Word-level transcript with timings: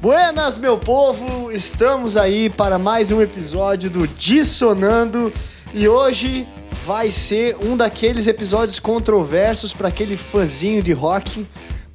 Buenas, 0.00 0.56
meu 0.56 0.78
povo! 0.78 1.50
Estamos 1.50 2.16
aí 2.16 2.48
para 2.48 2.78
mais 2.78 3.10
um 3.10 3.20
episódio 3.20 3.90
do 3.90 4.06
Dissonando 4.06 5.32
e 5.74 5.88
hoje 5.88 6.46
vai 6.86 7.10
ser 7.10 7.56
um 7.56 7.76
daqueles 7.76 8.28
episódios 8.28 8.78
controversos 8.78 9.74
para 9.74 9.88
aquele 9.88 10.16
fãzinho 10.16 10.84
de 10.84 10.92
rock, 10.92 11.44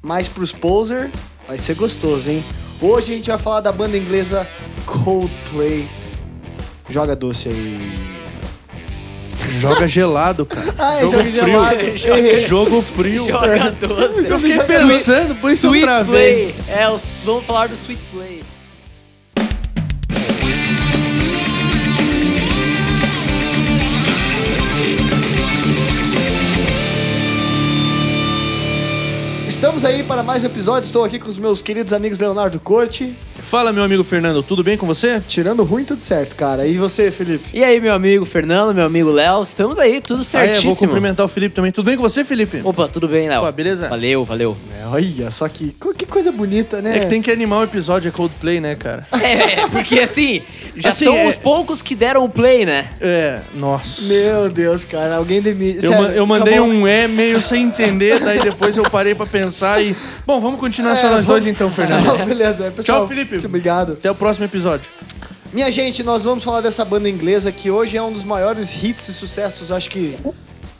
mas 0.02 0.28
pros 0.28 0.52
poser 0.52 1.10
vai 1.48 1.56
ser 1.56 1.76
gostoso, 1.76 2.30
hein? 2.30 2.44
Hoje 2.78 3.14
a 3.14 3.16
gente 3.16 3.30
vai 3.30 3.38
falar 3.38 3.60
da 3.60 3.72
banda 3.72 3.96
inglesa 3.96 4.46
Coldplay. 4.84 5.88
Joga 6.90 7.16
doce 7.16 7.48
aí. 7.48 8.13
Joga 9.52 9.86
gelado, 9.86 10.46
cara. 10.46 10.74
Ah, 10.78 10.96
é 10.96 11.00
jogo 11.00 11.12
jogo 11.12 11.22
frio. 11.22 11.32
gelado. 11.32 11.96
Joga, 11.96 12.40
jogo 12.40 12.82
frio. 12.82 13.28
Joga 13.28 13.70
doce. 13.70 14.30
Eu 14.30 14.38
fiquei 14.38 14.58
pensando, 14.58 15.34
por 15.36 15.50
isso 15.50 15.66
eu 15.66 15.70
Sweet 15.70 15.84
travei. 15.84 16.52
Play. 16.52 16.54
É, 16.68 16.88
os, 16.88 17.18
vamos 17.24 17.44
falar 17.44 17.68
do 17.68 17.74
Sweet 17.74 18.00
Play. 18.12 18.42
Estamos 29.64 29.84
aí 29.84 30.02
para 30.02 30.22
mais 30.22 30.42
um 30.42 30.46
episódio. 30.46 30.86
Estou 30.86 31.04
aqui 31.04 31.18
com 31.18 31.28
os 31.28 31.38
meus 31.38 31.62
queridos 31.62 31.92
amigos 31.92 32.18
Leonardo 32.18 32.60
Corte. 32.60 33.16
Fala, 33.44 33.72
meu 33.72 33.84
amigo 33.84 34.02
Fernando, 34.02 34.42
tudo 34.42 34.64
bem 34.64 34.76
com 34.76 34.86
você? 34.86 35.20
Tirando 35.28 35.62
ruim, 35.64 35.84
tudo 35.84 36.00
certo, 36.00 36.34
cara. 36.34 36.66
E 36.66 36.76
você, 36.78 37.10
Felipe? 37.10 37.44
E 37.52 37.62
aí, 37.62 37.78
meu 37.78 37.92
amigo 37.92 38.24
Fernando, 38.24 38.74
meu 38.74 38.86
amigo 38.86 39.10
Léo, 39.10 39.42
estamos 39.42 39.78
aí, 39.78 40.00
tudo 40.00 40.20
Ah, 40.20 40.22
é, 40.22 40.24
certíssimo. 40.46 40.70
vou 40.70 40.78
cumprimentar 40.78 41.24
o 41.24 41.28
Felipe 41.28 41.54
também. 41.54 41.70
Tudo 41.70 41.86
bem 41.86 41.96
com 41.96 42.02
você, 42.02 42.24
Felipe? 42.24 42.62
Opa, 42.64 42.88
tudo 42.88 43.06
bem, 43.06 43.28
Léo? 43.28 43.42
Opa, 43.42 43.52
beleza? 43.52 43.88
Valeu, 43.88 44.24
valeu. 44.24 44.56
É, 44.80 44.86
olha, 44.86 45.30
só 45.30 45.46
que, 45.48 45.76
que 45.96 46.06
coisa 46.06 46.32
bonita, 46.32 46.80
né? 46.80 46.96
É 46.96 47.00
que 47.00 47.06
tem 47.06 47.20
que 47.22 47.30
animar 47.30 47.60
o 47.60 47.64
episódio, 47.64 48.08
é 48.08 48.10
Coldplay, 48.10 48.60
né, 48.60 48.74
cara? 48.74 49.06
É, 49.24 49.68
porque 49.68 49.98
assim, 50.00 50.42
já 50.76 50.88
Assim, 50.90 51.04
são 51.04 51.14
é- 51.14 51.26
os 51.28 51.36
poucos 51.36 51.82
que 51.82 51.94
deram 51.94 52.24
o 52.24 52.28
play, 52.28 52.64
né? 52.64 52.86
É, 53.00 53.40
nossa. 53.54 54.12
Meu 54.12 54.48
Deus, 54.48 54.84
cara, 54.84 55.16
alguém 55.16 55.40
demite. 55.42 55.84
Eu, 55.84 55.92
ma- 55.92 56.08
eu 56.08 56.26
mandei 56.26 56.60
um 56.60 56.86
é 56.86 57.06
meio 57.06 57.40
sem 57.42 57.64
entender, 57.64 58.20
daí 58.20 58.40
depois 58.40 58.76
eu 58.76 58.84
parei 58.84 59.14
pra 59.14 59.26
pensar 59.26 59.82
e... 59.82 59.94
Bom, 60.26 60.40
vamos 60.40 60.58
continuar 60.58 60.96
só 60.96 61.10
nós 61.10 61.26
dois 61.26 61.46
então, 61.46 61.70
Fernando. 61.70 62.16
beleza, 62.26 62.70
pessoal. 62.70 63.00
Tchau, 63.00 63.08
Felipe. 63.08 63.33
Muito 63.34 63.46
Obrigado. 63.46 63.92
Até 63.92 64.10
o 64.10 64.14
próximo 64.14 64.44
episódio. 64.46 64.86
Minha 65.52 65.70
gente, 65.70 66.02
nós 66.02 66.22
vamos 66.22 66.42
falar 66.42 66.60
dessa 66.60 66.84
banda 66.84 67.08
inglesa 67.08 67.52
que 67.52 67.70
hoje 67.70 67.96
é 67.96 68.02
um 68.02 68.12
dos 68.12 68.24
maiores 68.24 68.70
hits 68.82 69.08
e 69.08 69.12
sucessos, 69.14 69.70
acho 69.70 69.90
que 69.90 70.16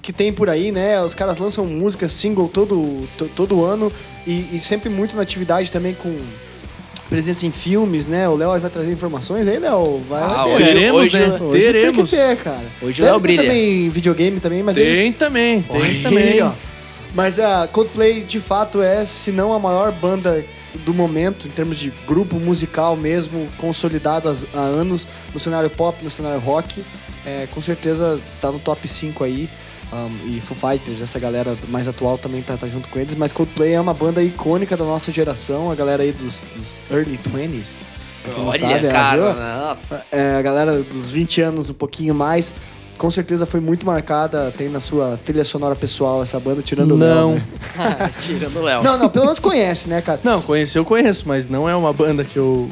que 0.02 0.12
tem 0.12 0.30
por 0.30 0.50
aí, 0.50 0.70
né? 0.70 1.00
Os 1.02 1.14
caras 1.14 1.38
lançam 1.38 1.64
música 1.64 2.10
single 2.10 2.46
todo, 2.46 3.08
to- 3.16 3.30
todo 3.34 3.64
ano 3.64 3.90
e, 4.26 4.50
e 4.52 4.60
sempre 4.60 4.90
muito 4.90 5.16
na 5.16 5.22
atividade 5.22 5.70
também 5.70 5.94
com 5.94 6.14
presença 7.08 7.46
em 7.46 7.50
filmes, 7.50 8.06
né? 8.06 8.28
O 8.28 8.36
Léo 8.36 8.58
vai 8.60 8.70
trazer 8.70 8.92
informações 8.92 9.46
aí, 9.48 9.58
Léo? 9.58 10.02
Vai 10.08 10.22
Ah, 10.22 10.46
hoje- 10.46 10.64
Teremos, 10.66 11.00
hoje- 11.02 11.18
né? 11.18 11.38
Hoje 11.40 11.60
Teremos. 11.62 12.10
tem 12.10 12.20
que 12.20 12.26
ter, 12.36 12.36
cara. 12.44 12.64
Hoje 12.82 13.00
o 13.00 13.04
Deve 13.04 13.10
Léo 13.12 13.20
brilha. 13.20 13.42
também 13.44 13.88
videogame 13.88 14.40
também, 14.40 14.62
mas 14.62 14.74
Tem 14.76 14.84
eles... 14.84 15.14
também, 15.16 15.62
tem 15.62 15.80
Olha 15.80 16.02
também. 16.02 16.42
ó. 16.42 16.52
Mas 17.14 17.38
a 17.40 17.66
Coldplay, 17.72 18.22
de 18.24 18.40
fato, 18.40 18.82
é, 18.82 19.04
se 19.06 19.30
não 19.30 19.54
a 19.54 19.58
maior 19.58 19.90
banda 19.92 20.44
do 20.84 20.92
momento, 20.94 21.46
em 21.46 21.50
termos 21.50 21.78
de 21.78 21.90
grupo 22.06 22.36
musical 22.40 22.96
mesmo, 22.96 23.48
consolidado 23.58 24.28
há- 24.28 24.58
anos 24.58 25.06
no 25.32 25.40
cenário 25.40 25.70
pop, 25.70 26.02
no 26.02 26.10
cenário 26.10 26.40
rock. 26.40 26.84
É, 27.26 27.46
com 27.52 27.60
certeza 27.60 28.20
tá 28.40 28.50
no 28.52 28.58
top 28.58 28.86
5 28.86 29.24
aí. 29.24 29.48
Um, 29.92 30.36
e 30.36 30.40
Foo 30.40 30.56
Fighters, 30.56 31.00
essa 31.00 31.18
galera 31.20 31.56
mais 31.68 31.86
atual 31.86 32.18
também 32.18 32.42
tá, 32.42 32.56
tá 32.56 32.66
junto 32.66 32.88
com 32.88 32.98
eles. 32.98 33.14
Mas 33.14 33.30
Coldplay 33.32 33.74
é 33.74 33.80
uma 33.80 33.94
banda 33.94 34.22
icônica 34.22 34.76
da 34.76 34.84
nossa 34.84 35.12
geração, 35.12 35.70
a 35.70 35.74
galera 35.74 36.02
aí 36.02 36.10
dos, 36.10 36.44
dos 36.54 36.80
early 36.90 37.16
20s. 37.18 37.76
pra 38.24 38.32
quem 38.34 38.42
não 38.42 38.50
Olha, 38.50 38.58
sabe, 38.58 38.88
cara, 38.88 39.32
viu? 39.32 39.42
nossa. 39.42 40.04
É, 40.10 40.36
a 40.36 40.42
galera 40.42 40.82
dos 40.82 41.10
20 41.10 41.40
anos, 41.42 41.70
um 41.70 41.74
pouquinho 41.74 42.14
mais, 42.14 42.52
com 42.98 43.10
certeza 43.10 43.44
foi 43.44 43.60
muito 43.60 43.84
marcada, 43.84 44.52
tem 44.56 44.68
na 44.68 44.80
sua 44.80 45.18
trilha 45.24 45.44
sonora 45.44 45.74
pessoal 45.74 46.22
essa 46.22 46.38
banda, 46.38 46.62
tirando 46.62 46.92
o 46.94 46.96
Léo, 46.98 47.14
Não. 47.14 47.32
né? 47.34 47.42
Tirando 48.20 48.56
o 48.58 48.62
Léo. 48.62 48.82
Não, 48.82 48.96
não, 48.98 49.08
pelo 49.08 49.24
menos 49.26 49.38
conhece, 49.38 49.88
né, 49.88 50.00
cara? 50.00 50.20
Não, 50.22 50.40
conhecer 50.40 50.78
eu 50.78 50.84
conheço, 50.84 51.24
mas 51.26 51.48
não 51.48 51.68
é 51.68 51.74
uma 51.74 51.92
banda 51.92 52.24
que 52.24 52.38
eu 52.38 52.70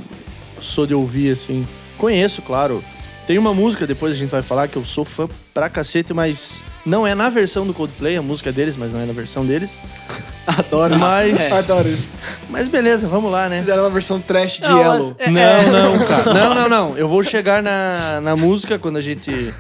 sou 0.61 0.87
de 0.87 0.95
ouvir, 0.95 1.33
assim. 1.33 1.67
Conheço, 1.99 2.41
claro. 2.43 2.83
Tem 3.27 3.39
uma 3.39 3.55
música, 3.55 3.87
depois 3.87 4.13
a 4.13 4.17
gente 4.17 4.31
vai 4.31 4.43
falar, 4.43 4.67
que 4.69 4.77
eu 4.77 4.85
sou 4.85 5.05
fã 5.05 5.29
pra 5.55 5.69
cacete, 5.69 6.13
mas 6.13 6.63
não 6.85 7.07
é 7.07 7.15
na 7.15 7.29
versão 7.29 7.65
do 7.65 7.73
Coldplay, 7.73 8.17
a 8.17 8.23
música 8.23 8.51
é 8.51 8.53
deles, 8.53 8.77
mas 8.77 8.91
não 8.93 9.01
é 9.01 9.05
na 9.05 9.13
versão 9.13 9.45
deles. 9.47 9.81
Adoro 10.45 10.99
Mas- 10.99 11.41
isso. 11.41 11.55
Adoro 11.73 11.89
isso. 11.89 12.09
Mas 12.51 12.67
beleza, 12.67 13.07
vamos 13.07 13.31
lá, 13.31 13.49
né? 13.49 13.59
Fizeram 13.61 13.85
uma 13.85 13.91
versão 13.91 14.21
trash 14.21 14.55
de 14.59 14.69
Não, 14.69 14.77
Yellow. 14.79 15.17
mas- 15.17 15.29
É, 15.29 15.31
Não, 15.31 15.41
é. 15.41 15.67
não, 15.99 16.07
cara. 16.07 16.35
Não, 16.35 16.55
não, 16.55 16.69
não. 16.69 16.99
Eu 16.99 17.07
vou 17.07 17.23
chegar 17.23 17.63
na, 17.63 18.21
na 18.21 18.35
música 18.37 18.77
quando 18.79 18.97
a 18.97 19.01
gente. 19.01 19.55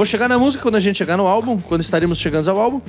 Vou 0.00 0.06
chegar 0.06 0.30
na 0.30 0.38
música 0.38 0.62
quando 0.62 0.76
a 0.76 0.80
gente 0.80 0.96
chegar 0.96 1.18
no 1.18 1.26
álbum, 1.26 1.58
quando 1.58 1.82
estaremos 1.82 2.16
chegando 2.16 2.48
ao 2.50 2.58
álbum. 2.58 2.80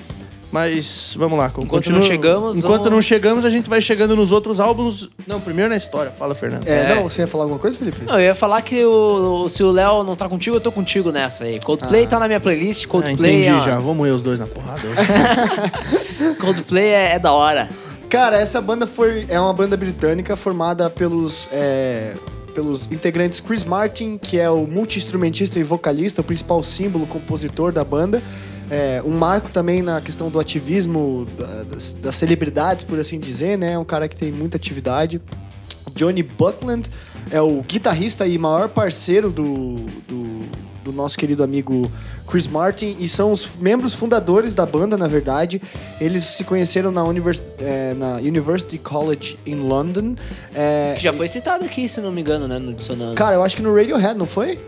Mas 0.50 1.14
vamos 1.18 1.38
lá. 1.38 1.48
Enquanto 1.48 1.68
continua- 1.70 2.00
não 2.00 2.08
chegamos, 2.08 2.56
Enquanto 2.58 2.84
vamos- 2.84 2.92
não 2.94 3.02
chegamos, 3.02 3.44
a 3.44 3.50
gente 3.50 3.70
vai 3.70 3.82
chegando 3.82 4.16
nos 4.16 4.32
outros 4.32 4.62
álbuns. 4.62 5.10
Não, 5.28 5.42
primeiro 5.42 5.70
na 5.70 5.76
história. 5.76 6.10
Fala, 6.18 6.34
Fernando. 6.34 6.66
É, 6.66 6.72
É. 6.92 6.96
não, 6.96 7.10
você 7.10 7.20
ia 7.24 7.28
falar 7.28 7.44
alguma 7.44 7.60
coisa, 7.60 7.78
Felipe? 7.78 8.06
Não, 8.06 8.14
eu 8.14 8.22
ia 8.28 8.34
falar 8.36 8.62
que 8.62 8.86
o, 8.86 9.50
se 9.50 9.62
o 9.62 9.72
Léo 9.72 10.04
não 10.06 10.16
tá 10.16 10.30
contigo, 10.30 10.56
eu 10.56 10.62
tô 10.62 10.72
contigo 10.72 11.12
nessa 11.12 11.44
aí. 11.44 11.60
Coldplay 11.60 12.08
tá 12.08 12.18
na 12.18 12.28
minha 12.28 12.40
playlist, 12.40 12.86
Ah, 12.86 12.88
Coldplay, 12.88 13.42
entendi 13.42 13.58
é, 13.58 13.60
já. 13.60 13.76
Vamos 13.76 13.98
moer 13.98 14.14
os 14.14 14.22
dois 14.22 14.40
na 14.40 14.48
porrada. 14.48 14.80
hoje. 14.88 16.36
Coldplay 16.40 16.86
é, 16.88 17.16
é 17.16 17.20
da 17.20 17.34
hora. 17.34 17.68
Cara, 18.10 18.38
essa 18.38 18.62
banda 18.62 18.88
foi 18.88 19.26
é 19.28 19.38
uma 19.38 19.52
banda 19.54 19.76
britânica 19.76 20.38
formada 20.38 20.90
pelos 20.90 21.50
é, 21.52 22.14
pelos 22.52 22.86
integrantes 22.92 23.40
Chris 23.40 23.64
Martin, 23.64 24.18
que 24.18 24.38
é 24.40 24.50
o 24.50 24.68
multi-instrumentista 24.68 25.58
e 25.60 25.64
vocalista, 25.64 26.22
o 26.22 26.24
principal 26.24 26.64
símbolo, 26.64 27.08
compositor 27.08 27.72
da 27.72 27.84
banda. 27.84 28.22
É, 28.70 29.02
um 29.06 29.12
marco 29.12 29.50
também 29.50 29.82
na 29.82 30.00
questão 30.00 30.30
do 30.30 30.40
ativismo 30.40 31.28
da- 31.38 31.64
das, 31.64 31.92
das 31.94 32.16
celebridades, 32.16 32.84
por 32.86 32.98
assim 33.00 33.20
dizer, 33.20 33.58
né? 33.58 33.78
Um 33.78 33.84
cara 33.84 34.08
que 34.08 34.16
tem 34.16 34.32
muita 34.32 34.56
atividade. 34.58 35.22
Johnny 35.94 36.24
Buckland 36.24 36.90
é 37.32 37.42
o 37.42 37.62
guitarrista 37.64 38.26
e 38.26 38.38
maior 38.38 38.70
parceiro 38.70 39.30
do, 39.30 39.76
do, 40.08 40.40
do 40.84 40.92
nosso 40.92 41.18
querido 41.18 41.44
amigo 41.44 41.92
Chris 42.28 42.48
Martin 42.48 42.96
e 43.00 43.08
são 43.08 43.32
os 43.32 43.56
membros 43.60 43.94
fundadores 43.94 44.54
da 44.56 44.66
banda, 44.66 44.98
na 44.98 45.08
verdade. 45.08 45.62
Eles 46.00 46.24
se 46.24 46.44
conheceram 46.44 46.92
na, 46.92 47.04
univers, 47.04 47.44
é, 47.60 47.94
na 47.94 48.16
University 48.18 48.78
College 48.78 49.38
em 49.46 49.56
London. 49.56 50.16
É, 50.54 50.94
Que 50.96 51.04
já 51.04 51.14
foi 51.14 51.28
citado 51.28 51.66
aqui, 51.66 51.88
se 51.88 52.02
não 52.02 52.12
me 52.12 52.22
engano, 52.22 52.48
né, 52.48 52.58
no 52.60 52.74
Dissonando. 52.74 53.16
Cara, 53.16 53.36
eu 53.36 53.44
acho 53.44 53.56
que 53.56 53.62
no 53.62 53.74
Radiohead, 53.76 54.18
não 54.18 54.26
foi? 54.26 54.60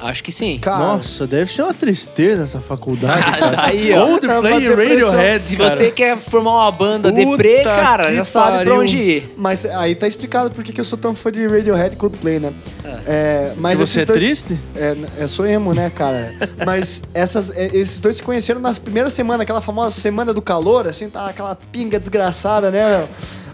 Acho 0.00 0.22
que 0.22 0.30
sim. 0.32 0.58
Cara, 0.58 0.78
Nossa, 0.78 1.26
deve 1.26 1.52
ser 1.52 1.62
uma 1.62 1.74
tristeza 1.74 2.44
essa 2.44 2.60
faculdade. 2.60 3.22
Ah, 3.28 3.50
tá 3.50 3.64
aí, 3.66 3.92
ó. 3.92 3.96
É 4.16 4.18
Coldplay 4.20 4.62
e. 4.64 4.68
Radiohead. 4.68 5.40
Se 5.42 5.56
cara. 5.56 5.76
você 5.76 5.90
quer 5.90 6.16
formar 6.16 6.52
uma 6.64 6.70
banda 6.72 7.12
Puta 7.12 7.30
deprê, 7.30 7.62
cara, 7.62 8.06
que 8.08 8.16
já 8.16 8.24
sabe 8.24 8.48
pra 8.48 8.56
pariu. 8.58 8.80
onde 8.80 8.96
ir. 8.96 9.34
Mas 9.36 9.64
aí 9.66 9.94
tá 9.94 10.06
explicado 10.06 10.50
por 10.50 10.62
que 10.64 10.72
que 10.72 10.80
eu 10.80 10.84
sou 10.84 10.98
tão 10.98 11.14
fã 11.14 11.30
de 11.32 11.46
Radiohead 11.46 11.94
e 11.94 11.96
Coldplay, 11.96 12.38
né? 12.38 12.52
É, 13.06 13.52
mas 13.56 13.78
Que 13.78 13.86
você 13.86 13.98
esses 13.98 14.02
é 14.02 14.06
dois- 14.06 14.20
triste? 14.22 14.60
É, 14.76 14.96
eu 15.18 15.28
sou 15.28 15.46
emo, 15.46 15.72
né, 15.74 15.90
cara? 15.90 16.34
Mas 16.66 17.02
essas, 17.14 17.50
é, 17.56 17.66
esses 17.72 18.00
dois 18.00 18.16
se 18.16 18.22
conheceram 18.22 18.60
nas 18.60 18.78
primeiras 18.78 19.12
semanas, 19.12 19.42
aquela 19.42 19.60
famosa 19.60 19.98
semana 20.00 20.32
do 20.32 20.42
calor, 20.42 20.86
assim, 20.86 21.08
tá 21.08 21.26
aquela 21.26 21.54
pinga 21.70 21.98
desgraçada, 21.98 22.70
né, 22.70 22.98
meu? 22.98 23.08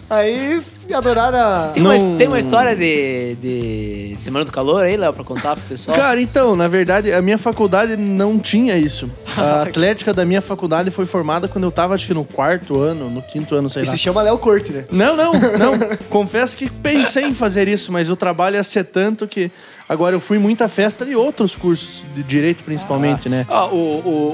Aí 0.09 0.61
adoraram 0.93 1.37
a. 1.39 1.71
Tem, 1.73 1.81
uma, 1.83 1.97
Não- 1.97 2.15
tem 2.17 2.27
uma 2.27 2.37
história 2.37 2.75
de, 2.75 3.35
de, 3.41 4.15
de 4.15 4.21
Semana 4.21 4.45
do 4.45 4.51
Calor 4.51 4.83
aí, 4.83 4.95
Léo, 4.95 5.11
pra 5.13 5.23
contar 5.23 5.55
pro 5.55 5.65
pessoal? 5.67 5.97
Cara, 5.97 6.21
então, 6.21 6.55
na 6.55 6.67
verdade, 6.67 7.11
a 7.11 7.21
minha 7.23 7.37
faculdade 7.39 7.97
não 7.97 8.37
tinha 8.37 8.77
isso. 8.77 9.09
A 9.35 9.63
atlética 9.63 10.13
da 10.13 10.23
minha 10.23 10.41
faculdade 10.41 10.91
foi 10.91 11.05
formada 11.05 11.47
quando 11.47 11.63
eu 11.65 11.71
tava, 11.71 11.93
acho 11.95 12.05
que 12.07 12.13
no 12.13 12.23
quarto 12.23 12.79
ano, 12.79 13.09
no 13.09 13.21
quinto 13.21 13.53
ano, 13.55 13.69
sei 13.69 13.81
E 13.83 13.85
lá. 13.85 13.91
se 13.91 13.97
chama 13.97 14.21
Léo 14.21 14.37
Corte, 14.37 14.71
né? 14.71 14.85
Não, 14.91 15.15
não, 15.17 15.33
não. 15.33 15.79
Confesso 16.09 16.55
que 16.55 16.69
pensei 16.69 17.25
em 17.25 17.33
fazer 17.33 17.67
isso, 17.67 17.91
mas 17.91 18.09
o 18.09 18.15
trabalho 18.15 18.55
ia 18.55 18.63
ser 18.63 18.85
tanto 18.85 19.27
que 19.27 19.51
agora 19.87 20.15
eu 20.15 20.19
fui 20.19 20.37
muita 20.39 20.67
festa 20.67 21.05
de 21.05 21.15
outros 21.15 21.55
cursos, 21.55 22.03
de 22.15 22.23
direito 22.23 22.63
principalmente, 22.63 23.29
né? 23.29 23.45
Ó, 23.49 23.69
o, 23.69 23.75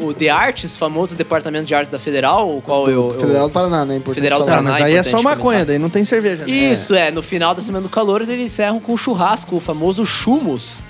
o, 0.01 0.05
o 0.07 0.13
The 0.13 0.29
Arts, 0.29 0.75
famoso 0.77 1.15
departamento 1.15 1.65
de 1.65 1.75
artes 1.75 1.91
da 1.91 1.99
Federal, 1.99 2.57
o 2.57 2.61
qual 2.61 2.87
eu... 2.89 3.11
eu- 3.13 3.19
Federal 3.19 3.47
do 3.47 3.51
Paraná, 3.53 3.85
né? 3.85 3.95
Importante 3.97 4.15
Federal 4.21 4.39
do. 4.39 4.45
Tá, 4.45 4.51
Paraná. 4.51 4.71
mas 4.71 4.81
aí 4.81 4.91
é 4.93 4.95
importante 4.99 5.11
só 5.11 5.21
maconha, 5.21 5.39
comentar. 5.41 5.65
daí 5.65 5.79
não 5.79 5.89
tem 5.89 6.03
cerveja. 6.03 6.45
Né? 6.45 6.51
Isso, 6.51 6.93
é. 6.95 7.11
No 7.11 7.21
final 7.21 7.53
da 7.53 7.61
Semana 7.61 7.83
do 7.83 7.89
Calor, 7.89 8.21
eles 8.21 8.39
encerram 8.39 8.79
com 8.79 8.93
o 8.93 8.97
churrasco, 8.97 9.55
o 9.55 9.59
famoso 9.59 10.05
chumos. 10.05 10.81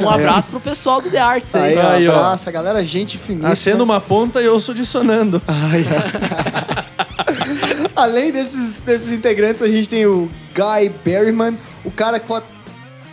Um 0.00 0.08
abraço 0.10 0.48
pro 0.50 0.60
pessoal 0.60 1.00
do 1.00 1.10
The 1.10 1.18
Arts 1.18 1.54
aí. 1.54 1.72
Aí, 1.72 1.78
ó, 1.78 1.88
Aí, 1.90 2.08
ó. 2.08 2.14
abraço, 2.14 2.48
a 2.48 2.52
galera, 2.52 2.84
gente 2.84 3.16
finíssima. 3.18 3.50
Acendo 3.50 3.84
uma 3.84 4.00
ponta 4.00 4.40
e 4.40 4.44
eu 4.46 4.58
sou 4.60 4.74
dissonando. 4.74 5.40
Ai, 5.48 5.84
ai. 5.88 6.88
Além 7.96 8.30
desses, 8.30 8.80
desses 8.80 9.10
integrantes, 9.12 9.60
a 9.62 9.68
gente 9.68 9.88
tem 9.88 10.06
o 10.06 10.30
Guy 10.54 10.90
Berryman, 11.04 11.56
o 11.84 11.90
cara 11.90 12.20
com 12.20 12.34
a, 12.36 12.42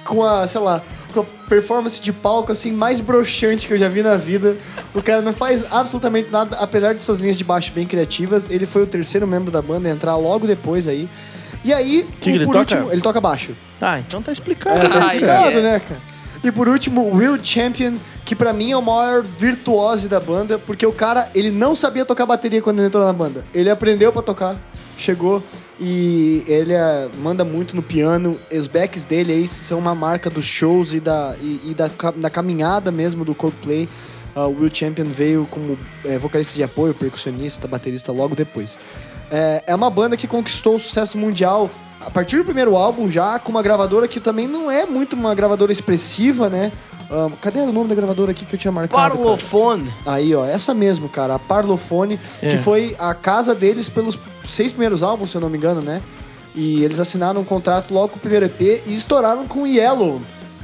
com 0.05 0.23
a, 0.23 0.47
sei 0.47 0.61
lá, 0.61 0.81
com 1.13 1.21
a 1.21 1.23
performance 1.49 2.01
de 2.01 2.13
palco 2.13 2.51
assim 2.51 2.71
mais 2.71 3.01
broxante 3.01 3.67
que 3.67 3.73
eu 3.73 3.77
já 3.77 3.89
vi 3.89 4.01
na 4.03 4.15
vida. 4.15 4.55
O 4.93 5.01
cara 5.01 5.21
não 5.21 5.33
faz 5.33 5.65
absolutamente 5.71 6.29
nada, 6.29 6.55
apesar 6.57 6.93
de 6.93 7.01
suas 7.01 7.17
linhas 7.19 7.37
de 7.37 7.43
baixo 7.43 7.71
bem 7.73 7.85
criativas. 7.85 8.45
Ele 8.49 8.65
foi 8.65 8.83
o 8.83 8.87
terceiro 8.87 9.25
membro 9.27 9.51
da 9.51 9.61
banda 9.61 9.89
a 9.89 9.91
entrar 9.91 10.15
logo 10.15 10.45
depois 10.47 10.87
aí. 10.87 11.09
E 11.63 11.73
aí, 11.73 12.03
Que 12.03 12.29
o- 12.29 12.31
que 12.33 12.37
ele 12.37 12.45
por 12.45 12.53
toca? 12.53 12.59
último, 12.75 12.91
ele 12.93 13.01
toca 13.01 13.19
baixo. 13.19 13.51
Ah, 13.81 13.99
então 13.99 14.21
tá 14.21 14.31
explicado. 14.31 14.77
É, 14.77 14.87
tá 14.87 14.95
Ai, 14.99 15.15
explicado, 15.15 15.61
né, 15.61 15.81
cara? 15.85 15.99
E 16.43 16.51
por 16.51 16.67
último, 16.67 17.09
Will 17.15 17.39
Champion, 17.43 17.95
que 18.23 18.35
pra 18.35 18.53
mim 18.53 18.71
é 18.71 18.77
o 18.77 18.81
maior 18.81 19.23
virtuose 19.23 20.07
da 20.07 20.19
banda, 20.19 20.59
porque 20.59 20.85
o 20.85 20.91
cara, 20.91 21.27
ele 21.33 21.49
não 21.49 21.75
sabia 21.75 22.05
tocar 22.05 22.25
bateria 22.27 22.61
quando 22.61 22.77
ele 22.79 22.87
entrou 22.87 23.03
na 23.03 23.11
banda. 23.11 23.43
Ele 23.53 23.69
aprendeu 23.69 24.13
pra 24.13 24.21
tocar, 24.21 24.55
chegou 24.95 25.41
e 25.79 26.43
ele 26.47 26.73
é, 26.73 27.09
manda 27.19 27.43
muito 27.43 27.75
no 27.75 27.83
piano. 27.83 28.37
Os 28.51 28.67
backs 28.67 29.03
dele 29.03 29.33
aí 29.33 29.47
são 29.47 29.79
uma 29.79 29.93
marca 29.93 30.29
dos 30.29 30.45
shows 30.45 30.93
e 30.93 30.99
da, 30.99 31.35
e, 31.41 31.71
e 31.71 31.73
da, 31.73 31.89
da 32.15 32.29
caminhada 32.29 32.91
mesmo 32.91 33.25
do 33.25 33.35
Coldplay. 33.35 33.87
O 34.35 34.47
Will 34.47 34.73
Champion 34.73 35.05
veio 35.05 35.45
como 35.45 35.77
é, 36.03 36.17
vocalista 36.17 36.55
de 36.55 36.63
apoio, 36.63 36.93
percussionista, 36.93 37.67
baterista 37.67 38.11
logo 38.11 38.35
depois. 38.35 38.77
É, 39.31 39.63
é 39.67 39.75
uma 39.75 39.89
banda 39.89 40.17
que 40.17 40.27
conquistou 40.27 40.75
o 40.75 40.79
sucesso 40.79 41.17
mundial 41.17 41.69
a 41.99 42.11
partir 42.11 42.37
do 42.37 42.45
primeiro 42.45 42.75
álbum, 42.75 43.09
já 43.09 43.39
com 43.39 43.49
uma 43.51 43.63
gravadora 43.63 44.07
que 44.07 44.19
também 44.19 44.47
não 44.47 44.69
é 44.69 44.85
muito 44.85 45.13
uma 45.13 45.33
gravadora 45.33 45.71
expressiva, 45.71 46.49
né? 46.49 46.71
Ah, 47.09 47.29
cadê 47.41 47.59
o 47.59 47.71
nome 47.71 47.89
da 47.89 47.95
gravadora 47.95 48.31
aqui 48.31 48.45
que 48.45 48.55
eu 48.55 48.59
tinha 48.59 48.71
marcado? 48.71 48.99
cara? 48.99 49.13
Parlophone. 49.15 49.89
Aí, 50.05 50.33
ó, 50.33 50.45
essa 50.45 50.73
mesmo, 50.73 51.07
cara, 51.09 51.35
a 51.35 51.39
Parlophone, 51.39 52.19
É. 52.41 52.49
que 52.51 52.57
foi 52.57 52.95
a 52.99 53.13
casa 53.13 53.53
deles 53.53 53.87
pelos 53.89 54.17
seis 54.47 54.71
primeiros 54.73 55.03
álbuns, 55.03 55.29
se 55.31 55.37
eu 55.37 55.41
não 55.41 55.49
me 55.49 55.57
engano, 55.57 55.81
né? 55.81 56.01
E 56.55 56.83
eles 56.83 56.99
assinaram 56.99 57.41
um 57.41 57.43
contrato 57.43 57.93
logo 57.93 58.09
com 58.09 58.15
o 58.17 58.19
primeiro 58.19 58.45
EP 58.45 58.81
e 58.85 58.93
estouraram 58.95 59.45
com 59.47 59.67
Yellow, 59.67 60.21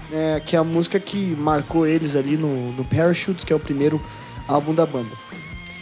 né, 0.10 0.42
que 0.46 0.56
é 0.56 0.60
a 0.60 0.64
música 0.64 1.00
que 1.00 1.36
marcou 1.40 1.86
eles 1.86 2.16
ali 2.16 2.38
no, 2.38 2.72
no 2.72 2.86
Parachutes, 2.86 3.44
que 3.44 3.52
é 3.52 3.56
o 3.56 3.60
primeiro 3.60 4.02
álbum 4.48 4.74
da 4.74 4.86
banda. 4.86 5.10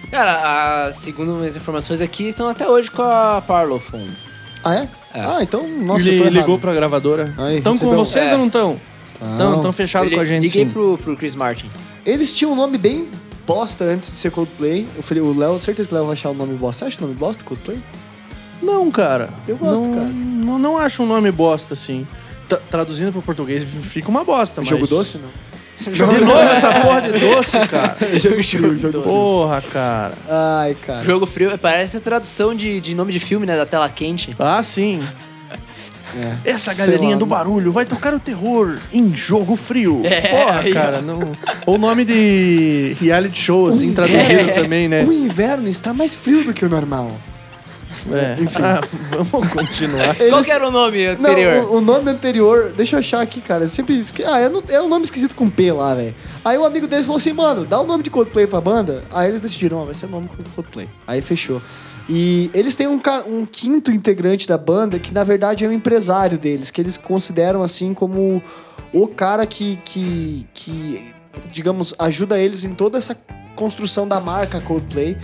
Cara, 0.10 0.88
a- 0.88 0.94
segundo 0.94 1.34
minhas 1.34 1.56
informações 1.56 2.02
aqui, 2.02 2.28
estão 2.30 2.50
até 2.50 2.68
hoje 2.68 2.90
com 2.90 3.04
a 3.04 3.42
Parlophone. 3.46 4.10
Ah, 4.64 4.76
é? 4.76 4.88
É. 5.14 5.22
Ah, 5.22 5.38
então, 5.42 5.66
nossa, 5.68 6.10
eu 6.10 6.26
Ele 6.26 6.40
ligou 6.40 6.58
pra 6.60 6.74
gravadora. 6.74 7.34
Estão 7.56 7.78
com 7.78 7.96
vocês 7.96 8.28
É. 8.30 8.32
ou 8.34 8.40
não 8.40 8.48
estão? 8.48 8.82
Não, 9.22 9.58
estão 9.58 9.72
fechados 9.72 10.14
com 10.14 10.20
a 10.20 10.26
gente. 10.26 10.44
Liguei 10.44 10.66
sim. 10.66 10.72
pro, 10.72 10.98
pro 10.98 11.16
Chris 11.16 11.36
Martin. 11.36 11.70
Eles 12.06 12.34
tinham 12.34 12.54
um 12.54 12.56
nome 12.56 12.78
bem 12.78 13.08
bosta 13.46 13.84
antes 13.84 14.10
de 14.12 14.18
ser 14.18 14.32
Coldplay. 14.32 14.88
Eu 14.96 15.04
falei, 15.04 15.24
o 15.24 15.38
Léo, 15.38 15.60
certeza 15.60 15.90
que 15.90 15.94
o 15.94 15.98
Léo 15.98 16.06
vai 16.06 16.14
achar 16.14 16.30
o 16.30 16.34
nome 16.34 16.56
bosta. 16.56 16.86
Você 16.86 16.94
acha 16.94 16.98
o 17.00 17.08
nome 17.08 17.16
bosta, 17.16 17.44
Coldplay? 17.44 17.80
Não, 18.62 18.90
cara. 18.92 19.30
Eu 19.48 19.58
gosto, 19.58 19.88
não, 19.88 19.94
cara. 19.94 20.08
Não, 20.08 20.60
não 20.60 20.78
acho 20.78 21.04
um 21.04 21.06
nome 21.06 21.32
bosta, 21.32 21.74
assim. 21.74 22.08
Tra- 22.48 22.60
traduzindo 22.70 23.12
pro 23.12 23.22
português 23.22 23.64
fica 23.64 24.10
uma 24.10 24.24
bosta, 24.24 24.62
mas... 24.62 24.70
Jogo 24.70 24.88
doce, 24.88 25.18
não? 25.18 25.30
De 25.80 26.02
novo 26.02 26.38
essa 26.40 26.82
porra 26.82 27.02
de 27.02 27.18
doce, 27.18 27.58
cara. 27.68 27.96
jogo 28.20 28.44
frio, 28.44 28.78
jogo. 28.78 29.02
Porra, 29.02 29.62
cara. 29.62 30.14
Ai, 30.28 30.76
cara. 30.76 31.04
Jogo 31.04 31.26
frio, 31.26 31.58
parece 31.58 31.96
a 31.96 32.02
tradução 32.02 32.54
de, 32.54 32.82
de 32.82 32.94
nome 32.94 33.14
de 33.14 33.20
filme, 33.20 33.46
né? 33.46 33.56
Da 33.56 33.66
tela 33.66 33.90
quente. 33.90 34.36
Ah, 34.38 34.62
sim. 34.62 35.02
É. 36.16 36.52
Essa 36.52 36.74
galerinha 36.74 37.10
lá, 37.12 37.16
do 37.16 37.20
não- 37.22 37.28
barulho 37.28 37.72
vai 37.72 37.86
tocar 37.86 38.14
o 38.14 38.20
terror 38.20 38.78
em 38.92 39.16
jogo 39.16 39.56
frio. 39.56 40.02
É, 40.04 40.22
Porra, 40.22 40.64
cara, 40.74 41.02
não... 41.02 41.20
Ou 41.66 41.78
nome 41.78 42.04
de 42.06 42.96
reality 43.00 43.40
show, 43.40 43.68
assim, 43.68 43.92
O 43.92 43.94
traduzido 43.94 44.24
inverno- 44.24 44.54
também, 44.54 44.88
né? 44.88 45.04
O 45.04 45.12
inverno 45.14 45.68
está 45.68 45.94
mais 45.94 46.16
frio 46.16 46.44
do 46.44 46.54
que 46.54 46.66
o 46.66 46.70
normal. 46.70 47.12
É. 48.12 48.42
Enfim. 48.42 48.60
Ah, 48.64 48.82
vamos 49.30 49.52
continuar. 49.52 50.16
Qual 50.18 50.28
Eles- 50.30 50.46
que 50.46 50.52
era 50.52 50.66
o 50.68 50.72
nome 50.72 51.06
Não, 51.18 51.30
anterior? 51.32 51.66
o, 51.66 51.78
o 51.78 51.82
nome 51.82 52.10
anterior, 52.10 52.72
deixa 52.76 52.96
eu 52.96 53.00
achar 53.00 53.22
aqui, 53.22 53.42
cara. 53.42 53.66
eu 53.66 53.70
Sempre 53.70 53.98
esque... 54.00 54.24
Ah, 54.24 54.40
é, 54.40 54.48
no- 54.48 54.64
é 54.70 54.82
um 54.82 54.88
nome 54.88 55.04
esquisito 55.04 55.36
com 55.36 55.50
P 55.50 55.72
lá, 55.74 55.94
velho. 55.94 56.16
Aí 56.46 56.58
o 56.58 56.64
amigo 56.66 56.88
deles 56.88 57.06
falou 57.06 57.18
assim, 57.18 57.34
mano, 57.34 57.66
dá 57.66 57.80
o 57.80 57.86
nome 57.86 58.02
de 58.04 58.10
Coldplay 58.10 58.48
pra 58.48 58.62
banda. 58.62 59.04
Aí 59.12 59.28
eles 59.30 59.42
decidiram, 59.42 59.80
ó, 59.80 59.86
vai 59.86 59.94
ser 59.96 60.06
o 60.06 60.10
nome 60.10 60.30
do 60.38 60.50
Coldplay. 60.52 60.88
Aí 61.06 61.22
fechou. 61.22 61.62
E 62.10 62.50
eles 62.56 62.76
têm 62.76 62.88
um, 62.88 63.00
um 63.28 63.46
quinto 63.46 63.92
integrante 63.92 64.48
da 64.48 64.58
banda 64.58 64.98
que, 64.98 65.14
na 65.14 65.24
verdade, 65.24 65.64
é 65.64 65.68
um 65.68 65.72
empresário 65.72 66.40
deles, 66.40 66.72
que 66.72 66.82
eles 66.82 66.98
consideram 66.98 67.62
assim 67.62 67.94
como 67.94 68.42
o 68.92 69.08
cara 69.08 69.46
que, 69.46 69.76
que, 69.86 70.48
que 70.52 71.14
digamos, 71.52 71.94
ajuda 72.00 72.40
eles 72.40 72.64
em 72.64 72.74
toda 72.74 72.98
essa 72.98 73.16
construção 73.56 74.08
da 74.08 74.20
marca 74.20 74.60
Coldplay. 74.60 75.16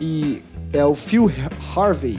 E 0.00 0.42
é 0.72 0.84
o 0.84 0.96
Phil 0.96 1.30
Harvey. 1.76 2.18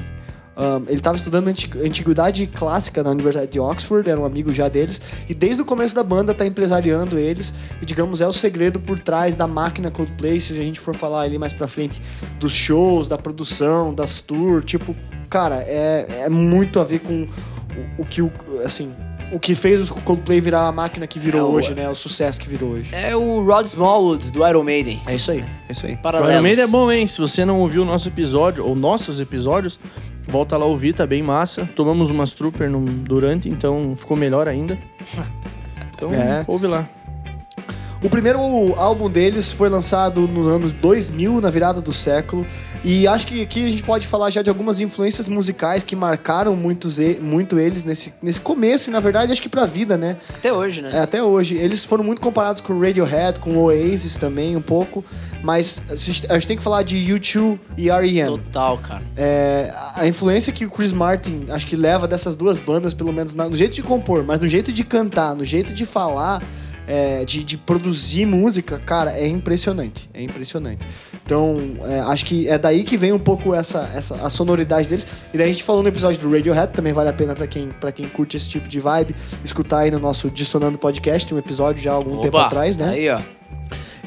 Um, 0.56 0.84
ele 0.88 0.98
estava 0.98 1.18
estudando 1.18 1.48
anti- 1.48 1.70
antiguidade 1.84 2.46
clássica 2.46 3.02
na 3.02 3.10
Universidade 3.10 3.52
de 3.52 3.60
Oxford, 3.60 4.08
era 4.08 4.20
um 4.20 4.26
amigo 4.26 4.54
já 4.54 4.68
deles, 4.68 5.02
e 5.28 5.34
desde 5.34 5.64
o 5.64 5.66
começo 5.66 5.96
da 5.96 6.04
banda 6.04 6.32
tá 6.32 6.46
empresariando 6.46 7.18
eles, 7.18 7.54
e 7.82 7.86
digamos, 7.88 8.22
é 8.22 8.28
o 8.28 8.34
segredo 8.34 8.80
por 8.80 9.00
trás 9.00 9.36
da 9.36 9.48
máquina 9.48 9.90
Coldplay, 9.90 10.40
se 10.40 10.54
a 10.54 10.56
gente 10.58 10.80
for 10.80 10.96
falar 10.96 11.22
ali 11.22 11.40
mais 11.40 11.54
pra 11.54 11.68
frente 11.68 12.00
dos 12.40 12.54
shows, 12.54 13.08
da 13.08 13.18
produção, 13.18 13.94
das 13.96 14.22
tours, 14.22 14.64
tipo, 14.64 14.96
cara, 15.28 15.64
é, 15.66 16.22
é 16.26 16.30
muito 16.30 16.80
a 16.80 16.84
ver 16.84 17.00
com 17.00 17.24
o, 17.24 18.02
o 18.04 18.06
que 18.06 18.22
o, 18.22 18.32
assim, 18.64 18.92
o 19.32 19.40
que 19.40 19.56
fez 19.56 19.90
o 19.90 19.96
Coldplay 19.96 20.40
virar 20.40 20.68
a 20.68 20.72
máquina 20.72 21.08
que 21.08 21.18
virou 21.18 21.42
É 21.42 21.44
o- 21.44 21.48
hoje, 21.48 21.74
né, 21.74 21.90
o 21.90 21.96
sucesso 21.96 22.40
que 22.40 22.48
virou 22.48 22.74
hoje. 22.74 22.94
É 22.94 23.16
o 23.16 23.44
Rod 23.44 23.66
Smallwood, 23.66 24.32
do 24.32 24.48
Iron 24.48 24.62
Maiden. 24.64 25.02
É 25.08 25.16
isso 25.16 25.32
aí, 25.32 25.44
é 25.68 25.72
isso 25.72 25.84
aí. 25.88 25.96
O 25.96 25.98
Paralelos. 25.98 26.32
Iron 26.36 26.44
Maiden 26.44 26.64
é 26.64 26.68
bom, 26.68 26.92
hein? 26.92 27.08
Se 27.08 27.18
você 27.20 27.44
não 27.44 27.60
ouviu 27.60 27.82
o 27.82 27.86
nosso 27.86 28.08
episódio, 28.08 28.64
ou 28.64 28.76
nossos 28.76 29.20
episódios, 29.20 29.80
volta 30.34 30.58
lá 30.58 30.66
ouvir, 30.66 30.96
tá 30.96 31.06
bem 31.06 31.22
massa. 31.22 31.70
Tomamos 31.76 32.10
umas 32.10 32.34
trooper 32.34 32.68
no, 32.68 32.80
durante, 32.82 33.48
então 33.48 33.96
ficou 33.96 34.18
melhor 34.18 34.48
ainda. 34.48 34.76
Então, 35.96 36.12
É. 36.12 36.44
ouve 36.48 36.66
lá. 36.66 36.86
O 38.04 38.10
primeiro 38.10 38.40
álbum 38.76 39.08
deles 39.10 39.52
foi 39.52 39.70
lançado 39.70 40.28
nos 40.28 40.48
anos 40.48 40.74
2000, 40.74 41.40
na 41.40 41.52
virada 41.52 41.80
do 41.80 41.94
século. 41.94 42.46
E 42.84 43.08
acho 43.08 43.26
que 43.28 43.42
aqui 43.42 43.66
a 43.66 43.70
gente 43.70 43.82
pode 43.82 44.06
falar 44.06 44.30
já 44.30 44.42
de 44.42 44.50
algumas 44.50 44.82
influências 44.82 45.28
musicais 45.30 45.84
que 45.84 45.96
marcaram 45.96 46.54
muitos 46.56 47.00
e- 47.00 47.18
muito 47.22 47.58
eles 47.58 47.86
nesse, 47.86 48.14
nesse 48.22 48.42
começo, 48.42 48.90
e 48.90 48.94
na 48.94 49.00
verdade 49.00 49.32
acho 49.32 49.42
que 49.42 49.48
pra 49.48 49.66
vida, 49.66 49.96
né? 49.96 50.18
Até 50.30 50.52
hoje, 50.52 50.82
né? 50.82 50.92
É, 50.94 51.00
até 51.00 51.24
hoje. 51.24 51.56
Eles 51.56 51.84
foram 51.84 52.04
muito 52.04 52.20
comparados 52.22 52.60
com 52.62 52.74
o 52.74 52.82
Radiohead, 52.82 53.40
com 53.40 53.52
o 53.52 53.64
Oasis 53.64 54.18
também, 54.18 54.56
um 54.58 54.62
pouco. 54.62 55.04
Mas 55.42 55.82
a 55.90 55.96
gente, 55.96 56.26
a 56.30 56.34
gente 56.36 56.48
tem 56.48 56.58
que 56.58 56.64
falar 56.64 56.84
de 56.84 56.96
U2 56.98 57.58
e 57.78 57.90
R.E.M. 57.90 58.30
Total, 58.38 58.78
cara. 58.78 59.04
É, 59.16 59.72
a- 59.74 60.02
a 60.02 60.08
influência 60.08 60.52
que 60.52 60.66
o 60.66 60.70
Chris 60.70 60.92
Martin 60.94 61.46
acho 61.50 61.66
que 61.68 61.76
leva 61.78 62.06
dessas 62.08 62.36
duas 62.36 62.60
bandas, 62.60 62.94
pelo 62.94 63.12
menos 63.14 63.34
na- 63.34 63.48
no 63.50 63.56
jeito 63.56 63.74
de 63.76 63.82
compor, 63.84 64.24
mas 64.26 64.42
no 64.42 64.48
jeito 64.48 64.72
de 64.74 64.84
cantar, 64.84 65.36
no 65.36 65.44
jeito 65.46 65.74
de 65.74 65.86
falar, 65.86 66.42
é, 66.88 67.24
de, 67.26 67.44
de 67.44 67.58
produzir 67.58 68.26
música, 68.26 68.80
cara, 68.80 69.12
é 69.12 69.28
impressionante. 69.28 70.10
É 70.14 70.22
impressionante. 70.22 70.86
Então, 71.26 71.58
é, 71.88 72.00
acho 72.02 72.26
que 72.26 72.48
é 72.48 72.58
daí 72.58 72.84
que 72.84 72.98
vem 72.98 73.12
um 73.12 73.20
pouco 73.20 73.54
essa, 73.54 73.90
essa 73.96 74.16
a 74.16 74.30
sonoridade 74.30 74.88
deles. 74.88 75.08
E 75.34 75.38
daí 75.38 75.50
a 75.50 75.54
gente 75.54 75.64
falou 75.64 75.82
no 75.82 75.90
episódio 75.90 76.20
do 76.20 76.32
Radiohead, 76.32 76.74
também 76.74 76.94
vale 76.94 77.10
a 77.10 77.14
pena 77.14 77.34
pra 77.34 77.48
quem, 77.48 77.70
pra 77.70 77.92
quem 77.92 78.08
curte 78.08 78.38
esse 78.38 78.50
tipo 78.50 78.68
de 78.68 78.80
vibe, 78.80 79.16
escutar 79.44 79.80
aí 79.80 79.92
no 79.92 80.00
nosso 80.00 80.30
Dissonando 80.30 80.78
Podcast, 80.78 81.34
um 81.34 81.38
episódio 81.38 81.82
já 81.82 81.92
há 81.92 81.96
algum 81.96 82.22
tempo 82.22 82.38
Opa, 82.38 82.48
atrás, 82.48 82.76
né? 82.78 82.90
Aí, 82.90 83.10
ó. 83.10 83.22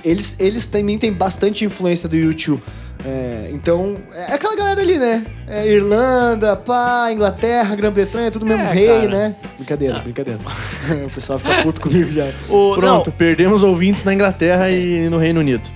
Eles, 0.04 0.36
eles 0.38 0.66
também 0.66 0.98
têm 0.98 1.12
bastante 1.12 1.64
influência 1.64 2.08
do 2.08 2.16
YouTube. 2.16 2.62
É, 3.04 3.50
então, 3.52 3.96
é 4.12 4.34
aquela 4.34 4.56
galera 4.56 4.80
ali, 4.80 4.98
né? 4.98 5.24
É 5.46 5.66
Irlanda, 5.68 6.56
pá, 6.56 7.08
Inglaterra, 7.12 7.76
Grã-Bretanha, 7.76 8.30
tudo 8.30 8.44
mesmo 8.46 8.62
É, 8.64 8.72
rei, 8.72 8.86
cara. 8.88 9.08
né? 9.08 9.36
Brincadeira, 9.56 9.96
Ah. 9.98 10.00
brincadeira. 10.00 10.40
o 11.06 11.10
pessoal 11.10 11.38
fica 11.38 11.62
puto 11.62 11.80
comigo 11.80 12.10
já. 12.10 12.24
O, 12.48 12.74
Pronto, 12.74 13.10
não, 13.10 13.16
perdemos 13.16 13.62
ouvintes 13.62 14.02
na 14.02 14.12
Inglaterra 14.12 14.70
e 14.70 15.08
no 15.08 15.18
Reino 15.18 15.40
Unido. 15.40 15.68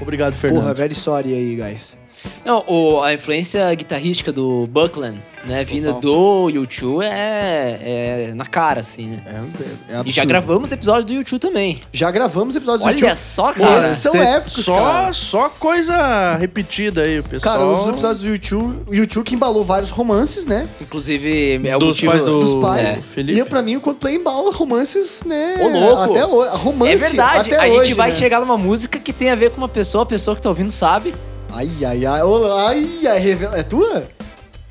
Obrigado, 0.00 0.34
Fernando. 0.34 0.60
Porra, 0.60 0.74
very 0.74 0.94
sorry 0.94 1.32
aí, 1.32 1.56
guys. 1.56 1.96
Não 2.44 2.64
o, 2.66 3.02
a 3.02 3.14
influência 3.14 3.72
guitarrística 3.74 4.32
do 4.32 4.66
Buckland, 4.70 5.18
né? 5.44 5.64
Vinda 5.64 5.92
do 5.94 6.48
YouTube 6.50 7.04
é, 7.04 8.28
é 8.30 8.32
na 8.34 8.46
cara, 8.46 8.80
assim, 8.80 9.06
né? 9.08 9.22
É, 9.26 9.30
é 9.30 9.36
E 9.36 9.94
absurdo. 9.96 10.10
já 10.12 10.24
gravamos 10.24 10.72
episódios 10.72 11.04
do 11.04 11.12
YouTube 11.12 11.40
também. 11.40 11.82
Já 11.92 12.10
gravamos 12.10 12.56
episódios 12.56 12.82
do 12.82 12.86
Olha 12.86 12.94
YouTube. 12.94 13.16
só, 13.16 13.52
cara. 13.52 13.78
Esses 13.80 13.98
são 13.98 14.12
Tem- 14.12 14.22
épicos, 14.22 14.64
só, 14.64 14.74
cara. 14.76 15.12
Só 15.12 15.48
coisa 15.50 16.36
repetida 16.36 17.02
aí, 17.02 17.18
o 17.20 17.24
pessoal. 17.24 17.58
Cara, 17.58 17.68
os 17.68 17.88
episódios 17.88 18.20
do 18.20 18.28
YouTube, 18.28 18.96
YouTube 18.96 19.24
que 19.24 19.34
embalou 19.34 19.62
vários 19.64 19.90
romances, 19.90 20.46
né? 20.46 20.68
Inclusive, 20.80 21.60
é 21.66 21.76
o 21.76 21.78
Dos 21.78 21.88
motivo... 21.88 22.12
pais 22.12 22.24
do- 22.24 22.38
Dos 22.40 22.54
pais. 22.62 22.88
é, 22.90 22.96
Felipe. 22.96 23.38
E 23.40 23.44
pra 23.44 23.60
mim 23.62 23.76
o 23.76 23.80
Coldplay 23.80 24.16
embala 24.16 24.50
romances, 24.52 25.22
né? 25.24 25.56
Ô, 25.60 25.68
louco. 25.68 26.02
Até 26.12 26.26
hoje. 26.26 26.50
Romance 26.56 26.92
É 26.92 26.96
verdade, 27.08 27.52
até 27.54 27.66
a 27.68 27.70
hoje, 27.72 27.84
gente 27.88 27.94
vai 27.96 28.10
né? 28.10 28.16
chegar 28.16 28.40
numa 28.40 28.56
música 28.56 28.98
que 28.98 29.12
tem 29.12 29.30
a 29.30 29.34
ver 29.34 29.50
com 29.50 29.58
uma 29.58 29.68
pessoa, 29.68 30.02
a 30.04 30.06
pessoa 30.06 30.34
que 30.34 30.40
tá 30.42 30.48
ouvindo 30.48 30.70
sabe. 30.70 31.14
Ai, 31.54 31.70
ai, 31.84 32.04
ai. 32.04 32.22
Ô, 32.22 32.52
ai, 32.52 33.06
ai. 33.06 33.30
É 33.56 33.62
tua? 33.62 34.08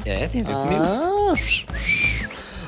É, 0.06 0.28
tem 0.28 0.42
a 0.42 0.44
ver 0.44 0.54
comigo. 0.54 0.84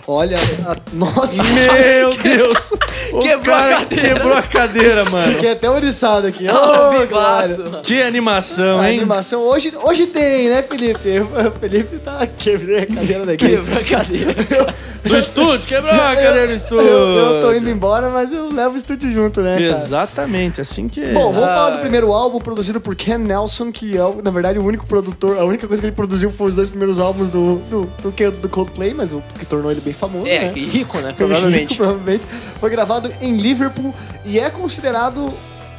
Ah, 0.07 0.11
olha, 0.11 0.37
a- 0.67 0.77
nossa, 0.93 1.43
Meu 1.43 2.09
Deus! 2.21 2.71
O 3.11 3.19
Quebrou 3.19 3.55
a 3.55 3.59
cara 3.59 3.75
cadeira. 3.77 4.07
Quebrou 4.13 4.33
a 4.33 4.41
cadeira, 4.41 5.05
mano. 5.09 5.31
fiquei 5.33 5.51
até 5.51 5.69
oriçado 5.69 6.27
aqui. 6.27 6.47
Ah, 6.47 6.89
vivaço. 6.99 7.63
Glória. 7.63 7.81
Que 7.81 8.01
animação, 8.01 8.79
A 8.79 8.89
hein? 8.91 8.97
animação 8.99 9.41
hoje, 9.41 9.73
hoje 9.83 10.07
tem, 10.07 10.49
né, 10.49 10.61
Felipe? 10.63 11.09
O 11.19 11.59
Felipe 11.59 11.97
tá 11.97 12.25
quebrei 12.37 12.79
a 12.83 12.85
cadeira 12.85 13.25
daqui. 13.25 13.47
Quebrou 13.49 13.77
a 13.79 13.83
cadeira. 13.83 14.35
Do 15.05 15.15
estúdio, 15.19 15.67
quebrou 15.67 15.93
a 15.93 16.15
cadeira 16.15 16.47
do 16.47 16.53
estúdio. 16.55 16.87
Eu, 16.87 17.07
eu 17.35 17.41
tô 17.43 17.53
indo 17.53 17.69
embora, 17.69 18.09
mas 18.09 18.33
eu 18.33 18.49
levo 18.51 18.73
o 18.73 18.77
estúdio 18.77 19.13
junto, 19.13 19.39
né, 19.39 19.51
cara? 19.53 19.67
Exatamente, 19.83 20.59
assim 20.59 20.87
que. 20.87 20.99
Bom, 21.13 21.31
vamos 21.31 21.47
falar 21.47 21.69
do 21.69 21.77
primeiro 21.77 22.11
álbum 22.11 22.39
produzido 22.39 22.81
por 22.81 22.95
Ken 22.95 23.19
Nelson, 23.19 23.71
que 23.71 23.95
é, 23.95 24.03
o- 24.03 24.19
na 24.23 24.31
verdade, 24.31 24.57
o 24.57 24.65
único 24.65 24.87
produtor. 24.87 25.37
A 25.37 25.45
única 25.45 25.67
coisa 25.67 25.79
que 25.79 25.85
ele 25.89 25.95
produziu 25.95 26.31
foi 26.31 26.47
os 26.47 26.55
dois 26.55 26.71
primeiros 26.71 26.97
álbuns 26.99 27.29
do, 27.29 27.57
do, 27.69 27.85
do, 28.01 28.11
que- 28.11 28.31
do 28.31 28.49
Coldplay, 28.49 28.95
mas 28.95 29.13
o 29.13 29.21
que 29.37 29.45
tornou 29.45 29.69
ele 29.69 29.79
bem 29.79 29.93
famoso, 29.95 30.27
É, 30.27 30.51
né? 30.51 30.53
rico, 30.53 30.97
né? 30.99 31.07
Rico, 31.09 31.17
Provavelmente. 31.17 31.75
provavelmente. 31.75 32.27
Foi 32.59 32.69
gravado 32.69 33.11
em 33.21 33.35
Liverpool 33.37 33.93
e 34.23 34.39
é 34.39 34.49
considerado 34.49 35.33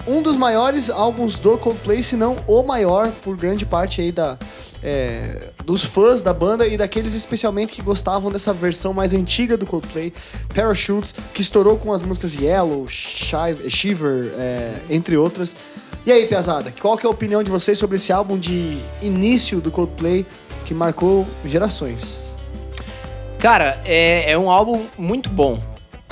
um 0.07 0.23
dos 0.23 0.37
maiores 0.37 0.89
álbuns 0.89 1.37
do 1.39 1.59
Coldplay, 1.59 2.03
se 2.03 2.17
não 2.17 2.37
o 2.47 2.63
maior, 2.63 3.11
por 3.23 3.37
grande 3.37 3.67
parte 3.67 4.01
aí 4.01 4.13
da, 4.13 4.39
é, 4.83 5.49
dos 5.65 5.83
fãs 5.85 6.23
da 6.23 6.33
banda 6.33 6.65
e 6.65 6.77
daqueles 6.77 7.13
especialmente 7.15 7.73
que 7.73 7.83
gostavam 7.83 8.31
dessa 8.31 8.53
versão 8.53 8.93
mais 8.93 9.13
antiga 9.13 9.57
do 9.57 9.67
Coldplay, 9.67 10.13
Parachutes, 10.55 11.13
que 11.35 11.41
estourou 11.43 11.77
com 11.77 11.93
as 11.93 12.03
músicas 12.03 12.35
Yellow, 12.35 12.87
Shiv- 12.89 13.69
Shiver, 13.69 14.33
é, 14.39 14.75
entre 14.89 15.17
outras. 15.17 15.57
E 16.07 16.13
aí, 16.13 16.25
Piazada, 16.29 16.73
qual 16.81 16.97
que 16.97 17.05
é 17.05 17.09
a 17.09 17.11
opinião 17.11 17.43
de 17.43 17.51
vocês 17.51 17.77
sobre 17.77 17.97
esse 17.97 18.13
álbum 18.13 18.39
de 18.39 18.79
início 19.03 19.61
do 19.61 19.73
Coldplay 19.73 20.25
que 20.65 20.73
marcou 20.73 21.27
gerações? 21.45 22.26
Cara, 23.39 23.81
é, 23.85 24.33
é 24.33 24.39
um 24.39 24.51
álbum 24.51 24.87
muito 24.99 25.29
bom. 25.29 25.61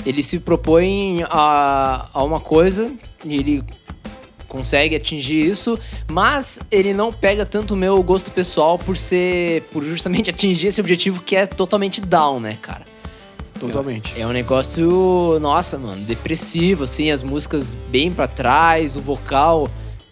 Ele 0.05 0.21
se 0.21 0.39
propõe 0.39 1.23
a, 1.23 2.09
a 2.13 2.23
uma 2.23 2.39
coisa 2.39 2.91
e 3.23 3.35
ele 3.35 3.63
consegue 4.47 4.95
atingir 4.95 5.45
isso, 5.45 5.77
mas 6.09 6.59
ele 6.71 6.93
não 6.93 7.11
pega 7.11 7.45
tanto 7.45 7.73
o 7.73 7.77
meu 7.77 8.01
gosto 8.01 8.31
pessoal 8.31 8.79
por 8.79 8.95
ser. 8.95 9.63
por 9.71 9.83
justamente 9.83 10.29
atingir 10.31 10.67
esse 10.67 10.79
objetivo 10.79 11.21
que 11.21 11.35
é 11.35 11.45
totalmente 11.45 11.99
down, 11.99 12.39
né, 12.39 12.57
cara? 12.61 12.85
Totalmente. 13.59 14.13
É 14.19 14.27
um 14.27 14.31
negócio, 14.31 15.39
nossa, 15.39 15.77
mano, 15.77 16.03
depressivo, 16.03 16.83
assim, 16.83 17.09
as 17.09 17.23
músicas 17.23 17.73
bem 17.89 18.11
pra 18.11 18.27
trás, 18.27 18.95
o 18.97 19.01
vocal 19.01 19.69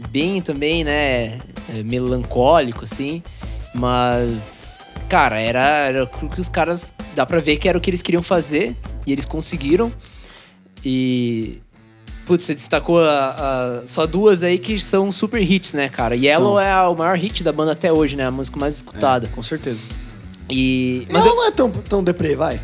bem 0.10 0.42
também, 0.42 0.84
né, 0.84 1.40
é, 1.70 1.84
melancólico, 1.84 2.86
assim. 2.86 3.22
Mas, 3.76 4.63
cara, 5.04 5.40
era, 5.40 5.60
era 5.88 6.04
o 6.04 6.08
que 6.30 6.40
os 6.42 6.50
caras. 6.50 6.94
Dá 7.16 7.26
pra 7.26 7.40
ver 7.40 7.58
que 7.58 7.68
era 7.70 7.78
o 7.78 7.82
que 7.82 7.90
eles 7.90 8.02
queriam 8.02 8.24
fazer 8.24 8.76
e 9.06 9.12
eles 9.12 9.26
conseguiram. 9.26 9.92
E. 10.84 11.60
Putz, 12.26 12.46
você 12.46 12.54
destacou 12.54 13.02
a- 13.04 13.36
a- 13.84 13.88
só 13.88 14.06
duas 14.08 14.44
aí 14.44 14.58
que 14.58 14.80
são 14.80 15.12
super 15.12 15.42
hits, 15.42 15.74
né, 15.74 15.90
cara? 15.90 16.16
Yellow 16.16 16.54
São. 16.54 16.60
é 16.62 16.72
a- 16.72 16.88
o 16.88 16.96
maior 16.96 17.18
hit 17.18 17.44
da 17.44 17.52
banda 17.52 17.74
até 17.74 17.92
hoje, 17.92 18.16
né? 18.16 18.26
A 18.26 18.32
música 18.32 18.58
mais 18.58 18.76
escutada. 18.76 19.28
Com 19.28 19.44
certeza. 19.44 19.84
E. 20.50 21.04
Mas 21.10 21.18
Mas 21.18 21.26
eu- 21.26 21.36
não 21.36 21.46
é 21.48 21.52
tão, 21.52 21.70
tão 21.70 22.04
deprê, 22.04 22.36
vai? 22.36 22.60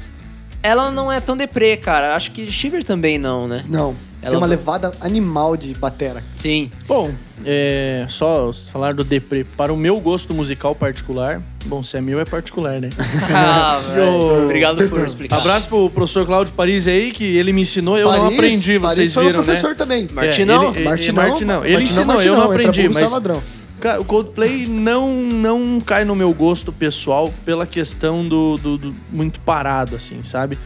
ela 0.63 0.89
não 0.91 1.12
é 1.12 1.19
tão 1.19 1.36
deprê, 1.36 1.75
cara. 1.77 2.15
Acho 2.15 2.31
que 2.31 2.50
Shiver 2.51 2.84
também 2.84 3.17
não, 3.17 3.48
né? 3.48 3.65
Não. 3.67 3.96
Ela 4.21 4.31
Tem 4.31 4.38
uma 4.38 4.47
vai- 4.47 4.57
levada 4.57 4.91
animal 4.99 5.55
de 5.55 5.73
batera. 5.75 6.21
Sim. 6.35 6.69
Bom, 6.85 7.11
é, 7.45 8.05
só 8.09 8.51
falar 8.71 8.93
do 8.93 9.03
Depre. 9.03 9.45
Para 9.45 9.71
o 9.71 9.77
meu 9.77 9.97
gosto 9.99 10.33
musical 10.33 10.75
particular, 10.75 11.41
bom, 11.65 11.81
se 11.81 11.95
é 11.95 12.01
meu 12.01 12.19
é 12.19 12.25
particular, 12.25 12.81
né? 12.81 12.89
Ah, 13.33 13.79
velho. 13.95 14.43
Obrigado 14.45 14.89
por 14.89 15.05
explicar. 15.05 15.38
Abraço 15.38 15.69
pro 15.69 15.89
professor 15.89 16.25
Cláudio 16.25 16.53
Paris 16.53 16.85
aí, 16.88 17.11
que 17.11 17.23
ele 17.23 17.53
me 17.53 17.61
ensinou, 17.61 17.97
eu 17.97 18.11
não 18.11 18.19
Paris- 18.19 18.33
aprendi, 18.38 18.79
Paris 18.79 18.95
vocês 18.95 19.13
foi 19.13 19.25
viram, 19.27 19.39
um 19.39 19.43
professor 19.43 19.69
né? 19.69 19.75
também. 19.75 20.07
Martinão? 20.13 20.63
É, 20.63 20.67
ele, 20.67 20.77
ele, 20.79 20.85
Martinão, 20.89 21.23
Martinão. 21.29 21.65
Ele 21.65 21.73
Martinão, 21.77 21.83
ensinou, 21.83 22.01
eu 22.03 22.15
Martinão, 22.15 22.35
não 22.38 22.53
entra 22.53 22.69
aprendi, 22.69 22.89
mas... 22.89 23.11
ladrão. 23.11 23.41
Cara, 23.79 24.01
o 24.01 24.03
Coldplay 24.03 24.67
não, 24.67 25.09
não 25.13 25.79
cai 25.79 26.03
no 26.03 26.13
meu 26.13 26.33
gosto 26.33 26.69
pessoal 26.73 27.33
pela 27.45 27.65
questão 27.65 28.27
do, 28.27 28.57
do- 28.57 28.77
do 28.77 28.95
muito 29.09 29.39
parado, 29.39 29.95
assim, 29.95 30.21
sabe? 30.21 30.59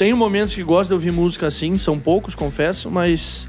Tenho 0.00 0.16
momentos 0.16 0.54
que 0.54 0.62
gosto 0.62 0.88
de 0.88 0.94
ouvir 0.94 1.12
música 1.12 1.46
assim, 1.46 1.76
são 1.76 1.98
poucos, 1.98 2.34
confesso, 2.34 2.90
mas 2.90 3.46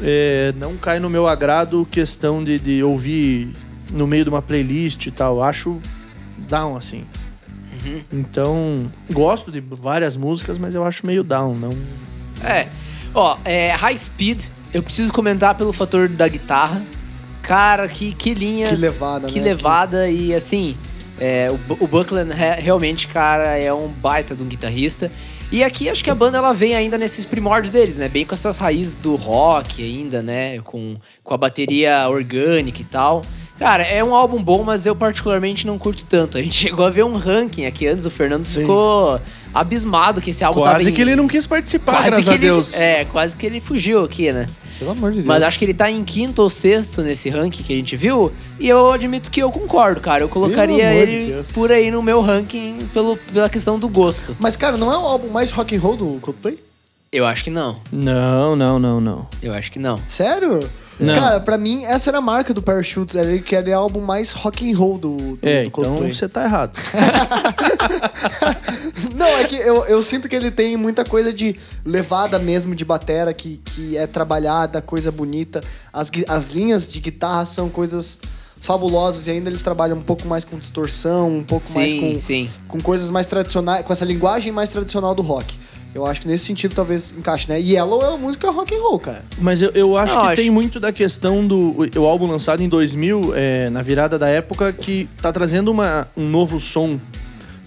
é, 0.00 0.52
não 0.56 0.76
cai 0.76 0.98
no 0.98 1.08
meu 1.08 1.28
agrado 1.28 1.86
questão 1.88 2.42
de, 2.42 2.58
de 2.58 2.82
ouvir 2.82 3.54
no 3.92 4.04
meio 4.04 4.24
de 4.24 4.30
uma 4.30 4.42
playlist 4.42 5.06
e 5.06 5.12
tal. 5.12 5.40
Acho 5.40 5.78
down, 6.36 6.76
assim. 6.76 7.04
Uhum. 7.84 8.02
Então, 8.12 8.90
gosto 9.12 9.52
de 9.52 9.60
várias 9.60 10.16
músicas, 10.16 10.58
mas 10.58 10.74
eu 10.74 10.82
acho 10.84 11.06
meio 11.06 11.22
down, 11.22 11.54
não... 11.54 11.70
É. 12.42 12.66
Ó, 13.14 13.38
é, 13.44 13.70
High 13.70 13.98
Speed, 13.98 14.46
eu 14.74 14.82
preciso 14.82 15.12
comentar 15.12 15.54
pelo 15.54 15.72
fator 15.72 16.08
da 16.08 16.26
guitarra. 16.26 16.82
Cara, 17.40 17.86
que, 17.86 18.12
que 18.12 18.34
linhas. 18.34 18.70
Que 18.70 18.76
levada, 18.78 19.28
Que 19.28 19.38
né? 19.38 19.44
levada 19.44 20.10
e 20.10 20.34
assim. 20.34 20.76
é, 21.20 21.52
o, 21.52 21.84
o 21.84 21.86
Buckland 21.86 22.34
re- 22.34 22.60
realmente, 22.60 23.06
cara, 23.06 23.56
é 23.56 23.72
um 23.72 23.86
baita 23.86 24.34
de 24.34 24.42
um 24.42 24.46
guitarrista. 24.46 25.08
E 25.52 25.62
aqui 25.62 25.88
acho 25.90 26.02
que 26.02 26.08
a 26.10 26.14
banda 26.14 26.38
ela 26.38 26.54
vem 26.54 26.74
ainda 26.74 26.96
nesses 26.96 27.26
primórdios 27.26 27.70
deles, 27.70 27.98
né? 27.98 28.08
Bem 28.08 28.24
com 28.24 28.34
essas 28.34 28.56
raízes 28.56 28.94
do 28.94 29.14
rock 29.16 29.82
ainda, 29.84 30.22
né? 30.22 30.58
Com, 30.60 30.96
com 31.22 31.34
a 31.34 31.36
bateria 31.36 32.08
orgânica 32.08 32.80
e 32.80 32.84
tal. 32.84 33.22
Cara, 33.58 33.82
é 33.84 34.02
um 34.02 34.14
álbum 34.14 34.42
bom, 34.42 34.64
mas 34.64 34.86
eu 34.86 34.96
particularmente 34.96 35.66
não 35.66 35.78
curto 35.78 36.04
tanto. 36.08 36.38
A 36.38 36.42
gente 36.42 36.54
chegou 36.56 36.86
a 36.86 36.90
ver 36.90 37.04
um 37.04 37.12
ranking 37.12 37.66
aqui 37.66 37.86
antes, 37.86 38.06
o 38.06 38.10
Fernando 38.10 38.46
Sim. 38.46 38.60
ficou 38.62 39.20
abismado 39.52 40.22
que 40.22 40.30
esse 40.30 40.42
álbum 40.42 40.62
tava 40.62 40.76
Quase 40.76 40.90
em- 40.90 40.94
que 40.94 41.00
ele 41.02 41.14
não 41.14 41.28
quis 41.28 41.46
participar, 41.46 41.92
Quase 41.92 42.06
graças 42.08 42.24
que 42.24 42.30
a 42.30 42.34
ele, 42.34 42.42
Deus. 42.46 42.74
É, 42.74 43.04
quase 43.04 43.36
que 43.36 43.44
ele 43.46 43.60
fugiu 43.60 44.02
aqui, 44.02 44.32
né? 44.32 44.46
Pelo 44.82 44.90
amor 44.90 45.10
de 45.12 45.18
Deus. 45.18 45.26
Mas 45.28 45.42
acho 45.44 45.58
que 45.58 45.64
ele 45.64 45.74
tá 45.74 45.88
em 45.90 46.02
quinto 46.02 46.42
ou 46.42 46.50
sexto 46.50 47.02
nesse 47.02 47.30
ranking 47.30 47.62
que 47.62 47.72
a 47.72 47.76
gente 47.76 47.96
viu. 47.96 48.32
E 48.58 48.68
eu 48.68 48.90
admito 48.90 49.30
que 49.30 49.40
eu 49.40 49.50
concordo, 49.52 50.00
cara. 50.00 50.24
Eu 50.24 50.28
colocaria 50.28 50.88
de 50.88 50.96
ele 50.96 51.26
Deus. 51.32 51.52
por 51.52 51.70
aí 51.70 51.90
no 51.90 52.02
meu 52.02 52.20
ranking 52.20 52.78
pelo, 52.92 53.16
pela 53.16 53.48
questão 53.48 53.78
do 53.78 53.88
gosto. 53.88 54.36
Mas, 54.40 54.56
cara, 54.56 54.76
não 54.76 54.92
é 54.92 54.96
o 54.96 55.02
álbum 55.06 55.28
mais 55.28 55.52
rock 55.52 55.76
and 55.76 55.80
roll 55.80 55.96
do 55.96 56.18
Coldplay? 56.20 56.58
Eu 57.12 57.26
acho 57.26 57.44
que 57.44 57.50
não. 57.50 57.78
Não, 57.92 58.56
não, 58.56 58.78
não, 58.78 59.00
não. 59.00 59.26
Eu 59.42 59.52
acho 59.52 59.70
que 59.70 59.78
não. 59.78 59.98
Sério? 60.06 60.68
Não. 61.02 61.14
Cara, 61.14 61.40
pra 61.40 61.58
mim, 61.58 61.84
essa 61.84 62.10
era 62.10 62.18
a 62.18 62.20
marca 62.20 62.54
do 62.54 62.62
Parachutes. 62.62 63.16
Era 63.16 63.38
que 63.38 63.54
era 63.56 63.70
o 63.70 63.74
álbum 63.74 64.00
mais 64.00 64.32
rock 64.32 64.70
and 64.70 64.76
roll 64.76 64.98
do, 64.98 65.16
do, 65.16 65.38
É, 65.42 65.62
do 65.62 65.66
então 65.68 65.84
Coldplay. 65.84 66.14
você 66.14 66.28
tá 66.28 66.44
errado. 66.44 66.76
Não, 69.14 69.26
é 69.38 69.44
que 69.44 69.56
eu, 69.56 69.84
eu 69.84 70.02
sinto 70.02 70.28
que 70.28 70.36
ele 70.36 70.50
tem 70.50 70.76
muita 70.76 71.04
coisa 71.04 71.32
de 71.32 71.56
levada 71.84 72.38
mesmo 72.38 72.74
de 72.74 72.84
batera, 72.84 73.32
que, 73.32 73.60
que 73.64 73.96
é 73.96 74.06
trabalhada, 74.06 74.80
coisa 74.80 75.10
bonita. 75.10 75.62
As, 75.92 76.10
as 76.28 76.50
linhas 76.50 76.88
de 76.88 77.00
guitarra 77.00 77.44
são 77.46 77.68
coisas 77.68 78.18
fabulosas 78.60 79.26
e 79.26 79.30
ainda 79.32 79.50
eles 79.50 79.62
trabalham 79.62 79.96
um 79.96 80.02
pouco 80.02 80.26
mais 80.26 80.44
com 80.44 80.56
distorção, 80.56 81.38
um 81.38 81.42
pouco 81.42 81.66
mais 81.74 81.90
Sim, 81.90 82.00
com, 82.14 82.20
sim. 82.20 82.50
com 82.68 82.80
coisas 82.80 83.10
mais 83.10 83.26
tradicionais, 83.26 83.84
com 83.84 83.92
essa 83.92 84.04
linguagem 84.04 84.52
mais 84.52 84.68
tradicional 84.68 85.14
do 85.14 85.22
rock. 85.22 85.58
Eu 85.94 86.06
acho 86.06 86.22
que 86.22 86.28
nesse 86.28 86.44
sentido 86.46 86.74
talvez 86.74 87.12
encaixe, 87.16 87.48
né? 87.48 87.60
Yellow 87.60 88.00
é 88.02 88.08
uma 88.08 88.16
música 88.18 88.50
rock 88.50 88.74
and 88.74 88.80
roll, 88.80 88.98
cara. 88.98 89.22
Mas 89.38 89.60
eu, 89.60 89.70
eu 89.72 89.96
acho 89.98 90.14
Não, 90.14 90.22
que 90.22 90.26
acho- 90.28 90.36
tem 90.36 90.50
muito 90.50 90.80
da 90.80 90.90
questão 90.90 91.46
do 91.46 91.56
o, 91.96 91.98
o 92.00 92.06
álbum 92.06 92.26
lançado 92.26 92.62
em 92.62 92.68
2000, 92.68 93.32
é, 93.34 93.68
na 93.68 93.82
virada 93.82 94.18
da 94.18 94.26
época, 94.28 94.72
que 94.72 95.06
tá 95.20 95.30
trazendo 95.30 95.70
uma, 95.70 96.08
um 96.16 96.26
novo 96.28 96.58
som. 96.58 96.98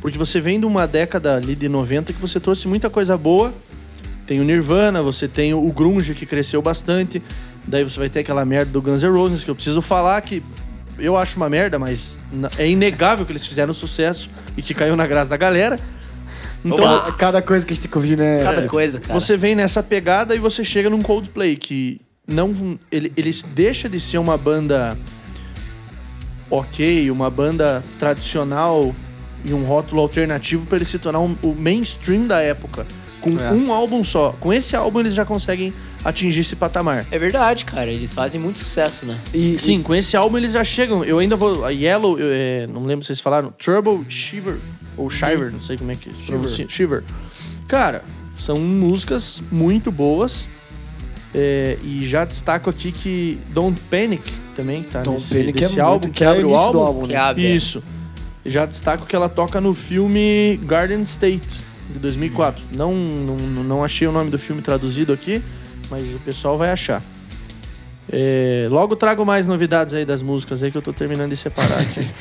Porque 0.02 0.18
você 0.18 0.40
vem 0.42 0.60
de 0.60 0.66
uma 0.66 0.88
década 0.88 1.36
ali 1.36 1.56
de 1.56 1.70
90 1.70 2.14
que 2.14 2.20
você 2.20 2.40
trouxe 2.40 2.68
muita 2.68 2.90
coisa 2.90 3.16
boa. 3.18 3.54
Tem 4.26 4.40
o 4.40 4.44
Nirvana, 4.44 5.04
você 5.04 5.28
tem 5.28 5.54
o 5.54 5.72
grunge 5.72 6.16
que 6.16 6.26
cresceu 6.26 6.62
bastante. 6.62 7.22
Daí 7.68 7.84
você 7.84 8.00
vai 8.00 8.10
ter 8.10 8.20
aquela 8.22 8.44
merda 8.44 8.72
do 8.72 8.82
Guns 8.82 9.04
N' 9.04 9.10
Roses 9.12 9.44
que 9.44 9.52
eu 9.52 9.56
preciso 9.56 9.82
falar 9.82 10.20
que 10.22 10.42
eu 10.98 11.16
acho 11.18 11.38
uma 11.38 11.50
merda, 11.50 11.78
mas 11.78 12.20
é 12.58 12.68
inegável 12.68 13.26
que 13.26 13.32
eles 13.32 13.46
fizeram 13.46 13.74
sucesso 13.74 14.30
e 14.58 14.62
que 14.64 14.74
caiu 14.74 14.96
na 14.96 15.06
graça 15.06 15.30
da 15.30 15.38
galera. 15.38 15.78
Então, 16.66 16.84
Opa! 16.98 17.12
Cada 17.12 17.42
coisa 17.44 17.64
que 17.66 17.72
a 17.72 17.76
gente 17.76 17.84
tem 17.84 17.92
que 17.92 17.98
ouvir, 17.98 18.18
né? 18.18 18.42
Cada 18.44 18.68
coisa, 18.68 19.00
cara. 19.00 19.14
você 19.20 19.38
vem 19.38 19.54
nessa 19.56 19.84
pegada 19.84 20.36
e 20.36 20.40
você 20.40 20.66
chega 20.66 20.90
num 20.90 21.02
Coldplay 21.02 21.56
que 21.56 22.02
não 22.28 22.52
ele, 22.92 23.14
eles 23.16 23.44
deixa 23.44 23.88
de 23.88 24.00
ser 24.00 24.18
uma 24.18 24.36
banda 24.36 24.98
ok, 26.50 27.10
uma 27.12 27.30
banda 27.30 27.84
tradicional 28.00 28.96
e 29.44 29.54
um 29.54 29.64
rótulo 29.66 30.02
alternativo 30.02 30.66
para 30.66 30.78
ele 30.78 30.86
se 30.86 30.98
tornar 30.98 31.20
um- 31.20 31.36
o 31.44 31.54
mainstream 31.54 32.26
da 32.28 32.42
época 32.42 32.86
com 33.32 33.40
É. 33.44 33.52
um 33.52 33.74
álbum 33.74 34.04
só. 34.04 34.36
Com 34.40 34.54
esse 34.54 34.76
álbum 34.76 35.00
eles 35.00 35.14
já 35.16 35.26
conseguem 35.26 35.74
atingir 36.04 36.42
esse 36.42 36.56
patamar. 36.56 37.06
É 37.10 37.18
verdade, 37.18 37.66
cara. 37.66 37.90
Eles 37.92 38.14
fazem 38.14 38.40
muito 38.40 38.60
sucesso, 38.60 39.06
né? 39.06 39.20
E, 39.34 39.58
Sim, 39.58 39.82
com 39.82 39.96
esse 39.96 40.16
álbum 40.16 40.38
eles 40.38 40.54
já 40.54 40.64
chegam. 40.64 41.04
Eu 41.04 41.18
ainda 41.20 41.36
vou. 41.36 41.66
A 41.66 41.70
Yellow, 41.72 42.20
eu, 42.20 42.28
é, 42.32 42.68
não 42.68 42.86
lembro 42.86 43.04
se 43.04 43.08
vocês 43.08 43.20
falaram. 43.20 43.52
Trouble 43.58 44.06
Shiver. 44.10 44.58
Ou 44.96 45.10
Shiver, 45.10 45.52
não 45.52 45.60
sei 45.60 45.78
como 45.78 45.92
é 45.92 45.96
que 45.96 46.10
se 46.14 46.24
pronuncia. 46.24 46.66
Shiver. 46.70 47.04
Cara, 47.68 48.04
são 48.38 48.56
músicas 48.58 49.42
muito 49.52 49.92
boas. 49.92 50.48
É, 51.34 51.78
e 51.84 52.06
já 52.06 52.24
destaco 52.24 52.70
aqui 52.70 52.94
que 52.94 53.38
Don't 53.50 53.78
Panic 53.92 54.32
também 54.56 54.84
tá 54.84 55.02
Don't 55.02 55.20
nesse, 55.20 55.36
Panic 55.36 55.60
nesse 55.62 55.80
é 55.80 55.82
álbum, 55.82 56.06
muito, 56.06 56.16
que 56.16 56.24
é 56.24 56.28
abre 56.28 56.44
o 56.46 56.56
álbum. 56.56 56.80
álbum, 56.80 57.02
Que 57.08 57.14
né? 57.14 57.20
abre. 57.20 57.56
Isso. 57.56 57.84
Já 58.46 58.66
destaco 58.66 59.06
que 59.06 59.14
ela 59.16 59.28
toca 59.28 59.60
no 59.60 59.74
filme 59.74 60.58
Garden 60.64 61.02
State, 61.02 61.60
de 61.90 62.00
2004. 62.00 62.64
Não, 62.76 62.94
não, 62.94 63.36
não 63.64 63.84
achei 63.84 64.08
o 64.08 64.12
nome 64.12 64.30
do 64.30 64.40
filme 64.40 64.62
traduzido 64.62 65.14
aqui, 65.14 65.42
mas 65.90 66.04
o 66.14 66.20
pessoal 66.20 66.58
vai 66.58 66.70
achar. 66.72 67.02
É, 68.12 68.68
logo 68.70 68.96
trago 68.96 69.26
mais 69.26 69.48
novidades 69.48 69.96
aí 69.96 70.06
das 70.06 70.22
músicas 70.22 70.62
aí 70.62 70.72
que 70.72 70.78
eu 70.78 70.82
tô 70.82 70.94
terminando 70.94 71.32
de 71.32 71.38
separar 71.38 71.80
aqui. 71.80 72.06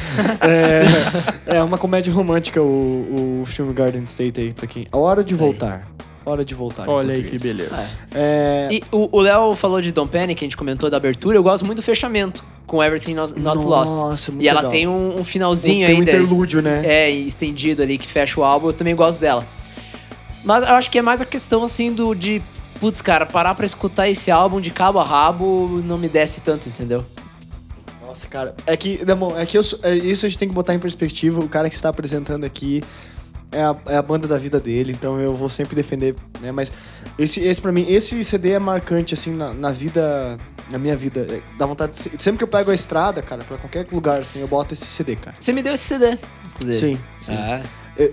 É, 1.47 1.57
é 1.59 1.63
uma 1.63 1.77
comédia 1.77 2.13
romântica 2.13 2.63
o, 2.63 3.43
o 3.43 3.47
filme 3.47 3.73
Garden 3.73 4.05
State 4.05 4.41
aí, 4.41 4.53
pra 4.53 4.67
quem... 4.67 4.87
A 4.91 4.97
Hora 4.97 5.23
de 5.23 5.35
Voltar. 5.35 5.89
Hora 6.25 6.45
de 6.45 6.55
Voltar. 6.55 6.89
Olha 6.89 7.15
aí 7.15 7.23
que 7.23 7.39
beleza. 7.39 7.91
É, 8.15 8.69
E 8.71 8.83
o 8.91 9.19
o 9.19 9.21
Léo 9.21 9.55
falou 9.55 9.81
de 9.81 9.93
Dom 9.93 10.07
Penny, 10.07 10.35
que 10.35 10.45
a 10.45 10.47
gente 10.47 10.57
comentou 10.57 10.89
da 10.89 10.97
abertura. 10.97 11.37
Eu 11.37 11.43
gosto 11.43 11.67
muito 11.67 11.77
do 11.77 11.83
fechamento. 11.83 12.43
Com 12.75 12.83
Everything 12.83 13.15
Not, 13.15 13.33
Not 13.39 13.57
Nossa, 13.57 13.93
Lost. 13.95 14.29
muito 14.31 14.43
E 14.43 14.49
ela 14.49 14.61
legal. 14.61 14.73
tem 14.73 14.89
um, 14.89 15.21
um 15.21 15.25
finalzinho 15.25 15.87
Tem 15.87 15.95
um 15.95 15.99
ainda. 16.01 16.11
interlúdio, 16.11 16.61
né? 16.61 16.83
É, 16.85 17.09
estendido 17.09 17.83
ali 17.83 17.97
que 17.97 18.09
fecha 18.09 18.41
o 18.41 18.43
álbum. 18.43 18.67
Eu 18.69 18.73
também 18.73 18.97
gosto 18.97 19.21
dela. 19.21 19.47
Mas 20.45 20.65
eu 20.69 20.75
acho 20.75 20.91
que 20.91 20.99
é 20.99 21.03
mais 21.03 21.21
a 21.21 21.25
questão 21.25 21.63
assim 21.63 21.93
do 21.93 22.13
de. 22.15 22.43
Putz, 22.81 23.01
cara, 23.01 23.25
parar 23.25 23.55
pra 23.55 23.65
escutar 23.65 24.09
esse 24.09 24.29
álbum 24.29 24.61
de 24.61 24.73
cabo 24.73 24.99
a 24.99 25.05
rabo 25.05 25.81
não 25.85 25.97
me 25.97 26.09
desce 26.09 26.41
tanto, 26.41 26.69
entendeu? 26.69 27.07
Nossa, 28.05 28.27
cara. 28.27 28.57
É 28.67 28.77
que, 28.77 29.01
não, 29.07 29.39
é 29.39 29.47
que 29.47 29.57
eu, 29.57 29.63
é, 29.85 29.95
isso 29.95 30.27
a 30.27 30.29
gente 30.29 30.39
tem 30.39 30.49
que 30.49 30.55
botar 30.55 30.75
em 30.75 30.79
perspectiva. 30.81 31.41
O 31.41 31.49
cara 31.49 31.69
que 31.69 31.77
está 31.77 31.89
apresentando 31.91 32.43
aqui 32.43 32.83
é 33.55 33.63
a, 33.63 33.77
é 33.87 33.97
a 33.97 34.03
banda 34.03 34.27
da 34.27 34.37
vida 34.39 34.59
dele, 34.61 34.93
então 34.93 35.21
eu 35.21 35.35
vou 35.35 35.49
sempre 35.49 35.75
defender, 35.77 36.15
né? 36.41 36.53
Mas 36.53 36.73
esse, 37.19 37.41
esse 37.41 37.61
para 37.61 37.73
mim, 37.73 37.87
esse 37.89 38.23
CD 38.25 38.51
é 38.53 38.59
marcante, 38.59 39.15
assim, 39.15 39.33
na, 39.35 39.53
na 39.55 39.71
vida. 39.71 40.39
Na 40.71 40.79
minha 40.79 40.97
vida. 40.97 41.27
É, 41.31 41.41
Dá 41.59 41.67
vontade 41.67 41.93
de. 41.93 42.23
Sempre 42.23 42.39
que 42.39 42.45
eu 42.45 42.49
pego 42.49 42.71
a 42.71 42.75
estrada, 42.75 43.21
cara, 43.23 43.45
pra 43.45 43.59
qualquer 43.59 43.87
lugar, 43.93 44.21
assim, 44.21 44.41
eu 44.41 44.49
boto 44.49 44.73
esse 44.75 44.87
CD, 44.87 45.15
cara. 45.15 45.37
Você 45.39 45.53
me 45.53 45.63
deu 45.63 45.75
esse 45.75 45.85
CD, 45.85 46.17
inclusive. 46.55 46.79
Sim, 46.79 46.99
sim. 47.21 47.33
Ah, 47.33 47.63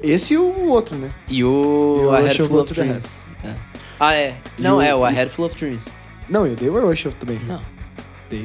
Esse 0.04 0.34
e 0.34 0.38
o 0.38 0.68
outro, 0.68 0.96
né? 0.98 1.10
e 1.30 1.44
o, 1.44 2.10
E 2.12 2.16
A 2.16 2.20
Head 2.20 2.42
of 2.42 2.50
Full 2.50 2.62
of 2.62 2.74
Dreams. 2.74 3.22
É. 3.44 3.56
Ah, 4.00 4.14
é. 4.14 4.36
Não, 4.60 4.82
é 4.82 4.94
o 4.94 5.06
A 5.06 5.10
Head 5.10 5.32
Full 5.32 5.46
of 5.46 5.56
Dreams. 5.58 5.98
Não, 6.30 6.46
eu 6.46 6.56
dei 6.56 6.70
o 6.70 6.88
Rush 6.88 7.08
também. 7.20 7.40
Não, 7.48 7.62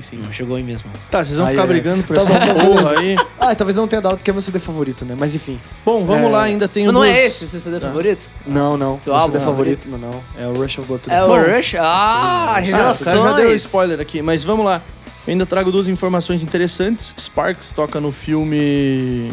Sim. 0.02 0.18
não 0.18 0.32
chegou 0.32 0.58
em 0.58 0.62
mesmo. 0.62 0.90
Tá, 1.10 1.24
vocês 1.24 1.36
vão 1.36 1.46
Ai, 1.46 1.52
ficar 1.52 1.62
ai. 1.62 1.68
brigando 1.68 2.02
por 2.04 2.16
Tá 2.16 2.22
essa 2.22 2.30
bom, 2.30 2.38
tá, 2.46 2.54
porra 2.54 3.00
aí. 3.00 3.16
Ah, 3.38 3.54
talvez 3.54 3.76
não 3.76 3.86
tenha 3.88 4.02
dado 4.02 4.16
porque 4.16 4.30
é 4.30 4.32
meu 4.32 4.42
CD 4.42 4.58
favorito, 4.58 5.04
né? 5.04 5.14
Mas 5.18 5.34
enfim. 5.34 5.58
Bom, 5.84 6.04
vamos 6.04 6.26
É. 6.26 6.28
lá, 6.30 6.42
ainda 6.44 6.66
tem 6.68 6.84
Mas 6.84 6.94
não 6.94 7.00
duas- 7.02 7.14
é 7.14 7.26
esse 7.26 7.44
o 7.44 7.48
seu 7.48 7.60
CD 7.60 7.78
Tá. 7.80 7.86
favorito? 7.88 8.28
Não, 8.46 8.76
não. 8.76 9.00
Seu 9.00 9.12
meu 9.12 9.20
álbum 9.20 9.32
CD 9.34 9.44
favorito? 9.44 9.82
favorito, 9.84 10.02
não, 10.06 10.22
não. 10.38 10.44
É 10.44 10.46
o 10.48 10.60
Rush 10.60 10.78
of 10.78 10.86
Blood 10.88 11.02
to 11.04 11.10
É 11.10 11.24
o. 11.24 11.28
Rush? 11.56 11.74
Ah, 11.78 12.56
Ah, 12.56 12.62
o 12.62 13.04
cara 13.04 13.20
já 13.20 13.32
deu 13.34 13.54
spoiler 13.56 14.00
aqui, 14.00 14.20
mas 14.22 14.42
vamos 14.44 14.64
lá. 14.64 14.82
Eu 15.26 15.32
ainda 15.32 15.44
trago 15.46 15.72
duas 15.72 15.88
informações 15.88 16.42
interessantes. 16.42 17.12
Sparks 17.18 17.70
toca 17.72 18.00
no 18.00 18.12
filme. 18.12 19.32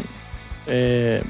é, 0.66 1.22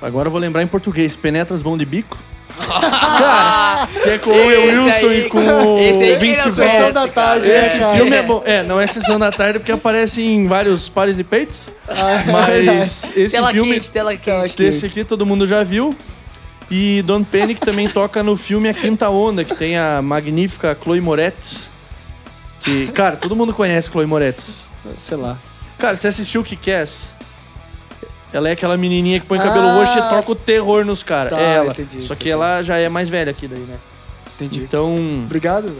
Agora 0.00 0.28
eu 0.28 0.30
vou 0.30 0.40
lembrar 0.40 0.62
em 0.62 0.66
português: 0.66 1.16
Penetras 1.16 1.60
Bom 1.62 1.76
de 1.76 1.84
Bico. 1.84 2.16
Cara, 3.18 3.88
que 4.02 4.08
é 4.10 4.18
com 4.18 4.30
o 4.30 4.46
Wilson 4.46 5.08
aí- 5.08 5.26
e 5.26 5.28
com 5.28 5.38
o 5.38 5.76
que 5.76 6.16
Vince 6.16 6.50
Vaughn. 6.50 6.68
Sessão 6.68 6.92
da 6.92 7.08
tarde, 7.08 7.48
né, 7.48 7.62
Esse 7.66 7.96
filme 7.96 8.16
é 8.16 8.22
bom. 8.22 8.42
É, 8.44 8.62
não 8.62 8.80
é 8.80 8.86
Sessão 8.86 9.18
da 9.18 9.30
Tarde 9.30 9.58
porque 9.58 9.72
aparece 9.72 10.22
em 10.22 10.46
vários 10.46 10.88
pares 10.88 11.16
de 11.16 11.24
peitos. 11.24 11.70
Mas 12.30 13.10
esse 13.16 13.34
Tela 13.34 13.50
filme. 13.50 13.74
quente, 13.74 13.90
tela 13.92 14.16
quente. 14.16 14.62
Esse 14.62 14.86
aqui 14.86 15.04
todo 15.04 15.24
mundo 15.26 15.46
já 15.46 15.62
viu. 15.62 15.94
E 16.70 17.02
Don 17.02 17.22
Panic 17.22 17.60
também 17.60 17.88
toca 17.88 18.22
no 18.22 18.34
filme 18.36 18.68
A 18.68 18.72
Quinta 18.74 19.10
Onda, 19.10 19.44
que 19.44 19.54
tem 19.54 19.76
a 19.76 20.00
magnífica 20.00 20.76
Chloe 20.82 21.00
Moretz. 21.00 21.68
Que, 22.60 22.86
cara, 22.88 23.16
todo 23.16 23.36
mundo 23.36 23.52
conhece 23.52 23.90
Chloe 23.90 24.06
Moretz. 24.06 24.68
Sei 24.96 25.16
lá. 25.16 25.36
Cara, 25.78 25.96
você 25.96 26.08
assistiu 26.08 26.40
o 26.40 26.44
Kick-Ass? 26.44 27.12
Ela 28.32 28.48
é 28.48 28.52
aquela 28.52 28.76
menininha 28.76 29.20
que 29.20 29.26
põe 29.26 29.38
cabelo 29.38 29.66
Ah, 29.68 29.74
roxo 29.74 29.98
e 29.98 30.02
toca 30.02 30.32
o 30.32 30.34
terror 30.34 30.84
nos 30.84 31.02
caras. 31.02 31.32
tá, 31.32 31.40
é 31.40 31.56
ela. 31.56 31.70
entendi, 31.72 32.02
Só 32.02 32.14
que 32.14 32.22
entendi. 32.22 32.30
ela 32.30 32.62
já 32.62 32.78
é 32.78 32.88
mais 32.88 33.08
velha 33.08 33.30
aqui 33.30 33.46
daí, 33.46 33.60
né? 33.60 33.76
Entendi. 34.36 34.60
Então, 34.60 34.94
Obrigado. 35.24 35.70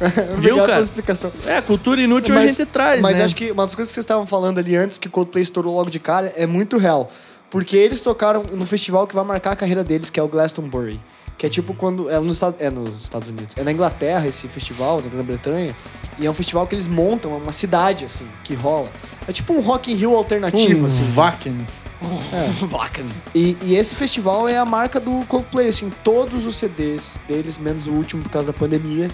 Obrigado 0.34 0.56
cara? 0.56 0.72
pela 0.72 0.80
explicação. 0.82 1.32
é, 1.46 1.60
cultura 1.60 2.00
inútil 2.00 2.34
a 2.34 2.38
Mas- 2.40 2.56
gente 2.56 2.66
traz, 2.66 3.00
Mas 3.00 3.18
né? 3.18 3.24
acho 3.24 3.36
que 3.36 3.50
uma 3.50 3.64
das 3.64 3.74
coisas 3.74 3.90
que 3.90 3.94
vocês 3.94 4.04
estavam 4.04 4.26
falando 4.26 4.58
ali 4.58 4.74
antes, 4.76 4.98
que 4.98 5.08
o 5.08 5.10
Coldplay 5.10 5.42
estourou 5.42 5.74
logo 5.74 5.90
de 5.90 5.98
cara, 6.00 6.32
é 6.36 6.46
muito 6.46 6.76
real. 6.78 7.10
Porque 7.50 7.76
eles 7.76 8.00
tocaram 8.00 8.42
no 8.52 8.66
festival 8.66 9.06
que 9.06 9.14
vai 9.14 9.24
marcar 9.24 9.52
a 9.52 9.56
carreira 9.56 9.84
deles, 9.84 10.10
que 10.10 10.18
é 10.18 10.22
o 10.22 10.26
Glastonbury. 10.28 11.00
Que 11.38 11.46
é 11.46 11.48
tipo 11.48 11.74
quando. 11.74 12.10
É 12.10 12.18
nos, 12.18 12.40
é 12.58 12.70
nos 12.70 13.02
Estados 13.02 13.28
Unidos. 13.28 13.54
É 13.56 13.62
na 13.62 13.70
Inglaterra 13.72 14.26
esse 14.26 14.46
festival, 14.48 15.00
na 15.02 15.08
Grã-Bretanha. 15.08 15.74
E 16.18 16.26
é 16.26 16.30
um 16.30 16.34
festival 16.34 16.66
que 16.66 16.74
eles 16.76 16.86
montam, 16.88 17.32
é 17.32 17.36
uma 17.36 17.52
cidade, 17.52 18.04
assim, 18.04 18.26
que 18.44 18.54
rola. 18.54 18.88
É 19.26 19.32
tipo 19.32 19.52
um 19.52 19.60
Rock 19.60 19.92
in 19.92 19.96
Rio 19.96 20.14
alternativo, 20.14 20.84
um 20.84 20.86
assim. 20.86 21.12
Wacken. 21.12 21.66
Bacana. 22.70 23.10
E, 23.34 23.56
e 23.62 23.76
esse 23.76 23.94
festival 23.94 24.48
é 24.48 24.56
a 24.58 24.64
marca 24.64 25.00
do 25.00 25.24
Coldplay, 25.26 25.68
assim, 25.68 25.90
todos 26.02 26.46
os 26.46 26.56
CDs 26.56 27.18
deles, 27.26 27.58
menos 27.58 27.86
o 27.86 27.92
último 27.92 28.22
por 28.22 28.30
causa 28.30 28.52
da 28.52 28.58
pandemia, 28.58 29.10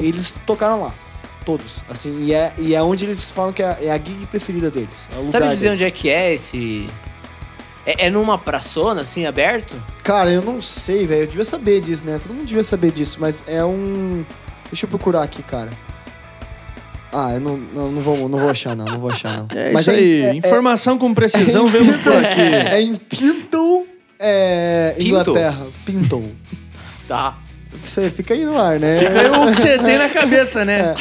eles 0.00 0.40
tocaram 0.46 0.82
lá. 0.82 0.94
Todos. 1.44 1.82
Assim, 1.88 2.22
e 2.22 2.32
é, 2.32 2.52
e 2.56 2.74
é 2.74 2.82
onde 2.82 3.04
eles 3.04 3.28
falam 3.28 3.52
que 3.52 3.62
é, 3.62 3.76
é 3.82 3.90
a 3.90 3.98
gig 3.98 4.26
preferida 4.26 4.70
deles. 4.70 5.08
É 5.12 5.18
o 5.18 5.28
Sabe 5.28 5.48
dizer 5.48 5.68
deles. 5.68 5.80
onde 5.80 5.84
é 5.84 5.90
que 5.90 6.08
é 6.08 6.34
esse... 6.34 6.88
É, 7.84 8.06
é 8.06 8.10
numa 8.10 8.38
praçona, 8.38 9.00
assim, 9.00 9.26
aberto? 9.26 9.74
Cara, 10.04 10.30
eu 10.30 10.40
não 10.40 10.60
sei, 10.60 11.04
velho. 11.04 11.22
Eu 11.22 11.26
devia 11.26 11.44
saber 11.44 11.80
disso, 11.80 12.04
né? 12.06 12.20
Todo 12.22 12.32
mundo 12.32 12.46
devia 12.46 12.62
saber 12.62 12.92
disso, 12.92 13.18
mas 13.20 13.42
é 13.44 13.64
um. 13.64 14.24
Deixa 14.70 14.86
eu 14.86 14.88
procurar 14.88 15.24
aqui, 15.24 15.42
cara. 15.42 15.70
Ah, 17.12 17.32
eu 17.34 17.40
não, 17.40 17.56
não, 17.58 17.92
não, 17.92 18.00
vou, 18.00 18.28
não 18.28 18.38
vou 18.38 18.48
achar, 18.50 18.74
não. 18.74 18.86
Não 18.86 18.98
vou 18.98 19.10
achar, 19.10 19.36
não. 19.38 19.48
É 19.54 19.70
mas 19.72 19.82
isso 19.82 19.90
é, 19.90 19.94
aí. 19.94 20.22
é- 20.22 20.26
é- 20.30 20.34
Informação 20.36 20.98
com 20.98 21.12
precisão 21.12 21.66
vemos 21.68 21.96
por 21.98 22.12
aqui. 22.24 22.40
É 22.40 22.80
em 22.80 22.94
Pinto, 22.94 23.86
é, 24.18 24.94
Pinto? 24.96 25.08
Inglaterra. 25.08 25.66
Pinto. 25.84 26.22
Tá. 27.06 27.36
Você 27.84 28.10
fica 28.10 28.32
aí 28.34 28.44
no 28.44 28.56
ar, 28.58 28.78
né? 28.80 28.98
Fica 28.98 29.20
aí 29.20 29.28
o 29.28 29.46
que 29.52 29.54
você 29.56 29.78
tem 29.78 29.98
na 29.98 30.08
cabeça, 30.08 30.64
né? 30.64 30.94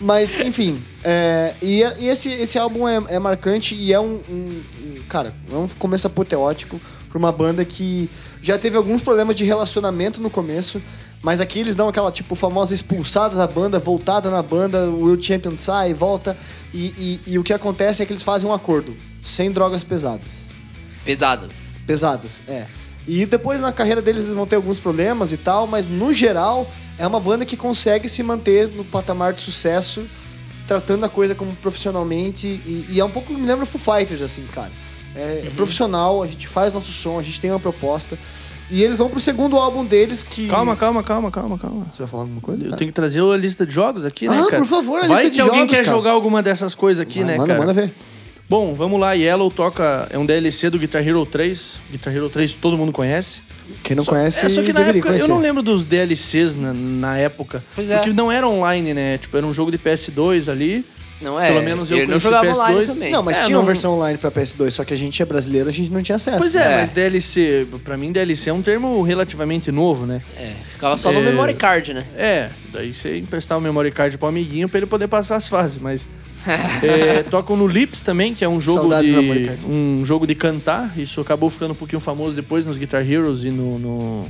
Mas, 0.00 0.38
enfim. 0.38 0.80
é, 1.02 1.54
e, 1.60 1.82
e 1.98 2.08
esse, 2.08 2.30
esse 2.30 2.56
álbum 2.58 2.86
é, 2.88 2.98
é 3.08 3.18
marcante 3.18 3.74
e 3.74 3.92
é 3.92 3.98
um, 4.00 4.20
um- 4.30 4.62
um- 4.80 4.98
Cara, 5.08 5.34
é 5.50 5.56
um 5.56 5.66
começo 5.78 6.06
apoteótico 6.06 6.80
pra 7.08 7.18
uma 7.18 7.32
banda 7.32 7.64
que 7.64 8.08
já 8.42 8.56
teve 8.58 8.76
alguns 8.76 9.02
problemas 9.02 9.34
de 9.34 9.44
relacionamento 9.44 10.20
no 10.20 10.30
começo. 10.30 10.80
Mas 11.22 11.40
aqui 11.40 11.58
eles 11.58 11.74
dão 11.74 11.88
aquela, 11.88 12.12
tipo, 12.12 12.34
famosa 12.36 12.72
expulsada 12.74 13.34
da 13.36 13.46
banda, 13.46 13.78
voltada 13.78 14.30
na 14.30 14.42
banda, 14.42 14.84
o 14.88 15.04
Will 15.04 15.20
Champion 15.22 15.56
sai, 15.58 15.92
volta. 15.92 16.36
E, 16.72 16.86
e- 16.86 17.20
e 17.26 17.38
o 17.38 17.42
que 17.44 17.52
acontece 17.52 18.02
é 18.02 18.06
que 18.06 18.12
eles 18.12 18.22
fazem 18.22 18.48
um 18.48 18.52
acordo, 18.52 18.96
sem 19.24 19.50
drogas 19.50 19.82
pesadas. 19.82 20.46
Pesadas. 21.04 21.82
Pesadas, 21.86 22.42
é. 22.46 22.66
E 23.06 23.24
depois 23.24 23.60
na 23.60 23.72
carreira 23.72 24.02
deles 24.02 24.24
eles 24.24 24.34
vão 24.34 24.46
ter 24.46 24.56
alguns 24.56 24.78
problemas 24.78 25.32
e 25.32 25.36
tal, 25.38 25.66
mas 25.66 25.86
no 25.86 26.12
geral 26.12 26.70
é 26.98 27.06
uma 27.06 27.18
banda 27.18 27.44
que 27.46 27.56
consegue 27.56 28.08
se 28.08 28.22
manter 28.22 28.68
no 28.68 28.84
patamar 28.84 29.32
de 29.32 29.40
sucesso, 29.40 30.06
tratando 30.66 31.04
a 31.04 31.08
coisa 31.08 31.34
como 31.34 31.52
profissionalmente. 31.56 32.46
E, 32.46 32.86
e 32.90 33.00
é 33.00 33.04
um 33.04 33.10
pouco 33.10 33.32
me 33.32 33.46
lembra 33.46 33.64
Foo 33.64 33.80
Fighters, 33.80 34.20
assim, 34.20 34.44
cara. 34.54 34.70
É, 35.16 35.44
é 35.46 35.50
profissional, 35.56 36.22
a 36.22 36.26
gente 36.26 36.46
faz 36.46 36.72
nosso 36.72 36.92
som, 36.92 37.18
a 37.18 37.22
gente 37.22 37.40
tem 37.40 37.50
uma 37.50 37.58
proposta. 37.58 38.18
E 38.70 38.82
eles 38.82 38.98
vão 38.98 39.08
pro 39.08 39.18
segundo 39.18 39.56
álbum 39.56 39.84
deles 39.84 40.22
que. 40.22 40.46
Calma, 40.48 40.76
calma, 40.76 41.02
calma, 41.02 41.30
calma, 41.30 41.58
calma. 41.58 41.86
Você 41.90 41.98
vai 42.02 42.08
falar 42.08 42.22
alguma 42.24 42.40
coisa? 42.40 42.60
Eu 42.62 42.66
cara? 42.66 42.76
tenho 42.78 42.88
que 42.90 42.94
trazer 42.94 43.20
a 43.22 43.36
lista 43.36 43.64
de 43.64 43.72
jogos 43.72 44.04
aqui, 44.04 44.28
né, 44.28 44.38
Ah, 44.40 44.46
cara? 44.46 44.58
por 44.62 44.68
favor, 44.68 44.98
a 45.02 45.06
Vai 45.06 45.22
lista 45.24 45.30
que 45.30 45.34
de 45.36 45.40
alguém 45.40 45.60
jogos, 45.60 45.74
quer 45.76 45.84
cara. 45.84 45.96
jogar 45.96 46.10
alguma 46.10 46.42
dessas 46.42 46.74
coisas 46.74 47.00
aqui, 47.00 47.24
né, 47.24 47.36
manda, 47.36 47.46
cara? 47.54 47.58
manda 47.60 47.72
ver. 47.72 47.94
Bom, 48.48 48.74
vamos 48.74 48.98
lá. 48.98 49.12
Yellow 49.12 49.50
toca... 49.50 50.06
É 50.10 50.16
um 50.18 50.24
DLC 50.24 50.70
do 50.70 50.78
Guitar 50.78 51.06
Hero 51.06 51.24
3. 51.26 51.80
Guitar 51.90 52.14
Hero 52.16 52.30
3 52.30 52.54
todo 52.54 52.78
mundo 52.78 52.92
conhece. 52.92 53.42
Quem 53.82 53.94
não 53.94 54.02
Só- 54.04 54.12
conhece, 54.12 54.46
é, 54.46 54.48
só 54.48 54.62
que 54.62 54.72
na 54.72 54.80
época, 54.80 55.08
conhecer. 55.08 55.24
eu 55.24 55.28
não 55.28 55.38
lembro 55.38 55.62
dos 55.62 55.84
DLCs 55.84 56.54
na, 56.54 56.72
na 56.72 57.18
época. 57.18 57.62
Pois 57.74 57.90
é. 57.90 57.98
Porque 57.98 58.12
não 58.14 58.32
era 58.32 58.48
online, 58.48 58.94
né? 58.94 59.18
Tipo, 59.18 59.36
era 59.36 59.46
um 59.46 59.52
jogo 59.52 59.70
de 59.70 59.76
PS2 59.78 60.50
ali. 60.50 60.82
Não 61.20 61.40
é? 61.40 61.48
Pelo 61.48 61.62
menos 61.64 61.90
eu 61.90 61.98
não 61.98 62.06
conheci 62.06 62.24
jogava 62.24 62.46
PS2. 62.46 62.54
online 62.54 62.86
também. 62.86 63.10
Não, 63.12 63.22
mas 63.22 63.36
É, 63.38 63.42
tinha 63.42 63.54
não- 63.54 63.60
uma 63.62 63.66
versão 63.66 63.94
online 63.94 64.18
pra 64.18 64.30
PS2, 64.30 64.70
só 64.70 64.84
que 64.84 64.94
a 64.94 64.96
gente 64.96 65.20
é 65.20 65.24
brasileiro, 65.24 65.68
a 65.68 65.72
gente 65.72 65.90
não 65.90 66.00
tinha 66.02 66.16
acesso. 66.16 66.38
Pois 66.38 66.54
é, 66.54 66.74
É. 66.74 66.76
mas 66.80 66.90
DLC... 66.90 67.66
Pra 67.82 67.96
mim, 67.96 68.12
DLC 68.12 68.50
é 68.50 68.52
um 68.52 68.62
termo 68.62 69.02
relativamente 69.02 69.72
novo, 69.72 70.06
né? 70.06 70.22
É, 70.36 70.52
ficava 70.70 70.96
só 70.96 71.10
no 71.12 71.18
É. 71.18 71.22
memory 71.22 71.54
card, 71.54 71.92
né? 71.94 72.04
É, 72.16 72.50
daí 72.72 72.94
você 72.94 73.18
emprestar 73.18 73.58
o 73.58 73.60
memory 73.60 73.90
card 73.90 74.16
pro 74.16 74.28
amiguinho 74.28 74.68
pra 74.68 74.78
ele 74.78 74.86
poder 74.86 75.08
passar 75.08 75.36
as 75.36 75.48
fases, 75.48 75.80
mas... 75.80 76.06
é, 76.82 77.24
tocam 77.24 77.56
no 77.56 77.66
Lips 77.66 78.00
também, 78.00 78.32
que 78.32 78.44
é 78.44 78.48
um 78.48 78.60
jogo 78.60 78.80
Saudades 78.82 79.10
de 79.10 79.50
um 79.68 80.02
jogo 80.04 80.24
de 80.26 80.36
cantar. 80.36 80.92
Isso 80.96 81.20
acabou 81.20 81.50
ficando 81.50 81.72
um 81.72 81.74
pouquinho 81.74 82.00
famoso 82.00 82.36
depois 82.36 82.64
nos 82.64 82.78
Guitar 82.78 83.02
Heroes 83.08 83.42
e 83.42 83.50
no, 83.50 83.76
no, 83.78 84.24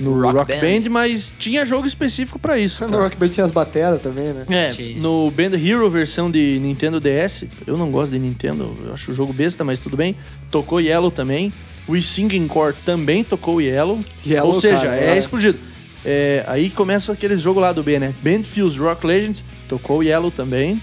no 0.00 0.20
Rock 0.20 0.34
Rock, 0.38 0.52
Band. 0.54 0.60
Band. 0.60 0.90
mas 0.90 1.32
tinha 1.38 1.64
jogo 1.64 1.86
específico 1.86 2.38
pra 2.38 2.58
isso. 2.58 2.82
No 2.86 2.90
cara. 2.92 3.02
Rock 3.04 3.16
Band 3.16 3.28
tinha 3.28 3.44
as 3.44 3.50
bateras 3.50 4.00
também, 4.02 4.32
né? 4.32 4.44
É, 4.48 4.70
Tinha. 4.70 5.00
no 5.00 5.30
Band 5.30 5.56
Hero 5.56 5.88
versão 5.90 6.30
de 6.30 6.58
Nintendo 6.60 6.98
DS, 7.00 7.44
eu 7.66 7.76
não 7.76 7.90
gosto 7.90 8.12
de 8.12 8.18
Nintendo, 8.18 8.76
eu 8.84 8.94
acho 8.94 9.12
o 9.12 9.14
jogo 9.14 9.32
besta, 9.32 9.62
mas 9.62 9.78
tudo 9.78 9.96
bem. 9.96 10.16
Tocou 10.50 10.80
Yellow 10.80 11.10
também. 11.10 11.52
O 11.86 12.00
Singing 12.00 12.46
Core 12.46 12.74
também 12.84 13.22
tocou 13.24 13.60
Yellow. 13.60 14.00
Yellow, 14.26 14.52
Ou 14.54 14.60
seja, 14.60 14.86
cara, 14.86 14.96
é 14.96 15.10
é. 15.10 15.18
explodido. 15.18 15.58
É, 16.04 16.44
aí 16.46 16.70
começa 16.70 17.12
aquele 17.12 17.36
jogo 17.36 17.60
lá 17.60 17.72
do 17.72 17.82
B, 17.82 17.98
né? 17.98 18.14
Bandfields 18.22 18.76
Rock 18.76 19.06
Legends, 19.06 19.44
tocou 19.68 20.02
Yellow 20.02 20.30
também. 20.30 20.80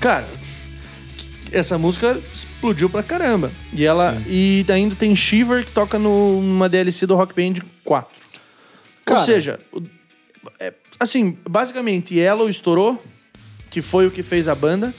Cara, 0.00 0.26
essa 1.50 1.76
música 1.76 2.18
explodiu 2.32 2.88
pra 2.88 3.02
caramba. 3.02 3.50
E 3.74 3.84
ela 3.84 4.16
e 4.26 4.64
ainda 4.68 4.94
tem 4.94 5.14
Shiver 5.14 5.64
que 5.64 5.70
toca 5.72 5.98
no- 5.98 6.40
numa 6.40 6.68
DLC 6.68 7.06
do 7.06 7.14
Rock 7.14 7.34
Band 7.34 7.60
4. 7.84 8.21
Cara. 9.04 9.20
Ou 9.20 9.26
seja, 9.26 9.60
é, 10.58 10.72
assim, 10.98 11.36
basicamente 11.48 12.14
Yellow 12.14 12.48
estourou, 12.48 13.02
que 13.70 13.82
foi 13.82 14.06
o 14.06 14.10
que 14.10 14.22
fez 14.22 14.48
a 14.48 14.54
banda. 14.54 14.92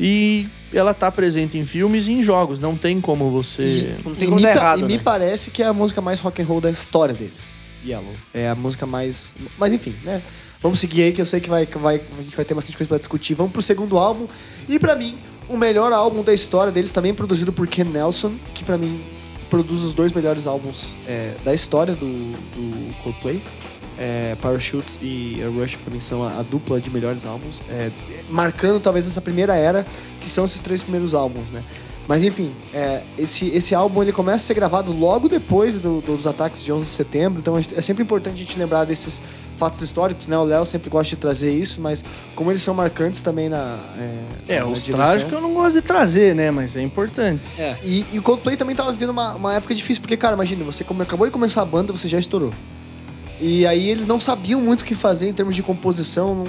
E 0.00 0.48
ela 0.72 0.94
tá 0.94 1.10
presente 1.10 1.58
em 1.58 1.64
filmes 1.64 2.08
e 2.08 2.12
em 2.12 2.22
jogos, 2.22 2.58
não 2.58 2.76
tem 2.76 3.00
como 3.00 3.30
você. 3.30 3.94
Não 4.04 4.14
tem 4.14 4.24
e 4.24 4.26
como 4.26 4.36
me, 4.36 4.42
dar 4.42 4.56
errado, 4.56 4.80
e 4.80 4.84
me 4.84 4.96
né? 4.96 5.00
parece 5.04 5.50
que 5.50 5.62
é 5.62 5.66
a 5.66 5.72
música 5.72 6.00
mais 6.00 6.18
rock 6.18 6.40
and 6.42 6.46
roll 6.46 6.60
da 6.60 6.70
história 6.70 7.14
deles. 7.14 7.52
Yellow. 7.86 8.12
É 8.32 8.48
a 8.48 8.54
música 8.54 8.86
mais. 8.86 9.34
Mas 9.58 9.72
enfim, 9.72 9.94
né? 10.02 10.22
Vamos 10.62 10.78
seguir 10.78 11.02
aí, 11.02 11.12
que 11.12 11.20
eu 11.20 11.26
sei 11.26 11.40
que 11.40 11.50
vai, 11.50 11.66
que 11.66 11.76
vai, 11.76 12.00
a 12.18 12.22
gente 12.22 12.36
vai 12.36 12.44
ter 12.44 12.54
bastante 12.54 12.76
coisa 12.76 12.88
pra 12.88 12.98
discutir. 12.98 13.34
Vamos 13.34 13.52
pro 13.52 13.60
segundo 13.60 13.98
álbum. 13.98 14.28
E 14.68 14.78
pra 14.78 14.94
mim, 14.94 15.18
o 15.48 15.56
melhor 15.56 15.92
álbum 15.92 16.22
da 16.22 16.32
história 16.32 16.72
deles, 16.72 16.92
também 16.92 17.12
produzido 17.12 17.52
por 17.52 17.66
Ken 17.66 17.84
Nelson, 17.84 18.34
que 18.54 18.64
pra 18.64 18.78
mim 18.78 19.02
produz 19.52 19.82
os 19.82 19.92
dois 19.92 20.12
melhores 20.12 20.46
álbuns 20.46 20.96
é, 21.06 21.34
da 21.44 21.52
história 21.52 21.94
do, 21.94 22.06
do 22.06 23.02
Coldplay. 23.02 23.42
É, 23.98 24.34
Parachutes 24.40 24.98
e 25.02 25.42
Rush, 25.54 25.76
pra 25.76 25.92
mim, 25.92 26.00
são 26.00 26.22
a, 26.22 26.38
a 26.38 26.42
dupla 26.42 26.80
de 26.80 26.88
melhores 26.88 27.26
álbuns. 27.26 27.60
É, 27.68 27.90
marcando 28.30 28.80
talvez 28.80 29.06
essa 29.06 29.20
primeira 29.20 29.54
era, 29.54 29.86
que 30.22 30.28
são 30.30 30.46
esses 30.46 30.58
três 30.58 30.82
primeiros 30.82 31.14
álbuns, 31.14 31.50
né? 31.50 31.62
Mas 32.08 32.22
enfim, 32.24 32.52
é, 32.74 33.02
esse, 33.16 33.46
esse 33.50 33.74
álbum 33.74 34.02
ele 34.02 34.12
começa 34.12 34.36
a 34.44 34.46
ser 34.46 34.54
gravado 34.54 34.92
logo 34.92 35.28
depois 35.28 35.78
do- 35.78 36.00
dos 36.00 36.26
ataques 36.26 36.62
de 36.62 36.72
11 36.72 36.82
de 36.84 36.90
setembro, 36.90 37.38
então 37.40 37.56
é 37.56 37.80
sempre 37.80 38.02
importante 38.02 38.34
a 38.34 38.44
gente 38.44 38.58
lembrar 38.58 38.84
desses 38.84 39.22
fatos 39.56 39.80
históricos, 39.82 40.26
né? 40.26 40.36
O 40.36 40.42
Léo 40.42 40.66
sempre 40.66 40.90
gosta 40.90 41.10
de 41.10 41.16
trazer 41.16 41.52
isso, 41.52 41.80
mas 41.80 42.04
como 42.34 42.50
eles 42.50 42.60
são 42.60 42.74
marcantes 42.74 43.20
também 43.20 43.48
na. 43.48 43.78
É, 44.48 44.54
É, 44.56 44.58
na 44.60 44.66
os 44.66 44.82
trágicos 44.82 45.32
eu 45.32 45.40
não 45.40 45.54
gosto 45.54 45.74
de 45.74 45.82
trazer, 45.82 46.34
né? 46.34 46.50
Mas 46.50 46.74
é 46.76 46.82
importante. 46.82 47.40
É. 47.56 47.76
E, 47.84 48.04
e 48.12 48.18
o 48.18 48.22
Coldplay 48.22 48.56
também 48.56 48.74
tava 48.74 48.90
vivendo 48.90 49.10
uma, 49.10 49.34
uma 49.36 49.54
época 49.54 49.72
difícil, 49.72 50.00
porque, 50.02 50.16
cara, 50.16 50.34
imagina, 50.34 50.64
você 50.64 50.82
como, 50.82 51.02
acabou 51.02 51.26
de 51.26 51.32
começar 51.32 51.62
a 51.62 51.64
banda, 51.64 51.92
você 51.92 52.08
já 52.08 52.18
estourou. 52.18 52.52
E 53.40 53.64
aí 53.64 53.88
eles 53.88 54.06
não 54.08 54.18
sabiam 54.18 54.60
muito 54.60 54.82
o 54.82 54.84
que 54.84 54.96
fazer 54.96 55.28
em 55.28 55.32
termos 55.32 55.54
de 55.54 55.62
composição, 55.62 56.42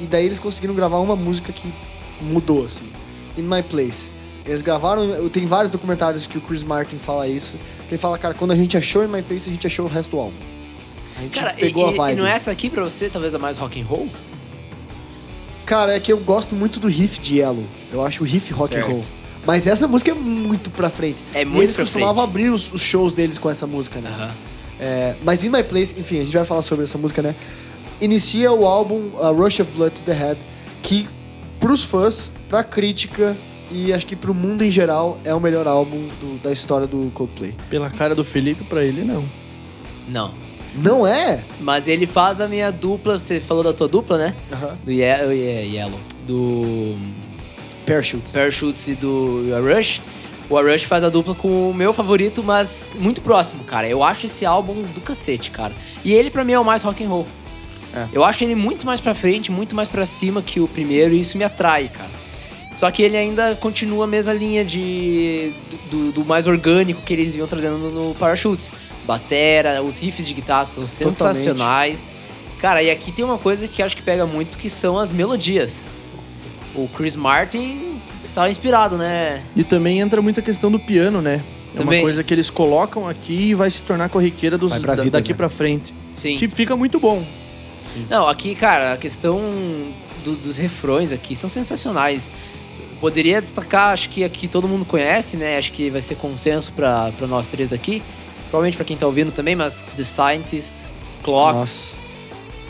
e 0.00 0.06
daí 0.06 0.24
eles 0.26 0.38
conseguiram 0.38 0.74
gravar 0.74 0.98
uma 1.00 1.16
música 1.16 1.52
que 1.52 1.72
mudou, 2.20 2.64
assim. 2.66 2.88
In 3.36 3.42
My 3.42 3.62
Place. 3.62 4.10
Eles 4.46 4.62
gravaram, 4.62 5.28
tem 5.28 5.46
vários 5.46 5.70
documentários 5.70 6.26
que 6.26 6.38
o 6.38 6.40
Chris 6.40 6.62
Martin 6.62 6.96
fala 6.96 7.28
isso, 7.28 7.56
que 7.88 7.94
ele 7.94 7.98
fala, 8.00 8.16
cara, 8.18 8.34
quando 8.34 8.52
a 8.52 8.56
gente 8.56 8.76
achou 8.76 9.04
In 9.04 9.08
My 9.08 9.22
Place, 9.22 9.48
a 9.48 9.52
gente 9.52 9.66
achou 9.66 9.84
o 9.84 9.88
resto 9.88 10.10
do 10.12 10.18
álbum. 10.18 10.32
A 11.18 11.22
gente 11.22 11.38
Cara, 11.38 11.54
e, 11.58 11.60
pegou 11.60 11.86
a 11.88 11.92
e- 11.92 11.96
vibe. 11.96 12.16
e 12.16 12.20
não 12.20 12.26
é 12.26 12.32
essa 12.32 12.50
aqui 12.50 12.70
pra 12.70 12.82
você, 12.82 13.08
talvez 13.10 13.34
a 13.34 13.38
mais 13.38 13.58
rock 13.58 13.80
and 13.80 13.84
roll? 13.84 14.08
Cara, 15.66 15.94
é 15.94 16.00
que 16.00 16.12
eu 16.12 16.18
gosto 16.18 16.54
muito 16.54 16.80
do 16.80 16.88
riff 16.88 17.20
de 17.20 17.38
Yellow. 17.38 17.64
Eu 17.92 18.04
acho 18.04 18.22
o 18.22 18.26
riff 18.26 18.52
rock 18.52 18.74
and 18.74 18.78
Certo. 18.78 18.90
roll. 18.90 19.02
Mas 19.46 19.66
essa 19.66 19.86
música 19.86 20.10
é 20.10 20.14
muito 20.14 20.70
pra 20.70 20.90
frente. 20.90 21.18
É 21.34 21.42
e 21.42 21.44
muito 21.44 21.62
eles 21.64 21.76
pra 21.76 21.84
costumavam 21.84 22.22
abrir 22.24 22.50
os, 22.50 22.72
os 22.72 22.80
shows 22.82 23.12
deles 23.12 23.38
com 23.38 23.48
essa 23.48 23.66
música, 23.66 24.00
né? 24.00 24.10
Aham. 24.10 24.30
É, 24.80 25.14
mas 25.22 25.44
In 25.44 25.50
My 25.50 25.62
Place, 25.62 25.94
enfim, 25.98 26.20
a 26.20 26.24
gente 26.24 26.36
vai 26.36 26.44
falar 26.44 26.62
sobre 26.62 26.84
essa 26.84 26.98
música, 26.98 27.22
né? 27.22 27.34
Inicia 28.00 28.50
o 28.50 28.66
álbum 28.66 29.10
A 29.22 29.28
Rush 29.28 29.60
of 29.60 29.70
Blood 29.72 29.94
to 29.96 30.02
the 30.02 30.12
Head, 30.12 30.40
que 30.82 31.06
pros 31.60 31.84
fãs, 31.84 32.32
pra 32.48 32.64
crítica 32.64 33.36
e 33.70 33.92
acho 33.92 34.06
que 34.06 34.16
pro 34.16 34.34
mundo 34.34 34.62
em 34.62 34.70
geral 34.70 35.18
é 35.24 35.34
o 35.34 35.40
melhor 35.40 35.66
álbum 35.66 36.08
do- 36.20 36.38
da 36.42 36.52
história 36.52 36.86
do 36.86 37.10
Coldplay. 37.14 37.54
Pela 37.68 37.88
cara 37.90 38.14
do 38.14 38.24
Felipe, 38.24 38.64
pra 38.64 38.84
ele, 38.84 39.02
não. 39.02 39.24
Não. 40.08 40.32
Não 40.74 41.06
é? 41.06 41.42
Mas 41.60 41.88
ele 41.88 42.06
faz 42.06 42.40
a 42.40 42.46
minha 42.46 42.70
dupla, 42.70 43.18
você 43.18 43.40
falou 43.40 43.62
da 43.64 43.72
tua 43.72 43.88
dupla, 43.88 44.16
né? 44.18 44.34
Do 44.84 44.90
Ye 44.92 45.00
Ye- 45.02 45.74
Yellow. 45.76 45.98
Do 46.26 46.96
Parachutes. 47.86 48.32
Parachutes 48.32 48.88
e 48.88 48.94
do 48.94 49.42
Rush. 49.62 50.00
O 50.48 50.60
Rush 50.60 50.82
faz 50.84 51.02
a 51.04 51.08
dupla 51.08 51.34
com 51.34 51.70
o 51.70 51.74
meu 51.74 51.92
favorito, 51.92 52.42
mas 52.42 52.88
muito 52.98 53.20
próximo, 53.20 53.64
cara. 53.64 53.88
Eu 53.88 54.02
acho 54.02 54.26
esse 54.26 54.44
álbum 54.44 54.82
do 54.82 55.00
cacete, 55.00 55.50
cara. 55.50 55.72
E 56.04 56.12
ele 56.12 56.30
pra 56.30 56.44
mim 56.44 56.52
é 56.52 56.58
o 56.58 56.64
mais 56.64 56.82
rock 56.82 57.02
and 57.04 57.08
roll. 57.08 57.26
É. 57.94 58.06
Eu 58.12 58.22
acho 58.24 58.44
ele 58.44 58.54
muito 58.54 58.86
mais 58.86 59.00
pra 59.00 59.14
frente, 59.14 59.50
muito 59.50 59.74
mais 59.74 59.88
pra 59.88 60.06
cima 60.06 60.40
que 60.42 60.60
o 60.60 60.68
primeiro, 60.68 61.12
e 61.14 61.20
isso 61.20 61.36
me 61.36 61.42
atrai, 61.44 61.88
cara. 61.88 62.10
Só 62.76 62.90
que 62.90 63.02
ele 63.02 63.16
ainda 63.16 63.54
continua 63.56 64.04
a 64.04 64.06
mesma 64.06 64.32
linha 64.32 64.64
de 64.64 65.52
do, 65.90 66.12
do 66.12 66.24
mais 66.24 66.46
orgânico 66.46 67.02
que 67.02 67.12
eles 67.12 67.34
vinham 67.34 67.46
trazendo 67.48 67.78
no, 67.90 68.14
Parachutes. 68.14 68.72
Batera, 69.06 69.82
os 69.82 69.98
riffs 69.98 70.26
de 70.26 70.32
guitarra 70.34 70.66
são 70.66 70.84
Totalmente. 70.84 71.16
sensacionais. 71.16 72.14
Cara, 72.60 72.82
e 72.82 72.90
aqui 72.90 73.10
tem 73.10 73.24
uma 73.24 73.38
coisa 73.38 73.66
que 73.66 73.82
acho 73.82 73.96
que 73.96 74.02
pega 74.02 74.24
muito, 74.26 74.56
que 74.56 74.70
são 74.70 74.98
as 74.98 75.10
melodias. 75.10 75.88
O 76.74 76.86
Chris 76.88 77.16
Martin 77.16 78.00
tá 78.34 78.48
inspirado, 78.48 78.96
né? 78.96 79.42
E 79.56 79.64
também 79.64 79.98
entra 80.00 80.22
muita 80.22 80.40
questão 80.40 80.70
do 80.70 80.78
piano, 80.78 81.20
né? 81.20 81.42
É 81.74 81.78
Também. 81.78 81.98
uma 82.00 82.04
coisa 82.04 82.22
que 82.22 82.32
eles 82.34 82.50
colocam 82.50 83.08
aqui 83.08 83.50
e 83.50 83.54
vai 83.54 83.70
se 83.70 83.82
tornar 83.82 84.08
corriqueira 84.08 84.56
dos, 84.58 84.70
Vai 84.70 84.80
pra 84.80 84.94
da- 84.94 85.02
vida, 85.02 85.18
daqui 85.18 85.30
né? 85.30 85.36
pra 85.36 85.48
frente. 85.48 85.92
Sim. 86.14 86.36
Que 86.36 86.48
fica 86.48 86.76
muito 86.76 87.00
bom. 87.00 87.24
Não, 88.08 88.28
aqui, 88.28 88.54
cara, 88.54 88.92
a 88.92 88.96
questão 88.96 89.40
do- 90.24 90.36
dos 90.36 90.56
refrões 90.58 91.10
aqui 91.12 91.34
são 91.34 91.48
sensacionais. 91.50 92.30
Poderia 93.00 93.40
destacar, 93.40 93.94
acho 93.94 94.10
que 94.10 94.22
aqui 94.22 94.46
todo 94.46 94.68
mundo 94.68 94.84
conhece, 94.84 95.36
né? 95.36 95.56
Acho 95.56 95.72
que 95.72 95.88
vai 95.88 96.02
ser 96.02 96.16
consenso 96.16 96.72
pra 96.72 97.12
nós 97.26 97.46
três 97.46 97.72
aqui. 97.72 98.02
Provavelmente 98.50 98.76
pra 98.76 98.84
quem 98.84 98.96
tá 98.96 99.06
ouvindo 99.06 99.32
também, 99.32 99.56
mas 99.56 99.82
The 99.96 100.04
Scientist, 100.04 100.74
Clocks, 101.22 101.54
Nossa, 101.54 101.96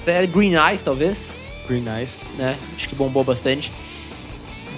até 0.03 0.27
Green 0.27 0.55
Eyes, 0.55 0.83
talvez, 0.83 1.35
Green 1.67 1.85
Eyes. 1.89 2.21
né? 2.37 2.57
Acho 2.77 2.89
que 2.89 2.95
bombou 2.95 3.25
bastante. 3.25 3.73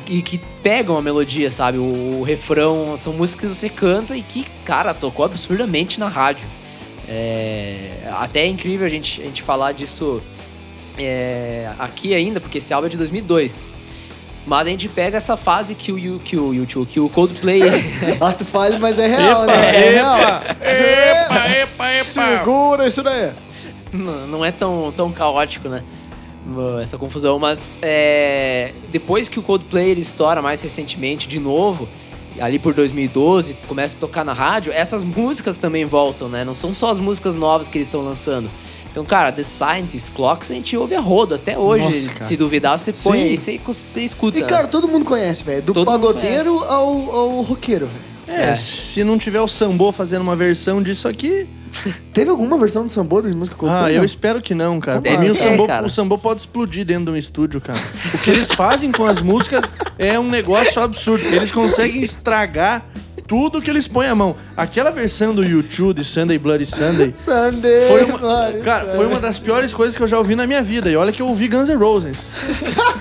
E 0.09 0.23
que 0.23 0.39
pegam 0.63 0.97
a 0.97 1.03
melodia, 1.03 1.51
sabe? 1.51 1.79
O, 1.79 2.21
o 2.21 2.23
refrão, 2.23 2.97
são 2.97 3.13
músicas 3.13 3.51
que 3.51 3.57
você 3.57 3.69
canta 3.69 4.17
e 4.17 4.23
que, 4.23 4.47
cara, 4.65 4.95
tocou 4.95 5.25
absurdamente 5.25 5.99
na 5.99 6.09
rádio. 6.09 6.47
É, 7.09 8.09
até 8.13 8.41
é 8.43 8.47
incrível 8.47 8.87
a 8.87 8.91
gente, 8.91 9.21
a 9.21 9.25
gente 9.25 9.43
falar 9.43 9.73
disso 9.73 10.23
é, 10.99 11.71
aqui 11.79 12.15
ainda, 12.15 12.41
porque 12.41 12.59
esse 12.59 12.73
álbum 12.73 12.87
é 12.87 12.91
de 12.91 12.97
2002. 12.97 13.67
Mas 14.47 14.67
a 14.67 14.71
gente 14.71 14.89
pega 14.89 15.17
essa 15.19 15.37
fase 15.37 15.75
que 15.75 15.93
o, 15.93 15.99
Yu- 15.99 16.21
que 16.25 16.37
o 16.37 16.53
YouTube, 16.53 16.87
que 16.89 16.99
o 16.99 17.09
Coldplay... 17.09 17.63
Ato 18.21 18.45
falho, 18.45 18.81
mas 18.81 18.99
é 18.99 19.07
real, 19.07 19.45
Epa, 19.45 19.53
né? 19.57 19.87
É 19.87 19.91
real. 19.91 20.19
Epa, 20.19 21.49
epa, 21.49 21.93
epa. 21.93 22.03
Segura 22.39 22.87
isso 22.89 23.03
daí. 23.03 23.31
não 23.93 24.27
não 24.27 24.45
é 24.45 24.51
tão, 24.51 24.93
tão 24.97 25.13
caótico, 25.13 25.69
né? 25.69 25.83
Essa 26.83 26.99
confusão, 26.99 27.39
mas 27.39 27.71
é, 27.81 28.73
depois 28.91 29.29
que 29.29 29.39
o 29.39 29.43
Coldplay 29.43 29.91
ele 29.91 30.01
estoura 30.01 30.43
mais 30.43 30.61
recentemente 30.61 31.29
de 31.29 31.39
novo, 31.39 31.89
ali 32.41 32.59
por 32.59 32.75
2012, 32.75 33.55
começa 33.69 33.97
a 33.97 34.01
tocar 34.01 34.25
na 34.25 34.33
rádio, 34.33 34.73
essas 34.73 35.05
músicas 35.05 35.57
também 35.57 35.85
voltam, 35.85 36.29
né? 36.29 36.45
Não 36.45 36.55
são 36.57 36.75
só 36.75 36.91
as 36.91 36.99
músicas 36.99 37.37
novas 37.37 37.69
que 37.69 37.79
eles 37.79 37.87
estão 37.87 38.01
lançando. 38.03 38.51
Então, 38.93 39.05
cara, 39.05 39.33
The 39.33 39.43
Scientist, 39.43 40.11
Clocks, 40.13 40.51
a 40.51 40.55
gente 40.55 40.77
ouve 40.77 40.95
a 40.95 41.01
rodo 41.01 41.35
até 41.35 41.57
hoje. 41.59 42.09
Nossa. 42.11 42.25
Se 42.25 42.37
duvidar, 42.37 42.79
você 42.79 42.93
põe 42.93 43.19
Sim. 43.19 43.25
aí, 43.25 43.37
você, 43.39 43.61
você 43.65 44.01
escuta. 44.03 44.39
E, 44.39 44.43
cara, 44.45 44.69
todo 44.69 44.87
mundo 44.87 45.05
conhece, 45.05 45.43
velho. 45.43 45.63
Do 45.63 45.73
Todo 45.73 45.87
pagodeiro 45.87 46.59
ao, 46.65 47.11
ao 47.11 47.41
roqueiro, 47.43 47.87
velho. 47.87 48.13
É, 48.29 48.51
É. 48.51 48.55
se 48.55 49.03
não 49.03 49.19
tiver 49.19 49.41
o 49.41 49.49
Sambô 49.49 49.91
fazendo 49.93 50.23
uma 50.23 50.37
versão 50.37 50.83
disso 50.83 51.09
aqui. 51.09 51.47
Teve 52.13 52.31
alguma 52.31 52.59
versão 52.59 52.85
do 52.85 52.91
Sambô 52.91 53.23
de 53.23 53.35
música 53.35 53.57
Ah, 53.67 53.91
eu 53.91 54.05
espero 54.05 54.41
que 54.43 54.55
não, 54.55 54.79
cara. 54.79 55.01
Pra 55.01 55.19
mim, 55.19 55.29
o 55.29 55.33
É, 55.33 55.35
Sambô, 55.35 55.67
cara. 55.67 55.87
o 55.87 55.91
Sambô 55.91 56.19
pode 56.19 56.41
explodir 56.41 56.85
dentro 56.85 57.07
de 57.07 57.11
um 57.13 57.17
estúdio, 57.17 57.61
cara. 57.63 57.81
O 58.15 58.19
que 58.19 58.31
eles 58.31 58.53
fazem 58.53 58.93
com 58.93 59.07
as 59.07 59.23
músicas 59.23 59.65
é 59.99 60.19
um 60.21 60.29
negócio 60.29 60.81
absurdo. 60.83 61.25
Eles 61.35 61.51
conseguem 61.51 62.03
estragar 62.03 62.87
tudo 63.33 63.63
que 63.63 63.71
eles 63.71 63.89
põem 63.89 64.09
a 64.09 64.15
mão. 64.15 64.37
Aquela 64.55 64.91
versão 64.91 65.35
do 65.35 65.43
YouTube 65.43 65.97
de 65.97 66.05
Sunday 66.05 66.37
Bloody 66.39 66.67
Sunday 66.67 67.15
Sunday. 67.17 67.89
foi 67.89 68.05
uma, 68.05 68.19
Bloody 68.19 68.59
cara, 68.59 68.85
foi 68.95 69.07
uma 69.07 69.19
das 69.19 69.39
piores 69.39 69.73
coisas 69.73 69.97
que 69.97 70.03
eu 70.03 70.07
já 70.07 70.19
ouvi 70.19 70.37
na 70.37 70.47
minha 70.47 70.63
vida. 70.63 70.91
E 70.91 70.97
olha 70.97 71.11
que 71.11 71.23
eu 71.23 71.27
ouvi 71.27 71.49
Guns 71.49 71.71
N' 71.71 71.77
Roses. 71.77 72.31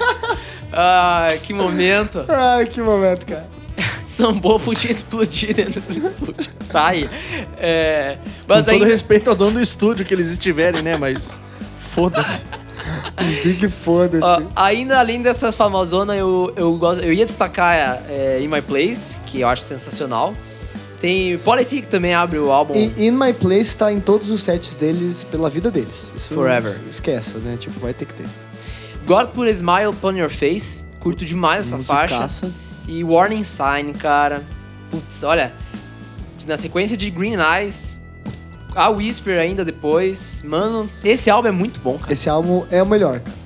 Ai, 0.72 1.38
que 1.40 1.54
momento. 1.54 2.24
Ai, 2.30 2.66
que 2.66 2.82
momento, 2.82 3.26
cara. 3.26 3.46
Sambô 4.08 4.58
podia 4.58 4.90
explodir 4.90 5.54
dentro 5.54 5.82
do 5.82 5.98
estúdio. 5.98 6.50
Tá 6.72 6.88
aí. 6.88 7.10
É, 7.58 8.18
mas 8.48 8.64
com 8.64 8.72
todo 8.72 8.86
aí, 8.86 8.90
respeito 8.90 9.30
ao 9.30 9.36
dono 9.36 9.56
do 9.56 9.62
estúdio 9.62 10.06
que 10.06 10.14
eles 10.14 10.30
estiverem, 10.30 10.82
né? 10.82 10.96
Mas 10.96 11.42
foda-se. 11.78 12.46
Big 13.44 13.68
foda-se. 13.70 14.24
Ó, 14.24 14.42
ainda 14.56 15.00
além 15.00 15.22
dessas 15.22 15.56
famosonas, 15.56 16.18
eu, 16.18 16.52
eu, 16.56 16.76
gosto, 16.76 17.04
eu 17.04 17.14
ia 17.14 17.26
destacar 17.26 18.04
é, 18.08 18.42
In 18.42 18.48
My 18.48 18.62
Place, 18.62 19.20
que 19.26 19.42
eu 19.42 19.48
acho 19.48 19.64
sensacional. 19.64 20.34
Tem 21.00 21.38
Politic 21.40 21.88
também 21.88 22.14
abre 22.14 22.38
o 22.38 22.52
álbum. 22.52 22.76
E 22.76 23.08
In 23.08 23.12
My 23.12 23.34
Place 23.34 23.76
tá 23.76 23.92
em 23.92 24.00
todos 24.00 24.30
os 24.30 24.44
sets 24.44 24.76
deles 24.76 25.24
pela 25.24 25.50
vida 25.50 25.72
deles. 25.72 26.14
Isso 26.16 26.34
Forever. 26.34 26.80
Esqueça, 26.90 27.40
né? 27.40 27.58
Tipo, 27.58 27.80
vai 27.80 27.94
ter 27.94 28.06
que 28.06 28.14
ter. 28.14 28.28
God 29.06 29.30
Put 29.30 29.48
a 29.48 29.52
Smile 29.52 29.88
Upon 29.88 30.12
Your 30.12 30.30
Face. 30.30 30.86
Curto 31.00 31.26
demais 31.26 31.68
essa 31.68 31.80
faixa. 31.80 32.20
Musicaça. 32.20 32.52
E 32.88 33.04
Warning 33.04 33.44
Sign, 33.44 33.94
cara. 33.94 34.44
Putz, 34.90 35.24
olha. 35.24 35.54
Na 36.48 36.58
sequência 36.58 36.96
de 36.98 37.10
Green 37.10 37.36
Eyes. 37.36 38.00
A 38.76 38.90
Whisper 38.90 39.40
ainda 39.40 39.64
depois. 39.66 40.42
Mano, 40.46 40.90
esse 41.04 41.30
álbum 41.30 41.48
é 41.50 41.52
muito 41.52 41.80
bom, 41.80 41.98
cara. 41.98 42.14
Esse 42.14 42.30
álbum 42.30 42.66
é 42.72 42.82
o 42.82 42.86
melhor, 42.86 43.20
cara. 43.20 43.38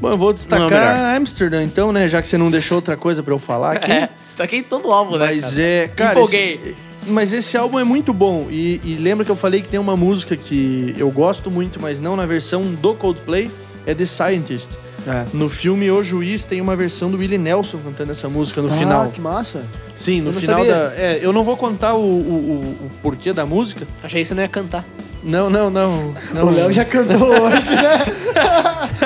Bom, 0.00 0.10
eu 0.10 0.18
vou 0.18 0.26
Não 0.28 0.30
é 0.30 0.34
destacar 0.34 1.16
Amsterdã, 1.16 1.62
então, 1.62 1.92
né? 1.92 2.08
Já 2.08 2.20
que 2.20 2.26
você 2.28 2.36
não 2.36 2.50
deixou 2.50 2.76
outra 2.76 2.96
coisa 2.96 3.22
pra 3.22 3.32
eu 3.32 3.38
falar 3.38 3.76
aqui. 3.76 3.90
É, 3.92 4.08
saquei 4.36 4.62
todo 4.62 4.88
o 4.88 4.92
álbum, 4.92 5.16
né? 5.16 5.26
Mas 5.34 5.50
cara? 5.54 5.62
é, 5.62 5.88
cara. 5.88 6.10
Empolguei. 6.12 6.54
esse- 6.54 6.74
mas 7.06 7.32
esse 7.34 7.56
álbum 7.56 7.78
é 7.78 7.84
muito 7.84 8.12
bom. 8.14 8.48
E, 8.50 8.80
e 8.82 8.94
lembra 8.94 9.24
que 9.24 9.30
eu 9.30 9.36
falei 9.36 9.60
que 9.62 9.68
tem 9.68 9.78
uma 9.78 9.96
música 9.96 10.36
que 10.36 10.94
eu 10.98 11.10
gosto 11.10 11.50
muito, 11.50 11.78
mas 11.80 12.00
não 12.00 12.16
na 12.16 12.24
versão 12.26 12.62
do 12.62 12.94
Coldplay, 12.94 13.50
é 13.86 13.94
The 13.94 14.04
Scientist. 14.06 14.70
É. 15.06 15.26
No 15.32 15.48
filme 15.50 15.90
O 15.90 16.02
Juiz 16.02 16.44
tem 16.44 16.60
uma 16.60 16.74
versão 16.74 17.10
do 17.10 17.18
Willie 17.18 17.38
Nelson 17.38 17.78
cantando 17.84 18.12
essa 18.12 18.28
música 18.28 18.62
no 18.62 18.68
ah, 18.68 18.76
final. 18.76 19.08
que 19.10 19.20
massa. 19.20 19.64
Sim, 19.96 20.20
no 20.22 20.32
final 20.32 20.58
sabia. 20.60 20.74
da. 20.74 20.94
É, 20.96 21.18
eu 21.22 21.32
não 21.32 21.44
vou 21.44 21.56
contar 21.56 21.94
o, 21.94 22.00
o, 22.00 22.02
o- 22.02 22.86
o 22.86 22.90
porquê 23.02 23.32
da 23.32 23.44
música, 23.46 23.86
Achei 24.02 24.22
que 24.22 24.28
você 24.28 24.34
não 24.34 24.42
ia 24.42 24.48
cantar. 24.48 24.84
Não, 25.24 25.48
não, 25.48 25.70
não. 25.70 26.14
não. 26.34 26.46
O 26.46 26.50
Léo 26.54 26.70
já 26.72 26.84
cantou 26.84 27.28
hoje, 27.42 27.70
né? 27.70 27.98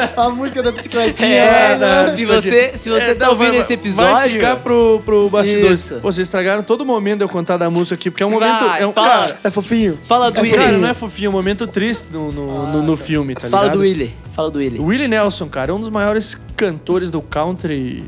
a 0.17 0.29
música 0.31 0.63
da 0.63 0.73
bicicletinha. 0.73 1.29
É, 1.29 1.77
lá, 1.79 2.05
né? 2.07 2.09
se 2.17 2.27
você, 2.27 2.73
se 2.77 2.91
você 2.91 3.11
É, 3.13 3.15
tá 3.15 3.27
não, 3.27 3.33
ouvindo 3.35 3.51
vai- 3.51 3.59
esse 3.61 3.69
Vai 3.69 3.75
episódio. 3.77 4.31
ficar 4.33 4.57
pro, 4.57 5.01
pro 5.05 5.29
bastidor. 5.31 5.71
Isso. 5.71 5.95
Pô, 6.01 6.11
vocês 6.13 6.27
estragaram 6.27 6.63
todo 6.63 6.85
momento 6.85 7.19
de 7.19 7.25
eu 7.25 7.29
contar 7.29 7.57
da 7.57 7.71
música 7.71 7.95
aqui, 7.95 8.11
porque 8.11 8.23
é 8.23 8.27
um 8.27 8.31
momento. 8.31 8.65
Vai, 8.67 8.83
é 8.83 8.87
um, 8.87 8.93
fala. 8.93 9.09
cara, 9.19 9.39
É 9.45 9.51
fofinho? 9.51 9.99
Fala 10.03 10.31
do 10.31 10.39
É 10.39 10.43
Willie. 10.43 10.57
cara, 10.59 10.73
não 10.79 10.89
é 10.89 10.95
fofinho, 10.95 11.27
é 11.27 11.31
um 11.31 11.33
momento 11.33 11.67
triste 11.67 12.07
no, 12.13 12.33
no, 12.33 12.67
no, 12.73 12.83
no 12.83 12.97
filme, 12.97 13.35
tá 13.35 13.43
ligado? 13.47 13.61
Fala 13.61 13.71
do 13.73 13.79
Willie. 13.81 14.15
Fala 14.35 14.51
do 14.51 14.59
Willie. 14.59 14.81
O 14.81 14.87
Willie 14.87 15.09
Nelson, 15.09 15.49
cara, 15.49 15.71
é 15.71 15.75
um 15.75 15.81
dos 15.81 15.91
maiores 15.91 16.37
cantores 16.57 17.11
do 17.11 17.23
country 17.23 18.05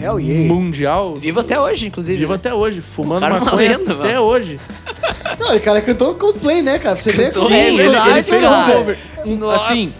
Hell 0.00 0.18
yeah. 0.20 0.48
mundial. 0.54 1.16
Vivo 1.16 1.40
até 1.40 1.60
hoje, 1.60 1.86
inclusive. 1.88 2.18
Vivo 2.18 2.32
né? 2.32 2.36
até 2.36 2.54
hoje, 2.54 2.80
fumando 2.80 3.20
cara 3.20 3.34
uma 3.36 3.44
maconha 3.44 3.78
lenda, 3.78 3.92
até 3.94 4.14
mano. 4.14 4.20
hoje. 4.22 4.58
Não, 5.38 5.54
o 5.56 5.60
cara 5.60 5.80
cantou 5.82 6.14
Coldplay, 6.14 6.62
né, 6.62 6.78
cara? 6.78 6.94
Pra 6.96 7.02
você 7.02 7.12
ver. 7.12 7.34
Sim, 7.34 7.52
é 7.52 7.68
ele, 7.68 7.76
verdade, 7.76 8.10
ele 8.10 8.22
fez 8.22 8.42
cara. 8.48 8.72
um 8.72 8.76
cover. 8.78 8.98
Um- 9.26 9.36
Nossa. 9.36 9.72
assim, 9.72 9.92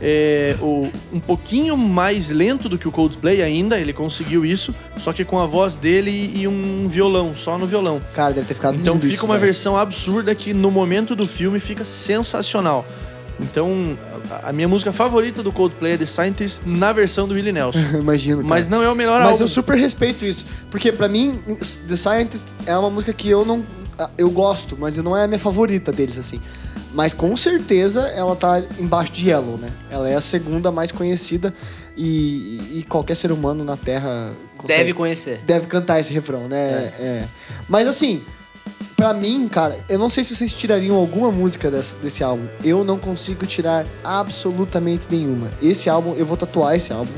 é, 0.00 0.54
o- 0.60 0.88
um 1.12 1.18
pouquinho 1.18 1.76
mais 1.76 2.30
lento 2.30 2.68
do 2.68 2.78
que 2.78 2.86
o 2.86 2.92
Coldplay 2.92 3.42
ainda, 3.42 3.78
ele 3.80 3.92
conseguiu 3.92 4.44
isso, 4.44 4.72
só 4.96 5.12
que 5.12 5.24
com 5.24 5.38
a 5.40 5.46
voz 5.46 5.76
dele 5.76 6.32
e 6.36 6.46
um 6.46 6.86
violão, 6.88 7.34
só 7.34 7.58
no 7.58 7.66
violão. 7.66 8.00
Cara, 8.14 8.32
deve 8.34 8.46
ter 8.46 8.54
ficado 8.54 8.76
Então 8.76 8.94
lindo 8.94 9.02
fica 9.06 9.14
isso, 9.16 9.24
uma 9.26 9.34
velho. 9.34 9.46
versão 9.46 9.76
absurda 9.76 10.32
que 10.34 10.54
no 10.54 10.70
momento 10.70 11.16
do 11.16 11.26
filme 11.26 11.58
fica 11.58 11.84
sensacional. 11.84 12.86
Então, 13.40 13.96
a, 14.30 14.48
a 14.48 14.52
minha 14.52 14.66
música 14.68 14.92
favorita 14.92 15.42
do 15.42 15.52
Coldplay 15.52 15.92
é 15.92 15.96
The 15.98 16.06
Scientist 16.06 16.62
na 16.66 16.92
versão 16.92 17.28
do 17.28 17.34
Willie 17.34 17.52
Nelson. 17.52 17.78
Imagino, 17.98 18.38
cara. 18.38 18.48
Mas 18.48 18.68
não 18.68 18.82
é 18.82 18.88
o 18.90 18.94
melhor 18.94 19.20
Mas 19.20 19.32
álbum. 19.32 19.44
eu 19.44 19.48
super 19.48 19.76
respeito 19.78 20.24
isso. 20.24 20.44
Porque 20.70 20.90
pra 20.92 21.08
mim, 21.08 21.40
The 21.88 21.96
Scientist 21.96 22.48
é 22.66 22.76
uma 22.76 22.90
música 22.90 23.12
que 23.12 23.28
eu 23.28 23.44
não. 23.44 23.64
Eu 24.16 24.30
gosto, 24.30 24.76
mas 24.78 24.96
não 24.98 25.16
é 25.16 25.24
a 25.24 25.26
minha 25.26 25.40
favorita 25.40 25.90
deles, 25.90 26.18
assim. 26.18 26.40
Mas 26.94 27.12
com 27.12 27.36
certeza 27.36 28.02
ela 28.08 28.34
tá 28.36 28.62
embaixo 28.78 29.12
de 29.12 29.28
Yellow, 29.28 29.56
né? 29.58 29.70
Ela 29.90 30.08
é 30.08 30.14
a 30.14 30.20
segunda 30.20 30.70
mais 30.72 30.90
conhecida 30.92 31.52
e, 31.96 32.78
e 32.78 32.84
qualquer 32.88 33.16
ser 33.16 33.32
humano 33.32 33.64
na 33.64 33.76
Terra 33.76 34.30
consegue- 34.56 34.78
Deve 34.80 34.94
conhecer. 34.94 35.40
deve 35.44 35.66
cantar 35.66 36.00
esse 36.00 36.12
refrão, 36.14 36.48
né? 36.48 36.92
É. 36.98 37.24
Mas 37.68 37.86
assim, 37.88 38.22
pra 38.98 39.14
mim, 39.14 39.46
cara, 39.46 39.78
eu 39.88 39.96
não 39.96 40.10
sei 40.10 40.24
se 40.24 40.34
vocês 40.34 40.52
tirariam 40.52 40.96
alguma 40.96 41.30
música 41.30 41.70
desse, 41.70 41.94
desse 41.96 42.24
álbum. 42.24 42.48
Eu 42.64 42.82
não 42.82 42.98
consigo 42.98 43.46
tirar 43.46 43.86
absolutamente 44.02 45.06
nenhuma. 45.08 45.48
Esse 45.62 45.88
álbum, 45.88 46.16
eu 46.16 46.26
vou 46.26 46.36
tatuar 46.36 46.74
esse 46.74 46.92
álbum 46.92 47.12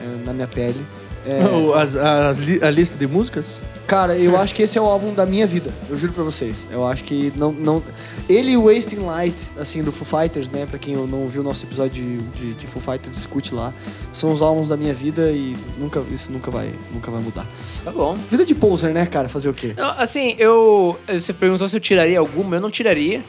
é, 0.00 0.26
na 0.26 0.32
minha 0.32 0.48
pele. 0.48 0.84
É, 1.26 1.40
as- 1.78 1.96
as 1.96 2.38
a 2.62 2.70
lista 2.70 2.96
de 2.96 3.06
músicas? 3.06 3.62
Cara, 3.86 4.16
eu 4.16 4.36
acho 4.38 4.54
que 4.54 4.62
esse 4.62 4.78
é 4.78 4.80
o 4.80 4.84
álbum 4.86 5.12
da 5.12 5.26
minha 5.26 5.46
vida. 5.46 5.70
Eu 5.90 5.98
juro 5.98 6.12
pra 6.12 6.22
vocês. 6.24 6.66
Eu 6.70 6.86
acho 6.86 7.04
que 7.04 7.32
não. 7.36 7.52
não... 7.52 7.82
Ele 8.28 8.52
e 8.52 8.56
o 8.56 8.64
Wasting 8.72 9.00
Light, 9.00 9.36
assim, 9.58 9.82
do 9.82 9.92
Foo 9.92 10.20
Fighters, 10.20 10.50
né? 10.50 10.64
Pra 10.66 10.78
quem 10.78 10.96
não 10.96 11.26
viu 11.28 11.42
o 11.42 11.44
nosso 11.44 11.66
episódio 11.66 12.02
de, 12.02 12.18
de, 12.38 12.54
de 12.54 12.66
Foo 12.66 12.80
Fighters, 12.80 13.12
discute 13.16 13.54
lá. 13.54 13.72
São 14.12 14.32
os 14.32 14.40
álbuns 14.40 14.68
da 14.68 14.76
minha 14.76 14.94
vida 14.94 15.30
e 15.30 15.56
nunca, 15.78 16.02
isso 16.10 16.32
nunca 16.32 16.50
vai, 16.50 16.70
nunca 16.92 17.10
vai 17.10 17.20
mudar. 17.20 17.46
Tá 17.84 17.90
bom. 17.92 18.14
Vida 18.30 18.44
de 18.44 18.54
poser, 18.54 18.94
né, 18.94 19.04
cara? 19.04 19.28
Fazer 19.28 19.48
o 19.48 19.54
quê? 19.54 19.74
Não, 19.76 19.90
assim, 19.98 20.34
eu. 20.38 20.98
Você 21.08 21.32
perguntou 21.32 21.68
se 21.68 21.76
eu 21.76 21.80
tiraria 21.80 22.18
alguma, 22.18 22.56
eu 22.56 22.60
não 22.60 22.70
tiraria. 22.70 23.22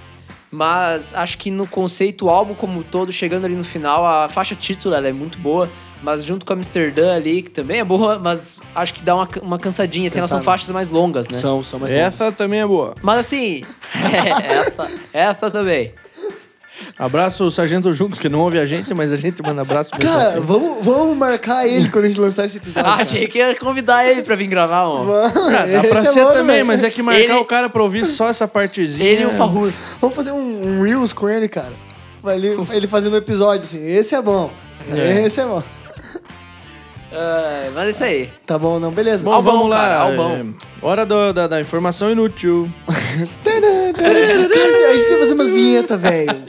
Mas 0.50 1.14
acho 1.16 1.38
que 1.40 1.50
no 1.50 1.66
conceito, 1.68 2.26
o 2.26 2.30
álbum 2.30 2.54
como 2.54 2.80
um 2.80 2.84
todo, 2.84 3.12
chegando 3.12 3.46
ali 3.46 3.56
no 3.56 3.64
final, 3.64 4.06
a 4.06 4.30
faixa 4.30 4.54
título 4.56 4.94
ela 4.94 5.08
é 5.08 5.12
muito 5.12 5.38
boa. 5.40 5.68
Mas 6.04 6.26
junto 6.26 6.46
com 6.46 6.52
a 6.52 6.56
Amsterdã 6.58 7.16
ali, 7.16 7.42
que 7.42 7.50
também 7.50 7.80
é 7.80 7.84
boa, 7.84 8.20
mas 8.20 8.60
acho 8.76 8.94
que 8.94 9.02
dá 9.02 9.16
uma, 9.16 9.28
uma 9.42 9.58
cansadinha, 9.58 10.08
assim, 10.08 10.20
elas 10.20 10.30
são 10.30 10.42
faixas 10.42 10.70
mais 10.70 10.90
longas, 10.90 11.30
né? 11.30 11.38
São, 11.38 11.64
são 11.64 11.80
mais 11.80 11.94
Essa 11.94 12.30
também 12.30 12.60
é 12.60 12.68
boa. 12.68 12.94
Mas 13.02 13.20
assim, 13.20 13.64
essa, 14.04 14.92
essa 15.14 15.50
também. 15.52 15.94
Abraço 17.00 17.46
o 17.46 17.52
Sargento 17.52 17.94
Juncos, 17.94 18.20
que 18.20 18.28
não 18.28 18.40
ouve 18.40 18.60
a 18.60 18.66
gente, 18.66 18.94
mas 18.94 19.14
a 19.14 19.16
gente 19.16 19.42
manda 19.42 19.62
abraço 19.62 19.92
mesmo 19.98 20.12
Cara, 20.14 20.28
assim. 20.30 20.40
vamos, 20.42 20.84
vamos 20.86 21.16
marcar 21.18 21.66
ele 21.66 21.90
quando 21.90 22.06
a 22.06 22.08
gente 22.10 22.20
lançar 22.20 22.46
esse 22.46 22.58
episódio. 22.58 22.90
Ah, 22.90 22.94
cara. 22.98 23.02
achei 23.04 23.28
que 23.28 23.38
ia 23.38 23.56
convidar 23.58 24.06
ele 24.06 24.22
pra 24.24 24.36
vir 24.36 24.48
gravar, 24.48 24.90
um. 24.90 25.04
Vamos, 25.04 25.54
Ah, 25.54 25.66
dá 25.66 25.88
pra 25.88 26.00
é 26.00 26.06
ser 26.06 26.22
bom 26.24 26.34
também, 26.34 26.64
mas 26.64 26.84
é 26.84 26.90
que 26.90 27.02
marcar 27.02 27.22
Ele- 27.22 27.34
o 27.34 27.46
cara 27.46 27.70
pra 27.70 27.82
ouvir 27.82 28.06
só 28.06 28.28
essa 28.28 28.48
partezinha. 28.48 29.08
Ele 29.08 29.22
e 29.24 29.26
o 29.26 29.32
Farrur. 29.32 29.72
Vamos 30.02 30.16
fazer 30.16 30.32
um, 30.34 30.80
um 30.80 30.82
Reels 30.84 31.14
com 31.14 31.30
ele, 31.30 31.48
cara. 31.48 31.72
Vai 32.22 32.36
Ele, 32.36 32.56
ele 32.72 32.88
fazendo 32.88 33.14
um 33.14 33.18
episódio 33.18 33.64
assim. 33.64 33.86
Esse 33.88 34.14
é 34.16 34.22
bom. 34.22 34.52
É. 34.92 35.26
Esse 35.26 35.40
é 35.40 35.46
bom. 35.46 35.64
Ah, 37.16 37.70
mas 37.76 37.86
é 37.86 37.90
isso 37.92 38.04
aí. 38.04 38.30
Tá 38.46 38.58
bom, 38.58 38.80
não? 38.80 38.92
Beleza. 38.92 39.24
Bom, 39.24 39.34
Albão, 39.34 39.54
vamos 39.58 39.70
lá. 39.70 39.78
cara, 39.78 40.00
albão. 40.00 40.32
é, 40.32 40.46
hora 40.86 41.06
do- 41.06 41.32
da, 41.34 41.48
da 41.48 41.62
informação 41.62 42.10
inútil. 42.12 42.68
Tadã, 43.44 43.94
Cara, 43.94 44.20
a 44.20 44.36
gente 44.96 45.04
podia 45.04 45.20
fazer 45.20 45.34
umas 45.34 45.50
vinhetas, 45.50 46.02
velho. 46.02 46.44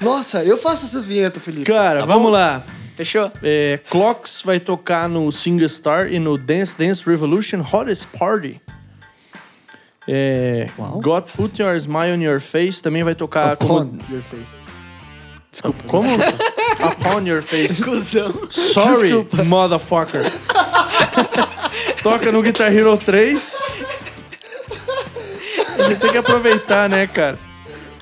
Nossa, 0.00 0.42
eu 0.44 0.56
faço 0.58 0.86
essas 0.86 1.04
vinhetas, 1.04 1.42
Felipe. 1.42 1.64
Cara, 1.66 2.00
Tá 2.00 2.06
vamos 2.06 2.24
bom? 2.24 2.30
lá. 2.30 2.64
Fechou? 2.96 3.30
É, 3.42 3.78
Clocks 3.88 4.42
vai 4.44 4.58
tocar 4.58 5.08
no 5.08 5.30
Single 5.30 5.68
Star 5.68 6.12
e 6.12 6.18
no 6.18 6.36
Dance 6.36 6.76
Dance 6.76 7.08
Revolution 7.08 7.60
Hottest 7.60 8.06
Party. 8.18 8.60
É, 10.08 10.66
Uau. 10.78 11.00
God 11.00 11.24
Put 11.36 11.62
Your 11.62 11.76
Smile 11.76 12.14
on 12.16 12.20
Your 12.22 12.40
Face 12.40 12.82
também 12.82 13.04
vai 13.04 13.14
tocar 13.14 13.54
Upon 13.54 13.66
como... 13.68 13.98
your 14.10 14.22
face. 14.22 14.56
Desculpa. 15.52 15.84
Como? 15.86 16.08
Upon 16.80 17.26
Your 17.26 17.42
Face. 17.42 17.82
Cusão. 17.84 18.46
Sorry, 18.50 19.08
Desculpa. 19.08 19.44
motherfucker. 19.44 20.22
Toca 22.02 22.30
no 22.32 22.42
Guitar 22.42 22.72
Hero 22.74 22.96
3. 22.96 23.62
A 25.78 25.82
gente 25.84 26.00
tem 26.00 26.10
que 26.12 26.18
aproveitar, 26.18 26.88
né, 26.88 27.06
cara? 27.06 27.38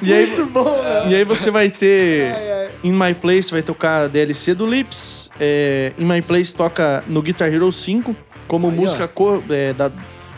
E 0.03 0.13
aí, 0.13 0.27
Muito 0.27 0.47
bom, 0.47 0.83
né? 0.83 1.07
e 1.09 1.15
aí 1.15 1.25
você 1.25 1.51
vai 1.51 1.71
ter 1.71 2.31
Ai, 2.35 2.53
ai. 2.53 2.69
In 2.85 2.93
My 2.93 3.15
Place 3.15 3.51
vai 3.51 3.63
tocar 3.63 4.05
a 4.05 4.09
DLC 4.09 4.55
do 4.55 4.67
Lips. 4.67 5.31
É, 5.41 5.93
In 5.99 6.05
My 6.05 6.21
Place 6.21 6.55
toca 6.55 7.03
no 7.07 7.23
Guitar 7.23 7.53
Hero 7.53 7.73
5 7.73 8.15
como 8.47 8.69
Aí, 8.69 8.77
música 8.77 9.09
co- 9.09 9.43
é, 9.49 9.73
da, 9.73 9.91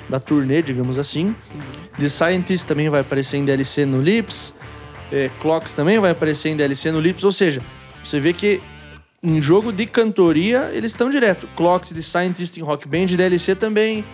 da 0.09 0.21
turnê, 0.21 0.63
digamos 0.63 0.97
assim. 0.99 1.35
The 1.99 2.09
Scientist 2.09 2.67
também 2.69 2.89
vai 2.89 3.01
aparecer 3.01 3.37
em 3.39 3.45
DLC 3.45 3.85
no 3.85 4.01
Lips. 4.01 4.55
É, 5.11 5.29
Clocks 5.41 5.73
também 5.73 5.99
vai 5.99 6.13
aparecer 6.13 6.51
em 6.51 6.57
DLC 6.57 6.93
no 6.93 7.01
Lips. 7.01 7.25
Ou 7.25 7.33
seja, 7.33 7.61
você 8.05 8.19
vê 8.21 8.33
que 8.33 8.61
em 9.23 9.41
jogo 9.41 9.73
de 9.73 9.85
cantoria 9.87 10.71
eles 10.73 10.93
estão 10.93 11.11
direto. 11.11 11.49
Clocks, 11.57 11.91
The 11.93 12.01
Scientist 12.01 12.57
em 12.59 12.63
Rock 12.63 12.87
Band, 12.89 13.07
DLC 13.07 13.55
também. 13.55 14.05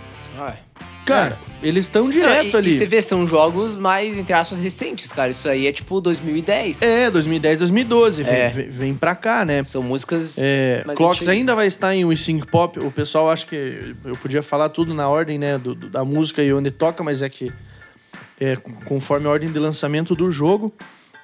Cara, 1.04 1.38
eles 1.62 1.84
estão 1.84 2.08
direto 2.08 2.44
Não, 2.44 2.50
e, 2.52 2.56
ali. 2.56 2.70
E 2.70 2.72
você 2.78 2.86
vê, 2.86 3.02
são 3.02 3.26
jogos 3.26 3.76
mais, 3.76 4.16
entre 4.16 4.32
aspas, 4.32 4.58
recentes, 4.58 5.12
cara. 5.12 5.30
Isso 5.30 5.46
aí 5.46 5.66
é 5.66 5.72
tipo 5.72 6.00
2010. 6.00 6.80
É, 6.80 7.10
2010, 7.10 7.58
2012. 7.58 8.22
Vem, 8.22 8.34
É. 8.34 8.48
vem- 8.48 8.68
vem 8.70 8.94
pra 8.94 9.14
cá, 9.14 9.44
né? 9.44 9.62
São 9.64 9.82
músicas. 9.82 10.36
É, 10.38 10.82
mais 10.86 10.96
Clocks 10.96 11.18
antigas. 11.18 11.34
ainda 11.36 11.54
vai 11.54 11.66
estar 11.66 11.94
em 11.94 12.06
We 12.06 12.16
Sing 12.16 12.38
Pop. 12.40 12.78
O 12.78 12.90
pessoal 12.90 13.30
acha 13.30 13.44
que 13.46 13.94
eu 14.02 14.16
podia 14.16 14.42
falar 14.42 14.70
tudo 14.70 14.94
na 14.94 15.06
ordem, 15.06 15.38
né, 15.38 15.58
do- 15.58 15.74
do- 15.74 15.90
da 15.90 16.02
música 16.06 16.42
e 16.42 16.50
onde 16.54 16.70
toca, 16.70 17.04
mas 17.04 17.20
é 17.20 17.28
que 17.28 17.52
é 18.40 18.56
conforme 18.86 19.26
a 19.26 19.30
ordem 19.30 19.52
de 19.52 19.58
lançamento 19.58 20.14
do 20.14 20.30
jogo. 20.30 20.72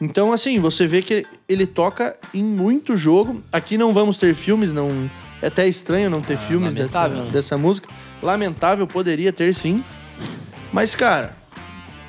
Então, 0.01 0.33
assim, 0.33 0.59
você 0.59 0.87
vê 0.87 1.03
que 1.03 1.27
ele 1.49 1.67
toca 1.67 2.17
em 2.33 2.43
muito 2.43 2.97
jogo. 2.97 3.43
Aqui 3.53 3.77
não 3.77 3.93
vamos 3.93 4.17
ter 4.19 4.35
filmes, 4.35 4.73
não. 4.73 4.89
É 5.43 5.47
até 5.49 5.67
estranho 5.69 6.09
não 6.11 6.21
ter 6.21 6.37
filmes 6.39 6.75
dessa, 6.75 7.09
né? 7.09 7.31
dessa 7.31 7.57
música. 7.57 7.89
Lamentável, 8.23 8.87
poderia 8.87 9.33
ter 9.33 9.55
sim. 9.55 9.85
Mas, 10.73 10.95
cara, 10.95 11.37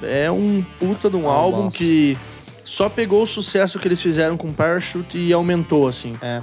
é 0.01 0.29
um 0.31 0.63
puta 0.79 1.09
de 1.09 1.15
um 1.15 1.29
Ah, 1.29 1.33
álbum 1.33 1.63
nossa. 1.63 1.77
que 1.77 2.17
só 2.63 2.87
pegou 2.89 3.23
o 3.23 3.27
sucesso 3.27 3.79
que 3.79 3.87
eles 3.87 4.01
fizeram 4.01 4.37
com 4.37 4.53
Parachute 4.53 5.17
e 5.17 5.33
aumentou, 5.33 5.87
assim. 5.87 6.13
É. 6.21 6.41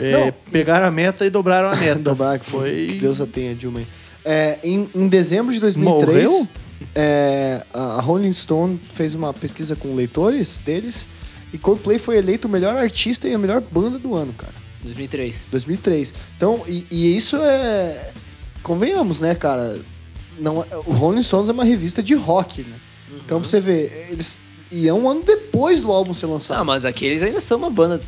É, 0.00 0.12
Não. 0.12 0.32
pegaram 0.52 0.86
a 0.86 0.90
meta 0.90 1.26
e 1.26 1.30
dobraram 1.30 1.70
a 1.70 1.74
meta. 1.76 1.98
Dobrar, 2.00 2.38
que 2.38 2.44
Foi- 2.46 2.86
Que 2.92 2.98
Deus 2.98 3.20
a 3.20 3.26
tenha, 3.26 3.54
Dilma. 3.54 3.80
aí. 3.80 3.86
É, 4.24 4.58
em, 4.62 4.88
em 4.94 5.08
dezembro 5.08 5.52
de 5.52 5.58
2003, 5.60 6.30
Morreu? 6.30 6.48
É, 6.94 7.64
a 7.72 8.00
Rolling 8.00 8.32
Stone 8.32 8.80
fez 8.92 9.14
uma 9.14 9.32
pesquisa 9.34 9.74
com 9.76 9.94
leitores 9.94 10.58
deles 10.58 11.08
e 11.52 11.58
Coldplay 11.58 11.98
foi 11.98 12.18
eleito 12.18 12.46
o 12.48 12.50
melhor 12.50 12.76
artista 12.76 13.28
e 13.28 13.34
a 13.34 13.38
melhor 13.38 13.60
banda 13.60 13.98
do 13.98 14.14
ano, 14.14 14.32
cara. 14.32 14.52
2003. 14.82 15.48
2003. 15.50 16.14
Então, 16.36 16.62
e, 16.66 16.86
e 16.90 17.16
isso 17.16 17.36
é... 17.36 18.12
Convenhamos, 18.62 19.20
né, 19.20 19.34
cara? 19.34 19.80
Não, 20.38 20.62
é- 20.62 20.76
o 20.76 20.92
Rolling 20.92 21.22
Stones 21.22 21.48
é 21.48 21.52
uma 21.52 21.64
revista 21.64 22.02
de 22.02 22.14
rock, 22.14 22.62
né? 22.62 22.76
Então, 23.24 23.40
pra 23.40 23.48
você 23.48 23.60
ver, 23.60 24.08
eles... 24.10 24.38
E 24.70 24.86
é 24.86 24.92
um 24.92 25.08
ano 25.08 25.22
depois 25.24 25.80
do 25.80 25.90
álbum 25.90 26.12
ser 26.12 26.26
lançado. 26.26 26.60
Ah, 26.60 26.64
mas 26.64 26.84
aqui 26.84 27.06
eles 27.06 27.22
ainda 27.22 27.40
são 27.40 27.56
uma 27.56 27.70
banda 27.70 27.98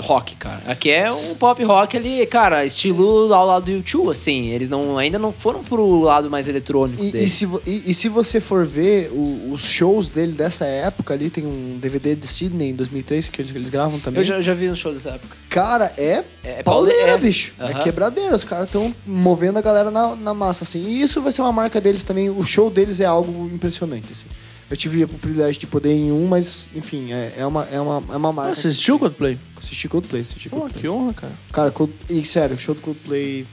rock, 0.00 0.34
cara. 0.36 0.62
Aqui 0.66 0.90
é 0.90 1.10
um 1.12 1.34
pop 1.34 1.62
rock 1.62 1.96
ali, 1.96 2.24
cara, 2.26 2.64
estilo 2.64 3.32
ao 3.34 3.46
lado 3.46 3.64
do 3.66 3.70
YouTube, 3.70 4.10
assim. 4.10 4.48
Eles 4.48 4.68
não, 4.70 4.96
ainda 4.96 5.18
não 5.18 5.30
foram 5.32 5.62
pro 5.62 6.00
lado 6.00 6.30
mais 6.30 6.48
eletrônico 6.48 7.02
E, 7.02 7.24
e 7.24 7.28
se, 7.28 7.44
e- 7.66 7.82
e 7.86 7.94
se 7.94 8.08
você 8.08 8.40
for 8.40 8.64
ver 8.66 9.10
o- 9.12 9.52
os 9.52 9.62
shows 9.64 10.08
dele 10.10 10.32
dessa 10.32 10.64
época 10.64 11.12
ali, 11.14 11.28
tem 11.28 11.44
um 11.46 11.78
DVD 11.78 12.14
de 12.14 12.26
Sydney 12.26 12.70
em 12.70 12.74
2003 12.74 13.28
que 13.28 13.40
eles, 13.42 13.52
que 13.52 13.58
eles 13.58 13.68
gravam 13.70 13.98
também. 14.00 14.20
Eu 14.20 14.24
já, 14.24 14.40
já 14.40 14.54
vi 14.54 14.70
um 14.70 14.74
show 14.74 14.92
dessa 14.94 15.10
época. 15.10 15.36
Cara, 15.50 15.92
é, 15.98 16.24
É, 16.42 16.60
é 16.60 16.62
pauleira, 16.62 16.98
paule- 17.08 17.12
é. 17.12 17.18
bicho. 17.18 17.52
É 17.58 17.74
quebradeira. 17.74 18.34
Os 18.34 18.44
caras 18.44 18.66
estão 18.66 18.94
movendo 19.06 19.58
a 19.58 19.62
galera 19.62 19.90
na, 19.90 20.14
na 20.16 20.32
massa, 20.34 20.64
assim. 20.64 20.82
E 20.82 21.02
isso 21.02 21.20
vai 21.20 21.30
ser 21.32 21.42
uma 21.42 21.52
marca 21.52 21.78
deles 21.80 22.04
também. 22.04 22.30
O 22.30 22.42
show 22.42 22.70
deles 22.70 23.00
é 23.00 23.04
algo 23.06 23.50
impressionante, 23.52 24.12
assim. 24.12 24.26
Eu 24.68 24.76
tive 24.76 25.04
o 25.04 25.08
privilégio 25.08 25.60
de 25.60 25.66
poder 25.66 25.92
ir 25.94 25.98
em 26.08 26.12
um, 26.12 26.26
mas, 26.26 26.68
enfim, 26.74 27.12
é, 27.12 27.34
é, 27.38 27.46
uma, 27.46 27.64
é, 27.70 27.80
uma, 27.80 28.02
é 28.12 28.16
uma 28.16 28.32
marca. 28.32 28.52
Ah, 28.52 28.54
você 28.56 28.68
assistiu 28.68 28.96
o 28.96 28.98
Coldplay? 28.98 29.38
Assisti 29.56 29.88
Coldplay, 29.88 30.22
assisti 30.22 30.48
Pô, 30.48 30.56
Coldplay. 30.58 30.82
que 30.82 30.88
honra, 30.88 31.14
cara. 31.14 31.32
Cara, 31.52 31.70
Cold... 31.70 31.92
e 32.10 32.24
sério, 32.24 32.56
o 32.56 32.58
show 32.58 32.74
do 32.74 32.80
Coldplay. 32.80 33.46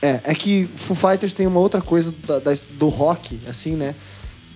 É, 0.00 0.20
é 0.24 0.34
que 0.34 0.68
Foo 0.76 0.94
Fighters 0.94 1.32
tem 1.32 1.46
uma 1.48 1.58
outra 1.58 1.80
coisa 1.80 2.14
da- 2.26 2.38
da- 2.38 2.52
do 2.78 2.88
rock, 2.88 3.40
assim, 3.48 3.72
né? 3.74 3.94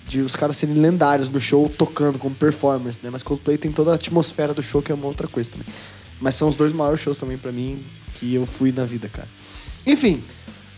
De 0.07 0.21
os 0.21 0.37
caras 0.37 0.57
serem 0.57 0.77
lendários 0.77 1.29
no 1.31 1.41
show 1.41 1.69
tocando 1.69 2.19
como 2.19 2.35
performers, 2.37 2.99
né? 3.03 3.11
Mas 3.11 3.23
Coldplay 3.25 3.57
tem 3.59 3.73
toda 3.73 3.91
a 3.91 3.95
atmosfera 3.95 4.55
do 4.55 4.63
show, 4.63 4.81
que 4.83 4.93
é 4.93 4.95
uma 4.95 5.07
outra 5.07 5.27
coisa 5.27 5.51
também. 5.51 5.67
Mas 6.21 6.35
são 6.37 6.49
os 6.49 6.55
dois 6.57 6.73
maiores 6.73 7.01
shows 7.01 7.19
também 7.19 7.37
pra 7.39 7.51
mim 7.51 7.83
que 8.15 8.33
eu 8.35 8.45
fui 8.47 8.71
na 8.71 8.85
vida, 8.85 9.09
cara. 9.09 9.27
Enfim, 9.87 10.23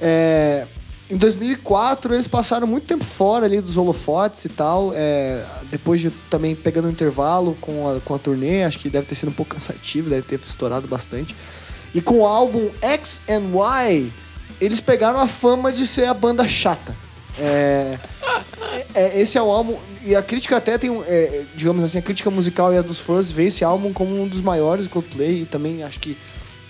é, 0.00 0.66
em 1.12 1.16
2004 1.18 2.14
eles 2.14 2.26
passaram 2.26 2.66
muito 2.66 2.86
tempo 2.86 3.04
fora 3.04 3.44
ali 3.44 3.60
dos 3.60 3.76
holofotes 3.76 4.46
e 4.46 4.48
tal. 4.48 4.92
é, 4.94 5.44
depois 5.70 6.00
de 6.00 6.10
também 6.30 6.54
pegando 6.54 6.88
um 6.88 6.90
intervalo 6.90 7.54
com 7.60 7.86
a, 7.86 8.00
com 8.00 8.14
a 8.14 8.18
turnê, 8.18 8.64
acho 8.64 8.78
que 8.78 8.88
deve 8.88 9.06
ter 9.06 9.14
sido 9.14 9.28
um 9.28 9.32
pouco 9.32 9.54
cansativo, 9.54 10.08
deve 10.08 10.22
ter 10.22 10.40
estourado 10.40 10.88
bastante. 10.88 11.36
E 11.94 12.00
com 12.00 12.20
o 12.20 12.26
álbum 12.26 12.70
X 12.80 13.20
and 13.28 13.50
Y, 13.52 14.10
eles 14.58 14.80
pegaram 14.80 15.20
a 15.20 15.28
fama 15.28 15.70
de 15.70 15.86
ser 15.86 16.06
a 16.06 16.14
banda 16.14 16.48
chata. 16.48 16.96
É, 18.74 18.86
é, 18.94 19.20
esse 19.20 19.36
é 19.36 19.42
o 19.42 19.50
álbum. 19.50 19.76
E 20.04 20.14
a 20.14 20.22
crítica 20.22 20.56
até 20.56 20.78
tem, 20.78 20.90
é, 21.06 21.44
digamos 21.54 21.82
assim, 21.84 21.98
a 21.98 22.02
crítica 22.02 22.30
musical 22.30 22.72
e 22.72 22.78
a 22.78 22.82
dos 22.82 22.98
fãs 22.98 23.30
vê 23.30 23.46
esse 23.46 23.64
álbum 23.64 23.92
como 23.92 24.22
um 24.22 24.26
dos 24.26 24.40
maiores 24.40 24.86
do 24.86 24.90
Coldplay. 24.90 25.42
E 25.42 25.44
também 25.44 25.82
acho 25.82 25.98
que 25.98 26.16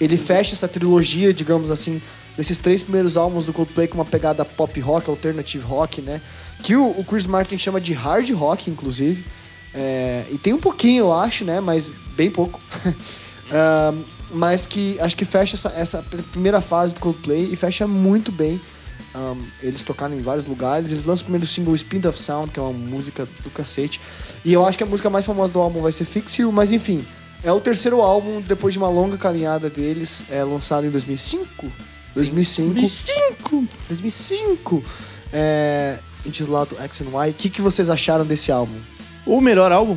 ele 0.01 0.17
fecha 0.17 0.55
essa 0.55 0.67
trilogia, 0.67 1.33
digamos 1.33 1.71
assim, 1.71 2.01
desses 2.37 2.59
três 2.59 2.83
primeiros 2.83 3.17
álbuns 3.17 3.45
do 3.47 3.53
Coldplay 3.53 3.87
com 3.89 3.95
uma 3.97 4.05
pegada 4.05 4.45
pop 4.45 4.79
rock, 4.81 5.09
alternative 5.11 5.65
rock, 5.65 6.01
né? 6.01 6.21
Que 6.63 6.77
o, 6.77 6.91
o 6.91 7.05
Chris 7.05 7.27
Martin 7.27 7.59
chama 7.59 7.81
de 7.81 7.93
hard 7.93 8.31
rock, 8.33 8.71
inclusive. 8.71 9.25
É, 9.75 10.25
e 10.31 10.39
tem 10.39 10.53
um 10.53 10.59
pouquinho, 10.59 11.01
eu 11.05 11.13
acho, 11.13 11.45
né? 11.45 11.61
Mas 11.61 11.91
bem 12.17 12.31
pouco. 12.31 12.61
Ahn, 13.51 14.03
mas 14.31 14.67
que 14.67 14.99
acho 15.01 15.17
que 15.17 15.25
fecha 15.25 15.57
essa, 15.57 15.69
essa 15.71 16.03
pr- 16.03 16.23
primeira 16.31 16.61
fase 16.61 16.95
do 16.95 17.01
Coldplay 17.01 17.51
e 17.53 17.57
fecha 17.57 17.87
muito 17.87 18.31
bem. 18.33 18.61
Ahn, 19.15 19.39
eles 19.63 19.83
tocaram 19.83 20.15
em 20.15 20.23
vários 20.23 20.47
lugares. 20.47 20.91
Eles 20.91 21.05
lançam 21.05 21.23
o 21.23 21.25
primeiro 21.27 21.47
single 21.47 21.77
Speed 21.77 22.05
of 22.07 22.21
Sound, 22.21 22.51
que 22.51 22.59
é 22.59 22.63
uma 22.63 22.73
música 22.73 23.29
do 23.45 23.51
cacete. 23.51 24.01
E 24.45 24.53
eu 24.53 24.65
acho 24.65 24.79
que 24.79 24.85
a 24.85 24.87
música 24.87 25.11
mais 25.11 25.27
famosa 25.27 25.53
do 25.53 25.59
álbum 25.61 25.83
vai 25.83 25.93
ser 25.93 26.05
Fix 26.05 26.39
You, 26.39 26.51
mas 26.53 26.73
enfim. 26.73 27.05
É 27.45 27.53
o 27.53 27.61
terceiro 27.61 28.01
álbum 28.01 28.41
depois 28.41 28.73
de 28.73 28.79
uma 28.79 28.89
longa 28.89 29.19
caminhada 29.19 29.69
deles, 29.69 30.25
é 30.31 30.45
lançado 30.45 30.87
em 30.87 30.91
2005. 30.91 31.71
2005. 32.15 32.75
25! 32.75 33.65
2005. 33.89 34.85
É, 35.33 35.97
intitulado 36.27 36.77
X 36.81 37.01
and 37.01 37.07
Y. 37.07 37.31
O 37.31 37.35
que, 37.35 37.49
que 37.51 37.61
vocês 37.63 37.89
acharam 37.91 38.25
desse 38.27 38.53
álbum? 38.53 38.77
O 39.27 39.41
melhor 39.41 39.73
álbum. 39.73 39.97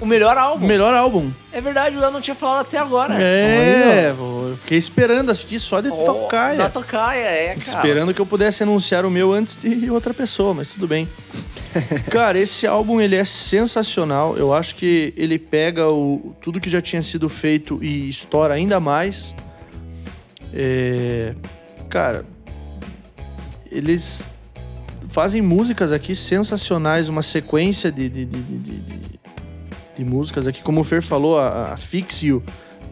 O 0.00 0.06
melhor 0.06 0.36
O 0.36 0.40
álbum. 0.40 0.66
melhor 0.66 0.92
álbum. 0.94 1.30
É 1.52 1.60
verdade, 1.60 1.96
o 1.96 2.00
Léo 2.00 2.10
não 2.10 2.20
tinha 2.20 2.34
falado 2.34 2.62
até 2.62 2.76
agora. 2.76 3.14
É, 3.22 4.12
vô, 4.12 4.48
eu 4.48 4.56
fiquei 4.56 4.76
esperando 4.76 5.30
aqui 5.30 5.60
só 5.60 5.80
de 5.80 5.90
Oh, 5.90 5.96
tocar. 6.04 6.56
Da 6.56 6.68
tocaia, 6.68 7.20
é, 7.20 7.46
cara. 7.50 7.58
Esperando 7.58 8.12
que 8.12 8.20
eu 8.20 8.26
pudesse 8.26 8.64
anunciar 8.64 9.04
o 9.06 9.10
meu 9.10 9.32
antes 9.32 9.56
de 9.56 9.88
outra 9.90 10.12
pessoa, 10.12 10.54
mas 10.54 10.70
tudo 10.70 10.88
bem. 10.88 11.08
Cara, 12.10 12.38
esse 12.38 12.66
álbum 12.66 13.00
ele 13.00 13.16
é 13.16 13.24
sensacional. 13.24 14.36
Eu 14.36 14.52
acho 14.52 14.74
que 14.74 15.14
ele 15.16 15.38
pega 15.38 15.88
o, 15.88 16.34
tudo 16.42 16.60
que 16.60 16.68
já 16.68 16.80
tinha 16.82 17.02
sido 17.02 17.28
feito 17.28 17.78
e 17.82 18.10
estoura 18.10 18.54
ainda 18.54 18.78
mais. 18.80 19.34
É, 20.54 21.34
cara, 21.88 22.24
eles 23.70 24.30
fazem 25.08 25.40
músicas 25.42 25.92
aqui 25.92 26.14
sensacionais, 26.14 27.08
uma 27.08 27.22
sequência 27.22 27.90
de, 27.92 28.08
de, 28.08 28.24
de, 28.24 28.42
de, 28.42 28.58
de- 28.58 29.20
de 29.96 30.04
músicas 30.04 30.46
aqui. 30.46 30.62
Como 30.62 30.80
o 30.80 30.84
Fer 30.84 31.02
falou, 31.02 31.38
a, 31.38 31.72
a 31.72 31.76
Fix 31.76 32.22
You 32.22 32.42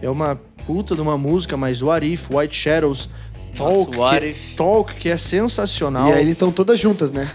é 0.03 0.11
uma 0.11 0.39
puta 0.67 0.95
de 0.95 1.01
uma 1.01 1.17
música, 1.17 1.57
mas 1.57 1.81
What 1.83 2.07
If, 2.07 2.29
White 2.31 2.55
Shadows, 2.55 3.09
Nossa, 3.59 3.77
Talk, 3.87 3.97
What 3.97 4.33
que. 4.35 4.55
Talk, 4.57 4.95
que 4.97 5.09
é 5.09 5.17
sensacional. 5.17 6.09
E 6.09 6.13
aí 6.13 6.21
eles 6.21 6.33
estão 6.33 6.53
todas 6.53 6.79
juntas, 6.79 7.11
né? 7.11 7.27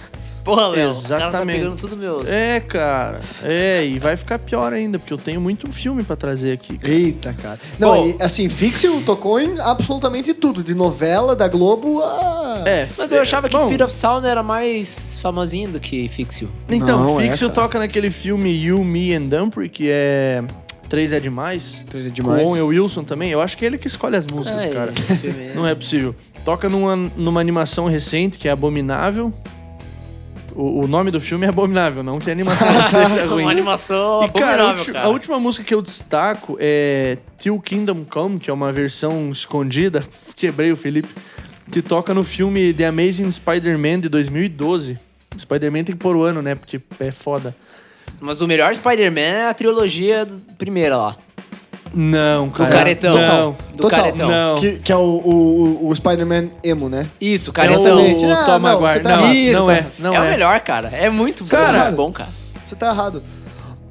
Porra, 0.45 0.67
Léo, 0.67 0.91
o 0.91 0.93
cara 0.93 1.07
tá 1.07 1.15
Exatamente. 1.27 1.57
pegando 1.59 1.75
tudo 1.75 1.97
meus. 1.97 2.27
É, 2.27 2.59
cara. 2.59 3.19
É, 3.43 3.83
e 3.83 3.97
vai 3.97 4.15
ficar 4.15 4.37
pior 4.37 4.71
ainda, 4.71 4.99
porque 4.99 5.11
eu 5.11 5.17
tenho 5.17 5.41
muito 5.41 5.71
filme 5.71 6.03
pra 6.03 6.15
trazer 6.15 6.51
aqui. 6.51 6.77
cara. 6.77 6.93
Eita, 6.93 7.33
cara. 7.33 7.59
Não, 7.79 7.95
Bom. 7.95 8.07
e, 8.09 8.23
assim, 8.23 8.47
Fixio 8.47 9.01
tocou 9.01 9.39
em 9.39 9.59
absolutamente 9.59 10.35
tudo, 10.35 10.61
de 10.63 10.75
novela, 10.75 11.35
da 11.35 11.47
Globo 11.47 11.99
a... 12.03 12.61
É, 12.63 12.87
Mas 12.95 13.11
eu 13.11 13.21
achava 13.21 13.49
que 13.49 13.57
bom, 13.57 13.65
Speed 13.65 13.81
of 13.81 13.91
Sound 13.91 14.27
era 14.27 14.43
mais 14.43 15.17
famosinho 15.19 15.71
do 15.71 15.79
que 15.79 16.07
Fix 16.09 16.41
You. 16.41 16.49
Então, 16.69 17.03
Não, 17.03 17.19
é, 17.19 17.23
Fixio 17.23 17.49
cara. 17.49 17.61
toca 17.63 17.79
naquele 17.79 18.11
filme 18.11 18.49
You, 18.51 18.83
Me 18.83 19.15
and 19.15 19.23
Dumpry, 19.23 19.67
que 19.67 19.89
é 19.89 20.43
Três 20.87 21.11
é 21.11 21.19
Demais. 21.19 21.83
Três 21.89 22.05
é 22.05 22.09
Com 22.09 22.15
demais. 22.15 22.47
o 22.47 22.51
Owen 22.51 22.61
Wilson 22.61 23.03
também. 23.03 23.31
Eu 23.31 23.41
acho 23.41 23.57
que 23.57 23.65
é 23.65 23.67
ele 23.67 23.79
que 23.79 23.87
escolhe 23.87 24.15
as 24.15 24.27
músicas, 24.27 24.63
É, 24.63 24.69
cara. 24.69 24.93
Não 25.55 25.67
é 25.67 25.73
possível. 25.73 26.15
Toca 26.45 26.69
numa, 26.69 26.95
numa 26.95 27.41
animação 27.41 27.87
recente, 27.87 28.37
que 28.37 28.47
é 28.47 28.51
Abominável. 28.51 29.33
O, 30.55 30.85
o 30.85 30.87
nome 30.87 31.11
do 31.11 31.19
filme 31.19 31.45
é 31.45 31.49
Abominável, 31.49 32.01
não 32.01 32.17
que 32.17 32.29
a 32.29 32.33
animação 32.33 32.67
seja 32.89 33.25
ruim. 33.25 33.43
Uma 33.43 33.51
animação 33.51 34.23
E, 34.23 34.29
cara, 34.29 34.63
a, 34.63 34.65
abominável, 34.69 34.93
cara. 34.93 35.05
a 35.05 35.09
última 35.09 35.37
música 35.39 35.65
que 35.65 35.73
eu 35.73 35.81
destaco 35.81 36.57
é 36.61 37.17
Till 37.37 37.59
Kingdom 37.59 38.05
Come, 38.09 38.39
que 38.39 38.49
é 38.49 38.53
uma 38.53 38.71
versão 38.71 39.31
escondida, 39.31 40.01
quebrei 40.35 40.71
o 40.71 40.77
Felipe, 40.77 41.09
que 41.71 41.81
toca 41.81 42.13
no 42.13 42.23
filme 42.23 42.73
The 42.73 42.85
Amazing 42.87 43.29
Spider-Man 43.31 43.99
de 44.01 44.09
2012. 44.09 44.97
Spider-Man 45.37 45.83
tem 45.83 45.95
que 45.95 46.01
pôr 46.01 46.15
o 46.15 46.23
ano, 46.23 46.41
né? 46.41 46.55
Porque 46.55 46.79
é 47.01 47.11
foda. 47.11 47.53
Mas 48.21 48.39
o 48.39 48.47
melhor 48.47 48.73
Spider-Man 48.73 49.19
é 49.19 49.47
a 49.49 49.53
trilogia 49.53 50.23
do- 50.25 50.39
primeira 50.55 50.95
lá. 50.95 51.17
Não, 51.93 52.47
Do 52.47 52.53
cara. 52.53 52.69
caretão. 52.71 53.15
Não. 53.17 53.51
Do 53.73 53.77
Total. 53.83 53.99
caretão. 53.99 54.27
Não. 54.27 54.59
Que, 54.59 54.71
que 54.79 54.91
é 54.91 54.95
o, 54.95 54.99
o, 54.99 55.83
o- 55.85 55.87
o 55.89 55.95
Spider-Man 55.95 56.49
emo, 56.63 56.89
né? 56.89 57.07
Isso, 57.21 57.49
É 57.49 57.51
o, 57.51 57.53
caretão. 57.53 57.81
Exatamente. 57.99 58.25
o 58.25 58.31
Ah, 58.33 58.43
Tom 58.45 58.51
não, 58.51 58.59
Maguire. 58.59 58.99
tá 58.99 59.09
Não, 59.17 59.31
errado. 59.31 59.53
não 59.53 59.71
é. 59.71 59.85
Não 59.99 60.13
é, 60.13 60.17
é. 60.17 60.19
o 60.19 60.23
melhor, 60.31 60.59
cara. 60.61 60.89
É 60.93 61.09
muito, 61.09 61.45
Cara, 61.45 61.83
muito 61.83 61.95
bom, 61.95 62.11
cara. 62.11 62.29
Você 62.65 62.75
tá 62.75 62.87
errado. 62.91 63.23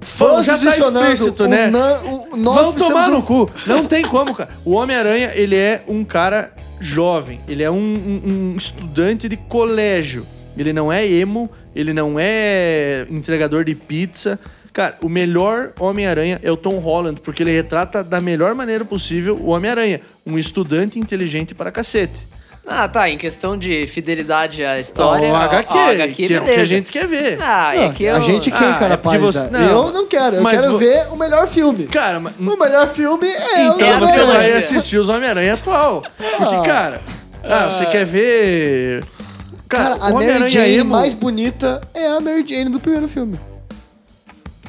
Fãs 0.01 0.45
já 0.45 0.59
tá 0.59 0.65
explícito, 0.77 1.45
o 1.45 1.49
né? 1.49 1.67
nan- 1.69 2.01
o- 2.05 2.37
nós 2.37 2.67
Vão 2.67 2.73
tomar 2.75 3.09
um- 3.09 3.13
no 3.13 3.23
cu. 3.23 3.49
Não 3.67 3.87
tem 3.87 4.03
como, 4.05 4.35
cara. 4.35 4.51
O 4.65 4.73
Homem-Aranha, 4.73 5.31
ele 5.35 5.57
é 5.57 5.83
um 5.89 6.05
cara 6.05 6.53
jovem. 6.79 7.41
Ele 7.49 7.63
é 7.63 7.71
um, 7.71 7.77
um- 7.77 8.53
um 8.53 8.55
estudante 8.59 9.29
de 9.31 9.37
colégio. 9.39 10.27
Ele 10.59 10.73
não 10.75 10.93
é 10.93 11.09
emo, 11.09 11.51
ele 11.75 11.95
não 11.95 12.17
é 12.19 13.07
entregador 13.11 13.65
de 13.65 13.75
pizza. 13.75 14.39
Cara, 14.75 14.97
o 15.01 15.09
melhor 15.09 15.73
Homem-Aranha 15.79 16.41
é 16.43 16.51
o 16.51 16.57
Tom 16.57 16.79
Holland, 16.79 17.21
porque 17.23 17.43
ele 17.45 17.53
retrata 17.53 18.03
da 18.05 18.21
melhor 18.21 18.55
maneira 18.57 18.85
possível 18.85 19.37
o 19.37 19.51
Homem-Aranha. 19.51 20.01
Um 20.27 20.37
estudante 20.37 20.99
inteligente 20.99 21.55
para 21.55 21.71
cacete. 21.71 22.35
Ah, 22.67 22.89
tá. 22.89 23.09
Em 23.09 23.17
questão 23.17 23.57
de 23.57 23.87
fidelidade 23.87 24.65
à 24.65 24.81
história. 24.81 25.29
o 25.31 25.37
HQ, 25.37 25.73
ó, 25.79 25.91
HQ, 25.93 26.27
que 26.27 26.35
é 26.35 26.41
o 26.41 26.45
que 26.45 26.51
a 26.51 26.65
gente 26.65 26.91
quer 26.91 27.07
ver. 27.07 27.39
Ah, 27.41 27.77
é 27.77 27.85
Não, 27.87 27.93
que 27.93 28.03
eu... 28.05 28.17
a 28.17 28.21
gente 28.21 28.51
quem, 28.51 28.67
Ah, 28.69 28.75
cara, 28.79 28.95
é 28.95 28.97
pálida? 28.97 29.25
você- 29.31 29.49
não. 29.51 29.61
Eu 29.87 29.93
não 29.93 30.07
quero. 30.09 30.37
Eu 30.37 30.43
Mas 30.43 30.61
quero 30.61 30.73
vo- 30.73 30.79
ver 30.79 31.07
o 31.13 31.17
melhor 31.17 31.47
filme. 31.47 31.85
Cara, 31.87 32.19
mas... 32.19 32.33
O 32.37 32.57
melhor 32.59 32.89
filme 32.89 33.29
é 33.29 33.71
o 33.71 33.75
Então 33.75 33.81
É 33.87 33.93
a 33.93 33.99
você 34.01 34.25
vai 34.25 34.53
assistir 34.55 34.97
os 34.99 35.09
Homem-Aranha 35.09 35.55
atual. 35.55 36.03
Porque, 36.39 36.67
cara, 36.69 37.01
ah, 37.45 37.69
você 37.71 37.87
quer 37.87 38.05
ver. 38.07 39.05
Cara, 39.69 39.97
Cara, 39.99 40.05
a 40.07 40.11
o 40.11 40.15
Mary 40.15 40.49
Jane 40.49 40.75
emo. 40.79 40.91
mais 40.91 41.15
bonita 41.15 41.81
é 41.95 42.07
a 42.09 42.19
Mary 42.21 42.45
Jane 42.47 42.71
do 42.71 42.81
primeiro 42.81 43.07
filme. 43.07 43.39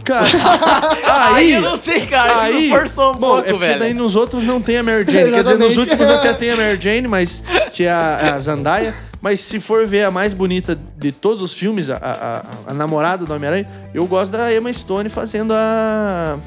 Cara, 0.05 0.25
Aí 1.35 1.45
aí. 1.47 1.51
eu 1.53 1.61
não 1.61 1.75
sei, 1.75 2.05
cara. 2.05 2.41
Aí, 2.43 2.69
não 2.69 2.77
forçou 2.77 3.11
um 3.11 3.17
bom, 3.17 3.27
pouco, 3.27 3.39
é 3.47 3.51
porque 3.51 3.65
velho. 3.65 3.79
daí 3.79 3.93
nos 3.93 4.15
outros 4.15 4.43
não 4.43 4.61
tem 4.61 4.77
a 4.77 4.83
Mary 4.83 5.03
Jane. 5.11 5.31
Quer 5.31 5.43
dizer, 5.43 5.57
nos 5.57 5.77
últimos 5.77 6.09
até 6.09 6.33
tem 6.33 6.51
a 6.51 6.55
Mary 6.55 6.77
Jane, 6.79 7.07
mas 7.07 7.41
que 7.73 7.83
é 7.83 7.91
a, 7.91 8.33
a 8.35 8.39
Zandaia. 8.39 8.93
Mas 9.21 9.39
se 9.39 9.59
for 9.59 9.87
ver 9.87 10.03
a 10.03 10.11
mais 10.11 10.33
bonita 10.35 10.77
de 10.97 11.11
todos 11.11 11.41
os 11.41 11.53
filmes, 11.53 11.89
a, 11.89 11.95
a, 11.97 12.37
a- 12.37 12.43
a 12.67 12.73
namorada 12.75 13.25
do 13.25 13.33
Homem-Aranha, 13.33 13.67
eu 13.93 14.05
gosto 14.05 14.31
da 14.31 14.53
Emma 14.53 14.71
Stone 14.71 15.09
fazendo 15.09 15.51
a. 15.53 16.37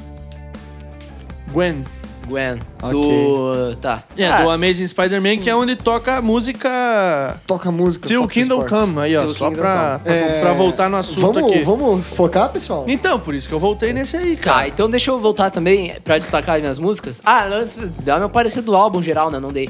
Gwen. 1.53 1.85
Gwen. 2.29 2.59
Do... 2.91 3.75
Tá. 3.81 4.03
É, 4.17 4.29
Ah, 4.29 4.43
do 4.43 4.51
Amazing 4.51 4.87
Spider-Man, 4.87 5.39
que 5.39 5.51
é 5.51 5.57
onde 5.57 5.75
toca 5.75 6.17
a 6.17 6.23
música 6.23 7.41
Toca 7.47 7.69
a 7.69 7.73
música. 7.73 8.07
Till 8.07 8.23
Fox 8.23 8.35
Kingdom 8.35 8.63
Sports. 8.65 8.85
Come. 8.87 9.01
Aí, 9.01 9.17
ó, 9.17 9.21
Till 9.21 9.31
só 9.35 9.49
Kingdom 9.49 9.61
pra, 9.63 9.99
pra, 10.05 10.13
É, 10.15 10.41
pra 10.41 10.53
voltar 10.53 10.89
no 10.89 10.97
assunto 10.97 11.21
vamos, 11.33 11.51
aqui. 11.53 11.63
Vamos 11.63 12.07
focar, 12.07 12.51
pessoal? 12.51 12.85
Então, 12.87 13.19
por 13.19 13.35
isso 13.35 13.49
que 13.49 13.55
eu 13.55 13.59
voltei 13.59 13.93
nesse 13.93 14.17
aí, 14.17 14.37
Tá, 14.37 14.43
cara. 14.43 14.69
então 14.69 14.89
deixa 14.89 15.11
eu 15.11 15.19
voltar 15.19 15.51
também 15.51 15.95
pra 16.05 16.19
destacar 16.19 16.57
as 16.57 16.61
minhas 16.61 16.79
músicas. 16.79 17.21
Ah, 17.25 17.45
antes, 17.47 17.79
dá 18.05 18.19
meu 18.19 18.29
parecer 18.31 18.63
do 18.63 18.77
álbum 18.77 19.03
geral, 19.03 19.31
né? 19.31 19.39
Não 19.41 19.53
dei. 19.53 19.69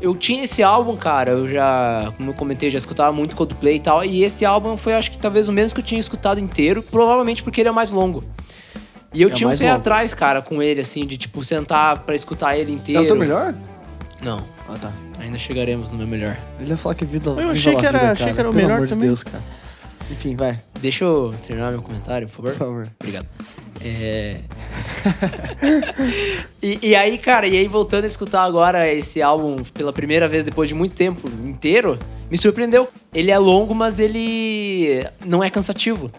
Eu 0.00 0.14
tinha 0.16 0.44
esse 0.44 0.62
álbum, 0.62 0.96
cara, 0.96 1.32
eu 1.32 1.46
já, 1.46 2.10
como 2.16 2.30
eu 2.30 2.34
comentei, 2.34 2.70
já 2.70 2.78
escutava 2.78 3.12
muito 3.12 3.36
Coldplay 3.36 3.76
e 3.76 3.80
tal. 3.80 4.02
E 4.02 4.24
esse 4.24 4.46
álbum 4.46 4.74
foi, 4.78 4.94
acho 4.94 5.10
que 5.10 5.18
talvez 5.18 5.46
o 5.46 5.52
menos 5.52 5.74
que 5.74 5.80
eu 5.80 5.84
tinha 5.84 6.00
escutado 6.00 6.40
inteiro, 6.40 6.82
provavelmente 6.82 7.42
porque 7.42 7.60
ele 7.60 7.68
é 7.68 7.72
mais 7.72 7.90
longo. 7.92 8.24
E 9.12 9.22
eu 9.22 9.28
É 9.28 9.32
tinha 9.32 9.48
um 9.48 9.56
pé 9.56 9.64
longo. 9.66 9.76
atrás, 9.80 10.14
cara, 10.14 10.40
com 10.40 10.62
ele, 10.62 10.80
assim, 10.80 11.04
de 11.06 11.18
tipo, 11.18 11.44
sentar 11.44 11.98
pra 12.00 12.14
escutar 12.14 12.56
ele 12.56 12.72
É 12.72 12.74
inteiro. 12.74 13.02
o 13.02 13.06
teu 13.06 13.16
melhor? 13.16 13.54
Não, 14.22 14.44
Ah, 14.68 14.76
tá. 14.80 14.92
ainda 15.18 15.38
chegaremos 15.38 15.90
no 15.90 15.98
meu 15.98 16.06
melhor. 16.06 16.36
Ele 16.60 16.70
ia 16.70 16.76
falar 16.76 16.94
que 16.94 17.04
vida 17.04 17.30
Eu 17.30 17.50
achei 17.50 17.74
que 17.74 17.86
era- 17.86 17.98
vida, 17.98 18.12
achei 18.12 18.32
que 18.32 18.38
era 18.40 18.48
o 18.48 18.52
Pelo 18.52 18.62
melhor 18.62 18.76
amor 18.76 18.86
de 18.86 18.92
também. 18.92 19.06
Deus, 19.08 19.22
cara. 19.24 19.42
Enfim, 20.10 20.34
vai, 20.36 20.58
Deixa 20.80 21.04
eu 21.04 21.34
terminar 21.46 21.70
meu 21.72 21.82
comentário, 21.82 22.28
por 22.28 22.36
favor. 22.36 22.52
por 22.52 22.58
favor. 22.58 22.88
Obrigado. 23.00 23.26
É... 23.82 24.36
e, 26.62 26.78
e 26.90 26.94
aí, 26.96 27.16
cara, 27.18 27.46
e 27.46 27.56
aí 27.56 27.66
voltando 27.68 28.04
a 28.04 28.06
escutar 28.06 28.42
agora 28.44 28.92
esse 28.92 29.20
álbum 29.22 29.62
pela 29.74 29.92
primeira 29.92 30.28
vez 30.28 30.44
depois 30.44 30.68
de 30.68 30.74
muito 30.74 30.94
tempo 30.94 31.28
inteiro, 31.46 31.98
me 32.30 32.36
surpreendeu. 32.38 32.88
Ele 33.14 33.30
é 33.30 33.38
longo, 33.38 33.74
mas 33.74 33.98
ele 33.98 35.06
não 35.24 35.42
é 35.42 35.50
cansativo. 35.50 36.10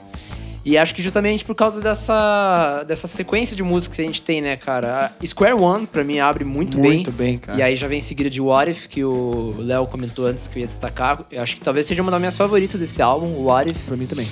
E 0.64 0.78
acho 0.78 0.94
que 0.94 1.02
justamente 1.02 1.44
por 1.44 1.56
causa 1.56 1.82
dessa, 1.82 2.84
dessa 2.88 3.08
sequência 3.08 3.56
de 3.56 3.64
músicas 3.64 3.96
que 3.96 4.02
a 4.04 4.06
gente 4.06 4.22
tem, 4.22 4.42
né, 4.42 4.56
cara? 4.56 5.12
A 5.22 5.26
Square 5.26 5.56
One, 5.60 5.88
pra 5.88 6.04
mim, 6.04 6.20
abre 6.20 6.44
muito, 6.44 6.78
Muito 6.78 7.12
bem. 7.12 7.32
bem, 7.32 7.40
cara. 7.40 7.58
E 7.58 7.62
aí 7.64 7.76
já 7.76 7.88
vem 7.88 7.98
em 7.98 8.02
seguida 8.02 8.30
de 8.30 8.40
What 8.40 8.70
If, 8.72 8.86
que 8.88 9.04
o 9.04 9.56
Léo 9.58 9.88
comentou 9.88 10.28
antes 10.28 10.48
que 10.48 10.58
eu 10.58 10.62
ia 10.62 10.68
destacar. 10.68 11.26
Eu 11.32 11.42
acho 11.42 11.56
que 11.56 11.62
talvez 11.62 11.88
seja 11.88 12.02
uma 12.04 12.12
das 12.12 12.20
minhas 12.20 12.38
favoritas 12.38 12.80
desse 12.80 13.02
álbum, 13.02 13.44
What 13.44 13.72
If. 13.72 13.86
Pra 13.88 13.98
mim 13.98 14.06
também. 14.06 14.28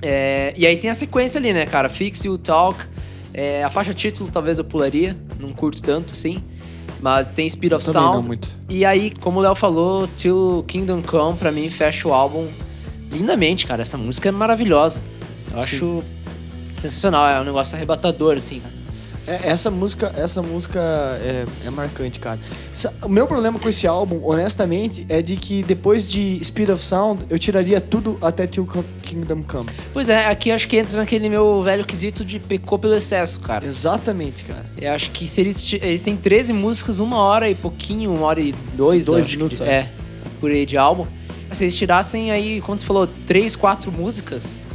É, 0.00 0.54
e 0.56 0.64
aí 0.66 0.76
tem 0.76 0.88
a 0.88 0.94
sequência 0.94 1.38
ali, 1.38 1.52
né, 1.52 1.66
cara? 1.66 1.88
Fix 1.88 2.22
You, 2.24 2.38
Talk. 2.38 2.78
É, 3.34 3.64
a 3.64 3.68
faixa 3.70 3.92
título 3.92 4.30
talvez 4.30 4.58
eu 4.58 4.64
pularia, 4.64 5.16
não 5.40 5.52
curto 5.52 5.82
tanto, 5.82 6.12
assim. 6.12 6.38
Mas 7.00 7.26
tem 7.28 7.48
Speed 7.48 7.72
of 7.72 7.84
Também 7.84 8.02
Sound. 8.02 8.18
não 8.20 8.26
muito. 8.28 8.48
E 8.68 8.84
aí, 8.84 9.10
como 9.10 9.40
o 9.40 9.42
Léo 9.42 9.54
falou, 9.56 10.06
Till 10.06 10.64
Kingdom 10.68 11.02
Come, 11.02 11.36
pra 11.36 11.50
mim, 11.50 11.68
fecha 11.68 12.06
o 12.06 12.12
álbum 12.14 12.46
lindamente, 13.10 13.66
cara. 13.66 13.82
Essa 13.82 13.98
música 13.98 14.28
é 14.28 14.32
maravilhosa. 14.32 15.02
Eu 15.52 15.58
acho 15.60 16.04
sensacional, 16.78 17.28
é 17.28 17.40
um 17.40 17.44
negócio 17.44 17.74
arrebatador, 17.76 18.36
assim. 18.36 18.60
É, 19.26 19.48
essa 19.50 19.72
música, 19.72 20.12
essa 20.16 20.40
música 20.40 20.78
é, 20.80 21.44
é 21.64 21.70
marcante, 21.70 22.20
cara. 22.20 22.38
Sa- 22.72 22.92
O 23.02 23.08
meu 23.08 23.26
problema 23.26 23.58
com 23.58 23.68
esse 23.68 23.84
álbum, 23.84 24.20
honestamente, 24.22 25.04
é 25.08 25.20
de 25.20 25.34
que 25.34 25.64
depois 25.64 26.08
de 26.08 26.38
Speed 26.44 26.68
of 26.70 26.84
Sound, 26.84 27.24
eu 27.28 27.36
tiraria 27.36 27.80
tudo 27.80 28.16
até 28.22 28.46
Till 28.46 28.68
Kingdom 29.02 29.42
Come. 29.42 29.68
Pois 29.92 30.08
é, 30.08 30.26
aqui 30.26 30.52
acho 30.52 30.68
que 30.68 30.76
entra 30.76 30.96
naquele 30.98 31.28
meu 31.28 31.60
velho 31.60 31.84
quesito 31.84 32.24
de 32.24 32.38
pecou 32.38 32.78
pelo 32.78 32.94
excesso, 32.94 33.40
cara. 33.40 33.66
Exatamente, 33.66 34.44
cara. 34.44 34.64
Eu 34.78 34.92
acho 34.92 35.10
que 35.10 35.26
se 35.26 35.40
eles, 35.40 35.72
eles 35.72 36.02
têm 36.02 36.16
13 36.16 36.52
músicas, 36.52 37.00
uma 37.00 37.18
hora 37.18 37.50
e 37.50 37.54
pouquinho, 37.56 38.14
uma 38.14 38.26
hora 38.26 38.40
e 38.40 38.52
dois, 38.76 39.06
Dois 39.06 39.26
minutos, 39.26 39.58
que, 39.58 39.64
é. 39.64 39.68
é, 39.72 39.88
por 40.40 40.52
aí 40.52 40.64
de 40.64 40.76
álbum. 40.76 41.04
Se 41.50 41.64
eles 41.64 41.74
tirassem 41.74 42.30
aí, 42.30 42.60
como 42.60 42.78
você 42.78 42.86
falou, 42.86 43.08
três, 43.26 43.56
quatro 43.56 43.90
músicas, 43.90 44.68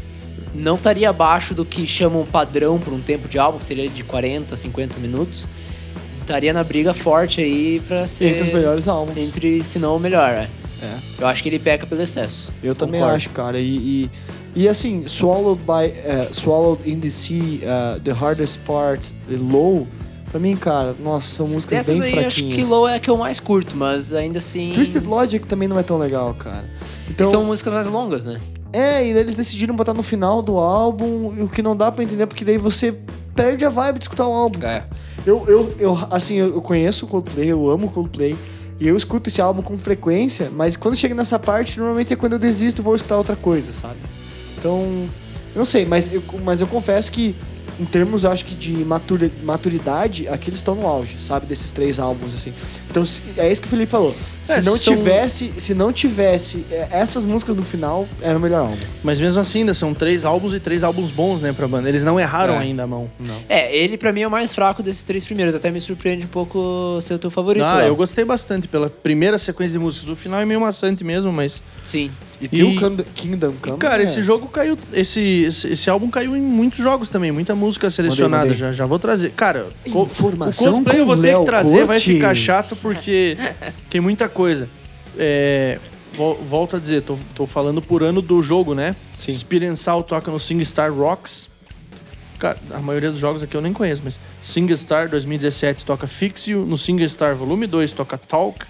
não 0.54 0.76
estaria 0.76 1.10
abaixo 1.10 1.54
do 1.54 1.64
que 1.66 1.88
chamam 1.88 2.26
padrão 2.26 2.80
por 2.80 2.94
um 2.94 3.00
tempo 3.00 3.28
de 3.28 3.40
álbum, 3.40 3.58
que 3.58 3.66
seria 3.66 3.90
de 3.90 4.04
40, 4.04 4.56
50 4.56 5.00
minutos. 5.00 5.48
Estaria 6.22 6.54
na 6.54 6.64
briga 6.64 6.94
forte 6.94 7.42
aí 7.42 7.82
pra 7.88 8.06
ser... 8.08 8.26
Entre 8.26 8.44
os 8.44 8.54
melhores 8.54 8.88
álbuns. 8.88 9.18
Entre, 9.18 9.64
se 9.64 9.80
não 9.80 9.96
o 9.96 10.00
melhor, 10.00 10.30
é. 10.30 10.48
É. 10.82 10.98
Eu 11.20 11.28
acho 11.28 11.44
que 11.44 11.50
ele 11.50 11.60
peca 11.60 11.86
pelo 11.86 12.02
excesso. 12.02 12.52
Eu 12.64 12.74
também 12.74 13.00
Concordo. 13.00 13.16
acho, 13.18 13.30
cara. 13.30 13.60
E, 13.60 13.66
e, 13.66 14.10
e, 14.56 14.68
assim, 14.68 15.08
Swallowed 15.08 15.62
by 15.62 15.94
eh, 15.96 16.30
Swallowed 16.32 16.90
in 16.90 17.00
the 17.00 17.10
Sea, 17.10 17.60
eh, 17.62 18.00
The 18.04 18.12
Hardest 18.12 18.60
Part, 18.62 19.14
e 19.30 19.36
Low, 19.36 19.88
pra 20.32 20.40
mim, 20.40 20.56
cara, 20.56 20.96
nossa, 21.00 21.36
são 21.36 21.48
músicas 21.48 21.86
Dessas 21.86 22.00
bem 22.00 22.14
aí, 22.14 22.26
acho 22.26 22.38
fraquinhas. 22.38 22.56
que 22.56 22.64
Low 22.72 22.88
é 22.88 22.96
a 22.96 23.00
que 23.00 23.10
eu 23.10 23.18
mais 23.18 23.40
curto, 23.40 23.76
mas 23.76 24.14
ainda 24.14 24.40
assim... 24.40 24.72
Twisted 24.74 25.06
Logic 25.06 25.46
também 25.46 25.68
não 25.68 25.78
é 25.78 25.84
tão 25.84 25.98
legal, 25.98 26.34
cara. 26.34 26.66
Então, 27.10 27.30
São 27.30 27.46
músicas 27.46 27.74
mais 27.74 27.88
longas, 27.88 28.26
né? 28.26 28.40
É, 28.74 29.06
e 29.06 29.10
eles 29.10 29.36
decidiram 29.36 29.76
botar 29.76 29.94
no 29.94 30.04
final 30.04 30.42
do 30.42 30.58
álbum, 30.58 31.44
o 31.44 31.50
que 31.50 31.62
não 31.62 31.76
dá 31.76 31.92
pra 31.92 32.04
entender, 32.04 32.26
porque 32.28 32.46
daí 32.46 32.58
você 32.58 32.96
perde 33.36 33.66
a 33.66 33.70
vibe 33.70 34.00
de 34.00 34.06
escutar 34.06 34.28
o 34.28 34.32
álbum. 34.32 34.66
É. 34.66 34.86
Eu, 35.26 35.46
eu, 35.48 35.76
eu, 35.80 35.98
assim, 36.10 36.36
eu 36.36 36.54
eu 36.56 36.62
conheço 36.62 37.06
o 37.06 37.08
Coldplay, 37.08 37.48
eu 37.52 37.70
amo 37.70 37.88
o 37.88 37.92
Coldplay, 37.92 38.36
e 38.80 38.88
eu 38.88 38.98
escuto 38.98 39.30
esse 39.30 39.42
álbum 39.42 39.62
com 39.62 39.78
frequência, 39.78 40.50
mas 40.52 40.76
quando 40.76 40.96
chega 40.96 41.14
nessa 41.14 41.38
parte, 41.38 41.78
normalmente 41.78 42.12
é 42.12 42.16
quando 42.16 42.34
eu 42.34 42.40
desisto 42.40 42.82
e 42.82 42.84
vou 42.84 42.96
escutar 42.96 43.18
outra 43.18 43.36
coisa, 43.36 43.72
sabe? 43.72 44.00
Então, 44.58 45.08
eu 45.54 45.60
não 45.60 45.66
sei, 45.66 45.86
mas 45.86 46.12
eu, 46.12 46.24
mas 46.44 46.62
eu 46.62 46.68
confesso 46.68 47.12
que, 47.12 47.36
em 47.82 47.86
termos, 47.86 48.24
eu 48.24 48.32
acho 48.32 48.46
que 48.46 48.54
de 48.54 48.74
maturi- 48.86 49.32
maturidade, 49.44 50.28
aqui 50.28 50.50
eles 50.50 50.60
estão 50.60 50.76
no 50.76 50.86
auge, 50.86 51.18
sabe? 51.22 51.48
Desses 51.48 51.72
três 51.72 52.00
álbuns, 52.00 52.36
assim. 52.36 52.54
Então, 52.90 53.04
é 53.38 53.52
isso 53.52 53.60
que 53.60 53.68
o 53.68 53.70
Felipe 53.70 53.90
falou. 53.90 54.16
Se 54.46 54.54
É, 54.54 54.62
não 54.62 54.78
são- 54.78 54.96
tivesse, 54.96 55.54
se 55.58 55.74
não 55.74 55.92
tivesse 55.92 56.66
é, 56.72 56.88
essas 56.92 57.24
músicas 57.26 57.56
no 57.56 57.64
final, 57.64 58.08
era 58.22 58.38
o 58.38 58.42
melhor 58.42 58.62
álbum. 58.62 58.78
Mas 59.04 59.20
mesmo 59.20 59.40
assim, 59.40 59.60
ainda 59.60 59.74
são 59.74 59.94
três 59.94 60.26
álbuns 60.26 60.54
e 60.54 60.60
três 60.60 60.84
álbuns 60.84 61.10
bons, 61.12 61.42
né, 61.42 61.54
pra 61.54 61.68
banda. 61.68 61.88
Eles 61.90 62.04
não 62.04 62.20
erraram 62.20 62.56
É. 62.56 62.60
ainda 62.60 62.84
a 62.84 62.88
mão. 62.88 63.10
Não. 63.20 63.36
É, 63.50 63.76
ele 63.76 63.98
pra 63.98 64.12
mim 64.14 64.22
é 64.22 64.28
o 64.28 64.32
mais 64.32 64.54
fraco 64.54 64.84
desses 64.84 65.04
três 65.04 65.24
primeiros. 65.24 65.56
Até 65.56 65.72
me 65.72 65.80
surpreende 65.82 66.26
um 66.26 66.30
pouco 66.30 67.00
ser 67.02 67.16
o 67.16 67.20
teu 67.20 67.32
favorito. 67.32 67.64
Ah, 67.64 67.78
Léo. 67.78 67.88
eu 67.90 67.96
gostei 67.96 68.24
bastante 68.26 68.68
pela 68.68 68.90
primeira 68.90 69.38
sequência 69.38 69.74
de 69.78 69.84
músicas. 69.84 70.10
O 70.10 70.16
final 70.16 70.40
é 70.40 70.46
meio 70.46 70.62
maçante 70.62 71.04
mesmo, 71.04 71.32
mas. 71.32 71.62
Sim. 71.86 72.12
E, 72.42 72.48
Till 72.48 72.72
E- 72.72 72.76
Kingdom- 72.78 73.04
Kingdom 73.14 73.54
Come. 73.62 73.78
Cara, 73.78 74.02
é- 74.02 74.06
esse 74.06 74.22
jogo 74.24 74.48
caiu. 74.48 74.78
Esse, 74.92 75.20
esse, 75.44 75.68
esse 75.74 75.90
álbum 75.90 76.10
caiu 76.10 76.36
em 76.36 76.42
muitos 76.42 76.80
jogos 76.80 77.08
também, 77.10 77.32
muita 77.32 77.54
música 77.54 77.90
selecionada. 77.90 78.46
mandei. 78.46 78.58
Já, 78.58 78.72
já 78.72 78.86
vou 78.86 78.98
trazer. 78.98 79.32
Cara, 79.32 79.68
Informação 79.86 80.70
o 80.70 80.72
Coldplay 80.74 81.00
eu 81.02 81.06
vou 81.06 81.16
ter 81.16 81.22
Léo 81.22 81.40
que 81.42 81.46
trazer, 81.46 81.78
vai 81.86 81.98
Corte. 81.98 82.14
ficar 82.14 82.34
chato 82.36 82.76
porque 82.76 83.38
tem 83.90 84.02
muita 84.02 84.28
coisa. 84.28 84.68
É, 85.18 85.78
vol- 86.16 86.36
volto 86.44 86.78
a 86.78 86.80
dizer, 86.80 87.04
tô, 87.04 87.16
tô 87.36 87.46
falando 87.46 87.82
por 87.82 88.02
ano 88.02 88.22
do 88.22 88.42
jogo, 88.42 88.74
né? 88.74 88.96
Sim. 89.16 89.32
Spirit 89.32 89.78
Soul 89.78 90.02
toca 90.04 90.32
no 90.32 90.40
SingStar 90.40 90.92
Rocks. 90.92 91.50
Cara, 92.40 92.58
a 92.72 92.80
maioria 92.80 93.12
dos 93.12 93.20
jogos 93.20 93.44
aqui 93.44 93.56
eu 93.56 93.62
nem 93.62 93.72
conheço, 93.72 94.02
mas 94.04 94.20
SingStar 94.42 95.08
2017 95.08 95.86
toca 95.86 96.08
Fix 96.08 96.48
You, 96.48 96.66
no 96.66 96.76
SingStar 96.76 97.36
Volume 97.36 97.68
2 97.68 97.94
toca 97.94 98.18
Talk. 98.18 98.66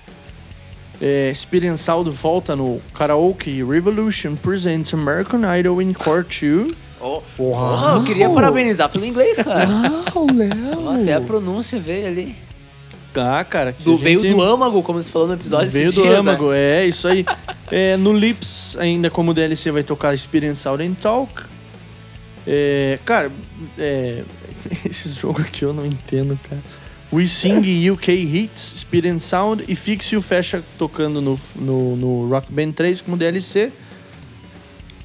É, 1.01 1.33
Sound 1.75 2.09
volta 2.11 2.55
no 2.55 2.79
Karaoke 2.93 3.63
Revolution 3.63 4.35
Presents 4.35 4.93
American 4.93 5.41
Idol 5.57 5.81
in 5.81 5.93
Court 5.93 6.27
2. 6.41 6.75
Oh, 6.99 7.21
Uau! 7.39 7.95
eu 7.97 8.03
queria 8.03 8.29
parabenizar 8.29 8.87
pelo 8.89 9.03
inglês, 9.05 9.37
cara. 9.37 9.67
Uau, 10.15 10.27
Léo! 10.31 11.01
Até 11.01 11.15
a 11.15 11.21
pronúncia 11.21 11.79
veio 11.79 12.05
ali. 12.05 12.35
Ah, 13.15 13.43
cara. 13.43 13.73
que 13.73 13.83
Do, 13.83 13.95
a 13.95 13.97
Veio 13.97 14.21
gente- 14.21 14.33
do 14.35 14.41
âmago, 14.41 14.81
como 14.83 15.01
você 15.01 15.11
falou 15.11 15.27
no 15.27 15.33
episódio 15.33 15.69
Veio 15.69 15.91
do 15.91 16.01
dias, 16.01 16.13
né? 16.13 16.19
âmago, 16.19 16.51
é 16.53 16.85
isso 16.85 17.07
aí. 17.07 17.25
É, 17.73 17.95
no 17.95 18.11
Lips, 18.11 18.75
ainda 18.81 19.09
como 19.09 19.33
DLC, 19.33 19.71
vai 19.71 19.81
tocar 19.81 20.13
Experience 20.13 20.61
Sound 20.61 20.83
and 20.83 20.93
Talk. 20.95 21.31
É, 22.45 22.99
cara, 23.05 23.31
é, 23.79 24.23
esses 24.85 25.15
jogos 25.15 25.45
aqui 25.45 25.63
eu 25.63 25.71
não 25.73 25.85
entendo, 25.85 26.37
cara. 26.49 26.61
We 27.11 27.27
Sing 27.27 27.89
UK 27.89 28.09
Hits, 28.13 28.73
Experience 28.73 29.25
Sound 29.25 29.65
e 29.67 29.75
Fix 29.75 30.11
You 30.11 30.21
fecha 30.21 30.63
tocando 30.77 31.19
no, 31.21 31.37
no, 31.57 31.95
no 31.95 32.29
Rock 32.29 32.51
Band 32.51 32.71
3 32.71 33.01
como 33.01 33.17
DLC. 33.17 33.71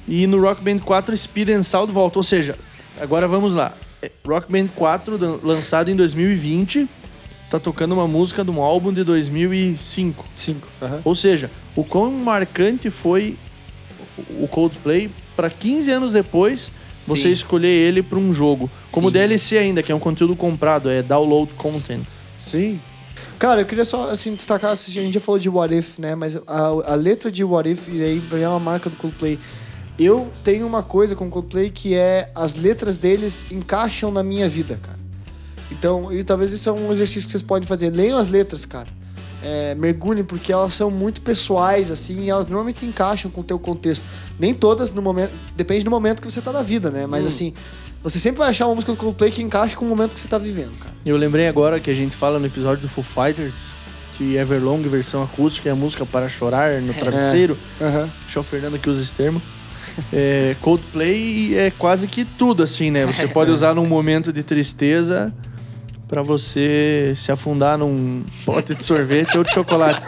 E 0.07 0.25
no 0.25 0.39
Rock 0.41 0.61
Band 0.63 0.79
4, 0.79 1.13
Experience 1.13 1.69
Sound 1.69 1.91
volta. 1.91 2.17
Ou 2.19 2.23
seja, 2.23 2.57
agora 2.99 3.27
vamos 3.27 3.53
lá. 3.53 3.73
É, 4.01 4.09
Rock 4.25 4.49
Band 4.49 4.67
4, 4.73 5.17
dan- 5.17 5.39
lançado 5.43 5.89
em 5.91 5.95
2020, 5.97 6.87
tá 7.51 7.59
tocando 7.59 7.91
uma 7.91 8.07
música 8.07 8.41
de 8.43 8.51
um 8.51 8.61
álbum 8.61 8.93
de 8.93 9.03
2005. 9.03 10.25
Cinco. 10.33 10.67
aham. 10.81 11.01
Ou 11.03 11.13
seja, 11.13 11.51
o 11.75 11.83
quão 11.83 12.09
marcante 12.11 12.89
foi 12.89 13.35
o 14.39 14.47
Coldplay 14.47 15.09
para 15.35 15.49
15 15.49 15.91
anos 15.91 16.11
depois 16.13 16.71
você 17.07 17.23
Sim. 17.23 17.31
escolher 17.31 17.69
ele 17.69 18.03
para 18.03 18.19
um 18.19 18.33
jogo. 18.33 18.69
Como 18.91 19.07
Sim. 19.07 19.13
DLC 19.13 19.57
ainda, 19.57 19.81
que 19.81 19.91
é 19.91 19.95
um 19.95 19.99
conteúdo 19.99 20.35
comprado, 20.35 20.89
é 20.89 21.01
download 21.01 21.53
content. 21.53 22.03
Sim. 22.39 22.79
Cara, 23.39 23.61
eu 23.61 23.65
queria 23.65 23.85
só 23.85 24.09
assim, 24.09 24.35
destacar, 24.35 24.71
assim, 24.71 24.91
a 24.99 25.03
gente 25.03 25.13
já 25.13 25.19
falou 25.19 25.39
de 25.39 25.47
What 25.47 25.73
If, 25.73 25.99
né? 25.99 26.15
Mas 26.15 26.35
a, 26.35 26.41
a 26.67 26.95
letra 26.95 27.31
de 27.31 27.43
What 27.43 27.69
If, 27.69 27.87
e 27.87 28.03
aí 28.03 28.21
é 28.33 28.49
uma 28.49 28.59
marca 28.59 28.89
do 28.89 28.95
Coldplay. 28.95 29.39
Eu 29.97 30.31
tenho 30.43 30.67
uma 30.67 30.83
coisa 30.83 31.15
com 31.15 31.27
o 31.27 31.29
Coldplay 31.29 31.69
que 31.69 31.95
é 31.95 32.29
as 32.35 32.55
letras 32.55 32.97
deles 32.97 33.45
encaixam 33.51 34.11
na 34.11 34.23
minha 34.23 34.49
vida, 34.49 34.79
cara. 34.81 34.97
Então, 35.71 36.11
e 36.11 36.23
talvez 36.23 36.51
isso 36.51 36.69
é 36.69 36.71
um 36.71 36.91
exercício 36.91 37.23
que 37.23 37.31
vocês 37.31 37.41
podem 37.41 37.67
fazer. 37.67 37.89
Leiam 37.89 38.17
as 38.17 38.27
letras, 38.27 38.65
cara. 38.65 38.87
É, 39.43 39.75
mergulhem, 39.75 40.23
porque 40.23 40.51
elas 40.51 40.73
são 40.73 40.89
muito 40.89 41.21
pessoais, 41.21 41.91
assim, 41.91 42.23
e 42.23 42.29
elas 42.29 42.47
normalmente 42.47 42.85
encaixam 42.85 43.29
com 43.29 43.41
o 43.41 43.43
teu 43.43 43.59
contexto. 43.59 44.03
Nem 44.39 44.53
todas 44.53 44.91
no 44.91 45.01
momento. 45.01 45.31
Depende 45.55 45.83
do 45.83 45.91
momento 45.91 46.21
que 46.21 46.29
você 46.29 46.41
tá 46.41 46.51
na 46.51 46.63
vida, 46.63 46.89
né? 46.89 47.05
Mas 47.05 47.25
assim, 47.25 47.53
você 48.01 48.19
sempre 48.19 48.39
vai 48.39 48.49
achar 48.49 48.65
uma 48.65 48.75
música 48.75 48.91
do 48.91 48.97
Coldplay 48.97 49.29
que 49.31 49.43
encaixa 49.43 49.75
com 49.75 49.85
o 49.85 49.87
momento 49.87 50.13
que 50.13 50.19
você 50.19 50.27
tá 50.27 50.37
vivendo, 50.37 50.77
cara. 50.79 50.93
Eu 51.05 51.15
lembrei 51.17 51.47
agora 51.47 51.79
que 51.79 51.89
a 51.89 51.93
gente 51.93 52.15
fala 52.15 52.39
no 52.39 52.45
episódio 52.47 52.81
do 52.81 52.89
Foo 52.89 53.03
Fighters 53.03 53.77
que 54.17 54.35
Everlong, 54.35 54.81
versão 54.89 55.21
acústica, 55.21 55.69
é 55.69 55.71
a 55.71 55.75
música 55.75 56.03
para 56.03 56.27
chorar 56.27 56.81
no 56.81 56.91
travesseiro. 56.93 57.55
Aham. 57.79 58.09
Deixa 58.23 58.39
o 58.39 58.43
Fernando 58.43 58.79
que 58.79 58.89
usa 58.89 59.01
esse 59.01 59.13
termo. 59.13 59.39
É, 60.11 60.55
Coldplay 60.61 61.55
é 61.55 61.71
quase 61.71 62.07
que 62.07 62.25
tudo, 62.25 62.63
assim, 62.63 62.89
né? 62.89 63.05
Você 63.05 63.27
pode 63.27 63.51
usar 63.51 63.75
num 63.75 63.85
momento 63.85 64.33
de 64.33 64.41
tristeza 64.41 65.31
pra 66.07 66.21
você 66.21 67.13
se 67.15 67.31
afundar 67.31 67.77
num 67.77 68.23
pote 68.45 68.73
de 68.73 68.83
sorvete 68.83 69.37
ou 69.37 69.43
de 69.43 69.51
chocolate. 69.51 70.05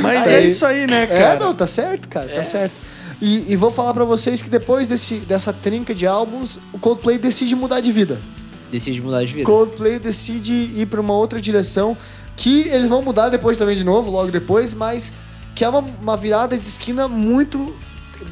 Mas 0.00 0.26
é 0.28 0.36
Aí- 0.36 0.46
isso 0.46 0.64
aí, 0.64 0.86
né, 0.86 1.02
É, 1.04 1.06
cara? 1.06 1.40
não, 1.40 1.54
tá 1.54 1.66
certo, 1.66 2.08
cara, 2.08 2.30
É. 2.30 2.34
tá 2.36 2.44
certo. 2.44 2.74
E, 3.20 3.52
e 3.52 3.56
vou 3.56 3.70
falar 3.70 3.94
pra 3.94 4.04
vocês 4.04 4.42
que 4.42 4.50
depois 4.50 4.88
desse, 4.88 5.16
dessa 5.16 5.52
trinca 5.52 5.94
de 5.94 6.06
álbuns, 6.06 6.58
o 6.72 6.78
Coldplay 6.78 7.18
decide 7.18 7.54
mudar 7.54 7.80
de 7.80 7.92
vida. 7.92 8.20
Decide 8.70 9.00
mudar 9.00 9.24
de 9.24 9.32
vida. 9.34 9.46
Coldplay 9.46 9.98
decide 9.98 10.52
ir 10.54 10.86
pra 10.86 11.00
uma 11.00 11.14
outra 11.14 11.40
direção 11.40 11.96
que 12.36 12.66
eles 12.68 12.88
vão 12.88 13.02
mudar 13.02 13.28
depois 13.28 13.56
também 13.58 13.76
de 13.76 13.84
novo, 13.84 14.10
logo 14.10 14.30
depois, 14.30 14.74
mas 14.74 15.12
que 15.54 15.62
é 15.64 15.68
uma, 15.68 15.84
uma 16.00 16.16
virada 16.16 16.56
de 16.56 16.66
esquina 16.66 17.06
muito 17.06 17.76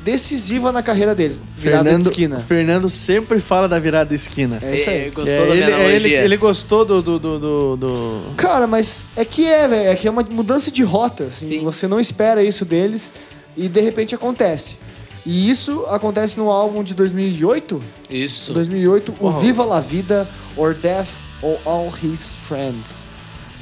decisiva 0.05 0.72
na 0.72 0.82
carreira 0.82 1.14
deles. 1.14 1.41
Virada 1.57 1.84
Fernando, 1.84 2.03
de 2.03 2.09
esquina. 2.09 2.41
Fernando 2.41 2.91
sempre 2.91 3.41
fala 3.41 3.68
da 3.68 3.78
virada 3.78 4.11
de 4.11 4.14
esquina. 4.16 4.59
É 4.62 4.74
isso 4.76 4.91
aí. 4.91 4.97
Eh, 5.07 5.11
Gostou 5.11 5.34
É, 5.34 5.47
da 5.47 5.55
minha 5.55 5.66
ele, 5.66 5.74
é, 5.82 5.97
ele, 5.97 6.14
ele 6.14 6.36
gostou 6.36 6.84
do. 6.84 7.01
do, 7.03 7.18
do, 7.18 7.38
do- 7.38 7.76
do- 7.76 8.22
Cara, 8.36 8.66
mas 8.66 9.09
é 9.16 9.24
que 9.24 9.47
é, 9.47 9.66
velho. 9.68 9.88
É 9.88 9.95
que 9.95 10.07
é 10.09 10.11
uma 10.11 10.22
mudança 10.22 10.70
de 10.70 10.82
rota. 10.82 11.24
assim. 11.24 11.47
Sim. 11.59 11.64
Você 11.64 11.86
não 11.88 12.01
espera 12.01 12.43
isso 12.43 12.64
deles 12.64 13.12
e 13.57 13.68
de 13.68 13.80
repente 13.80 14.14
acontece. 14.14 14.78
E 15.26 15.51
isso 15.51 15.84
acontece 15.88 16.38
no 16.38 16.51
álbum 16.51 16.82
de 16.82 16.95
2008. 16.95 17.82
Isso. 18.09 18.53
2008, 18.55 19.14
o 19.20 19.26
Uau. 19.26 19.38
Viva 19.41 19.64
La 19.64 19.80
Vida 19.80 20.26
or 20.57 20.74
Death 20.74 21.09
or 21.43 21.59
All 21.66 21.93
His 22.03 22.34
Friends. 22.49 23.05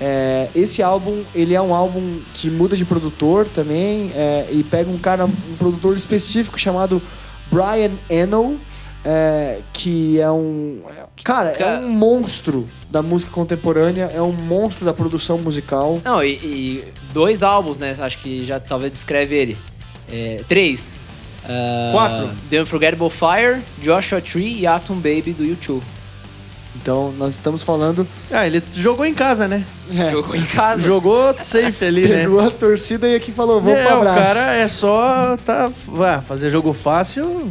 É, 0.00 0.48
esse 0.54 0.82
álbum, 0.82 1.24
ele 1.34 1.54
é 1.54 1.60
um 1.60 1.74
álbum 1.74 2.20
que 2.34 2.50
muda 2.50 2.76
de 2.76 2.84
produtor 2.84 3.48
também 3.48 4.12
é, 4.14 4.48
e 4.50 4.62
pega 4.62 4.90
um 4.90 4.98
cara, 4.98 5.24
um 5.24 5.56
produtor 5.58 5.96
específico 5.96 6.58
chamado 6.58 7.02
Brian 7.50 7.92
Eno, 8.08 8.60
é, 9.04 9.60
que 9.72 10.20
é 10.20 10.30
um... 10.30 10.82
Cara, 11.24 11.50
é 11.50 11.78
um 11.78 11.90
monstro 11.90 12.68
da 12.90 13.02
música 13.02 13.32
contemporânea, 13.32 14.10
é 14.14 14.22
um 14.22 14.32
monstro 14.32 14.84
da 14.84 14.92
produção 14.92 15.38
musical. 15.38 16.00
Não, 16.04 16.22
e, 16.22 16.34
e 16.34 16.84
dois 17.12 17.42
álbuns, 17.42 17.78
né? 17.78 17.94
Acho 17.98 18.18
que 18.18 18.46
já 18.46 18.60
talvez 18.60 18.92
descreve 18.92 19.34
ele. 19.34 19.58
É, 20.10 20.42
três. 20.48 21.00
Ah, 21.44 21.90
Quatro. 21.92 22.30
The 22.50 22.62
Unforgettable 22.62 23.10
Fire, 23.10 23.62
Joshua 23.82 24.20
Tree 24.20 24.60
e 24.60 24.66
Atom 24.66 24.96
Baby 24.96 25.32
do 25.32 25.44
YouTube. 25.44 25.84
Então, 26.76 27.12
nós 27.18 27.34
estamos 27.34 27.62
falando... 27.62 28.06
Ah, 28.30 28.46
ele 28.46 28.62
jogou 28.74 29.04
em 29.04 29.14
casa, 29.14 29.48
né? 29.48 29.64
é, 29.90 30.10
Jogou 30.12 30.36
em 30.36 30.44
casa. 30.44 30.82
Jogou 30.82 31.34
safe 31.40 31.84
ali, 31.84 32.02
né? 32.06 32.22
pegou 32.22 32.40
a 32.40 32.50
torcida 32.50 33.08
e 33.08 33.14
aqui 33.16 33.32
falou, 33.32 33.60
vamos 33.60 33.78
é, 33.78 33.84
pro 33.84 33.94
o 33.94 33.96
abraço. 33.98 34.22
cara 34.34 34.54
é 34.54 34.68
só 34.68 35.36
tá, 35.44 35.70
ah, 36.06 36.20
fazer 36.20 36.50
jogo 36.50 36.72
fácil. 36.72 37.50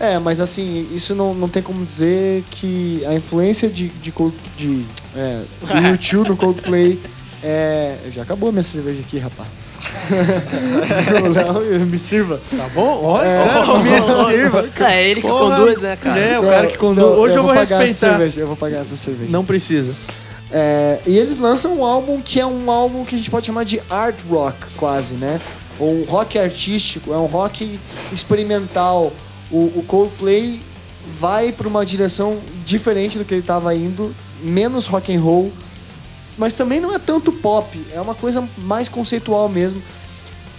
É, 0.00 0.18
mas 0.18 0.40
assim, 0.40 0.88
isso 0.92 1.14
não, 1.14 1.32
não 1.32 1.48
tem 1.48 1.62
como 1.62 1.84
dizer 1.84 2.44
que 2.50 3.02
a 3.06 3.14
influência 3.14 3.68
de, 3.68 3.88
de, 3.88 4.12
Cold- 4.12 4.34
de 4.56 4.84
é, 5.14 5.42
do 5.62 5.78
YouTube 5.88 6.28
no 6.30 6.36
Coldplay 6.36 7.00
é... 7.42 7.96
Já 8.12 8.22
acabou 8.22 8.48
a 8.48 8.52
minha 8.52 8.64
cerveja 8.64 9.00
aqui, 9.00 9.18
rapaz. 9.18 9.48
o 11.24 11.28
Léo, 11.62 11.86
me 11.86 11.98
sirva. 11.98 12.40
Tá 12.56 12.68
bom? 12.74 13.00
Olha, 13.02 13.26
É. 13.26 13.82
me 13.82 14.00
sirva. 14.24 14.68
É 14.80 15.10
ele 15.10 15.20
que 15.22 15.28
Porra. 15.28 15.56
conduz, 15.56 15.80
né, 15.82 15.96
cara? 15.96 16.18
É, 16.18 16.38
o 16.38 16.42
cara 16.42 16.66
que 16.66 16.78
conduz. 16.78 17.06
Não, 17.06 17.14
Hoje 17.18 17.36
eu 17.36 17.42
vou 17.42 17.52
pagar 17.54 17.62
essa 17.62 17.76
respeitar. 17.84 18.16
cerveja, 18.18 18.40
eu 18.40 18.46
vou 18.46 18.56
pagar 18.56 18.78
essa 18.78 18.96
cerveja. 18.96 19.30
Não 19.30 19.44
precisa. 19.44 19.92
É, 20.50 21.00
e 21.06 21.16
eles 21.18 21.38
lançam 21.38 21.74
um 21.78 21.84
álbum 21.84 22.20
que 22.22 22.38
é 22.40 22.46
um 22.46 22.70
álbum 22.70 23.04
que 23.04 23.14
a 23.14 23.18
gente 23.18 23.30
pode 23.30 23.46
chamar 23.46 23.64
de 23.64 23.80
art 23.90 24.16
rock, 24.28 24.56
quase, 24.76 25.14
né? 25.14 25.40
Ou 25.78 25.92
um 25.92 26.04
rock 26.04 26.38
artístico, 26.38 27.12
é 27.12 27.16
um 27.18 27.26
rock 27.26 27.78
experimental. 28.12 29.12
O, 29.50 29.58
o 29.76 29.84
Coldplay 29.86 30.60
vai 31.20 31.52
para 31.52 31.68
uma 31.68 31.84
direção 31.84 32.38
diferente 32.64 33.18
do 33.18 33.24
que 33.24 33.34
ele 33.34 33.40
estava 33.40 33.74
indo, 33.74 34.14
menos 34.42 34.86
rock 34.86 35.14
and 35.14 35.20
roll, 35.20 35.52
mas 36.36 36.54
também 36.54 36.80
não 36.80 36.94
é 36.94 36.98
tanto 36.98 37.32
pop, 37.32 37.80
é 37.92 38.00
uma 38.00 38.14
coisa 38.14 38.46
mais 38.58 38.88
conceitual 38.88 39.48
mesmo. 39.48 39.82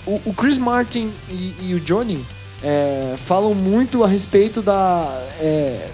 O, 0.06 0.22
o 0.26 0.34
Chris 0.34 0.58
Martin 0.58 1.14
e, 1.30 1.56
e 1.62 1.74
o 1.74 1.80
Johnny 1.80 2.26
é, 2.64 3.16
falam 3.18 3.54
muito 3.54 4.04
a 4.04 4.08
respeito 4.08 4.62
da, 4.62 5.08
é, 5.40 5.90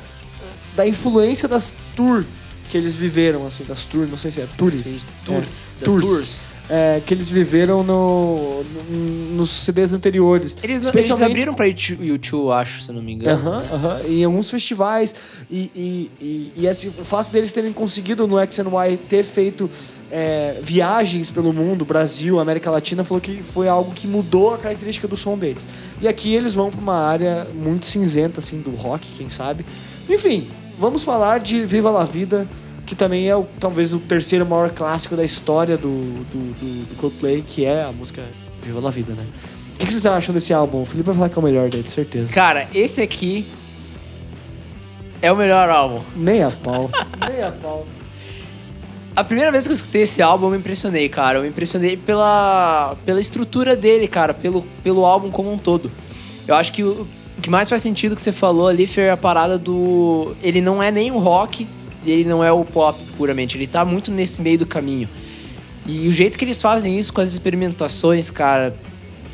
da 0.76 0.88
influência 0.88 1.48
das 1.48 1.74
tour 1.96 2.26
que 2.74 2.78
eles 2.80 2.96
viveram, 2.96 3.46
assim, 3.46 3.64
das 3.66 3.86
tours, 3.86 4.10
não 4.10 4.18
sei 4.18 4.32
se 4.32 4.42
é 4.42 4.48
tours. 4.58 5.02
Tours. 5.24 5.74
É, 5.80 5.86
tours. 5.86 6.04
tours. 6.08 6.54
É, 6.68 7.02
que 7.06 7.14
eles 7.14 7.30
viveram 7.30 7.84
no, 7.84 8.64
no- 8.64 9.36
nos 9.36 9.52
CDs 9.52 9.94
anteriores. 9.94 10.58
Eles, 10.64 10.82
não- 10.82 10.90
eles 10.90 11.02
Especialmente 11.02 11.30
abriram 11.30 11.54
pra 11.54 11.68
YouTube, 11.68 12.52
acho, 12.52 12.82
se 12.82 12.90
eu 12.90 12.96
não 12.96 13.04
me 13.04 13.14
engano. 13.14 13.40
Aham, 13.48 13.60
né? 13.60 13.70
aham. 13.72 14.02
Em 14.08 14.24
alguns 14.24 14.50
festivais. 14.50 15.14
E, 15.52 15.70
e, 15.76 16.12
e, 16.20 16.54
e 16.56 16.66
esse- 16.66 16.88
o 16.88 17.06
fato 17.06 17.32
deles 17.32 17.52
terem 17.52 17.72
conseguido 17.72 18.26
no 18.26 18.38
XNY 18.40 18.98
ter 19.08 19.22
feito 19.24 19.70
é, 20.10 20.58
viagens 20.64 21.30
pelo 21.30 21.54
mundo, 21.54 21.86
Brasil, 21.86 22.40
América 22.40 22.72
Latina, 22.72 23.04
falou 23.04 23.22
que 23.22 23.44
foi 23.44 23.68
algo 23.68 23.92
que 23.94 24.08
mudou 24.08 24.52
a 24.52 24.58
característica 24.58 25.08
do 25.08 25.16
som 25.16 25.38
deles. 25.38 25.62
E 26.02 26.08
aqui 26.08 26.34
eles 26.34 26.56
vão 26.56 26.72
pra 26.72 26.80
uma 26.82 26.98
área 26.98 27.46
muito 27.54 27.86
cinzenta, 27.86 28.40
assim, 28.40 28.60
do 28.62 28.72
rock, 28.72 29.08
quem 29.16 29.30
sabe. 29.30 29.64
Enfim, 30.10 30.48
vamos 30.80 31.04
falar 31.04 31.40
de 31.40 31.64
Viva 31.66 31.92
La 31.92 32.04
Vida, 32.04 32.48
que 32.86 32.96
também 32.96 33.28
é 33.30 33.36
o, 33.36 33.46
talvez 33.60 33.94
o 33.94 34.00
terceiro 34.00 34.46
maior 34.46 34.70
clássico 34.72 35.16
da 35.16 35.24
história 35.24 35.78
do, 35.78 35.90
do, 35.90 36.54
do- 36.60 36.86
do 36.88 36.96
Coldplay, 36.96 37.42
que 37.46 37.64
é 37.66 37.84
a 37.84 37.92
música 37.92 38.24
Viva 38.62 38.80
La 38.80 38.90
Vida, 38.92 39.14
né? 39.14 39.26
O 39.76 39.78
que 39.78 39.86
que 39.88 39.92
vocês 39.94 40.06
acham 40.06 40.34
desse 40.34 40.54
álbum? 40.54 40.82
O 40.82 40.86
Felipe 40.86 41.08
vai 41.08 41.16
falar 41.16 41.30
que 41.30 41.38
é 41.38 41.42
o 41.42 41.44
melhor 41.44 41.70
dele, 41.70 41.90
certeza. 41.90 42.32
Cara, 42.34 42.68
esse 42.74 43.02
aqui 43.02 43.46
é 45.22 45.32
o 45.32 45.36
melhor 45.36 45.70
álbum. 45.70 46.02
Nem 46.16 46.44
a 46.44 46.52
pau. 46.52 46.90
Nem 47.30 47.42
a 47.44 47.52
pau. 47.52 47.86
A 49.16 49.24
primeira 49.24 49.52
vez 49.52 49.66
que 49.66 49.72
eu 49.72 49.76
escutei 49.76 50.02
esse 50.04 50.22
álbum, 50.22 50.48
eu 50.48 50.52
me 50.52 50.58
impressionei, 50.58 51.08
cara. 51.08 51.38
Eu 51.38 51.44
me 51.44 51.50
impressionei 51.50 51.96
pela, 51.96 52.96
pela 53.06 53.20
estrutura 53.22 53.76
dele, 53.76 54.08
cara, 54.08 54.34
pelo, 54.34 54.64
pelo 54.84 55.06
álbum 55.06 55.30
como 55.30 55.52
um 55.52 55.58
todo. 55.58 55.92
Eu 56.48 56.56
acho 56.56 56.72
que 56.74 56.84
o, 56.84 57.08
o 57.38 57.42
que 57.42 57.50
mais 57.50 57.70
faz 57.70 57.82
sentido 57.82 58.16
que 58.16 58.22
você 58.22 58.32
falou 58.32 58.68
ali 58.68 58.88
foi 58.88 59.10
a 59.10 59.18
parada 59.18 59.58
do. 59.58 60.36
Ele 60.42 60.62
não 60.62 60.82
é 60.82 60.92
nem 60.92 61.12
o 61.12 61.20
rock 61.20 61.68
ele 62.12 62.26
não 62.26 62.44
é 62.44 62.52
o 62.52 62.64
pop 62.66 63.00
puramente. 63.18 63.58
Ele 63.58 63.68
tá 63.68 63.84
muito 63.86 64.12
nesse 64.12 64.42
meio 64.42 64.58
do 64.60 64.66
caminho. 64.66 65.08
E 65.86 66.08
o 66.08 66.12
jeito 66.12 66.38
que 66.38 66.46
eles 66.46 66.62
fazem 66.62 66.98
isso 66.98 67.12
com 67.14 67.22
as 67.22 67.34
experimentações, 67.34 68.30
cara. 68.30 68.76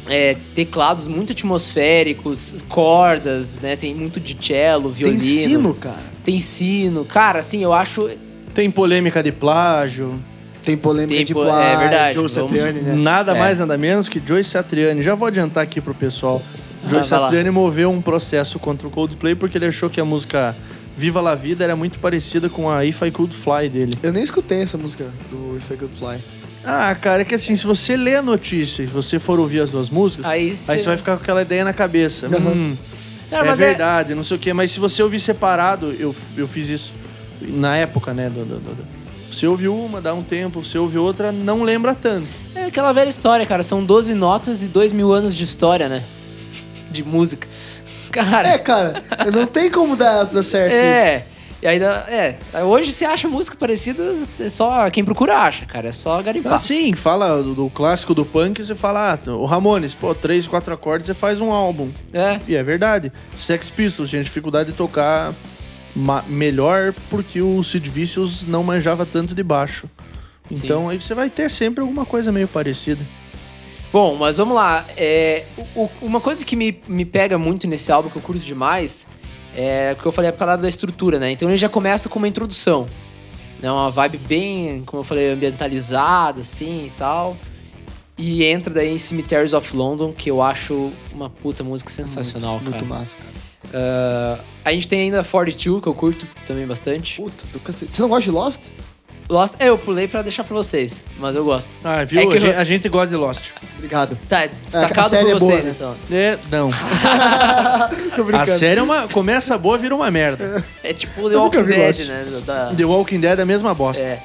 É, 0.07 0.35
teclados 0.55 1.05
muito 1.05 1.33
atmosféricos, 1.33 2.55
cordas, 2.67 3.55
né? 3.61 3.75
Tem 3.75 3.93
muito 3.93 4.19
de 4.19 4.35
cello, 4.43 4.89
violino. 4.89 5.19
Tem 5.21 5.29
sino, 5.29 5.73
cara. 5.75 6.03
Tem 6.23 6.41
sino. 6.41 7.05
Cara, 7.05 7.39
assim, 7.39 7.61
eu 7.63 7.71
acho. 7.73 8.09
Tem 8.53 8.71
polêmica 8.71 9.21
de 9.21 9.31
plágio. 9.31 10.19
Tem 10.63 10.75
polêmica 10.75 11.15
Tem 11.15 11.25
de 11.25 11.33
po- 11.33 11.43
plágio, 11.43 11.73
é 11.73 11.77
verdade, 11.77 12.15
Joe 12.15 12.29
Satriani, 12.29 12.81
né? 12.81 12.93
Nada 12.95 13.33
É. 13.33 13.39
mais, 13.39 13.59
nada 13.59 13.77
menos 13.77 14.09
que 14.09 14.21
Joe 14.25 14.43
Satriani. 14.43 15.01
Já 15.03 15.15
vou 15.15 15.27
adiantar 15.27 15.63
aqui 15.63 15.79
pro 15.79 15.93
pessoal. 15.93 16.41
Ah, 16.83 16.89
Joe 16.89 16.97
lá. 16.97 17.03
Satriani 17.03 17.49
moveu 17.51 17.89
um 17.91 18.01
processo 18.01 18.57
contra 18.59 18.87
o 18.87 18.91
Coldplay 18.91 19.35
porque 19.35 19.57
ele 19.57 19.67
achou 19.67 19.89
que 19.89 20.01
a 20.01 20.05
música 20.05 20.55
Viva 20.99 21.21
La 21.21 21.33
Vida 21.33 21.63
era 21.63 21.75
muito 21.77 21.97
parecida 21.99 22.49
com 22.49 22.69
a 22.69 22.83
If 22.85 23.01
I 23.03 23.09
Could 23.09 23.33
Fly 23.33 23.69
dele. 23.69 23.97
Eu 24.03 24.11
nem 24.11 24.21
escutei 24.21 24.61
essa 24.61 24.77
música 24.77 25.05
do 25.31 25.55
If 25.57 25.71
I 25.71 25.77
Could 25.77 25.95
Fly. 25.95 26.17
Ah, 26.65 26.93
cara, 26.93 27.21
é 27.21 27.25
que 27.25 27.33
assim, 27.33 27.55
se 27.55 27.65
você 27.65 27.95
lê 27.95 28.17
a 28.17 28.21
notícia 28.21 28.83
e 28.83 28.87
se 28.87 28.91
você 28.93 29.17
for 29.17 29.39
ouvir 29.39 29.61
as 29.61 29.71
duas 29.71 29.89
músicas, 29.89 30.25
Aí 30.25 30.49
aí 30.49 30.55
cê- 30.57 30.77
você 30.79 30.85
vai 30.87 30.97
ficar 30.97 31.15
com 31.15 31.23
aquela 31.23 31.41
ideia 31.41 31.63
na 31.63 31.71
cabeça. 31.71 32.27
Uhum. 32.27 32.51
Hum, 32.73 32.77
Cara, 33.29 33.47
é 33.47 33.51
é- 33.51 33.55
verdade, 33.55 34.13
não 34.13 34.23
sei 34.25 34.35
o 34.35 34.39
quê. 34.39 34.51
Mas 34.51 34.71
se 34.71 34.79
você 34.79 35.01
ouvir 35.01 35.21
separado, 35.21 35.95
eu, 35.97 36.13
eu 36.35 36.45
fiz 36.47 36.67
isso 36.67 36.93
na 37.41 37.77
época, 37.77 38.13
né? 38.13 38.29
Do, 38.29 38.43
do, 38.43 38.59
do- 38.59 38.75
do- 38.75 38.85
Você 39.31 39.47
ouve 39.47 39.69
uma, 39.69 40.01
dá 40.01 40.13
um 40.13 40.21
tempo, 40.21 40.61
você 40.61 40.77
ouve 40.77 40.97
outra, 40.97 41.31
não 41.31 41.63
lembra 41.63 41.95
tanto. 41.95 42.27
É 42.53 42.65
aquela 42.65 42.91
velha 42.91 43.07
história, 43.09 43.45
cara. 43.45 43.63
São 43.63 43.81
12 43.85 44.13
notas 44.13 44.61
e 44.61 44.65
2 44.65 44.91
mil 44.91 45.13
anos 45.13 45.35
de 45.37 45.45
história, 45.45 45.87
né? 45.87 46.03
De 46.91 47.03
música. 47.03 47.47
Cara, 48.11 48.47
É, 48.49 48.57
cara, 48.57 49.03
não 49.33 49.45
tem 49.45 49.69
como 49.69 49.95
dar, 49.95 50.25
certo 50.25 50.73
isso. 50.73 50.75
é. 50.75 51.25
E 51.61 51.67
ainda, 51.67 52.05
é. 52.07 52.37
Hoje 52.63 52.93
você 52.93 53.03
acha 53.03 53.27
música 53.27 53.57
parecida, 53.57 54.15
é 54.39 54.47
só. 54.47 54.89
Quem 54.89 55.03
procura 55.03 55.39
acha, 55.39 55.65
cara. 55.65 55.89
É 55.89 55.91
só 55.91 56.21
garimpar. 56.21 56.53
Assim, 56.53 56.93
fala 56.93 57.43
do, 57.43 57.53
do 57.53 57.69
clássico 57.69 58.13
do 58.13 58.23
punk, 58.23 58.63
você 58.63 58.73
fala, 58.73 59.19
ah, 59.25 59.31
o 59.31 59.43
Ramones, 59.43 59.93
pô, 59.93 60.15
três, 60.15 60.47
quatro 60.47 60.73
acordes, 60.73 61.07
você 61.07 61.13
faz 61.13 61.41
um 61.41 61.51
álbum. 61.51 61.91
É. 62.13 62.39
E 62.47 62.55
é 62.55 62.63
verdade. 62.63 63.11
Sex 63.35 63.69
Pistols 63.69 64.09
tinha 64.09 64.23
dificuldade 64.23 64.71
de 64.71 64.77
tocar 64.77 65.33
melhor 66.27 66.93
porque 67.09 67.41
o 67.41 67.61
Sid 67.61 67.89
Vicious 67.89 68.45
não 68.47 68.63
manjava 68.63 69.05
tanto 69.05 69.35
de 69.35 69.43
baixo. 69.43 69.89
Então 70.49 70.87
aí 70.87 70.99
você 70.99 71.13
vai 71.13 71.29
ter 71.29 71.49
sempre 71.49 71.81
alguma 71.81 72.05
coisa 72.05 72.31
meio 72.31 72.47
parecida. 72.47 73.01
Bom, 73.91 74.15
mas 74.15 74.37
vamos 74.37 74.55
lá. 74.55 74.85
É, 74.95 75.43
o- 75.75 75.89
uma 76.01 76.19
coisa 76.19 76.45
que 76.45 76.55
me, 76.55 76.79
me 76.87 77.05
pega 77.05 77.37
muito 77.37 77.67
nesse 77.67 77.91
álbum, 77.91 78.09
que 78.09 78.17
eu 78.17 78.21
curto 78.21 78.41
demais, 78.43 79.07
é 79.55 79.95
o 79.97 80.01
que 80.01 80.05
eu 80.05 80.11
falei, 80.11 80.29
a 80.29 80.33
parada 80.33 80.61
da 80.61 80.69
estrutura, 80.69 81.17
né? 81.19 81.31
Então 81.31 81.49
ele 81.49 81.57
já 81.57 81.67
começa 81.69 82.07
com 82.07 82.19
uma 82.19 82.27
introdução. 82.27 82.85
Né? 83.59 83.71
Uma 83.71 83.89
vibe 83.89 84.17
bem, 84.19 84.83
como 84.85 85.01
eu 85.01 85.03
falei, 85.03 85.31
ambientalizada, 85.31 86.41
assim 86.41 86.85
e 86.87 86.91
tal. 86.97 87.35
E 88.17 88.43
entra 88.43 88.73
daí 88.73 88.89
em 88.93 88.97
Cemeteries 88.97 89.53
of 89.53 89.75
London, 89.75 90.13
que 90.13 90.29
eu 90.29 90.41
acho 90.41 90.91
uma 91.11 91.29
puta 91.29 91.63
música 91.63 91.89
sensacional, 91.89 92.55
muito, 92.55 92.71
cara. 92.71 92.83
Muito 92.85 92.93
massa, 92.99 93.15
cara. 93.17 93.29
Ah, 93.73 94.39
a 94.65 94.71
gente 94.73 94.87
tem 94.87 95.01
ainda 95.01 95.23
42, 95.23 95.81
que 95.81 95.87
eu 95.87 95.93
curto 95.93 96.27
também 96.45 96.65
bastante. 96.67 97.15
Puta 97.15 97.43
do 97.51 97.59
cacete. 97.59 97.95
Você 97.95 98.01
não 98.01 98.09
gosta 98.09 98.23
de 98.23 98.31
Lost? 98.31 98.63
Lost, 99.29 99.53
é, 99.59 99.69
eu 99.69 99.77
pulei 99.77 100.07
pra 100.07 100.23
deixar 100.23 100.43
pra 100.43 100.55
vocês, 100.55 101.03
mas 101.19 101.35
eu 101.35 101.45
gosto. 101.45 101.69
Ah, 101.83 102.03
viu? 102.03 102.19
É 102.19 102.25
que 102.25 102.33
a, 102.35 102.39
gente, 102.39 102.53
eu- 102.55 102.59
a 102.59 102.63
gente 102.63 102.89
gosta 102.89 103.09
de 103.09 103.15
Lost. 103.15 103.51
Obrigado. 103.77 104.17
Tá, 104.27 104.47
destacado 104.47 105.07
série 105.09 105.25
por 105.25 105.35
é 105.35 105.39
boa, 105.39 105.51
vocês, 105.51 105.65
né? 105.65 105.73
então. 105.75 105.95
É, 106.11 106.37
não. 106.49 106.69
Tô 108.15 108.21
A 108.21 108.25
brincando. 108.25 108.51
série 108.51 108.79
é 108.79 108.83
uma, 108.83 109.07
começa 109.07 109.55
boa, 109.57 109.77
vira 109.77 109.93
uma 109.95 110.09
merda. 110.09 110.63
É 110.83 110.93
tipo 110.93 111.29
The 111.29 111.35
Eu 111.35 111.43
nunca 111.43 111.59
Walking 111.59 111.63
vi 111.63 111.77
Dead, 111.77 111.85
Lost. 111.97 112.07
né? 112.09 112.25
Da- 112.45 112.73
The 112.75 112.85
Walking 112.85 113.19
Dead 113.19 113.37
é 113.39 113.41
a 113.41 113.45
mesma 113.45 113.73
bosta. 113.73 114.03
É. 114.03 114.19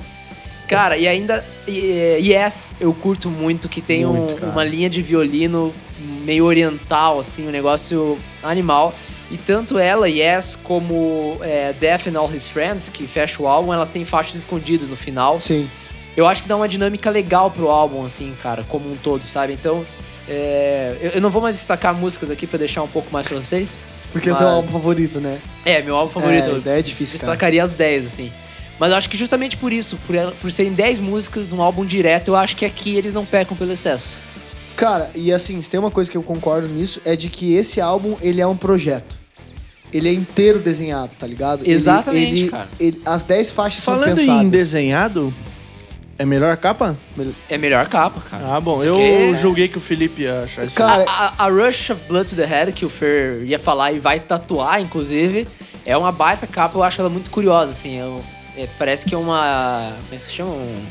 Cara, 0.66 0.96
e 0.96 1.06
ainda. 1.06 1.44
e- 1.68 1.90
é, 1.92 2.18
Yes, 2.20 2.74
eu 2.80 2.92
curto 2.94 3.28
muito, 3.28 3.68
que 3.68 3.82
tem 3.82 4.06
um- 4.06 4.12
Muito, 4.14 4.36
cara. 4.36 4.52
uma 4.52 4.64
linha 4.64 4.88
de 4.88 5.02
violino 5.02 5.72
meio 6.24 6.46
oriental, 6.46 7.20
assim, 7.20 7.46
um 7.46 7.50
negócio 7.50 8.18
animal. 8.42 8.94
E 9.30 9.36
tanto 9.38 9.78
ela, 9.78 10.08
Yes, 10.08 10.56
como 10.62 11.38
é, 11.40 11.72
Death 11.72 12.08
and 12.08 12.18
All 12.18 12.32
His 12.32 12.46
Friends, 12.46 12.88
que 12.88 13.06
fecha 13.06 13.42
o 13.42 13.48
álbum, 13.48 13.72
elas 13.72 13.88
têm 13.88 14.04
faixas 14.04 14.36
escondidas 14.36 14.88
no 14.88 14.96
final. 14.96 15.40
Sim. 15.40 15.68
Eu 16.16 16.26
acho 16.26 16.42
que 16.42 16.48
dá 16.48 16.56
uma 16.56 16.68
dinâmica 16.68 17.10
legal 17.10 17.50
pro 17.50 17.68
álbum, 17.68 18.04
assim, 18.04 18.34
cara, 18.42 18.64
como 18.68 18.90
um 18.92 18.96
todo, 18.96 19.26
sabe? 19.26 19.52
Então, 19.54 19.84
é, 20.28 20.96
eu, 21.00 21.10
eu 21.12 21.20
não 21.20 21.30
vou 21.30 21.42
mais 21.42 21.56
destacar 21.56 21.94
músicas 21.94 22.30
aqui 22.30 22.46
pra 22.46 22.58
deixar 22.58 22.82
um 22.82 22.88
pouco 22.88 23.08
mais 23.12 23.26
pra 23.26 23.36
vocês. 23.36 23.70
Porque 24.12 24.28
é 24.28 24.32
o 24.32 24.34
Mas- 24.34 24.44
teu 24.44 24.48
álbum 24.52 24.70
favorito, 24.70 25.20
né? 25.20 25.40
É, 25.64 25.82
meu 25.82 25.96
álbum 25.96 26.12
favorito. 26.12 26.62
É, 26.66 26.78
é 26.78 26.82
difícil, 26.82 27.18
cara. 27.18 27.32
destacaria 27.32 27.64
as 27.64 27.72
10, 27.72 28.06
assim. 28.06 28.30
Mas 28.78 28.90
eu 28.90 28.96
acho 28.98 29.08
que 29.08 29.16
justamente 29.16 29.56
por 29.56 29.72
isso, 29.72 29.96
por, 30.06 30.14
por 30.40 30.52
serem 30.52 30.72
10 30.72 30.98
músicas, 31.00 31.52
um 31.52 31.60
álbum 31.62 31.84
direto, 31.84 32.28
eu 32.28 32.36
acho 32.36 32.54
que 32.54 32.64
aqui 32.64 32.94
eles 32.96 33.12
não 33.12 33.24
pecam 33.24 33.56
pelo 33.56 33.72
excesso. 33.72 34.12
Cara, 34.76 35.10
e 35.14 35.32
assim, 35.32 35.60
se 35.62 35.70
tem 35.70 35.78
uma 35.78 35.90
coisa 35.90 36.10
que 36.10 36.16
eu 36.16 36.22
concordo 36.22 36.68
nisso, 36.68 37.00
é 37.04 37.14
de 37.14 37.28
que 37.28 37.54
esse 37.54 37.80
álbum, 37.80 38.16
ele 38.20 38.40
é 38.40 38.46
um 38.46 38.56
projeto. 38.56 39.16
Ele 39.92 40.08
é 40.08 40.12
inteiro 40.12 40.58
desenhado, 40.58 41.12
tá 41.18 41.26
ligado? 41.26 41.62
Ele- 41.62 41.70
Exatamente, 41.72 42.40
ele- 42.42 42.50
cara. 42.50 42.68
ele- 42.80 43.00
as 43.06 43.22
10 43.22 43.50
faixas 43.50 43.84
são 43.84 43.94
Falando 43.94 44.16
pensadas. 44.16 44.42
em 44.44 44.48
desenhado, 44.48 45.32
é 46.18 46.24
melhor 46.24 46.56
capa? 46.56 46.96
É 47.48 47.54
a 47.54 47.58
melhor 47.58 47.86
capa, 47.88 48.20
cara. 48.28 48.44
Ah, 48.56 48.60
bom. 48.60 48.74
Isso 48.74 48.86
Eu 48.88 48.98
é- 48.98 49.34
julguei 49.34 49.68
que 49.68 49.78
o 49.78 49.80
Felipe 49.80 50.22
ia 50.22 50.42
achar 50.42 50.64
isso. 50.66 50.74
Cara, 50.74 51.04
A, 51.08 51.26
a- 51.28 51.46
a 51.46 51.48
Rush 51.48 51.90
of 51.90 52.02
Blood 52.08 52.30
to 52.30 52.34
the 52.36 52.44
Head, 52.44 52.72
que 52.72 52.84
o 52.84 52.88
Fer 52.90 53.44
ia 53.44 53.58
falar 53.60 53.92
e 53.92 54.00
vai 54.00 54.18
tatuar, 54.18 54.80
inclusive, 54.80 55.46
é 55.86 55.96
uma 55.96 56.10
baita 56.10 56.46
capa, 56.48 56.76
eu 56.76 56.82
acho 56.82 57.00
ela 57.00 57.08
muito 57.10 57.30
curiosa, 57.30 57.70
assim. 57.70 57.96
eu- 57.96 58.20
é, 58.56 58.68
parece 58.76 59.06
que 59.06 59.14
é 59.14 59.18
uma. 59.18 59.92
Como 60.08 60.14
é 60.14 60.16
que 60.16 60.22
se 60.22 60.32
chama? 60.32 60.50
Um- 60.50 60.84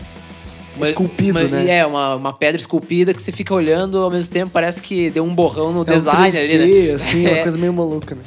uma- 0.75 0.87
Esculpido, 0.87 1.39
uma- 1.39 1.47
né? 1.47 1.77
É, 1.77 1.85
uma, 1.85 2.15
uma 2.15 2.33
pedra 2.33 2.59
esculpida 2.59 3.13
que 3.13 3.21
você 3.21 3.31
fica 3.31 3.53
olhando, 3.53 3.97
ao 3.99 4.09
mesmo 4.11 4.31
tempo 4.33 4.51
parece 4.51 4.81
que 4.81 5.09
deu 5.09 5.23
um 5.23 5.33
borrão 5.33 5.71
no 5.71 5.79
é 5.79 5.81
um 5.81 5.83
design 5.85 6.31
3D, 6.31 6.39
ali, 6.61 6.87
né? 6.87 6.93
assim, 6.93 7.21
uma 7.27 7.29
É. 7.37 7.43
coisa 7.43 7.57
meio 7.57 7.73
maluca, 7.73 8.15
né? 8.15 8.21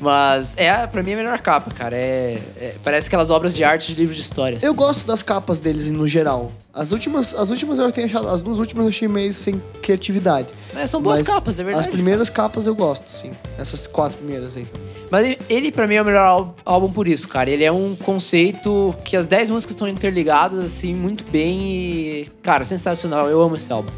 Mas 0.00 0.54
é, 0.56 0.86
pra 0.86 1.02
mim, 1.02 1.12
a 1.12 1.16
melhor 1.16 1.38
capa, 1.40 1.70
cara. 1.72 1.94
É, 1.94 2.40
é- 2.58 2.74
parece 2.82 3.08
aquelas 3.08 3.28
obras 3.30 3.54
de 3.54 3.62
arte 3.62 3.92
de 3.92 4.00
livro 4.00 4.14
de 4.14 4.20
história. 4.22 4.56
assim. 4.56 4.64
Eu 4.66 4.72
gosto 4.72 5.06
das 5.06 5.22
capas 5.22 5.60
deles 5.60 5.90
no 5.90 6.08
geral. 6.08 6.50
As 6.72 6.90
últimas, 6.92 7.34
as 7.34 7.50
últimas 7.50 7.78
eu 7.78 7.92
tenho 7.92 8.06
achado, 8.06 8.28
as 8.28 8.40
duas 8.40 8.58
últimas 8.58 8.84
eu 8.84 8.88
achei 8.88 9.06
meio 9.08 9.30
sem 9.32 9.60
criatividade. 9.82 10.48
É, 10.74 10.86
são 10.86 11.02
boas 11.02 11.20
Mas 11.20 11.28
capas, 11.28 11.58
é 11.58 11.64
verdade. 11.64 11.86
As 11.86 11.92
primeiras 11.92 12.30
capas 12.30 12.66
eu 12.66 12.74
gosto, 12.74 13.04
sim. 13.10 13.30
Essas 13.58 13.86
quatro 13.86 14.16
primeiras 14.16 14.56
aí. 14.56 14.66
Mas 15.10 15.36
ele- 15.50 15.70
pra 15.70 15.86
mim, 15.86 15.96
é 15.96 16.02
o 16.02 16.04
melhor 16.04 16.24
ál- 16.24 16.56
álbum 16.64 16.90
por 16.90 17.06
isso, 17.06 17.28
cara. 17.28 17.50
Ele 17.50 17.64
é 17.64 17.72
um 17.72 17.94
conceito 17.94 18.94
que 19.04 19.16
as 19.16 19.26
10 19.26 19.50
músicas 19.50 19.74
estão 19.74 19.86
interligadas, 19.88 20.64
assim, 20.64 20.94
muito 20.94 21.24
bem 21.30 21.60
e... 21.72 22.28
Cara, 22.42 22.64
sensacional. 22.64 23.28
Eu 23.28 23.42
amo 23.42 23.56
esse 23.56 23.70
álbum. 23.70 23.90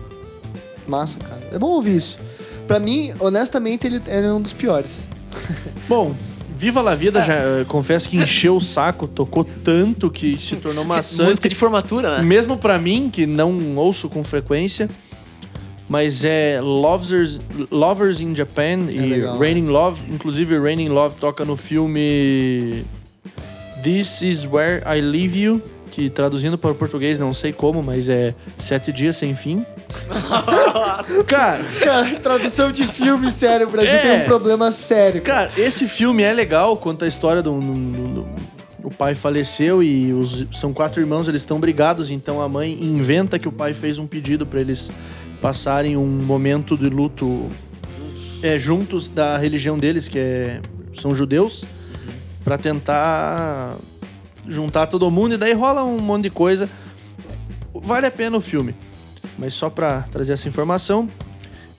Massa, 0.86 1.18
cara. 1.20 1.42
É 1.53 1.59
bom 1.59 1.68
ouvir 1.68 1.94
isso. 1.94 2.18
Pra 2.66 2.80
mim, 2.80 3.12
honestamente, 3.20 3.86
ele 3.86 4.03
é 4.07 4.32
um 4.32 4.40
dos 4.40 4.53
piores. 4.53 5.09
Bom, 5.88 6.14
Viva 6.56 6.80
La 6.80 6.94
Vida, 6.94 7.20
É. 7.20 7.24
já, 7.24 7.34
eh, 7.34 7.64
confesso 7.66 8.08
que 8.08 8.16
encheu 8.16 8.56
o 8.56 8.60
saco, 8.60 9.08
tocou 9.08 9.42
tanto 9.44 10.10
que 10.10 10.36
se 10.40 10.56
tornou 10.56 10.84
maçante. 10.84 11.26
Música 11.28 11.48
de 11.48 11.54
formatura, 11.54 12.18
né? 12.18 12.22
Mesmo 12.22 12.56
pra 12.56 12.78
mim, 12.78 13.10
que 13.12 13.26
não 13.26 13.76
ouço 13.76 14.08
com 14.08 14.22
frequência. 14.22 14.88
Mas 15.88 16.24
é 16.24 16.58
Lovers, 16.62 17.40
Lovers 17.70 18.20
in 18.20 18.34
Japan 18.34 18.78
e 18.88 18.98
legal, 19.00 19.38
Raining 19.38 19.66
Love. 19.66 20.00
Inclusive, 20.10 20.56
Raining 20.58 20.88
Love 20.88 21.16
toca 21.16 21.44
no 21.44 21.56
filme 21.56 22.82
This 23.82 24.22
Is 24.22 24.46
Where 24.46 24.82
I 24.86 25.00
Leave 25.00 25.38
You. 25.38 25.60
Que 25.93 26.09
traduzindo 26.09 26.57
para 26.57 26.70
o 26.70 26.74
português, 26.74 27.18
não 27.18 27.34
sei 27.34 27.53
como, 27.53 27.82
mas 27.82 28.09
é 28.09 28.34
Sete 28.59 28.90
Dias 28.90 29.14
Sem 29.18 29.34
Fim. 29.36 29.64
Cara, 31.26 31.62
Cara, 31.80 32.14
tradução 32.18 32.72
de 32.72 32.86
filme, 32.86 33.30
sério, 33.30 33.68
o 33.68 33.70
Brasil 33.70 33.93
É. 33.95 33.99
tem 33.99 34.20
um 34.22 34.24
problema 34.24 34.72
sério. 34.72 35.20
Cara, 35.20 35.51
esse 35.57 35.86
filme 35.86 36.22
é 36.22 36.32
legal, 36.32 36.76
conta 36.78 37.05
a 37.05 37.09
história 37.09 37.43
do. 37.43 37.53
do- 37.61 38.14
do- 38.14 38.26
o 38.84 38.90
pai 38.90 39.14
faleceu 39.14 39.80
e 39.82 40.12
os, 40.12 40.45
são 40.51 40.72
quatro 40.72 41.01
irmãos, 41.01 41.28
eles 41.28 41.43
estão 41.43 41.61
brigados, 41.61 42.11
então 42.11 42.40
a 42.43 42.49
mãe 42.49 42.72
inventa 42.82 43.38
que 43.38 43.47
o 43.47 43.53
pai 43.53 43.72
fez 43.74 43.97
um 43.99 44.07
pedido 44.09 44.45
pra 44.45 44.61
eles 44.61 44.90
passarem 45.40 45.97
um 45.97 46.05
momento 46.07 46.76
de 46.76 46.88
luto 46.88 47.47
juntos, 47.97 48.40
é, 48.43 48.59
juntos 48.59 49.09
da 49.09 49.36
religião 49.38 49.78
deles, 49.78 50.09
que 50.09 50.18
é, 50.18 50.61
são 51.01 51.14
judeus, 51.14 51.64
pra 52.43 52.59
tentar 52.59 53.76
juntar 54.49 54.86
todo 54.86 55.11
mundo 55.11 55.34
e 55.34 55.38
daí 55.38 55.53
rola 55.53 55.84
um 55.84 55.99
monte 55.99 56.24
de 56.24 56.30
coisa. 56.30 56.68
Vale 57.74 58.07
a 58.07 58.11
pena 58.11 58.36
o 58.36 58.40
filme, 58.40 58.74
mas 59.38 59.55
só 59.55 59.70
pra 59.70 60.03
trazer 60.11 60.32
essa 60.32 60.49
informação. 60.49 61.09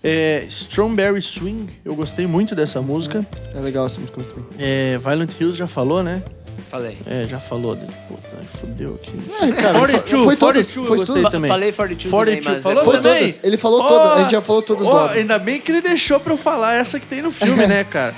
É, 0.04 0.44
Strawberry 0.50 1.22
Swing, 1.22 1.70
eu 1.86 1.96
gostei 1.96 2.28
muito 2.28 2.54
dessa 2.54 2.82
música. 2.82 3.26
É 3.56 3.60
legal 3.60 3.86
essa 3.86 4.02
música. 4.02 4.22
É, 4.60 4.98
Violent 4.98 5.32
Hills 5.40 5.58
já 5.58 5.68
falou, 5.68 6.04
né? 6.04 6.22
Falei. 6.70 6.98
É, 7.06 7.26
já 7.26 7.40
falou. 7.40 7.76
de- 7.76 7.86
Puta, 8.08 8.38
fudeu 8.58 8.96
aqui. 8.96 9.12
É, 9.42 9.52
cara, 9.54 9.80
42, 9.80 10.24
foi, 10.26 10.36
todas, 10.36 10.74
42 10.74 10.74
foi 10.74 10.84
eu 10.84 11.00
gostei 11.00 11.16
todas. 11.16 11.32
também. 11.32 11.50
Falei 11.52 11.72
42 11.72 12.12
42, 12.12 12.46
também, 12.46 12.54
mas... 12.56 12.64
falou 12.64 12.82
é- 12.82 12.86
Foi 12.86 12.96
também? 13.02 13.20
todas. 13.20 13.40
Ele 13.44 13.58
falou 13.58 13.82
Ó, 13.82 13.88
todas. 13.88 14.12
A 14.14 14.22
gente 14.22 14.32
já 14.32 14.42
falou 14.42 14.62
todas 14.62 14.88
álbum. 14.88 15.14
Ainda 15.14 15.40
bem 15.40 15.60
que 15.62 15.72
ele 15.72 15.82
deixou 15.82 16.20
pra 16.20 16.34
eu 16.34 16.38
falar 16.38 16.76
essa 16.76 17.00
que 17.00 17.06
tem 17.06 17.22
no 17.22 17.32
filme, 17.32 17.66
né, 17.68 17.84
cara? 17.84 18.14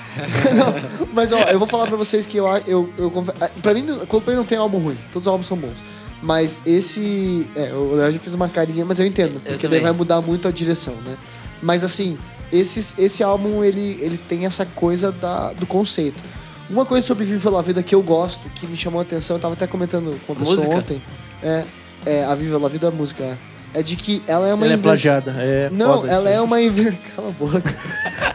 Mas 1.13 1.31
ó, 1.31 1.39
eu 1.43 1.59
vou 1.59 1.67
falar 1.67 1.88
pra 1.88 1.97
vocês 1.97 2.25
que 2.25 2.38
eu 2.38 2.45
eu, 2.67 2.89
eu 2.97 3.11
Pra 3.61 3.73
mim, 3.73 3.86
Coldplay 4.07 4.36
não 4.36 4.45
tem 4.45 4.57
álbum 4.57 4.79
ruim. 4.79 4.97
Todos 5.11 5.27
os 5.27 5.31
álbuns 5.31 5.47
são 5.47 5.57
bons. 5.57 5.75
Mas 6.21 6.61
esse. 6.65 7.45
É, 7.55 7.71
o 7.73 7.95
Léo 7.95 8.11
já 8.13 8.19
fez 8.19 8.33
uma 8.33 8.49
carinha, 8.49 8.86
mas 8.86 8.99
eu 8.99 9.05
entendo. 9.05 9.39
Porque 9.43 9.67
daí 9.67 9.79
vai 9.79 9.91
mudar 9.91 10.21
muito 10.21 10.47
a 10.47 10.51
direção, 10.51 10.95
né? 11.05 11.15
Mas 11.61 11.83
assim, 11.83 12.17
esses, 12.51 12.95
esse 12.97 13.23
álbum 13.23 13.63
ele, 13.63 13.97
ele 14.01 14.17
tem 14.17 14.45
essa 14.45 14.65
coisa 14.65 15.11
da, 15.11 15.51
do 15.53 15.65
conceito. 15.65 16.21
Uma 16.70 16.86
coisa 16.86 17.05
sobre 17.05 17.26
Viva 17.26 17.49
La 17.49 17.61
Vida 17.61 17.84
que 17.84 17.93
eu 17.93 18.01
gosto, 18.01 18.49
que 18.55 18.66
me 18.66 18.76
chamou 18.76 18.99
a 18.99 19.03
atenção, 19.03 19.36
eu 19.36 19.41
tava 19.41 19.53
até 19.53 19.68
comentando 19.68 20.20
com 20.26 20.34
a 20.34 20.36
pessoa 20.36 20.55
Música? 20.57 20.76
ontem. 20.78 21.01
É, 21.43 21.63
é 22.05 22.26
a 22.26 22.34
Viva 22.34 22.57
La 22.57 22.68
Vida, 22.68 22.88
a 22.88 22.91
música. 22.91 23.24
É, 23.24 23.38
é 23.80 23.84
de 23.84 23.95
que 23.95 24.24
ela 24.26 24.47
é 24.47 24.53
uma 24.53 24.66
Ela 24.66 24.74
é 24.74 24.78
invenção- 24.78 24.82
plagiada. 24.84 25.32
É 25.38 25.70
não, 25.72 26.07
ela 26.07 26.30
isso. 26.30 26.39
é 26.39 26.41
uma 26.41 26.61
invenção. 26.61 26.97
Cala 27.16 27.28
a 27.30 27.32
boca. 27.32 27.76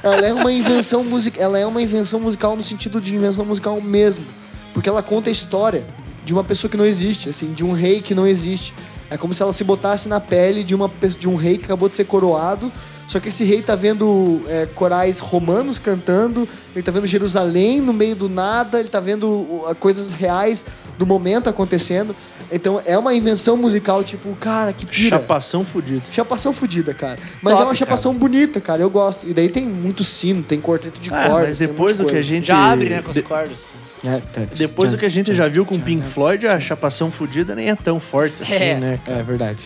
ela 0.03 0.27
é 0.27 0.33
uma 0.33 0.53
invenção 0.53 1.03
musical. 1.03 1.43
Ela 1.43 1.59
é 1.59 1.67
uma 1.67 1.83
invenção 1.83 2.21
musical 2.21 2.55
no 2.57 2.63
sentido 2.63 3.01
de 3.01 3.15
invenção 3.15 3.45
musical 3.45 3.81
mesmo. 3.81 4.25
Porque 4.73 4.89
ela 4.89 5.03
conta 5.03 5.29
a 5.29 5.33
história 5.33 5.83
de 6.25 6.33
uma 6.33 6.45
pessoa 6.45 6.71
que 6.71 6.77
não 6.77 6.87
existe, 6.87 7.29
assim, 7.29 7.53
de 7.53 7.65
um 7.65 7.73
rei 7.73 8.01
que 8.01 8.15
não 8.15 8.27
existe. 8.27 8.73
É 9.11 9.17
como 9.17 9.35
se 9.35 9.43
ela 9.43 9.53
se 9.53 9.65
botasse 9.65 10.09
na 10.09 10.21
pele 10.21 10.63
de, 10.63 10.73
uma, 10.75 10.89
de 11.19 11.27
um 11.29 11.35
rei 11.35 11.59
que 11.59 11.65
acabou 11.65 11.89
de 11.89 11.97
ser 11.97 12.05
coroado. 12.05 12.71
Só 13.11 13.19
que 13.19 13.29
esse 13.29 13.43
rei 13.43 13.61
tá 13.61 13.75
vendo 13.75 14.41
é, 14.47 14.67
corais 14.67 15.19
romanos 15.19 15.81
cantando, 15.81 16.49
ele 16.73 16.83
tá 16.85 16.93
vendo 16.93 17.09
Jerusalém 17.09 17.81
no 17.81 17.93
meio 17.93 18.15
do 18.15 18.29
nada, 18.29 18.79
ele 18.79 18.89
tá 18.89 19.01
vendo 19.01 19.65
coisas 19.81 20.13
reais 20.13 20.65
do 21.01 21.07
momento 21.07 21.49
acontecendo. 21.49 22.15
Então 22.53 22.79
é 22.85 22.99
uma 22.99 23.15
invenção 23.15 23.57
musical, 23.57 24.05
tipo, 24.05 24.35
cara, 24.39 24.71
que 24.73 24.85
pira. 24.85 25.09
Chapação 25.19 25.65
fudida. 25.65 26.03
Chapação 26.11 26.53
fodida, 26.53 26.93
cara. 26.93 27.17
Mas 27.41 27.55
Top, 27.55 27.63
é 27.63 27.67
uma 27.69 27.75
chapação 27.75 28.13
bonita, 28.13 28.61
cara. 28.61 28.83
Eu 28.83 28.91
gosto. 28.91 29.27
E 29.27 29.33
daí 29.33 29.49
tem 29.49 29.65
muito 29.65 30.05
sino, 30.05 30.43
tem 30.43 30.61
quarteto 30.61 31.01
de 31.01 31.09
Ah, 31.15 31.25
cordas. 31.29 31.49
mas 31.49 31.59
depois 31.59 31.99
um 31.99 32.05
do 32.05 32.11
que 32.11 32.17
a 32.17 32.23
gente. 32.23 32.49
Já 32.49 32.73
abre, 32.73 32.91
né, 32.91 33.01
com 33.03 33.11
as 33.11 33.15
de- 33.15 33.23
cordas. 33.23 33.69
É, 34.05 34.17
tá. 34.33 34.43
Depois 34.57 34.91
do 34.91 34.99
que 34.99 35.07
a 35.07 35.09
gente 35.11 35.33
já 35.35 35.47
viu 35.49 35.65
com 35.65 35.75
o 35.75 35.81
Pink 35.81 36.05
Floyd, 36.07 36.47
a 36.47 36.59
chapação 36.61 37.11
fudida 37.11 37.55
nem 37.55 37.69
é 37.71 37.75
tão 37.77 37.99
forte 38.01 38.35
assim, 38.43 38.55
É. 38.55 38.75
né? 38.81 38.99
É 39.07 39.23
verdade. 39.23 39.59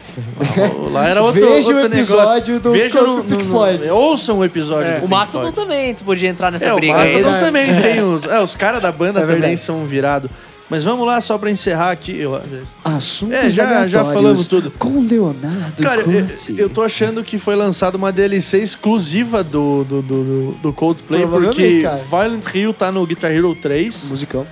Lá 0.92 1.08
era 1.08 1.22
outro, 1.22 1.40
Veja 1.40 1.70
o 1.72 1.74
outro 1.76 1.92
episódio 1.94 2.54
negócio. 2.54 2.60
do- 2.60 2.72
Veja 2.72 3.00
do 3.00 3.06
no, 3.18 3.24
Pink 3.24 3.44
no- 3.44 3.50
Floyd. 3.50 3.88
Ouçam 3.90 4.38
o 4.38 4.44
episódio 4.44 5.00
do 5.00 5.06
O 5.06 5.08
Mastodon 5.08 5.52
Floyd. 5.52 5.56
também, 5.56 5.94
tu 5.94 6.04
podia 6.04 6.28
entrar 6.28 6.50
nessa 6.52 6.66
É, 6.66 6.72
o 6.72 6.76
briga 6.76 6.96
aí. 6.98 7.12
Mastodon 7.14 7.30
né? 7.36 7.40
também 7.44 7.80
tem 7.82 8.02
os... 8.02 8.24
É, 8.24 8.40
os 8.42 8.54
caras 8.54 8.80
da 8.82 8.92
banda 8.92 9.20
É 9.20 9.26
também 9.26 9.56
são 9.56 9.84
virados. 9.86 10.30
Mas 10.70 10.82
vamos 10.82 11.06
lá, 11.06 11.20
só 11.20 11.36
pra 11.36 11.50
encerrar 11.50 11.90
aqui. 11.90 12.18
Eu, 12.18 12.40
Assuntos 12.82 13.36
É, 13.36 13.50
já- 13.50 13.86
já 13.86 14.04
falamos 14.04 14.46
tudo. 14.46 14.70
Com 14.70 15.00
Leonardo 15.02 15.82
Cara, 15.82 16.00
eu, 16.00 16.26
eu 16.56 16.70
tô 16.70 16.82
achando 16.82 17.22
que 17.22 17.36
foi 17.36 17.54
lançada 17.54 17.96
uma 17.98 18.10
DLC 18.10 18.58
exclusiva 18.62 19.44
do, 19.44 19.84
do, 19.84 20.00
do, 20.02 20.52
do 20.62 20.72
Coldplay, 20.72 21.26
porque 21.26 21.82
cara. 21.82 22.00
Violent 22.08 22.54
Hill 22.54 22.72
tá 22.72 22.90
no 22.90 23.06
Guitar 23.06 23.30
Hero 23.30 23.54
3, 23.54 24.10
Musicão. 24.10 24.46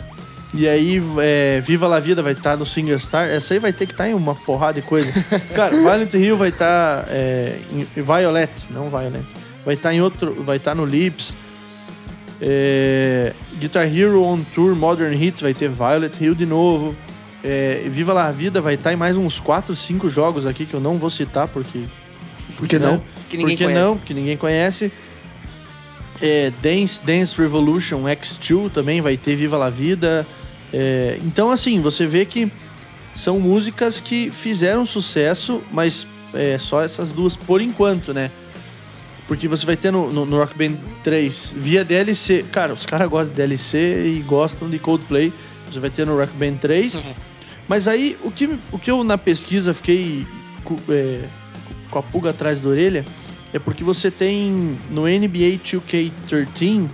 e 0.52 0.68
aí 0.68 1.02
é, 1.18 1.62
Viva 1.64 1.86
La 1.88 1.98
Vida 1.98 2.22
vai 2.22 2.32
estar 2.34 2.58
no 2.58 2.66
Single 2.66 2.98
Star. 2.98 3.28
Essa 3.30 3.54
aí 3.54 3.58
vai 3.58 3.72
ter 3.72 3.86
que 3.86 3.92
estar 3.92 4.06
em 4.08 4.12
uma 4.14 4.34
porrada 4.34 4.80
de 4.80 4.86
coisa. 4.86 5.10
Cara, 5.56 5.74
Violent 5.74 6.12
Hill 6.12 6.36
vai 6.36 6.50
estar 6.50 7.06
em 7.74 7.86
em 7.96 8.02
Violet, 8.02 8.50
não 8.70 8.90
Violent. 8.90 9.24
Vai 9.64 9.74
estar 9.74 9.94
em 9.94 10.02
outro, 10.02 10.42
vai 10.42 10.58
estar 10.58 10.74
no 10.74 10.84
Lips. 10.84 11.34
É, 12.44 13.32
Guitar 13.60 13.86
Hero 13.86 14.24
On 14.24 14.40
Tour 14.52 14.74
Modern 14.74 15.14
Hits 15.14 15.40
vai 15.40 15.54
ter 15.54 15.68
Violet 15.68 16.12
Hill 16.20 16.34
de 16.34 16.44
novo. 16.44 16.96
É, 17.44 17.84
Viva 17.86 18.12
La 18.12 18.32
Vida 18.32 18.60
vai 18.60 18.74
estar 18.74 18.92
em 18.92 18.96
mais 18.96 19.16
uns 19.16 19.38
4, 19.38 19.74
5 19.76 20.10
jogos 20.10 20.44
aqui 20.44 20.66
que 20.66 20.74
eu 20.74 20.80
não 20.80 20.98
vou 20.98 21.08
citar 21.08 21.46
porque 21.46 21.84
Por 22.56 22.66
que 22.66 22.80
não? 22.80 23.00
Que 23.30 23.36
ninguém 23.36 23.56
por 23.56 23.58
que 23.58 23.64
conhece. 23.64 23.80
não? 23.80 23.96
Porque 23.96 24.14
ninguém 24.14 24.36
conhece. 24.36 24.92
É, 26.20 26.52
Dance, 26.60 27.04
Dance 27.04 27.40
Revolution 27.40 28.02
X2 28.02 28.70
também 28.70 29.00
vai 29.00 29.16
ter 29.16 29.36
Viva 29.36 29.56
La 29.56 29.70
Vida. 29.70 30.26
É, 30.72 31.18
então, 31.24 31.50
assim, 31.52 31.80
você 31.80 32.06
vê 32.06 32.24
que 32.24 32.50
são 33.14 33.38
músicas 33.38 34.00
que 34.00 34.30
fizeram 34.32 34.84
sucesso, 34.84 35.62
mas 35.70 36.06
é, 36.34 36.58
só 36.58 36.82
essas 36.82 37.12
duas 37.12 37.36
por 37.36 37.60
enquanto, 37.60 38.12
né? 38.12 38.30
Porque 39.32 39.48
você 39.48 39.64
vai 39.64 39.78
ter 39.78 39.90
no, 39.90 40.12
no, 40.12 40.26
no 40.26 40.36
Rock 40.36 40.58
Band 40.58 40.76
3 41.02 41.56
via 41.56 41.82
DLC. 41.82 42.44
Cara, 42.52 42.74
os 42.74 42.84
caras 42.84 43.08
gostam 43.08 43.30
de 43.30 43.38
DLC 43.38 43.78
e 44.18 44.22
gostam 44.26 44.68
de 44.68 44.78
Coldplay. 44.78 45.32
Você 45.70 45.80
vai 45.80 45.88
ter 45.88 46.04
no 46.04 46.18
Rock 46.18 46.34
Band 46.34 46.56
3. 46.60 47.06
Mas 47.66 47.88
aí, 47.88 48.14
o 48.22 48.30
que, 48.30 48.50
o 48.70 48.78
que 48.78 48.90
eu 48.90 49.02
na 49.02 49.16
pesquisa 49.16 49.72
fiquei 49.72 50.26
é, 50.90 51.20
com 51.90 51.98
a 51.98 52.02
pulga 52.02 52.28
atrás 52.28 52.60
da 52.60 52.68
orelha 52.68 53.06
é 53.54 53.58
porque 53.58 53.82
você 53.82 54.10
tem 54.10 54.78
no 54.90 55.04
NBA 55.04 55.58
2K13 55.64 56.90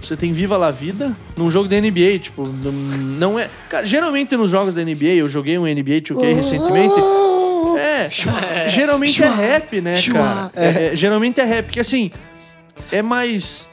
você 0.00 0.16
tem 0.16 0.32
Viva 0.32 0.56
La 0.56 0.70
Vida 0.70 1.14
num 1.36 1.50
jogo 1.50 1.68
da 1.68 1.78
NBA, 1.78 2.20
tipo, 2.20 2.48
não, 2.48 2.72
não 2.72 3.38
é. 3.38 3.50
Cara, 3.68 3.84
geralmente 3.84 4.34
nos 4.34 4.50
jogos 4.50 4.74
da 4.74 4.82
NBA, 4.82 5.16
eu 5.16 5.28
joguei 5.28 5.58
um 5.58 5.64
NBA 5.64 6.00
2K 6.00 6.34
recentemente. 6.34 6.94
É, 7.78 8.08
geralmente 8.68 9.22
é 9.22 9.28
rap, 9.28 9.80
né, 9.80 9.94
cara? 10.12 10.50
É, 10.54 10.86
é, 10.92 10.96
geralmente 10.96 11.40
é 11.40 11.44
rap, 11.44 11.66
porque 11.66 11.80
assim, 11.80 12.10
é 12.92 13.02
mais. 13.02 13.68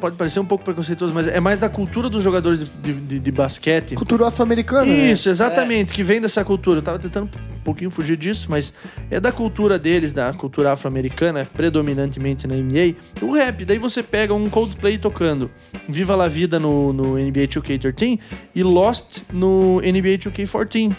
Pode 0.00 0.16
parecer 0.16 0.40
um 0.40 0.44
pouco 0.44 0.64
preconceituoso, 0.64 1.14
mas 1.14 1.28
é 1.28 1.38
mais 1.38 1.60
da 1.60 1.68
cultura 1.68 2.10
dos 2.10 2.24
jogadores 2.24 2.72
de, 2.82 2.92
de- 2.92 3.18
de 3.20 3.30
basquete. 3.30 3.94
Cultura 3.94 4.26
afro-americana, 4.26 4.84
né? 4.84 5.12
Isso, 5.12 5.28
exatamente, 5.28 5.92
que 5.92 6.02
vem 6.02 6.20
dessa 6.20 6.44
cultura. 6.44 6.78
Eu 6.78 6.82
tava 6.82 6.98
tentando 6.98 7.26
um 7.26 7.60
pouquinho 7.62 7.88
fugir 7.88 8.16
disso, 8.16 8.48
mas 8.50 8.74
é 9.08 9.20
da 9.20 9.30
cultura 9.30 9.78
deles, 9.78 10.12
da 10.12 10.32
cultura 10.32 10.72
afro-americana, 10.72 11.46
predominantemente 11.54 12.48
na 12.48 12.54
NBA, 12.56 12.96
o 13.24 13.30
rap. 13.32 13.64
Daí 13.64 13.78
você 13.78 14.02
pega 14.02 14.34
um 14.34 14.50
Coldplay 14.50 14.98
tocando 14.98 15.48
Viva 15.88 16.16
La 16.16 16.26
Vida 16.26 16.58
no, 16.58 16.92
no 16.92 17.14
NBA 17.16 17.46
2K13 17.46 18.18
e 18.56 18.62
Lost 18.64 19.18
no 19.32 19.76
NBA 19.80 20.18
2K14. 20.18 20.92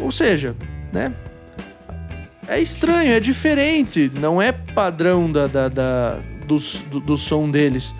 Ou 0.00 0.12
seja, 0.12 0.54
né? 0.92 1.12
É 2.48 2.60
estranho, 2.60 3.12
é 3.12 3.20
diferente, 3.20 4.10
não 4.18 4.42
é 4.42 4.52
padrão 4.52 5.30
da, 5.30 5.46
da, 5.46 5.68
da- 5.68 6.18
do, 6.46 6.56
do, 6.90 7.00
do 7.00 7.16
som 7.16 7.48
deles. 7.50 7.94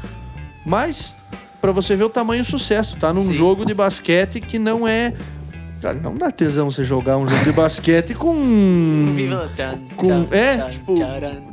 Mas, 0.66 1.16
pra 1.60 1.70
você 1.72 1.94
ver 1.96 2.04
o 2.04 2.10
tamanho 2.10 2.42
do 2.42 2.48
sucesso, 2.48 2.96
tá 2.98 3.12
num 3.12 3.20
Sim. 3.22 3.34
jogo 3.34 3.64
de 3.64 3.72
basquete 3.72 4.40
que 4.40 4.58
não 4.58 4.86
é. 4.86 5.14
Cara, 5.80 5.94
não 5.98 6.14
dá 6.16 6.30
tesão 6.30 6.70
você 6.70 6.84
jogar 6.84 7.16
um 7.18 7.26
jogo 7.26 7.42
de 7.44 7.52
basquete 7.52 8.14
com. 8.14 8.34
Com- 9.96 10.28
é, 10.30 10.70
tipo, 10.70 10.94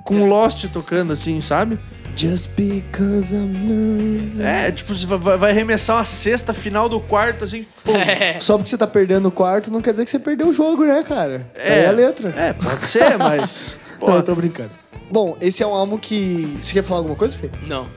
com 0.04 0.28
Lost 0.28 0.66
tocando 0.72 1.14
assim, 1.14 1.40
sabe? 1.40 1.80
Just 2.20 2.50
because 2.58 3.34
I'm 3.34 3.48
nervous. 3.48 4.40
É, 4.42 4.72
tipo, 4.74 4.94
você 4.94 5.06
vai, 5.06 5.38
vai 5.38 5.52
arremessar 5.52 5.96
uma 5.96 6.04
cesta 6.06 6.54
final 6.54 6.90
do 6.90 7.00
quarto, 7.00 7.46
assim. 7.46 7.66
pô. 7.84 7.94
É. 7.96 8.38
Só 8.42 8.58
porque 8.58 8.70
você 8.70 8.78
tá 8.78 8.86
perdendo 8.88 9.30
o 9.30 9.32
quarto, 9.32 9.72
não 9.72 9.82
quer 9.82 9.92
dizer 9.92 10.04
que 10.04 10.12
você 10.12 10.20
perdeu 10.20 10.50
o 10.50 10.54
jogo, 10.54 10.84
né, 10.84 11.02
cara? 11.08 11.50
É, 11.56 11.88
a 11.88 11.92
letra. 11.92 12.34
É, 12.36 12.52
pode 12.52 12.86
ser, 12.86 13.16
mas. 13.18 13.82
Pô, 14.00 14.10
Não, 14.10 14.16
eu 14.18 14.24
tô 14.24 14.36
brincando. 14.36 14.72
Bom, 15.10 15.38
esse 15.40 15.64
é 15.64 15.68
um 15.68 15.74
álbum 15.74 15.98
que. 15.98 16.58
Você 16.62 16.74
quer 16.74 16.84
falar 16.84 17.00
alguma 17.00 17.16
coisa, 17.16 17.36
Fê? 17.38 17.50
Não. 17.66 17.88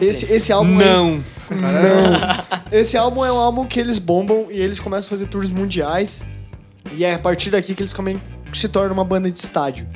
Esse, 0.00 0.32
esse 0.32 0.52
álbum. 0.52 0.80
é- 0.80 0.84
não. 0.84 1.24
Não. 1.50 2.72
Esse 2.72 2.96
álbum 2.96 3.24
é 3.24 3.30
um 3.32 3.36
álbum 3.36 3.66
que 3.66 3.78
eles 3.78 3.98
bombam 3.98 4.46
e 4.50 4.58
eles 4.58 4.80
começam 4.80 5.06
a 5.08 5.10
fazer 5.10 5.26
tours 5.26 5.50
mundiais. 5.50 6.24
E 6.94 7.04
é 7.04 7.14
a 7.14 7.18
partir 7.18 7.50
daqui 7.50 7.74
que 7.74 7.82
eles 7.82 7.92
comem, 7.92 8.20
se 8.54 8.68
tornam 8.68 8.94
uma 8.94 9.04
banda 9.04 9.30
de 9.30 9.38
estádio. 9.38 9.86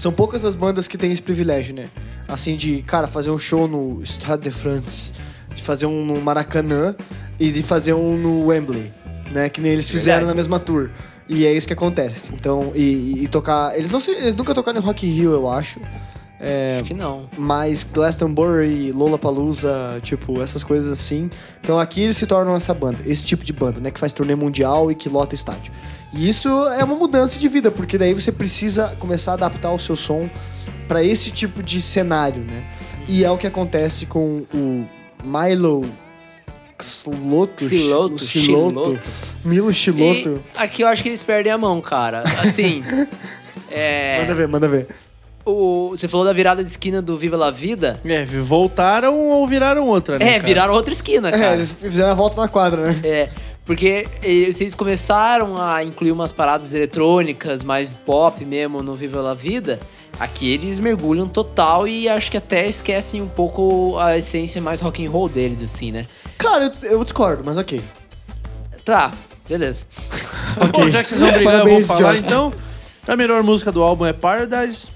São 0.00 0.10
poucas 0.10 0.46
as 0.46 0.54
bandas 0.54 0.88
que 0.88 0.96
têm 0.96 1.12
esse 1.12 1.20
privilégio, 1.20 1.74
né? 1.74 1.88
Assim, 2.26 2.56
de, 2.56 2.80
cara, 2.80 3.06
fazer 3.06 3.30
um 3.30 3.36
show 3.38 3.68
no 3.68 4.00
Stade 4.02 4.44
de 4.44 4.50
France, 4.50 5.12
de 5.54 5.62
fazer 5.62 5.84
um 5.84 6.06
no 6.06 6.18
Maracanã 6.22 6.96
e 7.38 7.50
de 7.50 7.62
fazer 7.62 7.92
um 7.92 8.16
no 8.16 8.46
Wembley, 8.46 8.90
né? 9.30 9.50
Que 9.50 9.60
nem 9.60 9.72
eles 9.72 9.90
fizeram 9.90 10.20
Verdade. 10.20 10.28
na 10.30 10.34
mesma 10.36 10.58
tour. 10.58 10.90
E 11.28 11.44
é 11.46 11.52
isso 11.52 11.66
que 11.66 11.74
acontece. 11.74 12.32
Então, 12.32 12.72
e, 12.74 13.24
e- 13.24 13.28
tocar. 13.28 13.76
Eles, 13.76 13.90
não 13.90 14.00
eles 14.08 14.34
nunca 14.36 14.54
tocaram 14.54 14.78
em 14.80 14.82
Rock 14.82 15.06
Rio, 15.06 15.32
eu 15.32 15.46
acho. 15.50 15.78
É, 16.40 16.76
Acho 16.76 16.84
que 16.84 16.94
não. 16.94 17.28
mas 17.36 17.84
Glastonbury, 17.84 18.92
Lollapalooza, 18.92 20.00
tipo, 20.02 20.40
essas 20.40 20.64
coisas 20.64 20.90
assim. 20.90 21.28
Então 21.62 21.78
aqui 21.78 22.00
eles 22.00 22.16
se 22.16 22.26
tornam 22.26 22.56
essa 22.56 22.72
banda, 22.72 22.98
esse 23.06 23.22
tipo 23.22 23.44
de 23.44 23.52
banda, 23.52 23.78
né? 23.78 23.90
Que 23.90 24.00
faz 24.00 24.14
turnê 24.14 24.34
mundial 24.34 24.90
e 24.90 24.94
que 24.94 25.10
lota 25.10 25.34
estádio. 25.34 25.70
E 26.12 26.28
isso 26.28 26.48
é 26.68 26.82
uma 26.82 26.94
mudança 26.96 27.38
de 27.38 27.46
vida, 27.48 27.70
porque 27.70 27.96
daí 27.96 28.12
você 28.14 28.32
precisa 28.32 28.96
começar 28.98 29.32
a 29.32 29.34
adaptar 29.34 29.72
o 29.72 29.78
seu 29.78 29.94
som 29.96 30.28
pra 30.88 31.02
esse 31.04 31.30
tipo 31.30 31.62
de 31.62 31.80
cenário, 31.80 32.42
né? 32.44 32.62
E 33.08 33.24
é 33.24 33.30
o 33.30 33.38
que 33.38 33.46
acontece 33.46 34.06
com 34.06 34.42
o 34.52 34.84
Milo 35.24 35.84
Xiloto. 36.80 37.68
Xiloto, 37.68 38.18
Xiloto. 38.24 39.00
Milo 39.44 39.72
Xiloto. 39.72 40.42
E 40.54 40.58
aqui 40.58 40.82
eu 40.82 40.88
acho 40.88 41.02
que 41.02 41.08
eles 41.08 41.22
perdem 41.22 41.52
a 41.52 41.58
mão, 41.58 41.80
cara. 41.80 42.22
Assim. 42.42 42.82
é, 43.70 44.20
Manda 44.20 44.34
ver, 44.34 44.48
manda 44.48 44.68
ver. 44.68 44.88
o, 45.44 45.90
você 45.90 46.08
falou 46.08 46.24
da 46.26 46.32
virada 46.32 46.62
de 46.64 46.70
esquina 46.70 47.00
do 47.02 47.16
Viva 47.18 47.36
La 47.36 47.50
Vida. 47.50 48.00
É, 48.04 48.24
voltaram 48.24 49.14
ou 49.28 49.46
viraram 49.46 49.86
outra, 49.86 50.18
né? 50.18 50.26
É, 50.26 50.32
cara? 50.34 50.42
viraram 50.44 50.74
outra 50.74 50.92
esquina, 50.92 51.28
É, 51.28 51.32
cara. 51.32 51.54
eles 51.54 51.70
fizeram 51.70 52.10
a 52.10 52.14
volta 52.14 52.40
na 52.40 52.48
quadra, 52.48 52.92
né? 52.92 53.00
É, 53.04 53.28
porque 53.70 54.08
eles, 54.20 54.60
eles 54.60 54.74
começaram 54.74 55.54
a 55.56 55.84
incluir 55.84 56.10
umas 56.10 56.32
paradas 56.32 56.74
eletrônicas, 56.74 57.62
mais 57.62 57.94
pop 57.94 58.44
mesmo 58.44 58.82
no 58.82 58.96
Viva 58.96 59.20
La 59.20 59.32
Vida. 59.32 59.78
Aqui 60.18 60.52
eles 60.52 60.80
mergulham 60.80 61.28
total 61.28 61.86
e 61.86 62.08
acho 62.08 62.32
que 62.32 62.36
até 62.36 62.66
esquecem 62.66 63.22
um 63.22 63.28
pouco 63.28 63.96
a 63.96 64.18
essência 64.18 64.60
mais 64.60 64.80
rock 64.80 65.06
and 65.06 65.08
roll 65.08 65.28
deles, 65.28 65.62
assim, 65.62 65.92
né? 65.92 66.06
Cara, 66.36 66.64
eu, 66.82 66.90
eu 66.90 67.04
discordo, 67.04 67.44
mas 67.46 67.58
ok. 67.58 67.80
Tá, 68.84 69.12
beleza. 69.48 69.86
Bom, 70.72 70.88
já 70.88 71.00
que 71.04 71.08
vocês 71.10 71.20
vão 71.20 71.30
brigar, 71.30 71.52
Parabéns, 71.52 71.82
eu 71.82 71.86
vou 71.86 71.96
falar 71.96 72.14
John. 72.14 72.18
então. 72.26 72.52
A 73.06 73.14
melhor 73.14 73.40
música 73.44 73.70
do 73.70 73.84
álbum 73.84 74.04
é 74.04 74.12
Paradise. 74.12 74.88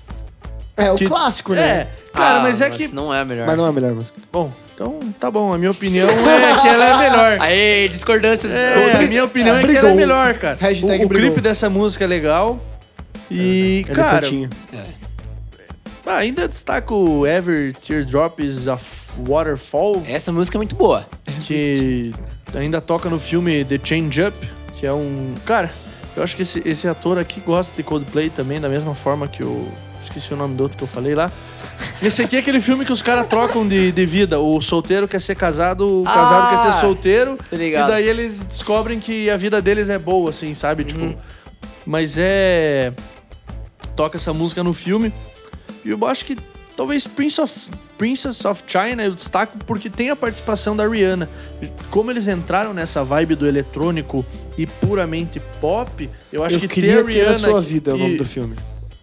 É, 0.76 0.90
o 0.90 0.96
que- 0.96 1.06
clássico, 1.06 1.54
né? 1.54 1.62
É, 1.62 1.88
cara, 2.12 2.38
Ah, 2.38 2.42
mas 2.42 2.60
é 2.60 2.68
que. 2.70 2.92
Não 2.92 3.14
é 3.14 3.20
a 3.20 3.24
melhor. 3.24 3.46
Mas 3.46 3.56
não 3.56 3.66
é 3.66 3.68
a 3.68 3.72
melhor 3.72 3.94
música. 3.94 4.20
Bom, 4.32 4.52
então 4.74 4.98
tá 5.20 5.30
bom. 5.30 5.52
A 5.54 5.58
minha 5.58 5.70
opinião 5.70 6.08
é 6.08 6.60
que 6.60 6.68
ela 6.68 6.84
é 7.04 7.10
melhor. 7.10 7.38
Aê, 7.42 7.88
discordâncias. 7.88 8.52
É, 8.52 8.96
a 8.96 9.02
minha 9.06 9.24
opinião 9.24 9.56
é, 9.56 9.64
que 9.64 9.76
ela 9.76 9.90
é 9.90 9.94
melhor, 9.94 10.34
cara. 10.34 10.58
Hashtag 10.60 11.04
o, 11.04 11.06
o 11.06 11.10
clipe 11.10 11.40
dessa 11.40 11.70
música 11.70 12.04
é 12.04 12.06
legal. 12.06 12.60
E, 13.30 13.84
É 13.88 13.94
cara, 13.94 14.08
elefantinho. 14.26 14.50
ah, 16.06 16.16
ainda 16.16 16.46
destaco 16.46 17.26
Ever 17.26 17.72
Teardrops 17.74 18.66
of 18.66 18.84
Waterfall, 19.26 20.02
Essa 20.06 20.32
música 20.32 20.56
é 20.56 20.58
muito 20.58 20.74
boa. 20.74 21.06
que 21.46 22.12
ainda 22.54 22.80
toca 22.80 23.08
no 23.08 23.18
filme 23.18 23.64
The 23.64 23.78
Change 23.82 24.22
Up, 24.22 24.36
que 24.78 24.86
é 24.86 24.92
um. 24.92 25.34
Cara, 25.46 25.70
eu 26.16 26.22
acho 26.22 26.36
que 26.36 26.42
esse, 26.42 26.62
esse 26.64 26.86
ator 26.88 27.18
aqui 27.18 27.40
gosta 27.40 27.74
de 27.76 27.82
Coldplay 27.82 28.28
também, 28.30 28.60
da 28.60 28.68
mesma 28.68 28.94
forma 28.94 29.26
que 29.28 29.44
o. 29.44 29.68
Esqueci 30.04 30.32
o 30.32 30.36
nome 30.36 30.54
do 30.54 30.62
outro 30.62 30.78
que 30.78 30.84
eu 30.84 30.88
falei 30.88 31.14
lá. 31.14 31.30
Esse 32.02 32.22
aqui 32.22 32.36
é 32.36 32.38
aquele 32.38 32.60
filme 32.60 32.84
que 32.84 32.92
os 32.92 33.02
caras 33.02 33.26
trocam 33.26 33.66
de, 33.66 33.90
de 33.92 34.06
vida. 34.06 34.38
O 34.38 34.60
solteiro 34.60 35.08
quer 35.08 35.20
ser 35.20 35.34
casado, 35.34 36.02
o 36.02 36.04
casado 36.04 36.46
Ah, 36.46 36.50
quer 36.50 36.72
ser 36.72 36.80
solteiro. 36.80 37.38
tô 37.48 37.56
ligado. 37.56 37.88
E 37.88 37.92
daí 37.92 38.08
eles 38.08 38.44
descobrem 38.44 39.00
que 39.00 39.28
a 39.30 39.36
vida 39.36 39.60
deles 39.62 39.88
é 39.88 39.98
boa, 39.98 40.30
assim, 40.30 40.54
sabe? 40.54 40.82
Uhum. 40.82 40.88
Tipo. 40.88 41.18
Mas 41.86 42.16
é. 42.18 42.92
Toca 43.96 44.16
essa 44.16 44.32
música 44.32 44.62
no 44.62 44.72
filme. 44.72 45.12
E 45.84 45.90
eu 45.90 46.06
acho 46.06 46.24
que 46.24 46.36
talvez 46.76 47.06
Prince 47.06 47.40
of, 47.40 47.70
Princess 47.96 48.44
of 48.44 48.62
China 48.66 49.04
eu 49.04 49.14
destaco 49.14 49.56
porque 49.64 49.88
tem 49.88 50.10
a 50.10 50.16
participação 50.16 50.74
da 50.76 50.86
Rihanna. 50.88 51.28
Como 51.90 52.10
eles 52.10 52.26
entraram 52.26 52.74
nessa 52.74 53.04
vibe 53.04 53.36
do 53.36 53.46
eletrônico 53.46 54.24
e 54.58 54.66
puramente 54.66 55.40
pop, 55.60 56.10
eu 56.32 56.42
acho 56.42 56.56
eu 56.56 56.60
que 56.60 56.68
queria 56.68 56.94
ter 56.96 57.00
a 57.00 57.04
ter 57.04 57.10
a 57.10 57.12
Rihanna. 57.30 57.34
sua 57.38 57.60
vida, 57.60 57.90
é 57.92 57.94
o 57.94 57.98
nome 57.98 58.16
do 58.16 58.24
filme. 58.24 58.56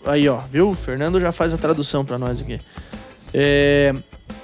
Aí, 0.06 0.28
ó, 0.28 0.38
viu? 0.49 0.70
O 0.72 0.76
Fernando 0.76 1.20
já 1.20 1.32
faz 1.32 1.54
a 1.54 1.58
tradução 1.58 2.04
pra 2.04 2.18
nós 2.18 2.41
aqui. 2.41 2.60
É, 3.34 3.93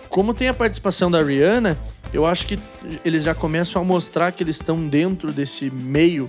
como 0.10 0.34
tem 0.34 0.47
a 0.47 0.53
participação 0.53 1.10
da 1.12 1.22
Rihanna, 1.22 1.78
eu 2.14 2.26
acho 2.26 2.45
que 2.47 2.60
eles 3.03 3.24
já 3.24 3.34
começam 3.36 3.82
a 3.82 3.86
mostrar 3.86 4.32
que 4.32 4.43
eles 4.43 4.55
estão 4.58 4.88
dentro 4.88 5.32
desse 5.32 5.70
meio. 5.70 6.28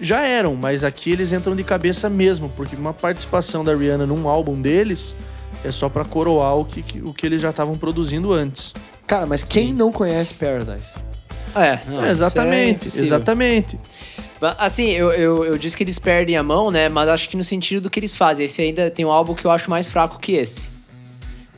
Já 0.00 0.22
eram, 0.22 0.54
mas 0.54 0.82
aqui 0.84 1.10
eles 1.12 1.32
entram 1.32 1.54
de 1.54 1.62
cabeça 1.64 2.08
mesmo, 2.08 2.48
porque 2.56 2.74
uma 2.76 2.92
participação 2.94 3.64
da 3.64 3.74
Rihanna 3.74 4.06
num 4.06 4.28
álbum 4.28 4.60
deles 4.60 5.14
é 5.62 5.70
só 5.70 5.88
pra 5.88 6.04
coroar 6.04 6.56
o 6.56 6.64
que, 6.64 7.00
o 7.02 7.12
que 7.12 7.26
eles 7.26 7.42
já 7.42 7.50
estavam 7.50 7.76
produzindo 7.76 8.32
antes. 8.32 8.72
Cara, 9.06 9.26
mas 9.26 9.42
quem 9.42 9.74
não 9.74 9.90
conhece 9.92 10.32
Paradise? 10.34 10.92
É, 11.54 11.80
não, 11.86 12.04
É, 12.04 12.10
exatamente, 12.10 12.82
impossível. 12.86 13.04
exatamente. 13.06 13.78
Assim, 14.58 14.88
eu, 14.90 15.12
eu, 15.12 15.44
eu 15.44 15.58
disse 15.58 15.76
que 15.76 15.82
eles 15.82 15.98
perdem 15.98 16.36
a 16.36 16.42
mão, 16.42 16.70
né? 16.70 16.88
Mas 16.88 17.08
acho 17.08 17.28
que 17.28 17.36
no 17.36 17.44
sentido 17.44 17.82
do 17.82 17.90
que 17.90 18.00
eles 18.00 18.14
fazem. 18.14 18.46
Esse 18.46 18.62
ainda 18.62 18.90
tem 18.90 19.04
um 19.04 19.10
álbum 19.10 19.34
que 19.34 19.44
eu 19.44 19.50
acho 19.50 19.68
mais 19.70 19.88
fraco 19.88 20.18
que 20.18 20.32
esse. 20.32 20.68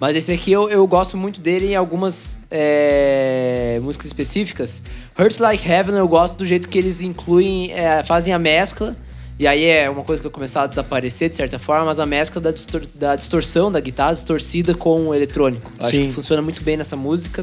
Mas 0.01 0.17
esse 0.17 0.33
aqui 0.33 0.51
eu, 0.51 0.69
eu 0.69 0.85
gosto 0.85 1.17
muito 1.17 1.41
dele 1.41 1.73
em 1.73 1.77
algumas 1.77 2.43
é, 2.51 3.79
músicas 3.83 4.07
específicas. 4.07 4.83
Hurts 5.17 5.39
Like 5.39 5.69
Heaven 5.69 5.95
eu 5.95 6.09
gosto 6.09 6.37
do 6.37 6.45
jeito 6.45 6.69
que 6.69 6.77
eles 6.77 7.01
incluem, 7.01 7.71
é, 7.73 8.03
fazem 8.03 8.33
a 8.35 8.39
mescla. 8.39 8.97
E 9.39 9.47
aí 9.47 9.65
é 9.65 9.89
uma 9.89 10.03
coisa 10.03 10.21
que 10.21 10.29
vai 10.29 10.33
começar 10.33 10.65
a 10.65 10.67
desaparecer 10.67 11.29
de 11.29 11.37
certa 11.37 11.59
forma, 11.59 11.87
mas 11.87 12.01
a 12.01 12.07
mescla 12.07 12.41
da, 12.41 12.51
distor- 12.51 12.87
da 12.95 13.15
distorção 13.15 13.71
da 13.71 13.79
guitarra 13.79 14.13
distorcida 14.13 14.75
com 14.75 15.09
o 15.09 15.15
eletrônico. 15.15 15.73
Eu 15.79 15.87
acho 15.87 15.97
que 15.97 16.13
funciona 16.13 16.43
muito 16.43 16.63
bem 16.65 16.77
nessa 16.77 16.97
música. 16.97 17.43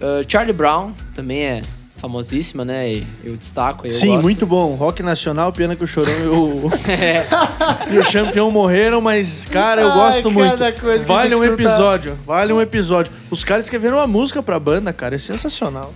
Uh, 0.00 0.24
Charlie 0.28 0.52
Brown 0.52 0.92
também 1.14 1.42
é 1.42 1.62
famosíssima, 2.00 2.64
né? 2.64 2.92
E 2.94 3.06
eu 3.22 3.36
destaco. 3.36 3.86
Eu 3.86 3.92
Sim, 3.92 4.08
gosto. 4.08 4.22
muito 4.22 4.46
bom. 4.46 4.74
Rock 4.74 5.02
nacional, 5.02 5.52
pena 5.52 5.76
que 5.76 5.84
o 5.84 5.86
Chorão 5.86 6.12
e 6.24 6.26
o, 6.26 6.70
É, 6.90 7.92
e 7.94 7.98
o 7.98 8.04
Champion 8.04 8.50
morreram, 8.50 9.00
mas, 9.00 9.44
cara, 9.44 9.82
eu 9.82 9.88
Ai, 9.90 9.94
gosto 9.96 10.30
muito. 10.30 10.50
cada 10.50 10.72
coisa 10.72 11.04
Vale 11.04 11.34
um 11.36 11.44
episódio, 11.44 12.18
vale 12.26 12.52
um 12.52 12.60
episódio. 12.60 13.12
Os 13.30 13.44
caras 13.44 13.64
escreveram 13.64 13.98
uma 13.98 14.06
música 14.06 14.42
pra 14.42 14.58
banda, 14.58 14.92
cara, 14.92 15.14
é 15.14 15.18
sensacional. 15.18 15.92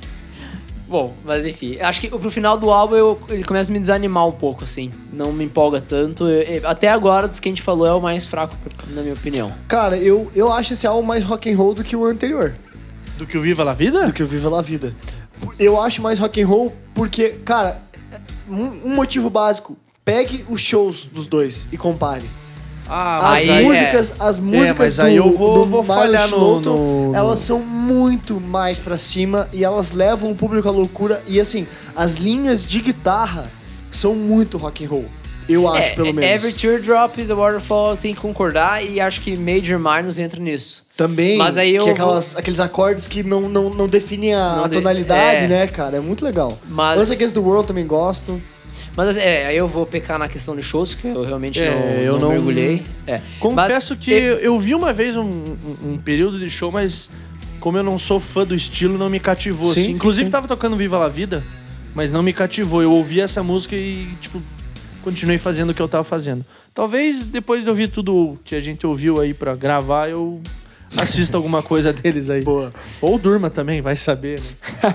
bom, 0.87 1.15
mas 1.25 1.45
enfim. 1.45 1.79
Acho 1.81 2.01
que 2.01 2.09
pro 2.09 2.31
final 2.31 2.57
do 2.59 2.71
álbum 2.71 2.95
eu, 2.95 3.21
ele 3.31 3.43
começa 3.43 3.71
a 3.71 3.73
me 3.73 3.81
desanimar 3.81 4.29
um 4.29 4.33
pouco, 4.33 4.63
assim. 4.65 4.93
Não 5.13 5.33
me 5.33 5.45
empolga 5.45 5.81
tanto. 5.81 6.29
Eu- 6.29 6.43
eu- 6.43 6.69
até 6.69 6.89
agora, 6.89 7.27
dos 7.27 7.41
que 7.41 7.49
a 7.49 7.51
gente 7.51 7.63
falou, 7.63 7.87
é 7.87 7.93
o 7.95 8.01
mais 8.01 8.27
fraco, 8.27 8.55
na 8.91 9.03
minha 9.03 9.15
opinião. 9.15 9.53
Cara, 9.67 9.97
eu, 9.97 10.31
eu 10.37 10.53
acho 10.53 10.75
esse 10.75 10.87
álbum 10.87 11.03
mais 11.03 11.25
rock 11.25 11.51
and 11.53 11.57
roll 11.57 11.75
do 11.75 11.83
que 11.83 11.97
o 11.97 12.05
anterior. 12.05 12.55
Do 13.19 13.27
que 13.27 13.37
o 13.39 13.41
Viva 13.41 13.65
La 13.65 13.73
Vida? 13.73 14.07
do 14.07 14.13
que 14.13 14.23
o 14.23 14.27
Viva 14.27 14.49
La 14.51 14.61
Vida. 14.63 14.95
Eu 15.59 15.81
acho 15.81 16.01
mais 16.03 16.19
rock 16.19 16.41
and 16.43 16.47
roll 16.47 16.73
porque, 16.95 17.31
cara, 17.45 17.81
um, 18.49 18.63
um 18.85 18.95
motivo 18.95 19.29
básico. 19.31 19.77
Pegue 20.05 20.45
os 20.49 20.61
shows 20.61 21.07
dos 21.07 21.27
dois 21.27 21.67
e 21.73 21.77
compare. 21.79 22.25
Ah, 22.87 23.33
As 23.33 23.47
músicas, 23.47 24.13
as 24.21 24.39
músicas 24.41 24.99
mas 24.99 25.15
do, 25.17 25.33
vou- 25.33 25.55
do 25.55 25.65
vou 25.65 25.83
Milo 25.83 25.95
falhar 25.95 26.29
no- 26.29 26.61
no- 26.61 27.07
no- 27.09 27.15
elas 27.17 27.39
são 27.39 27.61
muito 27.61 28.39
mais 28.39 28.79
pra 28.79 28.99
cima 28.99 29.49
e 29.55 29.65
elas 29.65 29.93
levam 29.93 30.31
o 30.31 30.35
público 30.35 30.69
à 30.69 30.71
loucura. 30.71 31.23
E 31.27 31.41
assim, 31.41 31.67
as 31.97 32.17
linhas 32.17 32.63
de 32.63 32.81
guitarra 32.83 33.51
são 33.91 34.15
muito 34.15 34.59
rock 34.59 34.85
and 34.85 34.89
roll. 34.91 35.07
Eu 35.49 35.67
acho, 35.67 35.93
É, 35.93 35.95
pelo 35.95 36.09
é, 36.09 36.13
menos. 36.13 36.31
Every 36.45 36.53
Teardrop 36.53 37.17
is 37.19 37.31
a 37.31 37.35
Waterfall, 37.35 37.97
tem 37.97 38.15
que 38.15 38.21
concordar. 38.21 38.85
E 38.85 39.01
acho 39.01 39.23
que 39.23 39.35
Major 39.39 39.79
Minus 39.79 40.19
entra 40.19 40.39
nisso. 40.39 40.84
Também, 40.97 41.37
Mas 41.37 41.57
aí 41.57 41.75
eu 41.75 41.83
que 41.85 41.91
é 41.91 41.93
aquelas, 41.93 42.37
aqueles 42.37 42.61
acordes 42.61 43.09
que 43.09 43.25
não, 43.25 43.49
não, 43.49 43.69
não 43.69 43.89
definem 43.89 44.33
a, 44.35 44.57
Não 44.57 44.65
a 44.65 44.69
de- 44.69 44.75
tonalidade, 44.77 45.45
é. 45.45 45.49
né, 45.49 45.67
cara? 45.67 45.97
É 45.97 46.01
muito 46.01 46.25
legal. 46.25 46.57
Mas- 46.69 47.01
Us 47.03 47.11
Against 47.11 47.35
the 47.35 47.41
World 47.41 47.67
também 47.67 47.85
gosto. 47.87 48.41
Mas 48.97 49.17
é, 49.17 49.47
aí 49.47 49.57
eu 49.57 49.67
vou 49.67 49.85
pecar 49.85 50.21
na 50.21 50.29
questão 50.29 50.55
de 50.55 50.63
shows, 50.63 50.95
que 50.95 51.09
eu 51.09 51.23
realmente 51.25 51.61
É, 51.61 51.69
não, 51.71 51.81
eu 52.01 52.13
não 52.13 52.19
não- 52.21 52.29
mergulhei. 52.31 52.85
É. 53.09 53.21
Confesso 53.41 53.95
Mas 53.97 54.05
que 54.05 54.13
eu- 54.13 54.37
eu 54.39 54.57
vi 54.61 54.73
uma 54.73 54.93
vez 54.93 55.17
um, 55.17 55.43
um- 55.85 55.99
período 55.99 56.39
de 56.39 56.49
show, 56.49 56.71
mas 56.71 57.11
como 57.59 57.77
eu 57.77 57.83
não 57.83 57.99
sou 57.99 58.21
fã 58.21 58.47
do 58.47 58.55
estilo, 58.55 58.97
não 58.97 59.11
me 59.11 59.19
cativou. 59.19 59.67
Sim, 59.67 59.73
assim. 59.73 59.83
sim, 59.87 59.91
Inclusive 59.97 60.27
sim. 60.27 60.31
tava 60.31 60.47
tocando 60.47 60.77
Viva 60.77 60.97
La 60.97 61.09
Vida, 61.09 61.43
mas 61.93 62.13
não 62.13 62.23
me 62.23 62.33
cativou. 62.33 62.81
Eu 62.83 62.93
ouvi 62.93 63.21
essa 63.21 63.43
música 63.43 63.75
e, 63.75 64.11
tipo, 64.21 64.41
continuei 65.03 65.39
fazendo 65.39 65.71
o 65.71 65.75
que 65.75 65.83
eu 65.83 65.89
tava 65.89 66.05
fazendo. 66.05 66.47
Talvez 66.73 67.25
depois 67.25 67.65
de 67.65 67.69
ouvir 67.71 67.89
tudo 67.89 68.39
que 68.45 68.55
a 68.55 68.61
gente 68.61 68.87
ouviu 68.87 69.21
aí 69.21 69.35
pra 69.35 69.57
gravar, 69.57 70.09
eu 70.09 70.41
assista 70.97 71.37
alguma 71.37 71.63
coisa 71.63 71.93
deles 71.93 72.31
aí. 72.31 72.43
Boa. 72.43 72.73
Ou 73.01 73.19
durma 73.19 73.51
também, 73.51 73.81
vai 73.81 73.97
saber, 73.97 74.41
né? 74.41 74.95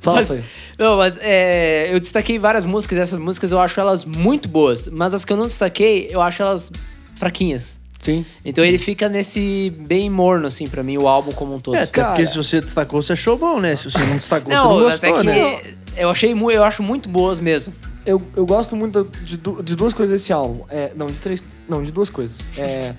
Fala, 0.00 0.18
Mas-. 0.18 0.42
Não, 0.78 0.96
mas 0.96 1.18
é, 1.20 1.92
eu 1.92 1.98
destaquei 1.98 2.38
várias 2.38 2.64
músicas, 2.64 2.98
essas 2.98 3.18
músicas 3.18 3.50
eu 3.50 3.58
acho 3.58 3.80
elas 3.80 4.04
muito 4.04 4.48
boas, 4.48 4.86
mas 4.86 5.12
as 5.12 5.24
que 5.24 5.32
eu 5.32 5.36
não 5.36 5.46
destaquei, 5.46 6.08
eu 6.08 6.20
acho 6.20 6.40
elas 6.40 6.70
fraquinhas. 7.16 7.80
Sim. 7.98 8.24
Então 8.44 8.64
ele 8.64 8.78
fica 8.78 9.08
nesse 9.08 9.74
bem 9.76 10.08
morno, 10.08 10.46
assim, 10.46 10.68
pra 10.68 10.84
mim, 10.84 10.96
o 10.98 11.08
álbum 11.08 11.32
como 11.32 11.56
um 11.56 11.60
todo. 11.60 11.74
É, 11.74 11.82
até 11.82 11.90
Cara- 11.90 12.08
porque 12.10 12.26
se 12.26 12.36
você 12.36 12.60
destacou, 12.60 13.02
você 13.02 13.14
achou 13.14 13.36
bom, 13.36 13.58
né? 13.58 13.74
Se 13.74 13.90
você 13.90 13.98
não 13.98 14.14
destacou, 14.14 14.52
você 14.52 14.56
não 14.56 14.64
não, 14.64 14.84
mas 14.84 15.00
gostou, 15.00 15.18
é 15.18 15.20
que 15.20 15.26
né? 15.26 15.60
eu 15.96 16.08
achei 16.08 16.32
eu 16.32 16.62
acho 16.62 16.82
muito 16.82 17.08
boas 17.08 17.40
mesmo. 17.40 17.74
Eu, 18.06 18.22
eu 18.36 18.46
gosto 18.46 18.76
muito 18.76 19.04
de, 19.24 19.36
de 19.36 19.76
duas 19.76 19.92
coisas 19.92 20.18
desse 20.18 20.32
álbum. 20.32 20.64
É, 20.70 20.92
não, 20.94 21.08
de 21.08 21.20
três. 21.20 21.42
Não, 21.68 21.82
de 21.82 21.90
duas 21.90 22.08
coisas. 22.08 22.38
É, 22.56 22.94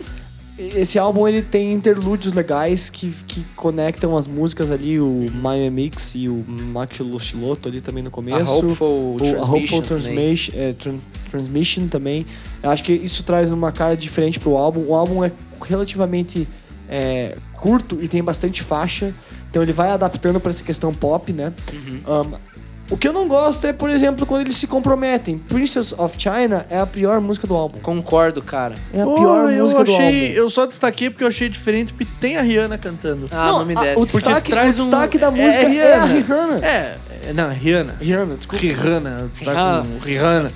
esse 0.60 1.00
álbum 1.00 1.28
ele 1.28 1.42
tem 1.42 1.74
interlúdios 1.74 2.34
legais 2.34 2.90
que, 2.90 3.12
que 3.28 3.44
conectam 3.56 4.18
as 4.18 4.28
músicas 4.28 4.70
ali, 4.70 5.00
o 5.00 5.26
Miami 5.34 5.70
Mix 5.70 6.14
e 6.16 6.28
o 6.28 6.44
Maxilo 6.48 7.20
Chiloto 7.20 7.70
ali 7.70 7.80
também 7.82 8.04
no 8.04 8.12
começo. 8.12 8.52
a 8.52 8.56
Hopeful 8.58 8.88
o, 8.88 9.16
a 9.16 9.18
Transmission 9.20 9.56
Hopeful 9.56 9.82
também. 9.82 10.02
Transmission, 10.16 10.52
é, 10.56 10.74
Tran- 10.74 11.00
Transmission 11.30 11.88
também. 11.88 12.26
Eu 12.62 12.70
acho 12.70 12.84
que 12.84 12.92
isso 12.92 13.24
traz 13.24 13.52
uma 13.52 13.72
cara 13.72 13.96
diferente 13.96 14.40
pro 14.40 14.56
álbum. 14.58 14.86
O 14.88 14.96
álbum 14.96 15.24
é 15.24 15.32
relativamente 15.66 16.48
é, 16.90 17.38
curto 17.54 17.98
e 18.02 18.08
tem 18.08 18.24
bastante 18.24 18.62
faixa. 18.62 19.14
Então 19.50 19.64
ele 19.64 19.74
vai 19.74 19.90
adaptando 19.92 20.40
pra 20.40 20.52
essa 20.52 20.64
questão 20.64 20.94
pop, 20.94 21.32
né? 21.34 21.54
Uhum. 21.74 22.02
Um, 22.06 22.49
o 22.90 22.98
que 22.98 23.08
eu 23.08 23.14
não 23.14 23.28
gosto 23.28 23.66
é, 23.68 23.74
por 23.74 23.90
exemplo, 23.90 24.26
quando 24.26 24.42
eles 24.42 24.56
se 24.58 24.66
comprometem. 24.66 25.38
Princess 25.38 25.94
of 25.98 26.16
China 26.18 26.66
é 26.70 26.80
a 26.80 26.86
pior 26.86 27.22
música 27.22 27.46
do 27.46 27.54
álbum. 27.56 27.80
Concordo, 27.80 28.42
cara. 28.42 28.76
É 28.94 29.02
a 29.02 29.06
Pô, 29.06 29.16
pior 29.16 29.52
eu 29.54 29.64
música 29.64 29.84
do 29.84 29.92
achei, 29.94 30.28
álbum. 30.28 30.38
eu 30.38 30.50
só 30.50 30.66
destaquei 30.66 31.10
porque 31.10 31.24
eu 31.24 31.28
achei 31.28 31.48
diferente, 31.50 31.94
porque 31.94 32.12
tem 32.20 32.38
a 32.38 32.42
Rihanna 32.42 32.78
cantando. 32.78 33.28
Ah, 33.32 33.48
não, 33.48 33.66
me 33.66 33.74
a- 33.78 33.82
desce. 33.82 34.02
o 34.02 34.08
Porque 34.08 34.26
destaque, 34.26 34.50
traz 34.52 34.80
o 34.80 34.84
um- 34.84 34.90
destaque 34.90 35.18
da 35.18 35.28
é 35.28 35.32
música 35.32 35.64
é, 35.64 35.66
a 35.66 35.70
Rihanna. 35.70 36.06
Rihanna. 36.14 36.66
É, 36.66 36.98
é, 37.28 37.34
não, 37.34 37.50
Rihanna. 37.50 37.96
Rihanna, 38.02 38.36
desculpa. 38.36 38.64
Rihanna, 38.66 39.32
tá 39.46 39.52
Rihanna. 39.52 39.84
com 39.86 40.06
Rihanna. 40.06 40.52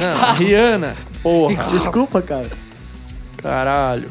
Não, 0.00 0.34
Rihanna. 0.34 0.96
Porra, 1.22 1.64
Desculpa, 1.70 2.22
cara. 2.22 2.48
caralho. 3.36 4.10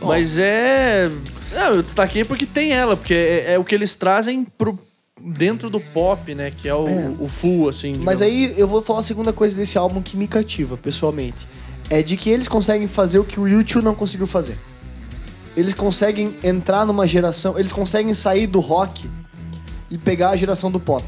Mas 0.00 0.36
é... 0.38 1.10
Não, 1.52 1.74
eu 1.74 1.82
destaquei 1.82 2.24
porque 2.24 2.44
tem 2.46 2.72
ela, 2.72 2.96
porque 2.96 3.14
é, 3.14 3.54
é 3.54 3.58
o 3.58 3.64
que 3.64 3.74
eles 3.74 3.94
trazem 3.94 4.44
pro, 4.44 4.78
dentro 5.24 5.70
do 5.70 5.80
pop, 5.80 6.34
né? 6.34 6.50
Que 6.50 6.68
é 6.68 6.74
o, 6.74 6.86
É. 6.86 7.10
o 7.18 7.28
full, 7.28 7.68
assim. 7.68 7.92
Mas 7.98 8.18
digamos. 8.18 8.22
aí 8.22 8.54
eu 8.60 8.68
vou 8.68 8.82
falar 8.82 9.00
a 9.00 9.02
segunda 9.02 9.32
coisa 9.32 9.56
desse 9.56 9.78
álbum 9.78 10.02
que 10.02 10.16
me 10.16 10.28
cativa, 10.28 10.76
pessoalmente. 10.76 11.48
É 11.88 12.02
de 12.02 12.16
que 12.16 12.28
eles 12.30 12.48
conseguem 12.48 12.86
fazer 12.88 13.18
o 13.18 13.24
que 13.24 13.38
o 13.40 13.48
YouTube 13.48 13.84
não 13.84 13.94
conseguiu 13.94 14.26
fazer. 14.26 14.58
Eles 15.56 15.72
conseguem 15.74 16.34
entrar 16.42 16.84
numa 16.84 17.06
geração, 17.06 17.58
eles 17.58 17.72
conseguem 17.72 18.12
sair 18.12 18.46
do 18.46 18.60
rock 18.60 19.08
e 19.90 19.96
pegar 19.96 20.30
a 20.30 20.36
geração 20.36 20.70
do 20.70 20.80
pop. 20.80 21.04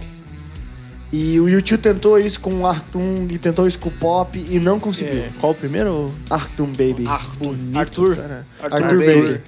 E 1.12 1.38
o 1.40 1.48
YouTube 1.48 1.80
tentou 1.80 2.18
isso 2.18 2.40
com 2.40 2.52
o 2.54 2.66
Artung 2.66 3.26
e 3.30 3.38
tentou 3.38 3.66
isso 3.66 3.78
com 3.78 3.88
o 3.88 3.92
pop 3.92 4.44
e 4.50 4.58
não 4.58 4.78
conseguiu. 4.78 5.20
É, 5.20 5.30
qual 5.40 5.52
o 5.52 5.54
primeiro? 5.54 6.12
Artung 6.28 6.66
Baby. 6.72 7.06
Arthur. 7.06 7.38
Bonito, 7.38 7.78
Arthur. 7.78 8.16
cara. 8.16 8.46
Arthur 8.60 8.98
Baby. 8.98 9.40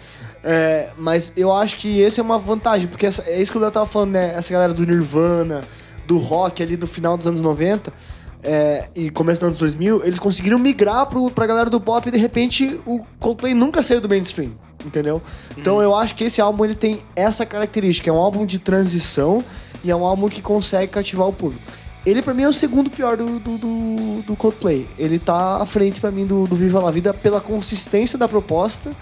É, 0.42 0.90
mas 0.96 1.32
eu 1.36 1.52
acho 1.52 1.76
que 1.76 2.00
esse 2.00 2.20
é 2.20 2.22
uma 2.22 2.38
vantagem, 2.38 2.86
porque 2.88 3.06
essa- 3.06 3.22
é 3.26 3.40
isso 3.40 3.50
que 3.50 3.58
Léo 3.58 3.70
tava 3.70 3.86
falando, 3.86 4.10
né? 4.12 4.34
Essa 4.36 4.52
galera 4.52 4.72
do 4.72 4.86
Nirvana, 4.86 5.62
do 6.06 6.18
rock 6.18 6.62
ali 6.62 6.76
do 6.76 6.86
final 6.86 7.16
dos 7.16 7.26
anos 7.26 7.40
90 7.40 7.92
é, 8.42 8.88
e 8.94 9.10
começo 9.10 9.40
dos 9.40 9.48
anos 9.48 9.58
2000, 9.58 10.02
eles 10.04 10.18
conseguiram 10.18 10.58
migrar 10.58 11.06
pro, 11.06 11.28
pra 11.30 11.44
galera 11.46 11.68
do 11.68 11.80
pop 11.80 12.08
e 12.08 12.12
de 12.12 12.18
repente 12.18 12.80
o 12.86 13.00
Coldplay 13.18 13.52
nunca 13.52 13.82
saiu 13.82 14.00
do 14.00 14.08
mainstream, 14.08 14.52
entendeu? 14.86 15.20
Então 15.56 15.82
eu 15.82 15.94
acho 15.94 16.14
que 16.14 16.24
esse 16.24 16.40
álbum 16.40 16.64
ele 16.64 16.74
tem 16.76 17.00
essa 17.16 17.44
característica, 17.44 18.08
é 18.08 18.12
um 18.12 18.16
álbum 18.18 18.46
de 18.46 18.58
transição 18.60 19.44
e 19.82 19.90
é 19.90 19.96
um 19.96 20.04
álbum 20.04 20.28
que 20.28 20.40
consegue 20.40 20.92
cativar 20.92 21.26
o 21.26 21.32
público. 21.32 21.62
Ele 22.06 22.22
pra 22.22 22.32
mim 22.32 22.44
é 22.44 22.48
o 22.48 22.52
segundo 22.52 22.88
pior 22.88 23.16
do, 23.16 23.38
do, 23.40 23.58
do, 23.58 24.22
do 24.22 24.36
Coldplay. 24.36 24.88
Ele 24.96 25.18
tá 25.18 25.60
à 25.60 25.66
frente 25.66 26.00
pra 26.00 26.10
mim 26.12 26.24
do, 26.24 26.46
do 26.46 26.54
Viva 26.56 26.78
La 26.80 26.90
Vida 26.92 27.12
pela 27.12 27.40
consistência 27.40 28.16
da 28.16 28.26
proposta 28.28 28.92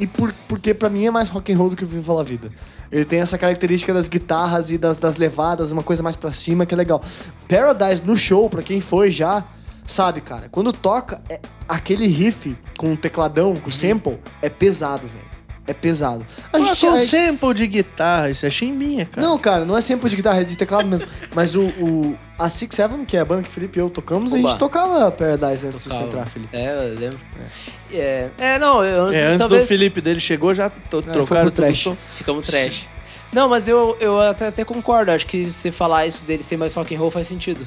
e 0.00 0.06
por, 0.06 0.32
porque 0.48 0.72
pra 0.74 0.88
mim 0.88 1.06
é 1.06 1.10
mais 1.10 1.28
rock 1.28 1.52
and 1.52 1.56
roll 1.58 1.70
do 1.70 1.76
que 1.76 1.84
o 1.84 1.86
Viva 1.86 2.12
La 2.14 2.22
Vida. 2.24 2.50
Ele 2.90 3.04
tem 3.04 3.20
essa 3.20 3.38
característica 3.38 3.92
das 3.94 4.08
guitarras 4.08 4.70
e 4.70 4.78
das, 4.78 4.96
das 4.96 5.16
levadas, 5.16 5.70
uma 5.70 5.82
coisa 5.82 6.02
mais 6.02 6.16
pra 6.16 6.32
cima 6.32 6.66
que 6.66 6.74
é 6.74 6.76
legal. 6.76 7.00
Paradise 7.48 8.04
no 8.04 8.16
show, 8.16 8.50
pra 8.50 8.62
quem 8.62 8.80
foi 8.80 9.10
já, 9.10 9.44
sabe, 9.86 10.20
cara, 10.20 10.48
quando 10.50 10.72
toca, 10.72 11.20
é- 11.28 11.40
aquele 11.68 12.06
riff 12.06 12.56
com 12.76 12.92
o 12.92 12.96
tecladão, 12.96 13.54
com 13.54 13.68
o 13.68 13.72
sample, 13.72 14.18
é 14.42 14.48
pesado, 14.48 15.06
velho. 15.06 15.29
É 15.70 15.74
pesado. 15.74 16.26
A 16.52 16.56
Ah, 16.56 16.60
gente, 16.60 16.80
com 16.80 16.92
a 16.94 16.98
gente- 16.98 17.08
sample 17.08 17.54
de 17.54 17.66
guitarra, 17.66 18.28
isso 18.30 18.44
é 18.44 18.50
chimbinha, 18.50 19.06
cara. 19.06 19.24
não, 19.26 19.38
cara, 19.38 19.64
não 19.64 19.76
é 19.76 19.80
sample 19.80 20.10
de 20.10 20.16
guitarra, 20.16 20.40
é 20.40 20.44
de 20.44 20.56
teclado 20.56 20.86
mesmo. 20.88 21.06
Mas 21.34 21.54
o, 21.54 21.62
o 21.80 22.18
a 22.38 22.50
Six 22.50 22.74
Seven, 22.74 23.04
que 23.04 23.16
é 23.16 23.20
a 23.20 23.24
banda 23.24 23.42
que 23.42 23.48
o 23.48 23.52
Felipe 23.52 23.78
e 23.78 23.80
eu 23.82 23.88
tocamos, 23.88 24.34
a 24.34 24.36
Oba. 24.38 24.48
gente 24.48 24.58
tocava 24.58 25.10
Paradise 25.12 25.66
antes 25.66 25.84
de 25.84 25.88
Tocava. 25.88 26.02
você 26.02 26.08
entrar, 26.08 26.26
Felipe. 26.26 26.56
É, 26.56 26.92
eu 26.94 26.98
lembro. 26.98 27.18
É, 27.92 28.28
é 28.38 28.58
não, 28.58 28.82
eu, 28.84 29.12
É, 29.12 29.26
antes 29.26 29.38
talvez 29.38 29.62
do 29.62 29.68
Felipe 29.68 30.00
dele 30.00 30.20
chegou, 30.20 30.52
já 30.54 30.68
to- 30.70 31.02
foi 31.02 31.12
trocaram 31.12 31.50
trash. 31.50 31.80
o 31.80 31.82
som. 31.90 31.96
ficamos 32.16 32.46
trash. 32.46 32.86
Não, 33.32 33.48
mas 33.48 33.68
eu, 33.68 33.96
eu 34.00 34.20
até, 34.20 34.48
até 34.48 34.64
concordo. 34.64 35.12
Acho 35.12 35.24
que 35.26 35.44
se 35.52 35.70
falar 35.70 36.04
isso 36.06 36.24
dele 36.24 36.42
ser 36.42 36.56
mais 36.56 36.74
rock 36.74 36.92
and 36.94 36.98
roll 36.98 37.10
faz 37.12 37.28
sentido. 37.28 37.64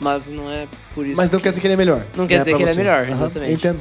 Mas 0.00 0.26
não 0.28 0.50
é 0.50 0.66
por 0.94 1.06
isso. 1.06 1.16
Mas 1.16 1.30
não 1.30 1.38
que- 1.38 1.44
quer 1.44 1.50
dizer 1.50 1.60
que 1.60 1.66
ele 1.68 1.74
é 1.74 1.76
melhor. 1.76 2.02
Não 2.16 2.26
quer 2.26 2.40
dizer 2.40 2.50
pra 2.50 2.56
que 2.58 2.62
ele 2.64 2.70
é 2.70 2.72
você. 2.74 2.78
melhor, 2.80 3.08
exatamente. 3.08 3.52
Entendo. 3.52 3.78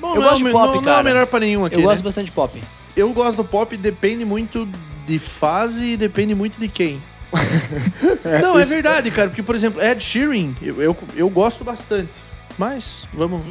Bom, 0.00 0.14
Eu 0.14 0.20
não 0.20 0.22
é 0.22 0.30
gosto 0.30 0.42
o 0.42 0.46
de 0.46 0.52
pop, 0.52 0.66
não, 0.66 0.74
não 0.74 0.80
é 0.82 0.84
cara. 0.84 1.02
melhor 1.02 1.26
pra 1.26 1.40
nenhum 1.40 1.64
aqui, 1.64 1.76
Eu 1.76 1.80
né? 1.80 1.84
gosto 1.86 2.02
bastante 2.02 2.24
de 2.26 2.30
pop. 2.32 2.62
Eu 2.96 3.10
gosto 3.12 3.36
do 3.38 3.44
pop, 3.44 3.76
depende 3.76 4.24
muito 4.24 4.68
de 5.06 5.18
fase 5.18 5.84
e 5.92 5.96
depende 5.96 6.34
muito 6.34 6.58
de 6.58 6.68
quem. 6.68 7.00
não, 8.42 8.58
é 8.58 8.62
isso- 8.62 8.70
verdade, 8.70 9.10
cara. 9.10 9.28
Porque, 9.28 9.42
por 9.42 9.54
exemplo, 9.54 9.82
Ed 9.82 10.02
Sheeran, 10.02 10.52
eu, 10.60 10.80
eu, 10.82 10.96
eu 11.16 11.28
gosto 11.30 11.64
bastante. 11.64 12.10
Mas, 12.58 13.08
vamos... 13.14 13.42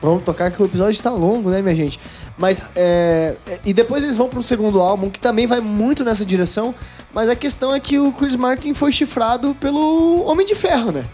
Vamos 0.00 0.22
tocar 0.24 0.50
que 0.50 0.60
o 0.60 0.66
episódio 0.66 0.92
está 0.96 1.10
longo, 1.10 1.48
né, 1.50 1.62
minha 1.62 1.74
gente? 1.74 1.98
Mas, 2.36 2.66
é... 2.74 3.34
E 3.64 3.72
depois 3.72 4.02
eles 4.02 4.16
vão 4.16 4.28
pro 4.28 4.42
segundo 4.42 4.80
álbum, 4.80 5.08
que 5.10 5.18
também 5.20 5.46
vai 5.46 5.60
muito 5.60 6.04
nessa 6.04 6.24
direção. 6.24 6.74
Mas 7.12 7.28
a 7.28 7.36
questão 7.36 7.74
é 7.74 7.80
que 7.80 7.98
o 7.98 8.12
Chris 8.12 8.36
Martin 8.36 8.74
foi 8.74 8.90
chifrado 8.92 9.54
pelo 9.60 10.24
Homem 10.26 10.46
de 10.46 10.54
Ferro, 10.54 10.90
né? 10.92 11.04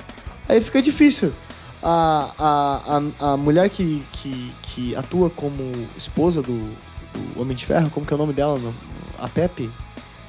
Aí 0.49 0.61
fica 0.61 0.81
difícil. 0.83 1.33
A, 1.83 2.31
a, 2.39 3.01
a, 3.27 3.33
a 3.33 3.37
mulher 3.37 3.69
que, 3.71 4.03
que, 4.13 4.53
que 4.63 4.97
atua 4.97 5.31
como 5.31 5.73
esposa 5.97 6.43
do, 6.43 6.71
do 7.35 7.43
Homem 7.43 7.57
de 7.57 7.65
Ferro, 7.67 7.91
como 7.91 8.05
que 8.07 8.13
é 8.13 8.17
o 8.17 8.19
nome 8.19 8.33
dela? 8.33 8.59
no- 8.59 8.75
A 9.19 9.29
Pepe? 9.29 9.71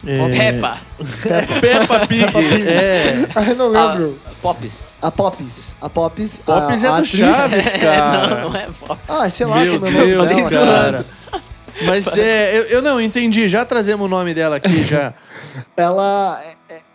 É... 0.05 0.29
Peppa. 0.29 0.77
Peppa 1.61 2.07
Pig. 2.07 2.23
é. 2.67 3.27
Ah, 3.35 3.43
eu 3.49 3.55
não 3.55 3.67
lembro. 3.67 4.17
Ah, 4.25 4.29
Pops. 4.41 4.97
A 5.01 5.11
Pops. 5.11 5.75
A 5.81 5.89
Pops. 5.89 6.39
Pops 6.39 6.83
a, 6.83 6.87
é 6.87 6.89
a 6.89 6.93
do 6.93 6.97
atriz- 6.99 7.09
Chaves, 7.35 7.73
cara. 7.79 8.27
não, 8.41 8.49
não 8.49 8.55
é 8.55 8.67
Pops. 8.67 9.09
Ah, 9.09 9.29
sei 9.29 9.45
lá 9.45 9.57
Meu 9.59 9.73
como 9.79 9.85
é 9.87 9.89
o 9.89 10.17
nome 10.17 10.33
Deus, 10.35 10.49
dela. 10.49 10.65
cara. 10.93 11.05
Mas 11.85 12.17
é, 12.17 12.57
eu, 12.57 12.63
eu 12.63 12.81
não 12.81 12.99
entendi. 12.99 13.47
Já 13.49 13.65
trazemos 13.65 14.05
o 14.05 14.09
nome 14.09 14.33
dela 14.33 14.55
aqui, 14.57 14.83
já. 14.85 15.13
Ela. 15.75 16.41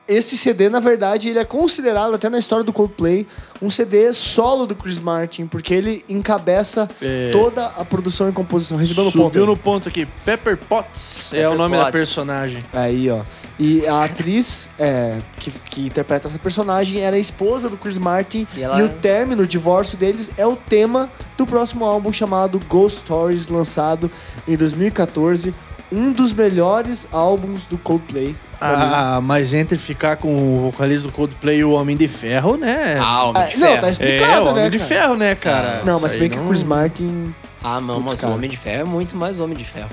É- 0.09 0.13
é- 0.13 0.17
Esse 0.17 0.37
CD, 0.37 0.69
na 0.69 0.81
verdade, 0.81 1.29
ele 1.29 1.39
é 1.39 1.45
considerado, 1.45 2.15
até 2.15 2.29
na 2.29 2.39
história 2.39 2.65
do 2.65 2.73
Coldplay, 2.73 3.27
um 3.63 3.69
CD 3.71 4.13
solo 4.13 4.67
do 4.67 4.75
Chris 4.75 4.99
Martin, 4.99 5.47
porque 5.47 5.73
ele 5.75 6.05
encabeça 6.09 6.89
É. 7.03 7.31
toda 7.33 7.67
a 7.67 7.85
produção 7.85 8.29
e 8.29 8.33
composição. 8.33 8.77
Recebeu 8.77 9.05
no 9.05 9.13
ponto. 9.13 9.25
Subiu 9.25 9.47
no 9.47 9.57
ponto 9.57 9.89
aqui. 9.89 10.07
Pepper 10.25 10.57
Potts 10.57 11.33
é 11.33 11.37
Pepper 11.39 11.51
o 11.53 11.55
nome 11.57 11.77
da 11.77 11.85
Potts. 11.85 11.93
personagem. 12.01 12.63
Aí, 12.73 13.11
ó. 13.11 13.23
E 13.59 13.87
a 13.87 14.05
atriz 14.05 14.69
é, 14.79 15.19
que, 15.39 15.51
que 15.51 15.87
interpreta 15.87 16.29
essa 16.29 16.39
personagem 16.39 17.01
era 17.01 17.17
a 17.17 17.19
esposa 17.19 17.69
do 17.69 17.77
Chris 17.77 17.97
Martin. 17.99 18.47
E 18.57 18.61
E, 18.61 18.63
ela- 18.63 18.83
o 18.85 18.89
término, 18.89 19.43
o 19.43 19.47
divórcio 19.47 19.97
deles, 19.97 20.31
é 20.37 20.47
o 20.47 20.57
tema 20.57 21.09
do 21.37 21.47
próximo 21.47 21.85
álbum 21.85 22.13
chamado 22.13 22.61
Ghost 22.69 23.01
Stories, 23.01 23.49
lançado 23.49 24.11
em 24.47 24.57
2014. 24.57 25.55
Um 25.93 26.13
dos 26.13 26.33
melhores 26.33 27.07
álbuns 27.13 27.67
do 27.67 27.79
Coldplay. 27.79 28.35
Ah, 28.61 29.21
mas 29.23 29.53
entre 29.53 29.77
ficar 29.77 30.17
com 30.17 30.35
o 30.35 30.71
vocalista 30.71 31.07
do 31.09 31.13
Coldplay 31.13 31.59
e 31.59 31.65
o 31.65 31.73
Homem 31.73 31.97
de 31.97 32.09
Ferro, 32.09 32.57
né? 32.57 32.97
Ah, 32.99 33.25
Homem 33.27 33.43
Ah, 33.43 33.47
de 33.47 33.57
não, 33.59 33.69
Ferro. 33.69 33.81
tá 33.81 33.87
é, 33.87 33.91
explicado, 33.91 34.43
o 34.47 34.49
Homem 34.51 34.65
né, 34.65 34.71
de 34.71 34.79
cara? 34.79 34.89
Ferro, 34.89 35.17
né, 35.17 35.35
cara? 35.35 35.83
Não, 35.85 36.01
mas 36.01 36.13
bem 36.15 36.23
aí 36.25 36.29
que 36.31 36.37
o 36.37 36.41
não- 36.41 36.49
Chris 36.49 36.63
Martin. 36.63 37.35
Ah, 37.63 37.81
não, 37.81 37.97
Putz, 37.97 38.13
mas 38.13 38.21
cara. 38.21 38.33
o 38.33 38.37
Homem 38.37 38.51
de 38.51 38.57
Ferro 38.57 38.81
é 38.81 38.85
muito 38.85 39.17
mais 39.17 39.39
Homem 39.39 39.57
de 39.57 39.65
Ferro. 39.65 39.91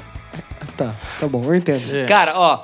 Tá, 0.78 0.96
tá 1.20 1.28
bom, 1.28 1.44
eu 1.46 1.54
entendo. 1.56 1.96
É. 1.96 2.06
Cara, 2.06 2.34
ó, 2.40 2.64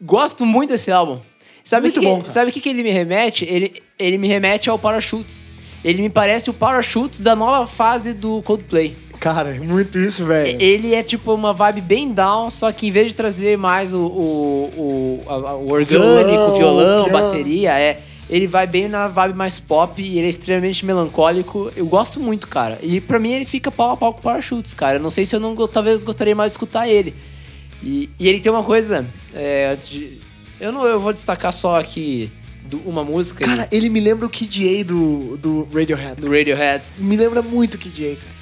gosto 0.00 0.44
muito 0.44 0.70
desse 0.70 0.92
álbum. 0.92 1.18
Sabe 1.64 1.82
Muito 1.88 2.00
que, 2.00 2.06
bom, 2.06 2.18
cara. 2.18 2.30
Sabe 2.30 2.50
o 2.50 2.52
que, 2.52 2.60
que 2.62 2.68
ele 2.70 2.82
me 2.82 2.90
remete? 2.90 3.44
Ele, 3.44 3.82
ele 3.98 4.16
me 4.16 4.26
remete 4.26 4.70
ao 4.70 4.78
Parachutes. 4.78 5.42
Ele 5.84 6.00
me 6.00 6.08
parece 6.08 6.48
o 6.48 6.54
Parachutes 6.54 7.20
da 7.20 7.36
nova 7.36 7.66
fase 7.66 8.14
do 8.14 8.40
Coldplay. 8.42 8.96
Cara, 9.20 9.50
é 9.56 9.58
muito 9.58 9.98
isso, 9.98 10.24
velho. 10.24 10.56
Ele 10.60 10.94
é 10.94 11.02
tipo 11.02 11.32
uma 11.34 11.52
vibe 11.52 11.80
bem 11.80 12.12
down, 12.12 12.50
só 12.50 12.70
que 12.72 12.86
em 12.86 12.90
vez 12.90 13.08
de 13.08 13.14
trazer 13.14 13.56
mais 13.58 13.92
o, 13.92 13.98
o, 14.00 14.70
o, 14.76 15.20
a- 15.28 15.54
o 15.56 15.72
orgânico, 15.72 15.98
Violão, 16.04 16.56
violão, 16.56 17.04
piano. 17.04 17.18
bateria, 17.20 17.78
é. 17.78 18.00
Ele 18.30 18.46
vai 18.46 18.66
bem 18.66 18.88
na 18.88 19.08
vibe 19.08 19.34
mais 19.34 19.58
pop 19.58 20.02
e 20.02 20.18
ele 20.18 20.26
é 20.26 20.30
extremamente 20.30 20.84
melancólico. 20.84 21.72
Eu 21.74 21.86
gosto 21.86 22.20
muito, 22.20 22.46
cara. 22.46 22.78
E 22.82 23.00
pra 23.00 23.18
mim 23.18 23.32
ele 23.32 23.46
fica 23.46 23.70
pau 23.70 23.92
a 23.92 23.96
pau 23.96 24.12
com 24.12 24.20
o 24.20 24.22
Parachutes, 24.22 24.74
cara. 24.74 24.98
Eu 24.98 25.02
não 25.02 25.08
sei 25.10 25.24
se 25.24 25.34
eu 25.34 25.40
não 25.40 25.56
talvez 25.66 26.04
gostaria 26.04 26.34
mais 26.34 26.50
de 26.50 26.56
escutar 26.56 26.86
ele. 26.86 27.14
E, 27.82 28.10
e 28.18 28.28
ele 28.28 28.38
tem 28.40 28.52
uma 28.52 28.62
coisa. 28.62 29.06
é, 29.34 29.76
de- 29.76 30.18
eu 30.60 30.70
não 30.72 30.84
eu 30.86 31.00
vou 31.00 31.12
destacar 31.14 31.52
só 31.54 31.78
aqui 31.80 32.28
do- 32.66 32.82
uma 32.84 33.02
música 33.02 33.44
Cara, 33.46 33.66
ele 33.72 33.88
me 33.88 33.98
lembra 33.98 34.26
o 34.26 34.28
Kid 34.28 34.80
A 34.80 34.84
do, 34.84 35.38
do 35.38 35.68
Radiohead. 35.72 36.20
do 36.20 36.28
Radiohead. 36.30 36.84
Me 36.98 37.16
lembra 37.16 37.40
muito 37.40 37.74
o 37.76 37.78
Kid 37.78 38.04
A, 38.04 38.08
cara. 38.16 38.37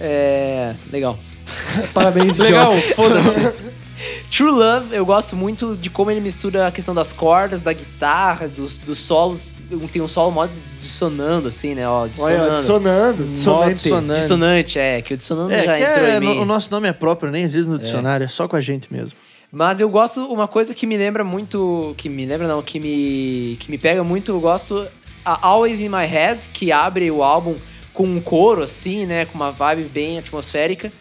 É. 0.00 0.74
Legal. 0.92 1.18
Parabéns, 1.94 2.38
Legal, 2.38 2.74
foda-se. 2.94 3.38
True 4.30 4.50
Love, 4.50 4.94
eu 4.94 5.04
gosto 5.04 5.34
muito 5.34 5.76
de 5.76 5.90
como 5.90 6.10
ele 6.10 6.20
mistura 6.20 6.68
a 6.68 6.70
questão 6.70 6.94
das 6.94 7.12
cordas, 7.12 7.60
da 7.60 7.72
guitarra, 7.72 8.46
dos, 8.46 8.78
dos 8.78 8.98
solos. 8.98 9.52
Tem 9.90 10.00
um 10.00 10.08
solo 10.08 10.30
mó 10.30 10.48
dissonando, 10.78 11.48
assim, 11.48 11.74
né? 11.74 11.88
Ó, 11.88 12.02
Olha, 12.02 12.08
dissonando. 12.08 12.54
dissonando. 12.54 13.24
Dissonante. 13.24 13.74
dissonante. 13.74 14.20
Dissonante, 14.20 14.78
é, 14.78 15.02
que 15.02 15.14
o 15.14 15.16
dissonando 15.16 15.52
É, 15.52 15.64
já 15.64 15.76
que 15.76 15.82
entrou 15.82 16.06
é, 16.06 16.16
em 16.16 16.20
mim. 16.20 16.38
o 16.38 16.44
nosso 16.44 16.70
nome 16.70 16.88
é 16.88 16.92
próprio, 16.92 17.30
nem 17.30 17.42
existe 17.42 17.68
no 17.68 17.78
dicionário, 17.78 18.24
é 18.24 18.28
só 18.28 18.46
com 18.46 18.56
a 18.56 18.60
gente 18.60 18.92
mesmo. 18.92 19.18
Mas 19.50 19.80
eu 19.80 19.88
gosto, 19.88 20.24
uma 20.26 20.46
coisa 20.46 20.74
que 20.74 20.86
me 20.86 20.96
lembra 20.96 21.24
muito. 21.24 21.94
Que 21.96 22.08
me 22.08 22.24
lembra, 22.26 22.46
não, 22.46 22.62
que 22.62 22.78
me, 22.78 23.56
que 23.58 23.70
me 23.70 23.78
pega 23.78 24.04
muito, 24.04 24.30
eu 24.30 24.40
gosto. 24.40 24.86
A 25.24 25.46
Always 25.46 25.80
in 25.80 25.88
My 25.88 26.06
Head, 26.06 26.48
que 26.52 26.70
abre 26.70 27.10
o 27.10 27.22
álbum 27.22 27.56
com 27.98 28.04
um 28.04 28.20
coro, 28.20 28.62
assim, 28.62 29.06
né? 29.06 29.24
Com 29.24 29.34
uma 29.34 29.50
vibe 29.50 29.88
bem 29.88 30.20
atmosférica. 30.20 30.92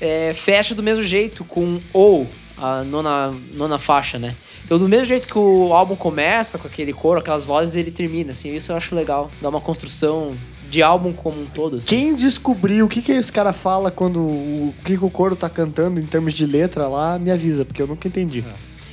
É, 0.00 0.32
fecha 0.32 0.74
do 0.74 0.82
mesmo 0.82 1.04
jeito, 1.04 1.44
com 1.44 1.78
ou, 1.92 2.26
a 2.56 2.82
nona, 2.84 3.34
nona 3.52 3.78
faixa, 3.78 4.18
né? 4.18 4.34
Então, 4.64 4.78
do 4.78 4.88
mesmo 4.88 5.04
jeito 5.04 5.28
que 5.28 5.38
o 5.38 5.74
álbum 5.74 5.94
começa, 5.94 6.56
com 6.56 6.66
aquele 6.66 6.94
coro, 6.94 7.20
aquelas 7.20 7.44
vozes, 7.44 7.76
ele 7.76 7.90
termina, 7.90 8.32
assim. 8.32 8.54
Isso 8.56 8.72
eu 8.72 8.76
acho 8.76 8.94
legal. 8.94 9.30
Dá 9.42 9.50
uma 9.50 9.60
construção 9.60 10.30
de 10.70 10.82
álbum 10.82 11.12
como 11.12 11.38
um 11.38 11.44
todo, 11.44 11.76
assim. 11.76 11.86
Quem 11.86 12.14
descobriu 12.14 12.86
o 12.86 12.88
que, 12.88 13.02
que 13.02 13.12
esse 13.12 13.30
cara 13.30 13.52
fala 13.52 13.90
quando 13.90 14.20
o, 14.20 14.68
o 14.68 14.74
que, 14.82 14.96
que 14.96 15.04
o 15.04 15.10
coro 15.10 15.36
tá 15.36 15.50
cantando 15.50 16.00
em 16.00 16.06
termos 16.06 16.32
de 16.32 16.46
letra 16.46 16.88
lá, 16.88 17.18
me 17.18 17.30
avisa, 17.30 17.66
porque 17.66 17.82
eu 17.82 17.86
nunca 17.86 18.08
entendi. 18.08 18.42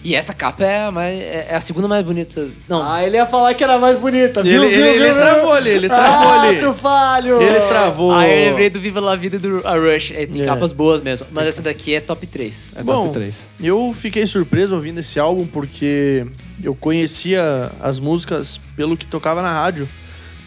E 0.05 0.13
essa 0.13 0.35
capa 0.35 0.63
é 0.63 0.85
a, 0.85 0.91
mais, 0.91 1.19
é 1.19 1.47
é 1.49 1.55
a 1.55 1.61
segunda 1.61 1.87
mais 1.87 2.05
bonita. 2.05 2.47
Não, 2.69 2.79
Ah, 2.87 3.03
ele 3.03 3.15
ia 3.17 3.25
falar 3.25 3.55
que 3.55 3.63
era 3.63 3.79
mais 3.79 3.97
bonita, 3.97 4.43
viu? 4.43 4.63
Ele, 4.63 4.75
viu, 4.75 4.85
ele, 4.85 4.97
viu, 4.99 5.05
ele 5.07 5.13
viu? 5.13 5.21
travou 5.23 5.51
ali, 5.53 5.69
ele 5.71 5.89
travou 5.89 6.29
ah, 6.29 6.41
ali. 6.43 6.59
tu 6.59 6.73
falho! 6.75 7.41
Ele 7.41 7.59
travou. 7.61 8.11
Ah, 8.11 8.27
eu 8.27 8.49
lembrei 8.51 8.69
do 8.69 8.79
Viva 8.79 8.99
La 8.99 9.15
Vida 9.15 9.39
do 9.39 9.61
a 9.65 9.75
Rush. 9.75 10.11
É, 10.11 10.27
tem 10.27 10.43
É. 10.43 10.45
capas 10.45 10.71
boas 10.71 11.01
mesmo. 11.01 11.25
Mas 11.31 11.47
essa 11.47 11.61
daqui 11.63 11.95
é 11.95 11.99
top 11.99 12.27
3. 12.27 12.67
É 12.75 12.83
Bom, 12.83 13.05
top 13.07 13.13
3. 13.15 13.35
Eu 13.59 13.91
fiquei 13.93 14.27
surpreso 14.27 14.75
ouvindo 14.75 14.99
esse 14.99 15.19
álbum 15.19 15.47
porque 15.47 16.23
eu 16.63 16.75
conhecia 16.75 17.71
as 17.81 17.97
músicas 17.99 18.61
pelo 18.75 18.95
que 18.95 19.07
tocava 19.07 19.41
na 19.41 19.51
rádio. 19.51 19.89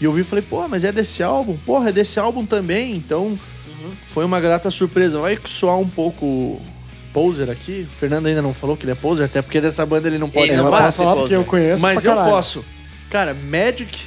E 0.01 0.05
eu 0.05 0.11
ouvi 0.11 0.23
e 0.23 0.25
falei, 0.25 0.45
pô, 0.49 0.69
mas 0.69 0.85
é 0.85 0.93
desse 0.93 1.21
álbum? 1.21 1.57
Porra, 1.67 1.89
é 1.89 1.93
desse 1.93 2.21
álbum 2.21 2.47
também. 2.47 2.95
Então, 2.95 3.37
foi 4.07 4.25
uma 4.25 4.39
grata 4.39 4.71
surpresa. 4.71 5.19
Vai 5.19 5.37
soar 5.47 5.77
um 5.79 5.89
pouco 5.89 6.63
poser 7.19 7.51
aqui. 7.51 7.89
O 7.93 7.97
Fernando 7.99 8.27
ainda 8.27 8.41
não 8.41 8.55
falou 8.55 8.77
que 8.77 8.85
ele 8.85 8.93
é 8.93 8.95
poser, 8.95 9.25
até 9.25 9.43
porque 9.43 9.61
dessa 9.61 9.85
banda 9.85 10.07
ele 10.07 10.19
não 10.19 10.31
pode 10.31 10.47
Ele 10.47 10.53
eu 10.53 10.59
não 10.59 10.65
não 10.65 10.71
pode 10.71 10.85
posso 10.85 10.99
falar 10.99 11.17
porque 11.17 11.35
eu 11.35 11.45
conheço 11.45 11.83
Mas 11.83 12.01
pra 12.01 12.11
eu 12.11 12.15
caralho. 12.15 12.33
posso. 12.33 12.65
Cara, 13.11 13.35
Magic, 13.35 13.99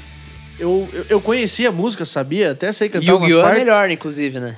eu, 0.57 0.87
eu, 0.93 1.05
eu 1.09 1.21
conhecia 1.21 1.67
a 1.69 1.71
música, 1.73 2.05
sabia? 2.05 2.51
Até 2.51 2.71
sei 2.71 2.87
cantar 2.87 3.15
umas 3.15 3.23
Yu-Gi-Oh! 3.23 3.39
é 3.39 3.43
partes. 3.43 3.59
melhor, 3.65 3.91
inclusive, 3.91 4.39
né? 4.39 4.57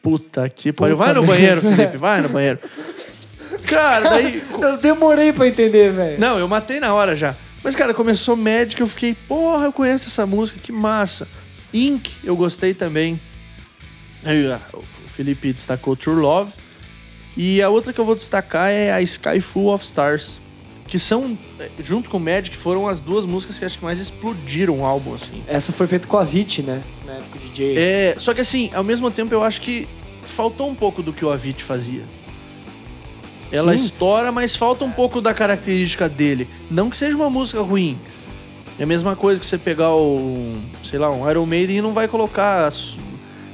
Puta 0.00 0.48
que 0.48 0.72
pariu. 0.72 0.96
Puta 0.96 1.04
Vai 1.06 1.14
no 1.14 1.20
merda. 1.26 1.34
banheiro, 1.36 1.60
Felipe, 1.60 1.96
vai 1.98 2.22
no 2.22 2.28
banheiro. 2.30 2.58
Cara, 3.66 4.10
daí... 4.10 4.42
Eu 4.62 4.76
demorei 4.78 5.32
pra 5.32 5.46
entender, 5.46 5.92
velho. 5.92 6.18
Não, 6.20 6.38
eu 6.38 6.48
matei 6.48 6.80
na 6.80 6.94
hora 6.94 7.14
já. 7.14 7.36
Mas, 7.62 7.76
cara, 7.76 7.92
começou 7.92 8.34
Magic, 8.36 8.80
eu 8.80 8.88
fiquei, 8.88 9.14
porra, 9.14 9.66
eu 9.66 9.72
conheço 9.72 10.08
essa 10.08 10.24
música, 10.26 10.58
que 10.62 10.72
massa. 10.72 11.26
Ink, 11.72 12.12
eu 12.24 12.36
gostei 12.36 12.72
também. 12.74 13.18
Aí, 14.24 14.50
ah, 14.50 14.60
o 14.72 14.82
Felipe 15.06 15.52
destacou 15.52 15.94
True 15.96 16.16
Love. 16.16 16.52
E 17.36 17.60
a 17.62 17.68
outra 17.68 17.92
que 17.92 17.98
eu 17.98 18.04
vou 18.04 18.14
destacar 18.14 18.70
é 18.70 18.92
a 18.92 19.02
Sky 19.02 19.40
Full 19.40 19.72
of 19.72 19.84
Stars. 19.84 20.40
Que 20.86 20.98
são, 20.98 21.36
eh, 21.58 21.70
junto 21.80 22.10
com 22.10 22.18
Magic, 22.18 22.54
foram 22.56 22.86
as 22.86 23.00
duas 23.00 23.24
músicas 23.24 23.58
que 23.58 23.64
acho 23.64 23.78
que 23.78 23.84
mais 23.84 23.98
explodiram 23.98 24.80
o 24.80 24.84
álbum, 24.84 25.14
assim. 25.14 25.42
Essa 25.48 25.72
foi 25.72 25.86
feita 25.86 26.06
com 26.06 26.18
a 26.18 26.24
Vit, 26.24 26.62
né? 26.62 26.82
Na 27.06 27.14
época 27.14 27.38
do 27.38 27.48
DJ. 27.48 27.74
É, 27.76 28.14
só 28.18 28.34
que 28.34 28.42
assim, 28.42 28.70
ao 28.74 28.84
mesmo 28.84 29.10
tempo 29.10 29.34
eu 29.34 29.42
acho 29.42 29.62
que 29.62 29.88
faltou 30.26 30.68
um 30.68 30.74
pouco 30.74 31.02
do 31.02 31.12
que 31.12 31.24
o 31.24 31.30
Avicii 31.30 31.62
fazia. 31.62 32.02
Ela 33.50 33.76
Sim. 33.76 33.84
estoura, 33.84 34.30
mas 34.30 34.56
falta 34.56 34.84
um 34.84 34.90
pouco 34.90 35.20
da 35.20 35.32
característica 35.32 36.08
dele. 36.08 36.48
Não 36.70 36.90
que 36.90 36.96
seja 36.96 37.16
uma 37.16 37.30
música 37.30 37.60
ruim. 37.62 37.98
É 38.78 38.82
a 38.82 38.86
mesma 38.86 39.14
coisa 39.14 39.40
que 39.40 39.46
você 39.46 39.56
pegar 39.56 39.94
o, 39.94 40.58
sei 40.82 40.98
lá, 40.98 41.10
um 41.10 41.28
Iron 41.30 41.46
Maiden 41.46 41.78
e 41.78 41.82
não 41.82 41.92
vai 41.92 42.08
colocar 42.08 42.66
as 42.66 42.98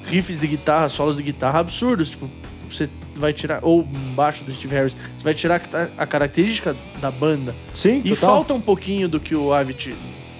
riffs 0.07 0.41
de 0.41 0.47
guitarra, 0.47 0.89
solos 0.89 1.17
de 1.17 1.23
guitarra 1.23 1.61
absurdos, 1.61 2.09
tipo, 2.11 2.29
você 2.71 2.89
vai 3.21 3.33
tirar 3.33 3.61
ou 3.63 3.83
um 3.83 4.15
baixo 4.15 4.43
do 4.43 4.53
Steve 4.53 4.75
Harris, 4.75 4.95
você 5.17 5.23
vai 5.23 5.35
tirar 5.35 5.61
a 5.97 6.07
característica 6.07 6.75
da 7.01 7.11
banda. 7.11 7.55
Sim, 7.75 8.01
E 8.05 8.11
total. 8.11 8.31
falta 8.37 8.55
um 8.55 8.61
pouquinho 8.61 9.09
do 9.09 9.21
que 9.21 9.35
o 9.35 9.53
Avicii 9.53 9.95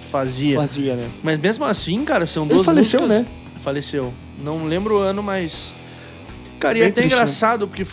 fazia. 0.09 0.57
Fazia, 0.59 0.95
né? 0.95 1.09
Mas 1.23 1.37
mesmo 1.39 1.63
assim, 1.63 2.03
cara, 2.03 2.25
são 2.25 2.43
Ele 2.43 2.55
duas 2.55 2.65
faleceu, 2.65 3.01
músicas... 3.01 3.23
né? 3.23 3.31
Faleceu. 3.59 4.13
Não 4.43 4.65
lembro 4.65 4.95
o 4.95 4.97
ano, 4.99 5.21
mas... 5.23 5.73
Cara, 6.59 6.77
e 6.77 6.81
é 6.81 6.85
até 6.85 6.93
triste, 6.93 7.09
né? 7.09 7.15
engraçado, 7.15 7.67
porque 7.67 7.83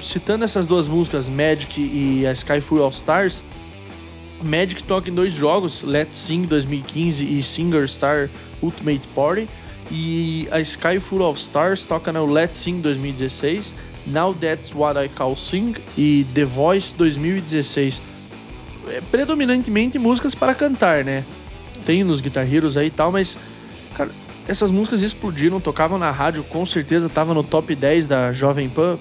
citando 0.00 0.44
essas 0.44 0.66
duas 0.66 0.88
músicas, 0.88 1.28
Magic 1.28 1.80
e 1.80 2.26
a 2.26 2.32
Sky 2.32 2.60
Full 2.60 2.82
of 2.84 2.96
Stars, 2.96 3.44
Magic 4.42 4.82
toca 4.84 5.10
em 5.10 5.14
dois 5.14 5.34
jogos, 5.34 5.82
Let's 5.82 6.16
Sing 6.16 6.42
2015 6.42 7.24
e 7.24 7.42
Singer 7.42 7.86
Star 7.88 8.28
Ultimate 8.62 9.06
Party, 9.14 9.48
e 9.90 10.48
a 10.50 10.60
Sky 10.60 10.98
Full 11.00 11.22
of 11.22 11.38
Stars 11.40 11.84
toca 11.84 12.12
no 12.12 12.26
Let's 12.26 12.56
Sing 12.58 12.80
2016, 12.80 13.74
Now 14.08 14.34
That's 14.34 14.74
What 14.74 14.98
I 14.98 15.08
Call 15.08 15.36
Sing 15.36 15.74
e 15.96 16.26
The 16.34 16.44
Voice 16.44 16.94
2016. 16.94 18.00
É 18.88 19.00
predominantemente 19.10 19.98
músicas 19.98 20.34
para 20.34 20.54
cantar, 20.54 21.04
né? 21.04 21.24
Tem 21.84 22.02
nos 22.02 22.20
Guitar 22.20 22.50
Heroes 22.52 22.76
aí 22.76 22.86
e 22.86 22.90
tal, 22.90 23.12
mas 23.12 23.38
cara, 23.94 24.10
essas 24.46 24.70
músicas 24.70 25.02
explodiram, 25.02 25.60
tocavam 25.60 25.98
na 25.98 26.10
rádio, 26.10 26.42
com 26.44 26.64
certeza 26.64 27.08
tava 27.08 27.34
no 27.34 27.42
top 27.42 27.74
10 27.74 28.06
da 28.06 28.32
Jovem 28.32 28.68
Pan 28.68 28.98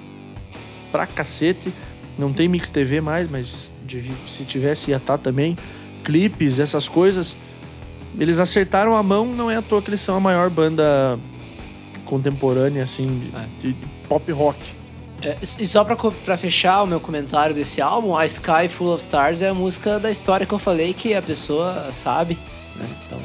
pra 0.91 1.05
cacete. 1.08 1.72
Não 2.20 2.34
tem 2.34 2.47
Mix 2.47 2.70
TV 2.70 2.99
mais, 2.99 3.30
mas 3.30 3.72
se 4.28 4.43
tivesse 4.43 4.91
ia 4.91 4.97
estar 4.97 5.18
também. 5.18 5.55
Clipes, 6.03 6.60
essas 6.60 6.88
coisas. 6.89 7.38
Eles 8.20 8.39
acertaram 8.39 8.95
a 8.95 9.03
mão, 9.03 9.26
não 9.28 9.51
é 9.51 9.55
à 9.58 9.62
toa 9.62 9.82
que 9.82 9.89
eles 9.89 10.01
são 10.01 10.16
a 10.18 10.20
maior 10.20 10.49
banda 10.49 11.20
contemporânea, 12.05 12.84
assim, 12.84 13.20
de, 13.20 13.36
É. 13.36 13.45
de- 13.62 13.74
de 13.74 13.86
pop 14.08 14.32
rock. 14.32 14.58
É, 15.22 15.36
e 15.41 15.68
só 15.68 15.84
pra, 15.84 15.95
pra 15.95 16.38
fechar 16.38 16.84
o 16.84 16.88
meu 16.88 16.99
comentário 16.99 17.55
desse 17.55 17.82
álbum, 17.82 18.15
A 18.15 18.26
Sky 18.26 18.68
Full 18.70 18.93
of 18.93 19.03
Stars 19.03 19.41
é 19.41 19.49
a 19.49 19.53
música 19.53 19.99
da 19.99 20.11
história 20.11 20.45
que 20.45 20.53
eu 20.53 20.59
falei 20.59 20.93
que 20.93 21.13
a 21.15 21.22
pessoa 21.22 21.89
sabe, 21.91 22.38
né? 22.76 22.86
Então, 23.05 23.20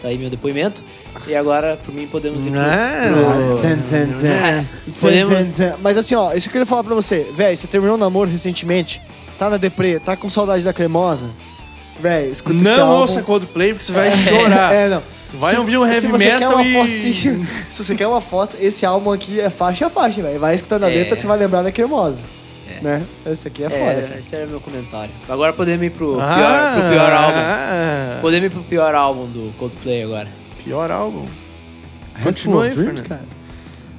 tá 0.00 0.08
aí 0.08 0.18
meu 0.18 0.28
depoimento. 0.28 0.82
E 1.26 1.34
agora, 1.34 1.78
por 1.84 1.94
mim, 1.94 2.06
podemos 2.06 2.46
ir 2.46 2.50
pro... 2.50 2.60
Não. 2.60 3.58
Zen, 3.58 3.76
zen, 3.82 4.14
zen. 4.14 4.14
Zen, 4.14 4.66
Podemos-. 5.00 5.78
Mas 5.80 5.98
assim, 5.98 6.14
ó, 6.14 6.32
isso 6.32 6.48
que 6.48 6.50
eu 6.50 6.52
queria 6.52 6.66
falar 6.66 6.84
pra 6.84 6.94
você. 6.94 7.26
Véi, 7.34 7.54
você 7.54 7.66
terminou 7.66 7.96
o 7.96 7.98
namoro 7.98 8.30
recentemente, 8.30 9.00
tá 9.38 9.48
na 9.48 9.56
deprê, 9.56 10.00
tá 10.00 10.16
com 10.16 10.28
saudade 10.28 10.64
da 10.64 10.72
cremosa. 10.72 11.30
Véi, 12.00 12.30
escuta 12.30 12.56
esse 12.56 12.64
Não 12.64 12.88
álbum. 12.88 13.00
ouça 13.02 13.22
Coldplay 13.22 13.72
porque 13.74 13.84
você 13.86 13.92
vai 13.92 14.10
chorar. 14.16 14.72
É, 14.72 14.88
não. 14.88 15.02
Vai 15.34 15.54
Se- 15.54 15.58
ouvir 15.60 15.78
um 15.78 15.86
se 15.86 15.92
heavy 15.94 16.06
você 16.08 16.24
quer 16.24 16.34
metal 16.40 16.52
uma 16.54 16.62
e... 16.62 16.72
focinha- 16.74 17.46
se 17.70 17.84
você 17.84 17.94
quer 17.94 18.06
uma 18.06 18.20
fossa, 18.20 18.58
esse 18.60 18.84
álbum 18.84 19.10
aqui 19.12 19.40
é 19.40 19.48
faixa 19.48 19.86
a 19.86 19.90
faixa, 19.90 20.20
velho. 20.22 20.38
Vai 20.38 20.54
escutando 20.54 20.84
a 20.84 20.90
É. 20.90 20.94
letra, 20.94 21.16
você 21.16 21.26
vai 21.26 21.38
lembrar 21.38 21.62
da 21.62 21.72
cremosa. 21.72 22.20
Né? 22.82 23.02
Esse 23.24 23.46
aqui 23.48 23.62
é, 23.62 23.70
foda. 23.70 23.80
É, 23.82 24.00
cara. 24.02 24.18
esse 24.18 24.34
era 24.34 24.46
o 24.46 24.50
meu 24.50 24.60
comentário. 24.60 25.10
Agora 25.28 25.52
podemos 25.52 25.86
ir 25.86 25.90
pro, 25.90 26.18
Ah, 26.20 26.34
pior, 26.34 26.80
pro 26.82 26.90
pior 26.90 27.12
álbum. 27.12 28.20
Podemos 28.20 28.46
ir 28.46 28.50
pro 28.50 28.62
pior 28.64 28.94
álbum 28.94 29.26
do 29.26 29.52
Coldplay 29.56 30.02
agora. 30.02 30.28
Pior 30.64 30.90
álbum. 30.90 31.26
Continua 32.24 32.64
aí, 32.64 32.70
Dreams, 32.70 33.02
cara. 33.02 33.22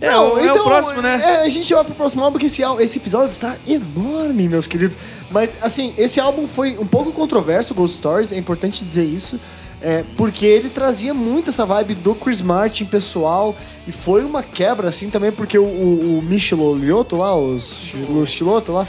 É, 0.05 0.17
o- 0.17 0.37
é 0.39 0.51
o 0.53 0.63
próximo, 0.63 1.01
né? 1.01 1.21
é, 1.23 1.45
a 1.45 1.49
gente 1.49 1.73
vai 1.73 1.83
pro 1.83 1.95
próximo 1.95 2.23
álbum, 2.23 2.33
porque 2.33 2.47
esse, 2.47 2.61
esse 2.79 2.97
episódio 2.97 3.27
está 3.31 3.55
enorme, 3.67 4.47
meus 4.49 4.67
queridos. 4.67 4.97
Mas, 5.31 5.51
assim, 5.61 5.93
esse 5.97 6.19
álbum 6.19 6.45
foi 6.47 6.77
um 6.77 6.85
pouco 6.85 7.11
controverso, 7.11 7.73
Ghost 7.73 7.97
Stories, 7.97 8.31
é 8.31 8.37
importante 8.37 8.83
dizer 8.83 9.05
isso. 9.05 9.39
é, 9.85 10.01
porque 10.15 10.45
ele 10.45 10.69
trazia 10.69 11.13
muito 11.13 11.49
essa 11.49 11.65
vibe 11.65 11.95
do 11.95 12.15
Chris 12.15 12.39
Martin 12.41 12.85
pessoal. 12.85 13.53
E 13.85 13.91
foi 13.91 14.23
uma 14.23 14.41
quebra, 14.41 14.87
assim, 14.87 15.09
também, 15.09 15.29
porque 15.29 15.57
o, 15.59 15.63
o, 15.63 16.19
o 16.19 16.21
Michelo 16.21 16.73
Lioto 16.73 17.17
lá, 17.17 17.35
os 17.35 17.91
Chiloto 18.25 18.71
lá, 18.71 18.87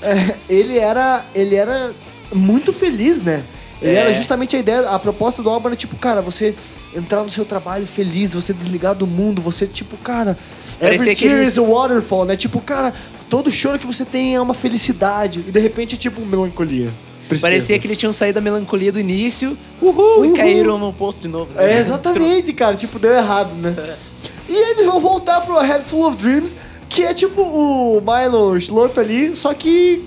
é, 0.00 0.36
ele, 0.48 0.78
era, 0.78 1.24
ele 1.34 1.56
era 1.56 1.92
muito 2.32 2.72
feliz, 2.72 3.20
né? 3.22 3.42
Ele 3.82 3.96
É. 3.96 4.00
era 4.00 4.12
justamente 4.12 4.54
a 4.54 4.58
ideia, 4.60 4.88
a 4.88 4.98
proposta 5.00 5.42
do 5.42 5.50
álbum 5.50 5.66
era 5.66 5.76
tipo, 5.76 5.96
cara, 5.96 6.20
você 6.22 6.54
entrar 6.96 7.22
no 7.22 7.30
seu 7.30 7.44
trabalho 7.44 7.86
feliz, 7.86 8.32
você 8.34 8.52
desligar 8.52 8.94
do 8.94 9.06
mundo, 9.06 9.42
você 9.42 9.66
tipo, 9.66 9.96
cara, 9.98 10.36
Parecia 10.80 11.02
every 11.12 11.16
tear 11.20 11.32
aqueles- 11.32 11.52
is 11.52 11.58
a 11.58 11.62
waterfall, 11.62 12.24
né? 12.24 12.36
Tipo, 12.36 12.60
cara, 12.60 12.92
todo 13.30 13.50
choro 13.50 13.78
que 13.78 13.86
você 13.86 14.04
tem 14.04 14.34
é 14.34 14.40
uma 14.40 14.54
felicidade 14.54 15.44
e 15.46 15.50
de 15.50 15.60
repente 15.60 15.94
é 15.94 15.98
tipo 15.98 16.20
melancolia. 16.24 16.92
tristeza. 17.28 17.50
Parecia 17.50 17.78
que 17.78 17.86
eles 17.88 17.98
tinham 17.98 18.12
saído 18.12 18.36
da 18.36 18.40
melancolia 18.40 18.92
do 18.92 19.00
início, 19.00 19.58
uhul, 19.82 20.24
e 20.24 20.28
Uhul. 20.28 20.36
caíram 20.36 20.78
no 20.78 20.92
posto 20.92 21.22
de 21.22 21.28
novo. 21.28 21.50
É, 21.58 21.78
exatamente, 21.80 22.52
cara, 22.52 22.76
tipo, 22.76 22.98
deu 23.00 23.12
errado, 23.12 23.52
né? 23.54 23.74
E 24.48 24.54
eles 24.54 24.86
vão 24.86 25.00
voltar 25.00 25.40
pro 25.40 25.58
Head 25.60 25.82
Full 25.86 26.06
of 26.06 26.16
Dreams, 26.16 26.56
que 26.88 27.02
é 27.02 27.12
tipo 27.12 27.42
o 27.42 28.00
Milo 28.00 28.60
Schloto 28.60 29.00
ali, 29.00 29.34
só 29.34 29.52
que 29.52 30.04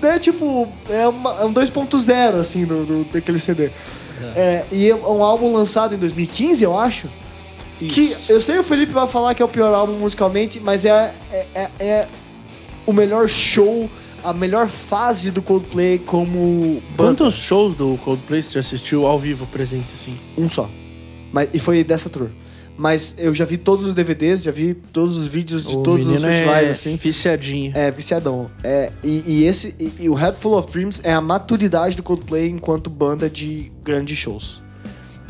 né, 0.00 0.18
tipo, 0.18 0.66
é, 0.88 1.06
uma- 1.06 1.40
é 1.40 1.44
um 1.44 1.52
2.0, 1.52 2.36
assim, 2.40 2.64
do, 2.64 2.84
do- 2.86 3.04
daquele 3.12 3.38
CD. 3.38 3.70
É, 4.36 4.64
e 4.72 4.90
é 4.90 4.94
um 4.94 5.22
álbum 5.22 5.52
lançado 5.54 5.94
em 5.94 5.98
2015, 5.98 6.64
eu 6.64 6.78
acho. 6.78 7.08
Que 7.78 8.16
eu 8.28 8.40
sei 8.40 8.58
o 8.58 8.64
Felipe 8.64 8.92
vai 8.92 9.06
falar 9.06 9.34
que 9.34 9.42
é 9.42 9.44
o 9.44 9.48
pior 9.48 9.74
álbum 9.74 9.94
musicalmente, 9.94 10.60
mas 10.60 10.84
é, 10.84 11.12
é, 11.32 11.46
é- 11.54 11.70
é 11.80 12.08
o 12.86 12.92
melhor 12.92 13.28
show, 13.28 13.90
a 14.22 14.32
melhor 14.32 14.68
fase 14.68 15.30
do 15.30 15.42
Coldplay 15.42 15.98
como 15.98 16.80
banda. 16.96 17.10
Quantos 17.10 17.34
shows 17.34 17.74
do 17.74 17.98
Coldplay 18.04 18.42
você 18.42 18.58
assistiu 18.60 19.06
ao 19.06 19.18
vivo 19.18 19.44
presente, 19.46 19.88
assim? 19.94 20.12
Um 20.38 20.48
só. 20.48 20.70
Mas, 21.32 21.48
e 21.52 21.58
foi 21.58 21.82
dessa 21.82 22.08
tour. 22.08 22.30
Mas 22.76 23.14
eu 23.18 23.32
já 23.32 23.44
vi 23.44 23.56
todos 23.56 23.86
os 23.86 23.94
DVDs, 23.94 24.42
já 24.42 24.50
vi 24.50 24.74
todos 24.74 25.16
os 25.16 25.28
vídeos 25.28 25.64
de 25.64 25.76
o 25.76 25.82
todos 25.82 26.08
os 26.08 26.20
festivais, 26.20 26.68
é 26.68 26.70
assim. 26.70 26.96
viciadinho. 26.96 27.72
É, 27.74 27.90
viciadão. 27.90 28.50
É, 28.64 28.90
e, 29.02 29.22
e 29.26 29.44
esse, 29.44 29.74
e, 29.78 29.92
e 30.00 30.08
o 30.08 30.14
Head 30.14 30.36
Full 30.36 30.58
of 30.58 30.72
Dreams 30.72 31.00
é 31.04 31.12
a 31.12 31.20
maturidade 31.20 31.96
do 31.96 32.02
Coldplay 32.02 32.48
enquanto 32.48 32.90
banda 32.90 33.30
de 33.30 33.70
grandes 33.84 34.18
shows. 34.18 34.60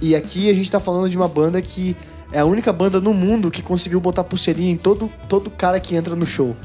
E 0.01 0.16
aqui 0.16 0.51
a 0.51 0.55
gente 0.55 0.70
tá 0.70 0.80
falando 0.80 1.09
de 1.09 1.16
uma 1.16 1.28
banda 1.28 1.61
que 1.61 1.95
é 2.32 2.40
a 2.40 2.45
única 2.47 2.72
banda 2.72 3.01
no 3.01 3.12
mundo 3.12 3.51
que 3.51 3.62
conseguiu 3.62 4.01
botar 4.01 4.24
pulseirinha 4.24 4.72
em 4.72 4.76
todo, 4.76 5.11
todo 5.28 5.51
cara 5.51 5.78
que 5.78 5.95
entra 5.95 6.16
no 6.16 6.26
show. 6.26 6.57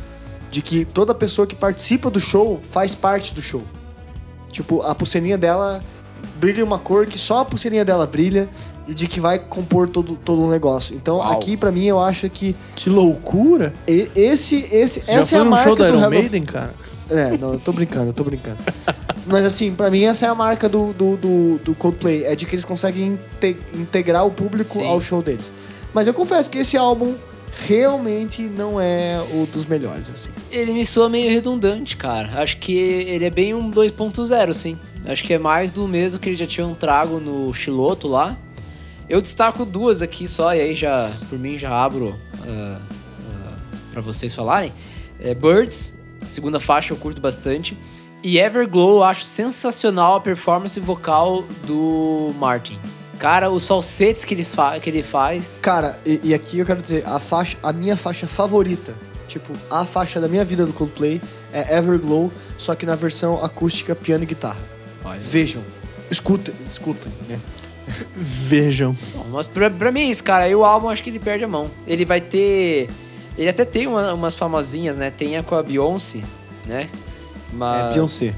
De 0.50 0.62
que 0.62 0.84
toda 0.86 1.14
pessoa 1.14 1.46
que 1.46 1.56
participa 1.56 2.10
do 2.10 2.20
show 2.20 2.60
faz 2.72 2.96
parte 2.96 3.36
do 3.36 3.42
show. 3.42 3.64
Tipo, 4.52 4.82
a 4.82 4.96
pulseirinha 4.96 5.38
dela 5.38 5.84
brilha 6.40 6.64
uma 6.64 6.80
cor 6.80 7.06
que 7.06 7.18
só 7.18 7.40
a 7.40 7.46
pulseirinha 7.46 7.86
dela 7.86 8.08
brilha 8.08 8.50
e 8.90 8.94
de 8.94 9.08
que 9.08 9.20
vai 9.22 9.38
compor 9.40 9.88
todo, 9.88 10.16
todo 10.16 10.42
o 10.44 10.50
negócio. 10.50 10.96
Então, 10.96 11.18
Uau. 11.18 11.32
aqui 11.32 11.56
pra 11.56 11.72
mim 11.72 11.86
eu 11.86 12.00
acho 12.00 12.30
que 12.30 12.56
Que 12.76 12.90
loucura! 12.90 13.74
e- 13.88 14.10
esse, 14.16 14.68
esse, 14.72 15.00
Você 15.02 15.12
essa 15.12 15.14
já 15.22 15.24
foi 15.28 15.38
é 15.38 15.42
a 15.42 15.44
num 15.44 15.50
marca 15.52 15.64
show 15.68 15.76
do 15.76 15.84
Iron 15.88 15.96
Head 16.00 16.08
of- 16.08 16.18
Maiden, 16.18 16.44
cara? 16.44 16.74
é, 17.10 17.38
não, 17.38 17.54
eu 17.54 17.60
tô 17.60 17.72
brincando, 17.72 18.08
eu 18.10 18.14
tô 18.14 18.24
brincando. 18.24 18.58
Mas 19.28 19.46
assim, 19.46 19.72
pra 19.76 19.92
mim 19.92 20.04
essa 20.06 20.26
é 20.26 20.30
a 20.30 20.34
marca 20.36 20.68
do, 20.68 20.92
do, 20.92 21.16
do, 21.16 21.58
do 21.64 21.76
Coldplay, 21.76 22.24
é 22.24 22.36
de 22.36 22.46
que 22.48 22.56
eles 22.56 22.66
conseguem 22.66 23.20
inte- 23.38 23.58
integrar 23.76 24.26
o 24.26 24.32
público 24.32 24.74
Sim. 24.74 24.88
ao 24.88 25.00
show 25.00 25.22
deles. 25.22 25.52
Mas 25.94 26.08
eu 26.08 26.14
confesso 26.14 26.50
que 26.50 26.58
esse 26.58 26.76
álbum 26.78 27.14
realmente 27.68 28.42
não 28.44 28.80
é 28.80 29.20
o 29.34 29.46
dos 29.46 29.66
melhores, 29.66 30.10
assim. 30.10 30.30
Ele 30.52 30.72
me 30.74 30.86
soa 30.86 31.10
meio 31.10 31.30
redundante, 31.30 31.96
cara. 31.98 32.42
Acho 32.42 32.58
que 32.58 32.72
ele 32.76 33.26
é 33.26 33.30
bem 33.30 33.54
um 33.54 33.70
2.0, 33.70 34.54
sim. 34.54 34.78
Acho 35.06 35.24
que 35.24 35.34
é 35.34 35.38
mais 35.40 35.72
do 35.72 35.88
mesmo 35.88 36.20
que 36.20 36.30
eles 36.30 36.40
já 36.40 36.46
tinham 36.46 36.74
trago 36.74 37.20
no 37.20 37.54
Chiloto 37.54 38.08
lá. 38.08 38.38
Eu 39.10 39.22
destaco 39.22 39.66
duas 39.66 40.04
aqui 40.04 40.28
só, 40.28 40.54
e 40.54 40.62
aí 40.62 40.76
já, 40.76 41.12
por 41.28 41.40
mim, 41.40 41.58
já 41.58 41.72
abro 41.72 42.10
uh, 42.42 42.82
para 43.92 44.02
vocês 44.02 44.36
falarem. 44.36 44.72
É 45.20 45.34
Birds, 45.34 45.94
segunda 46.28 46.60
faixa 46.60 46.94
eu 46.94 46.98
curto 46.98 47.20
bastante. 47.20 47.76
E 48.22 48.38
Everglow 48.38 48.98
eu 48.98 49.04
acho 49.04 49.24
sensacional 49.24 50.18
a 50.18 50.22
performance 50.22 50.80
vocal 50.80 51.44
do 51.66 52.36
Martin. 52.38 52.80
Cara, 53.18 53.50
os 53.50 53.66
falsetes 53.66 54.24
que 54.24 54.36
ele, 54.36 54.46
fa 54.46 54.80
que 54.80 54.90
ele 54.90 55.02
faz. 55.02 55.60
Cara, 55.62 56.00
e, 56.06 56.20
e 56.24 56.34
aqui 56.34 56.60
eu 56.60 56.66
quero 56.66 56.82
dizer, 56.82 57.04
a 57.06 57.20
faixa, 57.20 57.58
a 57.64 57.74
minha 57.74 57.98
faixa 57.98 58.28
favorita, 58.28 58.94
tipo, 59.28 59.54
a 59.72 59.86
faixa 59.86 60.22
da 60.22 60.28
minha 60.28 60.46
vida 60.46 60.66
do 60.66 60.72
Coldplay 60.72 61.20
é 61.52 61.78
Everglow, 61.78 62.32
só 62.58 62.76
que 62.76 62.86
na 62.86 62.96
versão 62.96 63.44
acústica, 63.44 63.96
piano 63.96 64.24
e 64.24 64.28
guitarra. 64.28 64.60
Olha. 65.04 65.20
Vejam, 65.20 65.64
escutem, 66.12 66.54
escutem, 66.68 67.12
né? 67.28 67.40
Vejam. 68.16 68.96
Bom, 69.14 69.26
Mas 69.32 69.48
pra, 69.48 69.70
pra 69.70 69.92
mim 69.92 70.02
é 70.02 70.06
isso, 70.06 70.24
cara. 70.24 70.46
Aí 70.46 70.56
o 70.56 70.64
álbum 70.66 70.90
acho 70.90 71.04
que 71.04 71.10
ele 71.10 71.20
perde 71.20 71.44
a 71.44 71.48
mão. 71.48 71.70
Ele 71.88 72.06
vai 72.06 72.22
ter. 72.22 72.90
Ele 73.38 73.50
até 73.50 73.64
tem 73.66 73.88
uma- 73.88 74.14
umas 74.14 74.36
famosinhas, 74.36 74.96
né? 74.98 75.10
Tem 75.12 75.38
a 75.38 75.44
com 75.44 75.56
a 75.56 75.64
Beyoncé, 75.64 76.20
né? 76.66 76.90
Mas. 77.54 77.92
É 77.92 77.94
Beyoncé. 77.94 78.34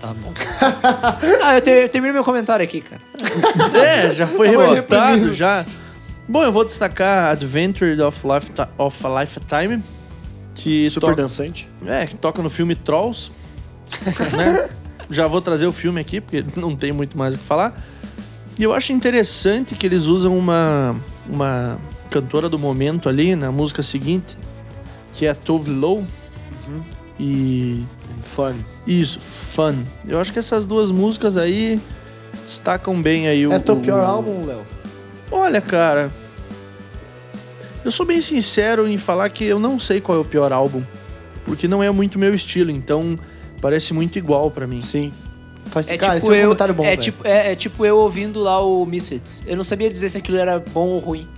Tá 0.00 0.14
bom. 0.14 0.32
ah, 1.42 1.54
eu, 1.56 1.60
ter, 1.62 1.82
eu 1.84 1.88
termino 1.88 2.14
meu 2.14 2.24
comentário 2.24 2.64
aqui, 2.64 2.80
cara. 2.80 3.00
É, 3.78 4.14
já 4.14 4.26
foi 4.26 4.48
reprimido. 4.74 5.32
já. 5.32 5.64
Bom, 6.26 6.42
eu 6.42 6.50
vou 6.52 6.64
destacar 6.64 7.32
Adventure 7.32 8.00
of, 8.02 8.26
Life, 8.26 8.50
of 8.78 9.06
a 9.06 9.20
Lifetime, 9.20 9.82
que 10.54 10.88
Super 10.88 11.08
toca, 11.10 11.22
dançante. 11.22 11.68
é, 11.86 12.06
que 12.06 12.14
toca 12.16 12.40
no 12.40 12.48
filme 12.48 12.74
Trolls. 12.74 13.30
né? 14.36 14.70
Já 15.10 15.26
vou 15.26 15.40
trazer 15.40 15.66
o 15.66 15.72
filme 15.72 16.00
aqui, 16.00 16.20
porque 16.20 16.44
não 16.56 16.74
tem 16.76 16.92
muito 16.92 17.18
mais 17.18 17.34
o 17.34 17.38
que 17.38 17.44
falar. 17.44 17.74
E 18.60 18.62
eu 18.62 18.74
acho 18.74 18.92
interessante 18.92 19.74
que 19.74 19.86
eles 19.86 20.04
usam 20.04 20.36
uma, 20.36 20.94
uma 21.26 21.78
cantora 22.10 22.46
do 22.46 22.58
momento 22.58 23.08
ali 23.08 23.34
na 23.34 23.50
música 23.50 23.80
seguinte, 23.80 24.36
que 25.14 25.24
é 25.24 25.30
a 25.30 25.34
Tove 25.34 25.70
Lo. 25.70 26.04
E 27.18 27.82
Fun. 28.22 28.56
isso, 28.86 29.18
Fun. 29.18 29.76
Eu 30.06 30.20
acho 30.20 30.30
que 30.30 30.38
essas 30.38 30.66
duas 30.66 30.90
músicas 30.90 31.38
aí 31.38 31.80
destacam 32.44 33.00
bem 33.00 33.28
aí 33.28 33.46
o. 33.46 33.52
É 33.54 33.58
teu 33.58 33.76
o- 33.76 33.80
pior 33.80 34.04
álbum, 34.04 34.44
Léo? 34.44 34.60
Olha, 35.32 35.62
cara. 35.62 36.10
Eu 37.82 37.90
sou 37.90 38.04
bem 38.04 38.20
sincero 38.20 38.86
em 38.86 38.98
falar 38.98 39.30
que 39.30 39.42
eu 39.42 39.58
não 39.58 39.80
sei 39.80 40.02
qual 40.02 40.18
é 40.18 40.20
o 40.20 40.24
pior 40.24 40.52
álbum. 40.52 40.82
Porque 41.46 41.66
não 41.66 41.82
é 41.82 41.90
muito 41.90 42.18
meu 42.18 42.34
estilo, 42.34 42.70
então 42.70 43.18
parece 43.58 43.94
muito 43.94 44.18
igual 44.18 44.50
pra 44.50 44.66
mim. 44.66 44.82
Sim. 44.82 45.14
Faz, 45.70 45.88
É 45.88 45.96
cara, 45.96 46.14
tipo 46.20 46.26
esse 46.26 46.28
é 46.28 46.32
um 46.32 46.36
eu. 46.36 46.42
comentário 46.48 46.74
bom, 46.74 46.84
é, 46.84 46.96
tipo, 46.96 47.26
é, 47.26 47.52
é 47.52 47.56
tipo 47.56 47.86
eu 47.86 47.96
ouvindo 47.98 48.40
lá 48.40 48.60
o 48.64 48.84
Misfits. 48.84 49.42
Eu 49.46 49.56
não 49.56 49.64
sabia 49.64 49.88
dizer 49.88 50.08
se 50.08 50.18
aquilo 50.18 50.36
era 50.36 50.58
bom 50.58 50.88
ou 50.88 50.98
ruim. 50.98 51.28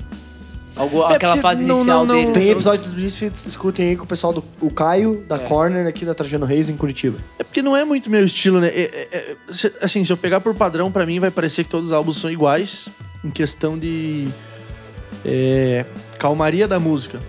Algo, 0.75 1.03
É 1.11 1.17
aquela 1.17 1.37
fase 1.37 1.63
não- 1.63 1.77
inicial 1.81 1.99
não- 2.07 2.07
não- 2.07 2.15
deles. 2.15 2.33
Tem 2.33 2.49
episódio 2.51 2.85
dos 2.85 2.95
Misfits, 2.95 3.45
escutem 3.45 3.91
aí 3.91 3.97
com 3.97 4.05
o 4.05 4.07
pessoal 4.07 4.33
do 4.33 4.43
o 4.59 4.71
Caio, 4.71 5.23
da 5.29 5.37
É. 5.37 5.39
Corner, 5.41 5.87
aqui 5.87 6.07
da 6.07 6.15
Trajano 6.15 6.47
Reis, 6.47 6.71
em 6.71 6.77
Curitiba. 6.77 7.19
É 7.39 7.45
porque 7.45 7.61
não 7.61 7.77
é 7.77 7.85
muito 7.85 8.09
meu 8.09 8.25
estilo, 8.25 8.59
né? 8.59 8.69
É- 8.69 8.81
é- 8.81 9.09
é- 9.13 9.53
se- 9.53 9.71
assim, 9.83 10.03
se 10.03 10.11
eu 10.11 10.17
pegar 10.17 10.41
por 10.41 10.55
padrão, 10.55 10.91
pra 10.91 11.05
mim 11.05 11.21
vai 11.21 11.31
parecer 11.31 11.65
que 11.65 11.69
todos 11.71 11.89
os 11.89 11.93
álbuns 11.93 12.17
são 12.19 12.31
iguais. 12.31 12.89
Em 13.23 13.29
questão 13.31 13.79
de. 13.79 14.29
é, 15.25 15.85
calmaria 16.19 16.67
da 16.67 16.81
música. 16.81 17.21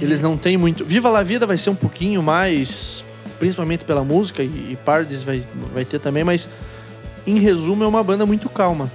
Eles 0.00 0.20
não 0.20 0.36
têm 0.38 0.56
muito. 0.56 0.84
Viva 0.84 1.10
la 1.10 1.22
Vida 1.22 1.44
vai 1.46 1.58
ser 1.58 1.70
um 1.70 1.74
pouquinho 1.74 2.22
mais. 2.22 3.04
Principalmente 3.42 3.84
pela 3.84 4.04
música, 4.04 4.40
e, 4.40 4.46
e 4.70 4.78
Pardes 4.84 5.24
vai, 5.24 5.42
vai 5.74 5.84
ter 5.84 5.98
também, 5.98 6.22
mas. 6.22 6.48
Em 7.26 7.40
resumo, 7.40 7.82
é 7.82 7.86
uma 7.88 8.00
banda 8.00 8.24
muito 8.24 8.48
calma. 8.48 8.88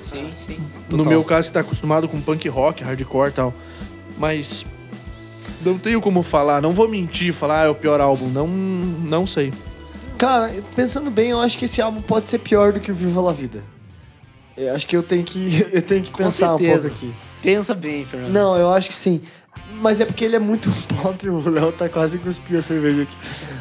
Sim, 0.00 0.30
sim. 0.36 0.56
No 0.88 0.98
Total. 0.98 1.06
meu 1.06 1.24
caso, 1.24 1.48
que 1.48 1.54
tá 1.54 1.60
acostumado 1.60 2.08
com 2.08 2.20
punk 2.20 2.48
rock, 2.48 2.84
hardcore 2.84 3.30
e 3.30 3.32
tal. 3.32 3.52
Mas. 4.16 4.64
não 5.64 5.76
tenho 5.76 6.00
como 6.00 6.22
falar, 6.22 6.62
não 6.62 6.72
vou 6.72 6.86
mentir, 6.86 7.32
falar 7.32 7.62
ah, 7.62 7.66
é 7.66 7.68
o 7.68 7.74
pior 7.74 8.00
álbum. 8.00 8.28
Não, 8.28 8.46
não 8.46 9.26
sei. 9.26 9.52
Cara, 10.16 10.54
pensando 10.76 11.10
bem, 11.10 11.30
eu 11.30 11.40
acho 11.40 11.58
que 11.58 11.64
esse 11.64 11.82
álbum 11.82 12.00
pode 12.00 12.28
ser 12.28 12.38
pior 12.38 12.72
do 12.72 12.78
que 12.78 12.92
o 12.92 12.94
Viva 12.94 13.20
La 13.20 13.32
Vida. 13.32 13.64
Eu 14.56 14.76
acho 14.76 14.86
que 14.86 14.96
eu 14.96 15.02
tenho 15.02 15.24
que, 15.24 15.66
eu 15.74 15.82
tenho 15.82 16.04
que 16.04 16.12
Com 16.12 16.18
pensar 16.22 16.54
um 16.54 16.58
certeza. 16.58 16.88
pouco 16.88 17.04
aqui. 17.04 17.14
Pensa 17.42 17.74
bem, 17.74 18.06
Fernando. 18.06 18.32
Não, 18.32 18.56
eu 18.56 18.70
acho 18.72 18.90
que 18.90 18.94
sim. 18.94 19.22
Mas 19.80 20.00
é 20.00 20.04
porque 20.04 20.24
ele 20.24 20.34
é 20.34 20.38
muito 20.40 20.68
pop, 21.02 21.28
o 21.28 21.48
Léo 21.50 21.70
tá 21.72 21.88
quase 21.88 22.18
cuspindo 22.18 22.58
a 22.58 22.62
cerveja 22.62 23.02
aqui. 23.02 23.16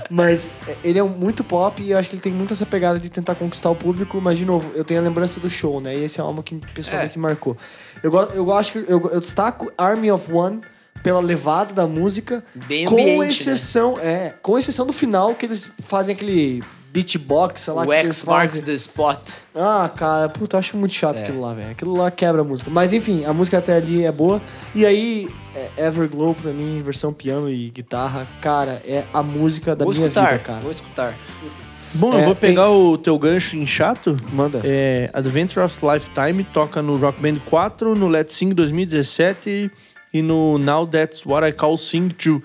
Mas 0.09 0.49
é, 0.67 0.75
ele 0.83 0.97
é 0.97 1.03
muito 1.03 1.43
pop 1.43 1.81
e 1.81 1.91
eu 1.91 1.97
acho 1.97 2.09
que 2.09 2.15
ele 2.15 2.21
tem 2.23 2.31
muito 2.33 2.53
essa 2.53 2.65
pegada 2.65 2.97
de 2.99 3.09
tentar 3.09 3.35
conquistar 3.35 3.69
o 3.69 3.75
público, 3.75 4.19
mas 4.21 4.37
de 4.37 4.45
novo, 4.45 4.71
eu 4.75 4.83
tenho 4.83 4.99
a 4.99 5.03
lembrança 5.03 5.39
do 5.39 5.49
show, 5.49 5.79
né? 5.79 5.95
E 5.95 6.03
esse 6.05 6.19
é 6.19 6.23
um 6.23 6.27
álbum 6.27 6.41
que 6.41 6.55
pessoalmente 6.73 7.17
É. 7.17 7.21
marcou. 7.21 7.55
Eu, 8.01 8.09
go- 8.09 8.29
eu 8.33 8.51
acho 8.53 8.71
que 8.71 8.79
eu, 8.79 9.09
eu 9.11 9.19
destaco 9.19 9.71
Army 9.77 10.11
of 10.11 10.31
One 10.31 10.61
pela 11.03 11.19
levada 11.19 11.73
da 11.73 11.85
música, 11.85 12.43
Bem 12.67 12.85
com 12.85 12.95
ambiente, 12.95 13.19
né? 13.19 13.27
exceção, 13.29 13.99
é, 13.99 14.33
com 14.41 14.57
exceção 14.57 14.85
do 14.87 14.91
final 14.93 15.35
que 15.35 15.45
eles 15.45 15.69
fazem 15.87 16.15
aquele 16.15 16.63
beatbox, 17.01 17.61
sei 17.61 17.73
lá, 17.73 17.85
O 17.85 17.93
X 17.93 18.23
marks 18.23 18.51
fazem. 18.51 18.61
the 18.63 18.73
spot. 18.73 19.19
Ah, 19.55 19.89
cara, 19.95 20.29
puta, 20.29 20.55
eu 20.55 20.59
acho 20.59 20.75
muito 20.77 20.93
chato 20.93 21.19
É. 21.19 21.23
aquilo 21.23 21.41
lá, 21.41 21.53
velho. 21.53 21.71
Aquilo 21.71 21.97
lá 21.97 22.09
quebra 22.11 22.41
a 22.41 22.45
música. 22.45 22.69
Mas 22.71 22.93
enfim, 22.93 23.23
a 23.25 23.33
música 23.33 23.57
até 23.57 23.75
ali 23.77 24.05
é 24.05 24.11
boa. 24.11 24.41
E 24.75 24.85
aí, 24.85 25.29
é 25.55 25.87
Everglow 25.87 26.33
pra 26.35 26.51
mim, 26.51 26.81
versão 26.83 27.13
piano 27.13 27.49
e 27.49 27.69
guitarra, 27.69 28.27
cara, 28.41 28.81
é 28.85 29.03
a 29.13 29.21
música 29.23 29.75
da 29.75 29.85
vou 29.85 29.93
minha 29.93 30.07
escutar, 30.07 30.31
vida, 30.31 30.39
cara. 30.43 30.59
vou 30.61 30.71
escutar. 30.71 31.17
Bom, 31.93 32.13
É, 32.13 32.19
eu 32.21 32.25
vou 32.25 32.35
pegar 32.35 32.69
o 32.69 32.97
teu 32.97 33.17
gancho 33.17 33.55
em 33.55 33.65
chato. 33.65 34.17
Manda. 34.33 34.61
É, 34.63 35.09
Adventure 35.13 35.65
of 35.65 35.79
Lifetime 35.85 36.43
toca 36.43 36.81
no 36.81 36.97
Rock 36.97 37.21
Band 37.21 37.39
4, 37.49 37.95
no 37.95 38.07
Let's 38.09 38.33
Sing 38.35 38.53
2017 38.53 39.71
e 40.13 40.21
no 40.21 40.57
Now 40.57 40.85
That's 40.85 41.25
What 41.25 41.47
I 41.47 41.51
Call 41.53 41.77
Sing 41.77 42.09
to. 42.09 42.43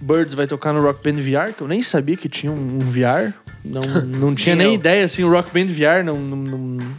Birds 0.00 0.34
vai 0.34 0.48
tocar 0.48 0.72
no 0.72 0.82
Rock 0.82 1.00
Band 1.04 1.20
VR, 1.20 1.52
que 1.52 1.60
eu 1.62 1.68
nem 1.68 1.80
sabia 1.82 2.16
que 2.16 2.28
tinha 2.28 2.50
um, 2.50 2.56
um 2.56 2.78
VR. 2.80 3.32
Não, 3.64 3.82
não 4.06 4.34
tinha 4.34 4.54
nem 4.56 4.74
ideia, 4.74 5.04
assim, 5.04 5.24
o 5.24 5.30
Rock 5.30 5.50
Band 5.52 5.66
VR 5.72 6.04
não, 6.04 6.18
não, 6.18 6.36
não- 6.36 6.96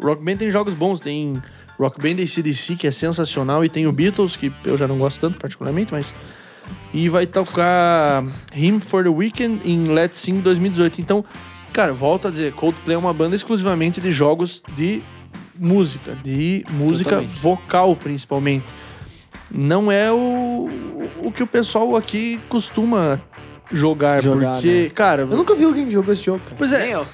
Rock 0.00 0.22
Band 0.22 0.36
tem 0.36 0.50
jogos 0.50 0.74
bons, 0.74 1.00
tem 1.00 1.40
Rock 1.78 2.00
Band 2.00 2.22
ACDC, 2.22 2.76
que 2.76 2.86
é 2.86 2.90
sensacional, 2.90 3.64
e 3.64 3.68
tem 3.68 3.86
o 3.86 3.92
Beatles, 3.92 4.36
que 4.36 4.52
eu 4.64 4.76
já 4.76 4.86
não 4.86 4.98
gosto 4.98 5.20
tanto 5.20 5.38
particularmente, 5.38 5.92
mas... 5.92 6.14
E 6.92 7.08
vai 7.08 7.26
tocar 7.26 8.24
Him 8.54 8.80
for 8.80 9.04
the 9.04 9.10
Weekend 9.10 9.60
em 9.64 9.84
Let's 9.84 10.18
Sing 10.18 10.40
2018. 10.40 11.00
Então, 11.00 11.24
cara, 11.72 11.92
volto 11.92 12.26
a 12.26 12.30
dizer, 12.30 12.52
Coldplay 12.54 12.96
é 12.96 12.98
uma 12.98 13.12
banda 13.12 13.36
exclusivamente 13.36 14.00
de 14.00 14.10
jogos 14.10 14.62
de 14.74 15.00
música, 15.54 16.16
de 16.24 16.64
música 16.70 17.10
Totalmente. 17.10 17.38
vocal 17.38 17.94
principalmente. 17.96 18.74
Não 19.50 19.92
é 19.92 20.10
o, 20.10 20.68
o 21.22 21.30
que 21.30 21.42
o 21.42 21.46
pessoal 21.46 21.94
aqui 21.94 22.40
costuma 22.48 23.20
jogar, 23.72 24.22
Jogar, 24.22 24.54
porque, 24.54 24.82
né? 24.84 24.88
cara, 24.90 25.22
Eu 25.22 25.36
nunca 25.36 25.54
vi 25.54 25.64
alguém 25.64 25.86
que 25.86 25.92
jogou 25.92 26.12
esse 26.12 26.22
jogo, 26.24 26.40
cara. 26.44 26.54
pois 26.56 26.72
Nem 26.72 26.80
é, 26.82 26.94
eu. 26.94 27.06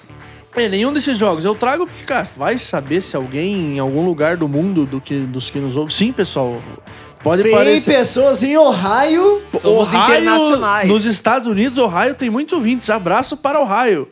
é, 0.57 0.69
nenhum 0.69 0.93
desses 0.93 1.17
jogos 1.19 1.45
eu 1.45 1.55
trago 1.55 1.87
porque, 1.87 2.05
cara, 2.05 2.29
vai 2.37 2.59
saber 2.59 3.01
se 3.01 3.17
alguém 3.17 3.77
em 3.77 3.79
algum 3.79 4.05
lugar 4.05 4.37
do 4.37 4.49
mundo 4.49 4.85
do 4.85 5.01
que, 5.01 5.19
dos 5.21 5.49
que 5.51 5.59
nos 5.59 5.77
ouvem. 5.77 5.95
Sim, 5.95 6.13
pessoal, 6.13 6.61
pode 7.23 7.43
Tem 7.43 7.53
parecer. 7.53 7.97
pessoas 7.97 8.43
em 8.43 8.57
Ohio. 8.57 9.43
Somos 9.59 9.93
internacionais. 9.95 10.89
Nos 10.89 11.07
Estados 11.07 11.47
Unidos, 11.47 11.79
Ohio 11.79 12.15
tem 12.15 12.29
muitos 12.31 12.53
ouvintes. 12.55 12.89
Abraço 12.91 13.37
para 13.37 13.61
Ohio. 13.61 14.09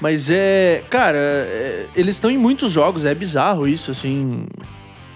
Mas 0.00 0.28
é. 0.30 0.82
Cara, 0.90 1.16
é, 1.18 1.86
eles 1.94 2.16
estão 2.16 2.28
em 2.28 2.36
muitos 2.36 2.72
jogos, 2.72 3.04
é 3.04 3.14
bizarro 3.14 3.68
isso, 3.68 3.92
assim. 3.92 4.46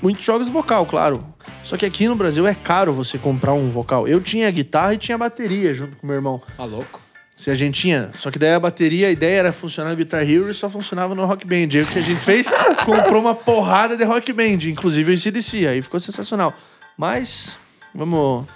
Muitos 0.07 0.25
jogos 0.25 0.49
vocal, 0.49 0.87
claro. 0.87 1.27
Só 1.65 1.77
que 1.77 1.85
aqui 1.85 2.07
no 2.07 2.15
Brasil 2.15 2.47
é 2.47 2.55
caro 2.55 2.93
você 2.93 3.19
comprar 3.19 3.55
um 3.55 3.69
vocal. 3.69 4.07
Eu 4.07 4.21
tinha 4.21 4.49
guitarra 4.53 4.95
e 4.95 4.99
tinha 4.99 5.19
bateria 5.19 5.75
junto 5.75 5.97
com 5.97 6.07
meu 6.07 6.15
irmão. 6.15 6.41
Tá 6.57 6.65
louco? 6.65 7.03
Se 7.37 7.51
a 7.51 7.57
gente 7.57 7.81
tinha. 7.81 8.11
Só 8.13 8.31
que 8.31 8.39
daí 8.39 8.55
a 8.55 8.61
bateria, 8.61 9.09
a 9.09 9.11
ideia 9.11 9.39
era 9.41 9.53
funcionar 9.53 9.91
no 9.91 9.97
Guitar 9.97 10.23
Hero 10.23 10.49
e 10.49 10.55
só 10.55 10.71
funcionava 10.71 11.13
no 11.17 11.27
Rock 11.27 11.45
Band. 11.45 11.77
Aí 11.77 11.83
o 11.83 11.87
que 11.87 11.99
a 11.99 12.03
gente 12.03 12.21
fez? 12.21 12.49
Comprou 12.87 13.21
uma 13.21 13.35
porrada 13.35 13.97
de 13.97 14.05
Rock 14.05 14.33
Band, 14.33 14.69
inclusive 14.69 15.13
o 15.13 15.19
CDC. 15.19 15.67
Aí 15.67 15.83
ficou 15.83 15.99
sensacional. 15.99 16.55
Mas, 16.97 17.59
vamos. 17.93 18.47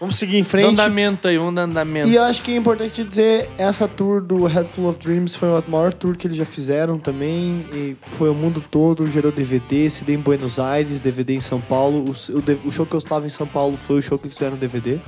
Vamos 0.00 0.16
seguir 0.16 0.38
em 0.38 0.44
frente. 0.44 0.68
andamento 0.68 1.26
aí, 1.26 1.36
dar 1.52 1.62
andamento. 1.62 2.08
E 2.08 2.14
eu 2.14 2.22
acho 2.22 2.40
que 2.42 2.52
é 2.52 2.56
importante 2.56 3.02
dizer, 3.02 3.50
essa 3.58 3.88
tour 3.88 4.20
do 4.20 4.44
Head 4.44 4.68
Full 4.68 4.88
of 4.88 4.98
Dreams 4.98 5.34
foi 5.34 5.48
a 5.48 5.62
maior 5.66 5.92
tour 5.92 6.16
que 6.16 6.26
eles 6.28 6.36
já 6.36 6.44
fizeram 6.44 6.98
também. 6.98 7.66
E 7.72 7.96
foi 8.16 8.30
o 8.30 8.34
mundo 8.34 8.62
todo, 8.70 9.10
gerou 9.10 9.32
DVD, 9.32 9.90
CD 9.90 10.14
em 10.14 10.18
Buenos 10.18 10.58
Aires, 10.60 11.00
DVD 11.00 11.34
em 11.34 11.40
São 11.40 11.60
Paulo. 11.60 12.04
O, 12.04 12.10
o 12.36 12.68
o 12.68 12.70
show 12.72 12.86
que 12.86 12.94
eu 12.94 12.98
estava 12.98 13.26
em 13.26 13.30
São 13.30 13.46
Paulo 13.46 13.76
foi 13.76 13.98
o 13.98 14.02
show 14.02 14.16
que 14.18 14.26
eles 14.26 14.34
fizeram 14.38 14.56
DVD. 14.56 15.00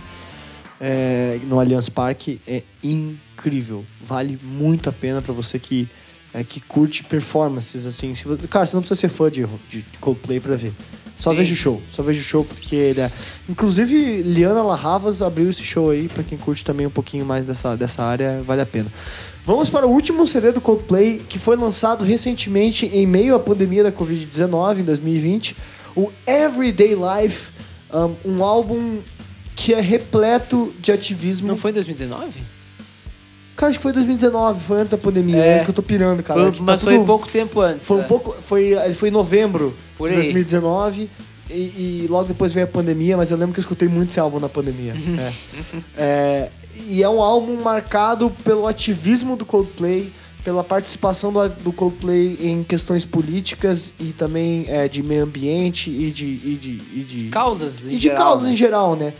é, 0.80 1.38
no 1.44 1.60
Allianz 1.60 1.88
Parque. 1.88 2.40
É 2.46 2.62
incrível. 2.82 3.84
Vale 4.02 4.38
muito 4.42 4.88
a 4.88 4.92
pena 4.92 5.20
pra 5.22 5.32
você 5.32 5.58
que, 5.58 5.88
é, 6.34 6.42
que 6.42 6.60
curte 6.60 7.04
performances, 7.04 7.86
assim. 7.86 8.14
Se 8.14 8.24
você- 8.26 8.48
cara, 8.48 8.66
você 8.66 8.74
não 8.74 8.80
precisa 8.82 8.98
ser 9.00 9.08
fã 9.08 9.30
de, 9.30 9.46
de 9.68 9.84
Coldplay 10.00 10.40
pra 10.40 10.56
ver. 10.56 10.72
Só 11.20 11.32
Sim. 11.32 11.36
veja 11.36 11.52
o 11.52 11.56
show, 11.56 11.82
só 11.92 12.02
veja 12.02 12.18
o 12.18 12.24
show 12.24 12.42
porque 12.46 12.74
ele 12.74 13.02
é... 13.02 13.12
Inclusive, 13.46 14.22
Liana 14.22 14.62
Larravas 14.62 15.20
abriu 15.20 15.50
esse 15.50 15.62
show 15.62 15.90
aí, 15.90 16.08
pra 16.08 16.24
quem 16.24 16.38
curte 16.38 16.64
também 16.64 16.86
um 16.86 16.90
pouquinho 16.90 17.26
mais 17.26 17.46
dessa, 17.46 17.76
dessa 17.76 18.02
área, 18.02 18.42
vale 18.42 18.62
a 18.62 18.66
pena. 18.66 18.90
Vamos 19.44 19.68
para 19.68 19.86
o 19.86 19.90
último 19.90 20.26
CD 20.26 20.50
do 20.50 20.62
Coldplay, 20.62 21.18
que 21.28 21.38
foi 21.38 21.56
lançado 21.56 22.04
recentemente 22.04 22.86
em 22.86 23.06
meio 23.06 23.34
à 23.34 23.38
pandemia 23.38 23.82
da 23.82 23.92
Covid-19, 23.92 24.78
em 24.78 24.84
2020. 24.84 25.56
O 25.94 26.10
Everyday 26.26 26.94
Life, 26.94 27.50
um, 27.92 28.36
um 28.36 28.44
álbum 28.44 29.00
que 29.54 29.74
é 29.74 29.80
repleto 29.80 30.72
de 30.78 30.90
ativismo. 30.90 31.48
Não 31.48 31.56
foi 31.56 31.70
em 31.70 31.74
2019? 31.74 32.32
Cara, 33.60 33.68
acho 33.68 33.78
que 33.78 33.82
foi 33.82 33.92
2019, 33.92 34.58
foi 34.58 34.78
antes 34.80 34.90
da 34.90 34.96
pandemia, 34.96 35.36
É. 35.36 35.58
é, 35.58 35.64
que 35.64 35.68
eu 35.68 35.74
tô 35.74 35.82
pirando, 35.82 36.22
cara. 36.22 36.40
Foi- 36.40 36.48
É 36.48 36.52
tá 36.52 36.58
mas 36.62 36.80
foi 36.80 36.94
tudo- 36.94 37.04
pouco 37.06 37.28
tempo 37.28 37.60
antes. 37.60 37.86
Foi 37.86 37.98
um 37.98 38.00
né? 38.00 38.06
pouco. 38.08 38.34
Foi, 38.40 38.74
foi 38.94 39.08
em 39.10 39.12
novembro 39.12 39.76
Por 39.98 40.08
de 40.08 40.14
aí. 40.14 40.22
2019. 40.22 41.10
E, 41.50 41.52
e 41.52 42.06
logo 42.08 42.24
depois 42.28 42.52
veio 42.52 42.64
a 42.64 42.68
pandemia, 42.68 43.18
mas 43.18 43.30
eu 43.30 43.36
lembro 43.36 43.52
que 43.52 43.60
eu 43.60 43.62
escutei 43.62 43.86
muito 43.86 44.08
esse 44.10 44.18
álbum 44.18 44.40
na 44.40 44.48
pandemia. 44.48 44.94
É. 45.18 45.32
É, 45.98 46.50
e 46.88 47.02
é 47.02 47.08
um 47.10 47.20
álbum 47.20 47.60
marcado 47.60 48.30
pelo 48.42 48.66
ativismo 48.66 49.36
do 49.36 49.44
Coldplay, 49.44 50.10
pela 50.42 50.64
participação 50.64 51.30
do, 51.30 51.46
do 51.50 51.70
Coldplay 51.72 52.38
em 52.40 52.62
questões 52.64 53.04
políticas 53.04 53.92
e 54.00 54.06
também 54.12 54.64
é, 54.68 54.88
de 54.88 55.02
meio 55.02 55.24
ambiente 55.24 55.90
e 55.90 56.10
de. 56.10 56.24
E 56.24 56.58
de, 56.58 56.70
e 56.98 57.04
de 57.06 57.28
Causas 57.28 57.84
em 57.84 57.90
e 57.92 57.96
de 57.96 58.04
geral, 58.04 58.16
causas 58.24 58.46
né? 58.46 58.52
em 58.52 58.56
geral, 58.56 58.96
né? 58.96 59.12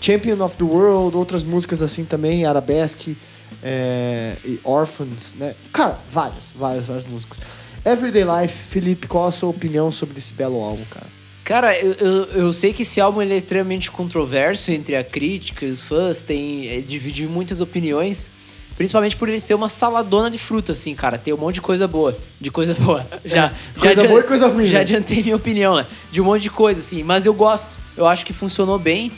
Champion 0.00 0.42
of 0.42 0.56
the 0.56 0.64
World, 0.64 1.14
outras 1.14 1.44
músicas 1.44 1.82
assim 1.82 2.04
também, 2.04 2.46
Arabesque, 2.46 3.16
é, 3.62 4.36
e 4.44 4.58
Orphans, 4.64 5.34
né? 5.38 5.54
Cara, 5.72 5.98
várias, 6.10 6.52
várias, 6.56 6.86
várias 6.86 7.06
músicas. 7.06 7.38
Everyday 7.84 8.24
Life, 8.24 8.54
Felipe, 8.70 9.06
qual 9.08 9.26
a 9.26 9.32
sua 9.32 9.48
opinião 9.50 9.90
sobre 9.90 10.18
esse 10.18 10.32
belo 10.32 10.62
álbum, 10.62 10.84
cara? 10.90 11.06
Cara, 11.44 11.76
eu, 11.78 11.92
eu, 11.94 12.24
eu 12.42 12.52
sei 12.52 12.72
que 12.72 12.82
esse 12.82 13.00
álbum 13.00 13.20
é 13.20 13.26
extremamente 13.36 13.90
controverso 13.90 14.70
entre 14.70 14.94
a 14.94 15.02
crítica 15.02 15.66
e 15.66 15.70
os 15.70 15.82
fãs, 15.82 16.20
tem 16.20 16.68
é, 16.68 16.82
muitas 17.28 17.60
opiniões, 17.60 18.30
principalmente 18.76 19.16
por 19.16 19.28
ele 19.28 19.40
ser 19.40 19.54
uma 19.54 19.68
saladona 19.68 20.30
de 20.30 20.38
fruta, 20.38 20.70
assim, 20.70 20.94
cara. 20.94 21.18
Tem 21.18 21.34
um 21.34 21.36
monte 21.36 21.56
de 21.56 21.60
coisa 21.60 21.88
boa, 21.88 22.16
de 22.40 22.50
coisa 22.50 22.74
boa. 22.74 23.04
Já, 23.24 23.34
já 23.34 23.46
É, 23.46 23.52
coisa 23.80 24.00
adian- 24.02 24.08
boa 24.08 24.20
e 24.20 24.24
coisa 24.24 24.46
ruim, 24.48 24.66
Já 24.66 24.74
né? 24.78 24.80
adiantei 24.82 25.22
minha 25.22 25.36
opinião, 25.36 25.74
né? 25.76 25.86
De 26.12 26.20
um 26.20 26.24
monte 26.24 26.42
de 26.42 26.50
coisa, 26.50 26.78
assim, 26.80 27.02
mas 27.02 27.26
eu 27.26 27.34
gosto. 27.34 27.70
Eu 27.96 28.06
acho 28.06 28.24
que 28.24 28.32
funcionou 28.32 28.78
bem. 28.78 29.10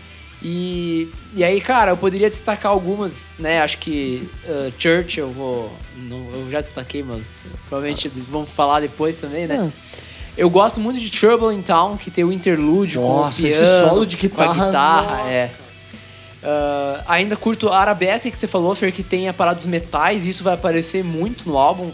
E, 0.46 1.10
e 1.34 1.42
aí, 1.42 1.58
cara, 1.58 1.92
eu 1.92 1.96
poderia 1.96 2.28
destacar 2.28 2.70
algumas, 2.70 3.32
né? 3.38 3.62
Acho 3.62 3.78
que 3.78 4.28
uh, 4.44 4.70
Church 4.78 5.18
eu 5.18 5.30
vou. 5.30 5.74
Não, 5.96 6.18
eu 6.34 6.50
já 6.50 6.60
destaquei, 6.60 7.02
mas 7.02 7.40
provavelmente 7.66 8.08
vamos 8.30 8.50
falar 8.50 8.80
depois 8.80 9.16
também, 9.16 9.46
né? 9.46 9.72
É. 9.72 9.94
Eu 10.36 10.50
gosto 10.50 10.78
muito 10.80 11.00
de 11.00 11.10
Trouble 11.10 11.54
in 11.56 11.62
Town, 11.62 11.96
que 11.96 12.10
tem 12.10 12.24
o 12.24 12.32
interlúdio 12.32 13.00
Nossa, 13.00 13.40
com 13.40 13.46
o 13.46 13.48
esse 13.48 13.60
piano, 13.60 13.88
solo 13.88 14.04
de 14.04 14.16
com 14.16 14.24
a 14.24 14.28
guitarra, 14.28 14.66
guitarra, 14.66 15.16
nossa, 15.16 15.30
é. 15.30 15.50
Ah, 16.42 17.02
ainda 17.06 17.36
curto 17.36 17.68
a 17.70 17.78
Arabesque 17.78 18.30
que 18.30 18.36
você 18.36 18.46
falou, 18.46 18.74
Fer, 18.74 18.92
que 18.92 19.02
tem 19.02 19.28
a 19.28 19.32
parada 19.32 19.56
dos 19.56 19.66
metais, 19.66 20.26
e 20.26 20.28
isso 20.28 20.44
vai 20.44 20.54
aparecer 20.54 21.02
muito 21.02 21.48
no 21.48 21.56
álbum. 21.56 21.90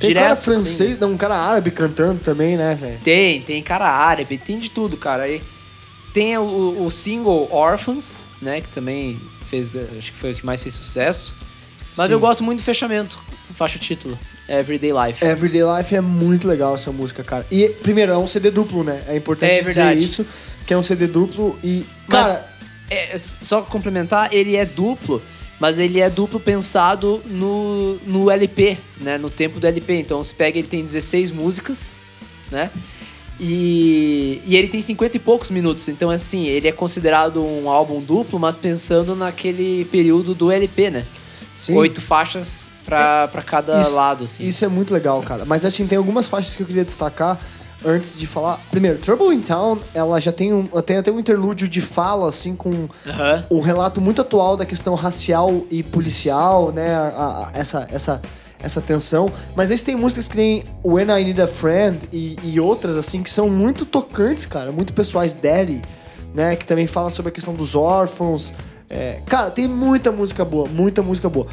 Tem 0.00 0.08
direto, 0.08 0.22
cara 0.22 0.32
assim. 0.32 0.44
francês, 0.44 0.98
não, 0.98 1.10
um 1.10 1.16
cara 1.16 1.36
árabe 1.36 1.70
cantando 1.70 2.20
também, 2.20 2.56
né, 2.56 2.74
velho? 2.74 2.98
Tem, 3.04 3.42
tem 3.42 3.62
cara 3.62 3.86
árabe, 3.88 4.38
tem 4.38 4.58
de 4.58 4.70
tudo, 4.70 4.96
cara. 4.96 5.24
Aí 5.24 5.42
tem 6.12 6.36
o, 6.38 6.84
o 6.84 6.90
single 6.90 7.48
Orphans, 7.50 8.22
né? 8.40 8.60
Que 8.60 8.68
também 8.68 9.20
fez, 9.48 9.74
acho 9.76 10.12
que 10.12 10.18
foi 10.18 10.32
o 10.32 10.34
que 10.34 10.44
mais 10.44 10.62
fez 10.62 10.74
sucesso. 10.74 11.34
Mas 11.96 12.06
Sim. 12.06 12.12
eu 12.12 12.20
gosto 12.20 12.42
muito 12.42 12.60
do 12.60 12.64
fechamento, 12.64 13.18
faixa 13.54 13.78
título, 13.78 14.18
Everyday 14.48 14.92
Life. 14.92 15.24
Everyday 15.24 15.62
Life 15.76 15.94
é 15.94 16.00
muito 16.00 16.48
legal 16.48 16.74
essa 16.74 16.90
música, 16.90 17.22
cara. 17.22 17.46
E, 17.50 17.68
primeiro, 17.68 18.12
é 18.12 18.18
um 18.18 18.26
CD 18.26 18.50
duplo, 18.50 18.82
né? 18.82 19.02
É 19.06 19.16
importante 19.16 19.52
É 19.52 19.62
dizer 19.62 19.96
isso, 19.96 20.26
que 20.66 20.72
é 20.72 20.78
um 20.78 20.82
CD 20.82 21.06
duplo 21.06 21.58
e, 21.62 21.84
Mas, 22.08 22.26
cara... 22.28 22.48
é, 22.90 23.18
só 23.18 23.60
complementar, 23.62 24.32
ele 24.32 24.56
é 24.56 24.64
duplo, 24.64 25.22
mas 25.60 25.78
ele 25.78 26.00
é 26.00 26.08
duplo 26.08 26.40
pensado 26.40 27.22
no, 27.26 27.96
no 28.06 28.30
LP, 28.30 28.78
né? 29.00 29.18
No 29.18 29.30
tempo 29.30 29.60
do 29.60 29.66
LP. 29.66 29.94
Então 29.94 30.22
você 30.22 30.34
pega, 30.34 30.58
ele 30.58 30.68
tem 30.68 30.82
16 30.82 31.30
músicas, 31.30 31.94
né? 32.50 32.70
E, 33.40 34.40
e 34.46 34.56
ele 34.56 34.68
tem 34.68 34.80
50 34.80 35.16
e 35.16 35.20
poucos 35.20 35.50
minutos, 35.50 35.88
então 35.88 36.10
assim, 36.10 36.44
ele 36.46 36.68
é 36.68 36.72
considerado 36.72 37.42
um 37.44 37.68
álbum 37.68 38.00
duplo, 38.00 38.38
mas 38.38 38.56
pensando 38.56 39.16
naquele 39.16 39.84
período 39.86 40.34
do 40.34 40.50
LP, 40.50 40.90
né? 40.90 41.06
Sim. 41.56 41.74
Oito 41.76 42.00
faixas 42.00 42.68
pra, 42.84 43.28
pra 43.28 43.42
cada 43.42 43.80
Isso- 43.80 43.94
lado, 43.94 44.24
assim. 44.24 44.44
Isso 44.46 44.64
é 44.64 44.68
muito 44.68 44.92
legal, 44.94 45.22
cara. 45.22 45.44
Mas 45.44 45.64
assim, 45.64 45.86
tem 45.86 45.98
algumas 45.98 46.26
faixas 46.28 46.54
que 46.56 46.62
eu 46.62 46.66
queria 46.66 46.84
destacar 46.84 47.40
antes 47.84 48.16
de 48.16 48.26
falar. 48.28 48.60
Primeiro, 48.70 48.98
Trouble 48.98 49.34
in 49.34 49.40
Town, 49.40 49.78
ela 49.92 50.20
já 50.20 50.30
tem, 50.30 50.52
um, 50.52 50.64
tem 50.82 50.98
até 50.98 51.10
um 51.10 51.18
interlúdio 51.18 51.66
de 51.66 51.80
fala, 51.80 52.28
assim, 52.28 52.54
com 52.54 52.88
Aham. 53.06 53.44
um 53.50 53.60
relato 53.60 54.00
muito 54.00 54.20
atual 54.22 54.56
da 54.56 54.64
questão 54.64 54.94
racial 54.94 55.64
e 55.70 55.82
policial, 55.82 56.70
né? 56.70 56.94
A- 56.94 57.08
a- 57.08 57.50
essa, 57.58 57.88
essa, 57.90 58.22
essa 58.62 58.80
tensão. 58.80 59.30
Mas 59.54 59.70
aí 59.70 59.78
tem 59.78 59.96
músicas 59.96 60.28
que 60.28 60.36
tem 60.36 60.64
When 60.84 61.08
I 61.08 61.24
Need 61.24 61.42
a 61.42 61.46
Friend 61.46 62.08
e, 62.12 62.36
e 62.44 62.60
outras, 62.60 62.96
assim, 62.96 63.22
que 63.22 63.30
são 63.30 63.50
muito 63.50 63.84
tocantes, 63.84 64.46
cara. 64.46 64.70
Muito 64.70 64.92
pessoais. 64.92 65.34
Daddy, 65.34 65.82
né? 66.34 66.56
Que 66.56 66.64
também 66.64 66.86
fala 66.86 67.10
sobre 67.10 67.30
a 67.30 67.32
questão 67.32 67.54
dos 67.54 67.74
órfãos. 67.74 68.52
É, 68.88 69.20
cara, 69.26 69.50
tem 69.50 69.66
muita 69.66 70.12
música 70.12 70.44
boa, 70.44 70.68
muita 70.68 71.02
música 71.02 71.28
boa. 71.28 71.46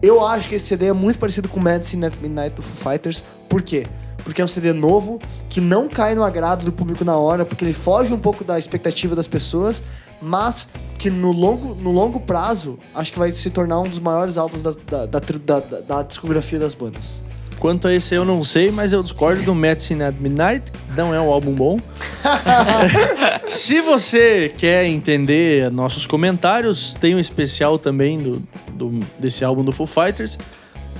Eu 0.00 0.24
acho 0.24 0.48
que 0.48 0.54
esse 0.54 0.66
CD 0.66 0.86
é 0.86 0.92
muito 0.92 1.18
parecido 1.18 1.48
com 1.48 1.58
Medicine 1.60 2.06
at 2.06 2.14
Midnight 2.20 2.54
do 2.54 2.62
Foo 2.62 2.92
Fighters. 2.92 3.24
Por 3.48 3.62
quê? 3.62 3.86
Porque 4.22 4.40
é 4.40 4.44
um 4.44 4.48
CD 4.48 4.72
novo, 4.72 5.20
que 5.48 5.60
não 5.60 5.88
cai 5.88 6.14
no 6.14 6.22
agrado 6.22 6.64
do 6.64 6.72
público 6.72 7.04
na 7.04 7.16
hora, 7.16 7.44
porque 7.44 7.64
ele 7.64 7.72
foge 7.72 8.12
um 8.12 8.18
pouco 8.18 8.44
da 8.44 8.58
expectativa 8.58 9.14
das 9.14 9.26
pessoas, 9.26 9.82
mas 10.22 10.68
que 10.98 11.10
no 11.10 11.32
longo, 11.32 11.74
no 11.74 11.90
longo 11.90 12.20
prazo, 12.20 12.78
acho 12.94 13.12
que 13.12 13.18
vai 13.18 13.30
se 13.32 13.50
tornar 13.50 13.80
um 13.80 13.88
dos 13.88 13.98
maiores 13.98 14.38
álbuns 14.38 14.62
da, 14.62 14.70
da, 14.70 15.06
da, 15.06 15.18
da- 15.60 15.80
da 15.80 16.02
discografia 16.02 16.58
das 16.58 16.74
bandas. 16.74 17.22
Quanto 17.58 17.88
a 17.88 17.94
esse 17.94 18.14
eu 18.14 18.24
não 18.24 18.42
sei, 18.44 18.70
mas 18.70 18.92
eu 18.92 19.02
discordo 19.02 19.42
do 19.42 19.54
Medicine 19.54 20.02
at 20.02 20.14
Midnight. 20.18 20.64
Não 20.96 21.14
é 21.14 21.20
um 21.20 21.32
álbum 21.32 21.52
bom. 21.54 21.78
Se 23.46 23.80
você 23.80 24.52
quer 24.56 24.86
entender 24.86 25.70
nossos 25.70 26.06
comentários, 26.06 26.94
tem 26.94 27.14
um 27.14 27.18
especial 27.18 27.78
também 27.78 28.18
do, 28.18 28.42
do- 28.72 29.00
desse 29.18 29.44
álbum 29.44 29.62
do 29.64 29.72
Foo 29.72 29.86
Fighters, 29.86 30.38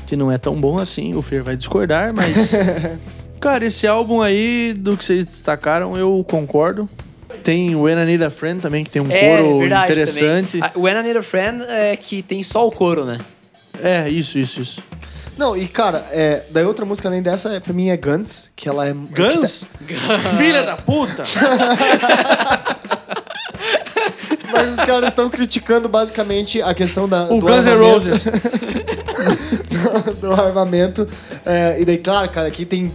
que 0.07 0.17
não 0.17 0.31
é 0.31 0.39
tão 0.39 0.55
bom 0.61 0.79
assim. 0.79 1.15
O 1.15 1.23
Fer 1.23 1.43
vai 1.43 1.57
discordar, 1.57 2.13
mas. 2.15 2.53
Cara, 3.41 3.67
esse 3.67 3.87
álbum 3.87 4.23
aí, 4.23 4.73
do 4.73 4.97
que 4.97 5.05
vocês 5.05 5.27
destacaram, 5.27 5.97
eu 5.97 6.25
concordo. 6.29 6.89
Tem 7.45 7.75
o 7.75 7.83
When 7.83 8.03
I 8.03 8.07
Need 8.07 8.25
a 8.25 8.31
Friend 8.31 8.61
também, 8.61 8.83
que 8.83 8.91
tem 8.91 9.01
um 9.03 9.11
É, 9.11 9.37
coro 9.43 9.59
verdade 9.61 9.85
interessante. 9.93 10.59
também. 10.59 10.71
O 10.75 10.81
When 10.83 10.97
I 10.99 11.03
Need 11.03 11.19
a 11.19 11.23
Friend 11.23 11.63
é 11.69 11.95
que 11.97 12.23
tem 12.23 12.43
só 12.43 12.67
o 12.67 12.73
coro, 12.73 13.05
né? 13.05 13.19
É, 13.83 14.09
isso, 14.09 14.39
isso, 14.39 14.61
isso. 14.63 14.83
Não, 15.37 15.57
e 15.57 15.67
cara, 15.67 15.99
é, 16.13 16.45
daí 16.51 16.65
outra 16.65 16.85
música 16.85 17.09
além 17.09 17.21
dessa, 17.21 17.53
é, 17.53 17.61
pra 17.61 17.73
mim, 17.73 17.89
é 17.91 17.97
Guns, 17.97 18.51
que 18.55 18.69
ela 18.69 18.87
é... 18.89 18.93
Guns? 18.93 19.67
Filha 20.39 20.63
da 20.63 20.77
puta! 20.77 21.25
Mas 24.53 24.73
os 24.73 24.79
caras 24.85 25.09
estão 25.09 25.29
criticando 25.29 25.89
basicamente 25.89 26.63
a 26.63 26.73
questão 26.73 27.09
da, 27.09 27.25
O 27.25 27.41
do 27.41 27.47
Guns 27.47 27.67
N'. 27.67 27.77
Roses. 27.77 28.25
do 30.21 30.33
armamento. 30.33 31.09
É, 31.45 31.81
e 31.81 31.85
daí, 31.85 31.99
claro, 31.99 32.29
cara, 32.29 32.47
aqui 32.49 32.65
tem 32.65 32.93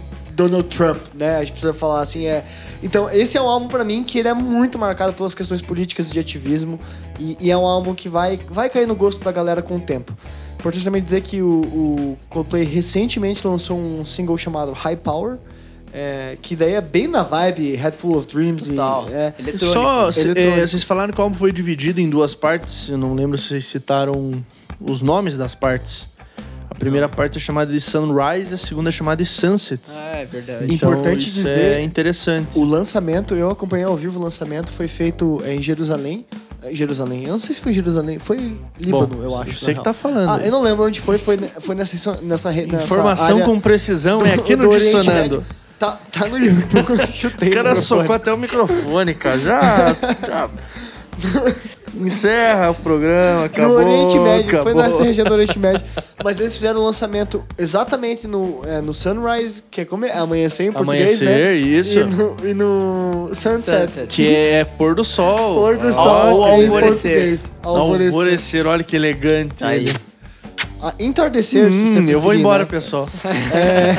Donald 0.48 0.68
Trump, 0.68 0.98
né? 1.14 1.36
A 1.36 1.40
gente 1.40 1.52
precisa 1.52 1.74
falar 1.74 2.00
assim, 2.00 2.26
é... 2.26 2.44
Então, 2.82 3.10
esse 3.10 3.36
é 3.36 3.42
um 3.42 3.48
álbum 3.48 3.68
pra 3.68 3.84
mim 3.84 4.02
que 4.02 4.18
ele 4.18 4.28
é 4.28 4.34
muito 4.34 4.78
marcado 4.78 5.12
pelas 5.12 5.34
questões 5.34 5.60
políticas 5.60 6.08
e 6.08 6.12
de 6.12 6.18
ativismo. 6.18 6.80
E, 7.18 7.36
e 7.38 7.50
é 7.50 7.56
um 7.56 7.66
álbum 7.66 7.94
que 7.94 8.08
vai, 8.08 8.40
vai 8.48 8.70
cair 8.70 8.86
no 8.86 8.94
gosto 8.94 9.22
da 9.22 9.30
galera 9.30 9.60
com 9.60 9.76
o 9.76 9.80
tempo. 9.80 10.16
Importante 10.58 10.84
também 10.84 11.02
dizer 11.02 11.20
que 11.22 11.42
o, 11.42 11.60
o 11.60 12.18
Coldplay 12.28 12.64
recentemente 12.64 13.46
lançou 13.46 13.78
um 13.78 14.04
single 14.04 14.38
chamado 14.38 14.72
High 14.72 14.96
Power. 14.96 15.38
é, 15.92 16.36
que 16.40 16.54
daí 16.54 16.74
é 16.74 16.80
bem 16.80 17.08
na 17.08 17.22
vibe 17.22 17.74
Head 17.74 17.96
Full 17.96 18.16
of 18.16 18.26
Dreams. 18.26 18.68
Total. 18.68 19.08
E, 19.08 19.12
é, 19.12 19.34
Eletrônico. 19.38 19.72
Só, 19.72 20.10
Eletrônico. 20.10 20.60
é, 20.60 20.66
vocês 20.66 20.84
falaram 20.84 21.12
que 21.12 21.20
o 21.20 21.22
álbum 21.22 21.36
foi 21.36 21.52
dividido 21.52 22.00
em 22.00 22.08
duas 22.08 22.34
partes. 22.34 22.88
Eu 22.88 22.98
não 22.98 23.14
lembro 23.14 23.36
se 23.36 23.48
vocês 23.48 23.66
citaram 23.66 24.44
os 24.80 25.02
nomes 25.02 25.36
das 25.36 25.54
partes. 25.54 26.08
A 26.70 26.74
primeira 26.80 27.08
parte 27.08 27.36
é 27.36 27.40
chamada 27.40 27.72
de 27.72 27.80
Sunrise, 27.80 28.54
a 28.54 28.56
segunda 28.56 28.88
é 28.88 28.92
chamada 28.92 29.22
de 29.22 29.28
Sunset. 29.28 29.80
Ah, 29.90 30.12
é 30.18 30.24
verdade. 30.24 30.72
Importante 30.72 31.26
isso 31.28 31.34
dizer- 31.34 31.74
É 31.78 31.82
interessante. 31.82 32.46
O 32.54 32.64
lançamento, 32.64 33.34
eu 33.34 33.50
acompanhei 33.50 33.84
ao 33.84 33.96
vivo 33.96 34.18
o 34.18 34.22
lançamento, 34.22 34.72
foi 34.72 34.88
feito 34.88 35.42
em 35.44 35.60
Jerusalém. 35.60 36.24
Em 36.64 36.74
Jerusalém, 36.74 37.24
eu 37.24 37.32
não 37.32 37.38
sei 37.38 37.54
se 37.54 37.60
foi 37.60 37.72
Jerusalém, 37.72 38.18
foi 38.18 38.36
Líbano, 38.78 39.06
Bom, 39.08 39.22
eu 39.22 39.36
acho. 39.38 39.58
Você 39.58 39.66
que 39.66 39.72
real. 39.72 39.82
tá 39.84 39.92
falando. 39.92 40.28
Ah, 40.30 40.38
eu 40.44 40.50
não 40.52 40.62
lembro 40.62 40.84
onde 40.84 41.00
foi, 41.00 41.18
foi, 41.18 41.36
foi 41.60 41.74
nessa, 41.74 41.96
nessa, 42.22 42.52
nessa 42.52 42.84
Informação 42.84 43.36
área 43.36 43.44
com 43.46 43.58
precisão 43.60 44.18
do- 44.18 44.26
é 44.26 44.34
aqui 44.34 44.54
no 44.56 44.70
Dissonando. 44.70 45.44
Tá, 45.78 45.98
tá 46.12 46.26
no 46.28 46.36
YouTube, 46.38 47.06
chutei 47.12 47.48
O 47.48 47.54
cara 47.54 47.74
socou 47.74 48.14
até 48.14 48.30
o 48.32 48.36
microfone, 48.36 49.14
cara. 49.14 49.38
Já. 49.38 49.96
já... 50.26 50.50
Encerra 51.94 52.70
o 52.70 52.74
programa, 52.74 53.46
acabou. 53.46 53.80
no 53.80 53.86
Oriente 53.86 54.18
Médio, 54.18 54.46
acabou. 54.48 54.72
foi 54.72 54.74
nessa 54.82 55.02
região 55.02 55.26
do 55.26 55.32
Oriente 55.34 55.58
Médio. 55.58 55.84
Mas 56.22 56.38
eles 56.38 56.54
fizeram 56.54 56.80
o 56.80 56.84
lançamento 56.84 57.42
exatamente 57.58 58.26
no, 58.26 58.60
é, 58.66 58.80
no 58.80 58.92
Sunrise, 58.94 59.62
que 59.70 59.80
é 59.80 59.84
como 59.84 60.04
é 60.04 60.12
amanhecer 60.16 60.66
em 60.66 60.72
português, 60.72 61.20
Amanhecer, 61.20 61.46
né? 61.46 61.54
isso. 61.54 61.98
E 61.98 62.04
no, 62.04 62.36
e 62.50 62.54
no 62.54 63.30
Sunset. 63.34 63.88
Sunset. 63.88 64.06
Que 64.08 64.34
é 64.34 64.64
pôr 64.64 64.94
do 64.94 65.04
sol. 65.04 65.54
Pôr 65.56 65.76
do 65.76 65.92
sol 65.92 66.08
Ao 66.08 66.48
é 66.48 66.58
em 66.58 66.64
alvorecer. 66.66 67.10
português. 67.12 67.52
Alvorecer. 67.62 68.06
Alvorecer, 68.12 68.66
olha 68.66 68.84
que 68.84 68.94
elegante. 68.96 69.64
Aí. 69.64 69.84
ele. 69.86 69.94
Ah, 70.82 70.94
entardecer, 70.98 71.72
se 71.72 71.88
você 71.92 71.98
Hum, 72.00 72.06
eu 72.08 72.12
vou 72.20 72.28
preferir, 72.30 72.40
embora, 72.40 72.62
né? 72.64 72.68
pessoal. 72.70 73.06
É, 73.54 73.98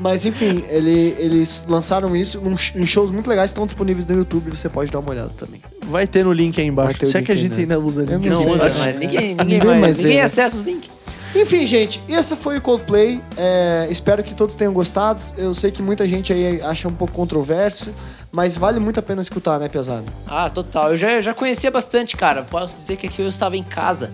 mas 0.00 0.24
enfim, 0.24 0.64
ele- 0.70 1.14
eles 1.18 1.64
lançaram 1.68 2.16
isso 2.16 2.40
em 2.74 2.86
shows 2.86 3.10
muito 3.10 3.28
legais, 3.28 3.50
estão 3.50 3.66
disponíveis 3.66 4.06
no 4.06 4.16
YouTube, 4.16 4.50
você 4.50 4.68
pode 4.68 4.90
dar 4.90 5.00
uma 5.00 5.10
olhada 5.10 5.30
também. 5.38 5.60
Vai 5.94 6.08
ter 6.08 6.24
no 6.24 6.32
link 6.32 6.60
aí 6.60 6.66
embaixo. 6.66 6.98
ter 6.98 7.06
o 7.06 7.08
Se 7.08 7.18
é 7.18 7.22
que 7.22 7.30
a 7.30 7.36
gente 7.36 7.50
nessa. 7.50 7.60
ainda 7.62 7.78
usa 7.78 8.02
Eu 8.02 8.18
link. 8.18 8.28
não 8.28 8.50
usa, 8.50 8.68
ninguém, 8.68 8.98
ninguém, 8.98 9.34
Ninguém 9.36 9.64
mais, 9.64 9.80
mais 9.80 9.96
ninguém 9.96 10.16
né? 10.16 10.22
acessa 10.22 10.56
os 10.56 10.62
links. 10.64 10.90
Enfim, 11.36 11.64
gente, 11.68 12.00
esse 12.08 12.34
foi 12.34 12.58
o 12.58 12.60
Coldplay. 12.60 13.20
É, 13.36 13.86
espero 13.90 14.20
que 14.24 14.34
todos 14.34 14.56
tenham 14.56 14.72
gostado. 14.72 15.22
Eu 15.36 15.54
sei 15.54 15.70
que 15.70 15.80
muita 15.80 16.04
gente 16.06 16.32
aí 16.32 16.60
acha 16.62 16.88
um 16.88 16.92
pouco 16.92 17.14
controverso, 17.14 17.90
mas 18.32 18.56
vale 18.56 18.80
muito 18.80 18.98
a 18.98 19.02
pena 19.02 19.22
escutar, 19.22 19.60
né, 19.60 19.68
pesado? 19.68 20.04
Ah, 20.26 20.50
total. 20.50 20.90
Eu 20.90 20.96
já, 20.96 21.12
eu 21.12 21.22
já 21.22 21.32
conhecia 21.32 21.70
bastante, 21.70 22.16
cara. 22.16 22.42
Posso 22.42 22.76
dizer 22.76 22.96
que 22.96 23.06
aqui 23.06 23.22
eu 23.22 23.28
estava 23.28 23.56
em 23.56 23.62
casa. 23.62 24.10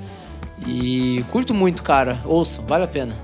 E 0.67 1.25
curto 1.31 1.55
muito, 1.55 1.83
cara. 1.83 2.19
Ouçam, 2.27 2.63
vale 2.67 2.85
a 2.85 2.89
pena. 2.89 3.15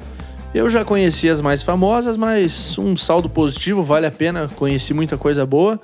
Eu 0.54 0.70
já 0.70 0.82
conheci 0.84 1.28
as 1.28 1.42
mais 1.42 1.62
famosas, 1.62 2.16
mas 2.16 2.78
um 2.78 2.96
saldo 2.96 3.28
positivo, 3.28 3.82
vale 3.82 4.06
a 4.06 4.10
pena. 4.10 4.48
Conheci 4.56 4.94
muita 4.94 5.18
coisa 5.18 5.44
boa. 5.44 5.78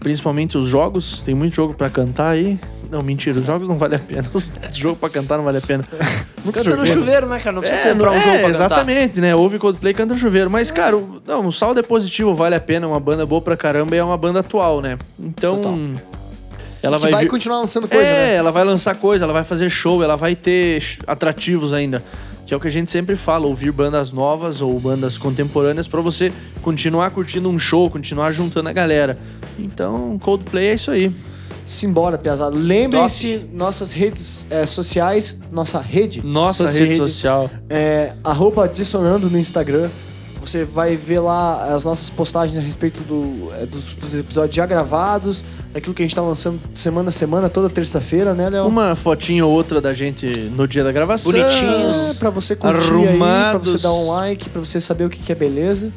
Principalmente 0.00 0.56
os 0.56 0.66
jogos, 0.68 1.22
tem 1.22 1.34
muito 1.34 1.54
jogo 1.54 1.74
pra 1.74 1.90
cantar 1.90 2.30
aí. 2.30 2.58
Não, 2.90 3.02
mentira, 3.02 3.38
os 3.38 3.46
jogos 3.46 3.68
não 3.68 3.76
vale 3.76 3.94
a 3.94 3.98
pena. 4.00 4.24
Os 4.34 4.52
jogos 4.72 4.98
pra 4.98 5.08
cantar 5.08 5.36
não 5.36 5.44
vale 5.44 5.58
a 5.58 5.60
pena. 5.60 5.84
Nunca 6.44 6.64
Canta 6.64 6.76
no 6.76 6.84
chuveiro, 6.86 7.26
né, 7.28 7.38
cara? 7.38 7.52
Não 7.52 7.60
precisa 7.62 7.82
É, 7.88 7.92
comprar 7.92 8.10
um 8.10 8.14
é, 8.14 8.20
jogo 8.20 8.30
pra 8.30 8.40
cantar. 8.40 8.48
exatamente, 8.64 9.20
né? 9.20 9.36
Ouve 9.36 9.58
Coldplay 9.60 9.94
canta 9.94 10.14
no 10.14 10.18
chuveiro. 10.18 10.50
Mas, 10.50 10.72
cara, 10.72 10.96
o, 10.96 11.22
não, 11.24 11.46
o 11.46 11.52
saldo 11.52 11.78
é 11.78 11.82
positivo, 11.84 12.34
vale 12.34 12.56
a 12.56 12.60
pena. 12.60 12.86
É 12.86 12.88
uma 12.88 12.98
banda 12.98 13.24
boa 13.24 13.40
pra 13.40 13.56
caramba 13.56 13.94
e 13.94 13.98
é 13.98 14.02
uma 14.02 14.16
banda 14.16 14.40
atual, 14.40 14.80
né? 14.80 14.98
Então. 15.18 15.56
Total. 15.56 15.78
Ela 16.82 16.98
vai, 16.98 17.10
vai 17.12 17.26
continuar 17.26 17.58
lançando 17.60 17.86
coisa, 17.86 18.08
é, 18.08 18.28
né? 18.28 18.34
ela 18.36 18.50
vai 18.50 18.64
lançar 18.64 18.96
coisa, 18.96 19.24
ela 19.24 19.34
vai 19.34 19.44
fazer 19.44 19.68
show, 19.68 20.02
ela 20.02 20.16
vai 20.16 20.34
ter 20.34 20.82
atrativos 21.06 21.74
ainda. 21.74 22.02
Que 22.50 22.54
é 22.54 22.56
o 22.56 22.60
que 22.60 22.66
a 22.66 22.70
gente 22.70 22.90
sempre 22.90 23.14
fala, 23.14 23.46
ouvir 23.46 23.70
bandas 23.70 24.10
novas 24.10 24.60
ou 24.60 24.76
bandas 24.80 25.16
contemporâneas 25.16 25.86
pra 25.86 26.00
você 26.00 26.32
continuar 26.60 27.08
curtindo 27.12 27.48
um 27.48 27.56
show, 27.56 27.88
continuar 27.88 28.32
juntando 28.32 28.68
a 28.68 28.72
galera. 28.72 29.16
Então, 29.56 30.18
Coldplay 30.18 30.66
é 30.66 30.74
isso 30.74 30.90
aí. 30.90 31.14
Simbora, 31.64 32.18
pesado. 32.18 32.56
Lembrem-se, 32.58 33.46
nossas 33.52 33.92
redes 33.92 34.44
é, 34.50 34.66
sociais, 34.66 35.38
nossa 35.52 35.78
rede. 35.78 36.26
Nossa 36.26 36.66
socia- 36.66 36.86
rede 36.86 36.96
social. 36.96 37.48
É, 37.68 38.14
arroba 38.24 38.66
Dissonando 38.68 39.30
no 39.30 39.38
Instagram. 39.38 39.88
Você 40.40 40.64
vai 40.64 40.96
ver 40.96 41.20
lá 41.20 41.74
as 41.74 41.84
nossas 41.84 42.08
postagens 42.08 42.56
a 42.56 42.60
respeito 42.60 43.02
do, 43.02 43.48
é, 43.60 43.66
dos, 43.66 43.94
dos 43.94 44.14
episódios 44.14 44.54
já 44.56 44.64
gravados, 44.66 45.44
daquilo 45.72 45.94
que 45.94 46.02
a 46.02 46.04
gente 46.06 46.14
tá 46.14 46.22
lançando 46.22 46.58
semana 46.74 47.10
a 47.10 47.12
semana, 47.12 47.48
toda 47.50 47.68
terça-feira, 47.68 48.32
né, 48.34 48.48
Léo? 48.48 48.66
Uma 48.66 48.94
fotinha 48.96 49.44
ou 49.44 49.52
outra 49.52 49.80
da 49.80 49.92
gente 49.92 50.26
no 50.26 50.66
dia 50.66 50.82
da 50.82 50.90
gravação. 50.92 51.30
Bonitinhos. 51.30 52.10
É, 52.10 52.14
pra 52.14 52.30
você 52.30 52.56
curtir 52.56 52.78
aí, 52.78 52.88
pra 52.88 53.08
Arrumados. 53.10 53.70
você 53.72 53.78
dar 53.82 53.92
um 53.92 54.08
like, 54.12 54.48
pra 54.48 54.60
você 54.64 54.80
saber 54.80 55.04
o 55.04 55.10
que, 55.10 55.18
que 55.20 55.30
é 55.30 55.34
beleza. 55.34 55.92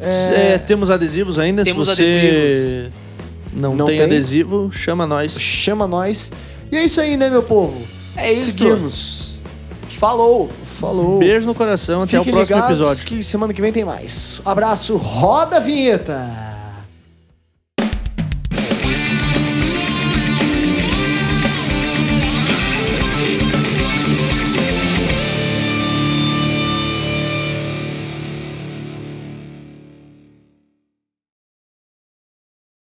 É, 0.00 0.54
É, 0.54 0.58
temos 0.58 0.90
adesivos 0.90 1.38
ainda. 1.38 1.62
Temos 1.64 1.88
Se 1.90 1.94
você 1.94 2.90
não, 3.52 3.74
Não 3.76 3.86
tem, 3.86 3.96
tem? 3.98 4.06
adesivo, 4.06 4.70
chama 4.72 5.06
nós. 5.06 5.38
Chama 5.40 5.86
nós. 5.86 6.32
E 6.72 6.76
é 6.76 6.84
isso 6.84 7.00
aí, 7.00 7.16
né, 7.16 7.30
meu 7.30 7.44
povo? 7.44 7.80
É 8.16 8.32
isso. 8.32 8.46
Seguimos. 8.46 9.38
Falou. 9.98 10.50
Falou. 10.74 11.18
Beijo 11.18 11.46
no 11.46 11.54
coração, 11.54 12.02
até 12.02 12.18
Fiquem 12.18 12.32
o 12.32 12.36
próximo 12.36 12.58
episódio. 12.60 13.04
que 13.04 13.22
semana 13.22 13.52
que 13.52 13.60
vem 13.60 13.72
tem 13.72 13.84
mais. 13.84 14.40
Abraço, 14.44 14.96
roda 14.96 15.56
a 15.56 15.60
vinheta! 15.60 16.53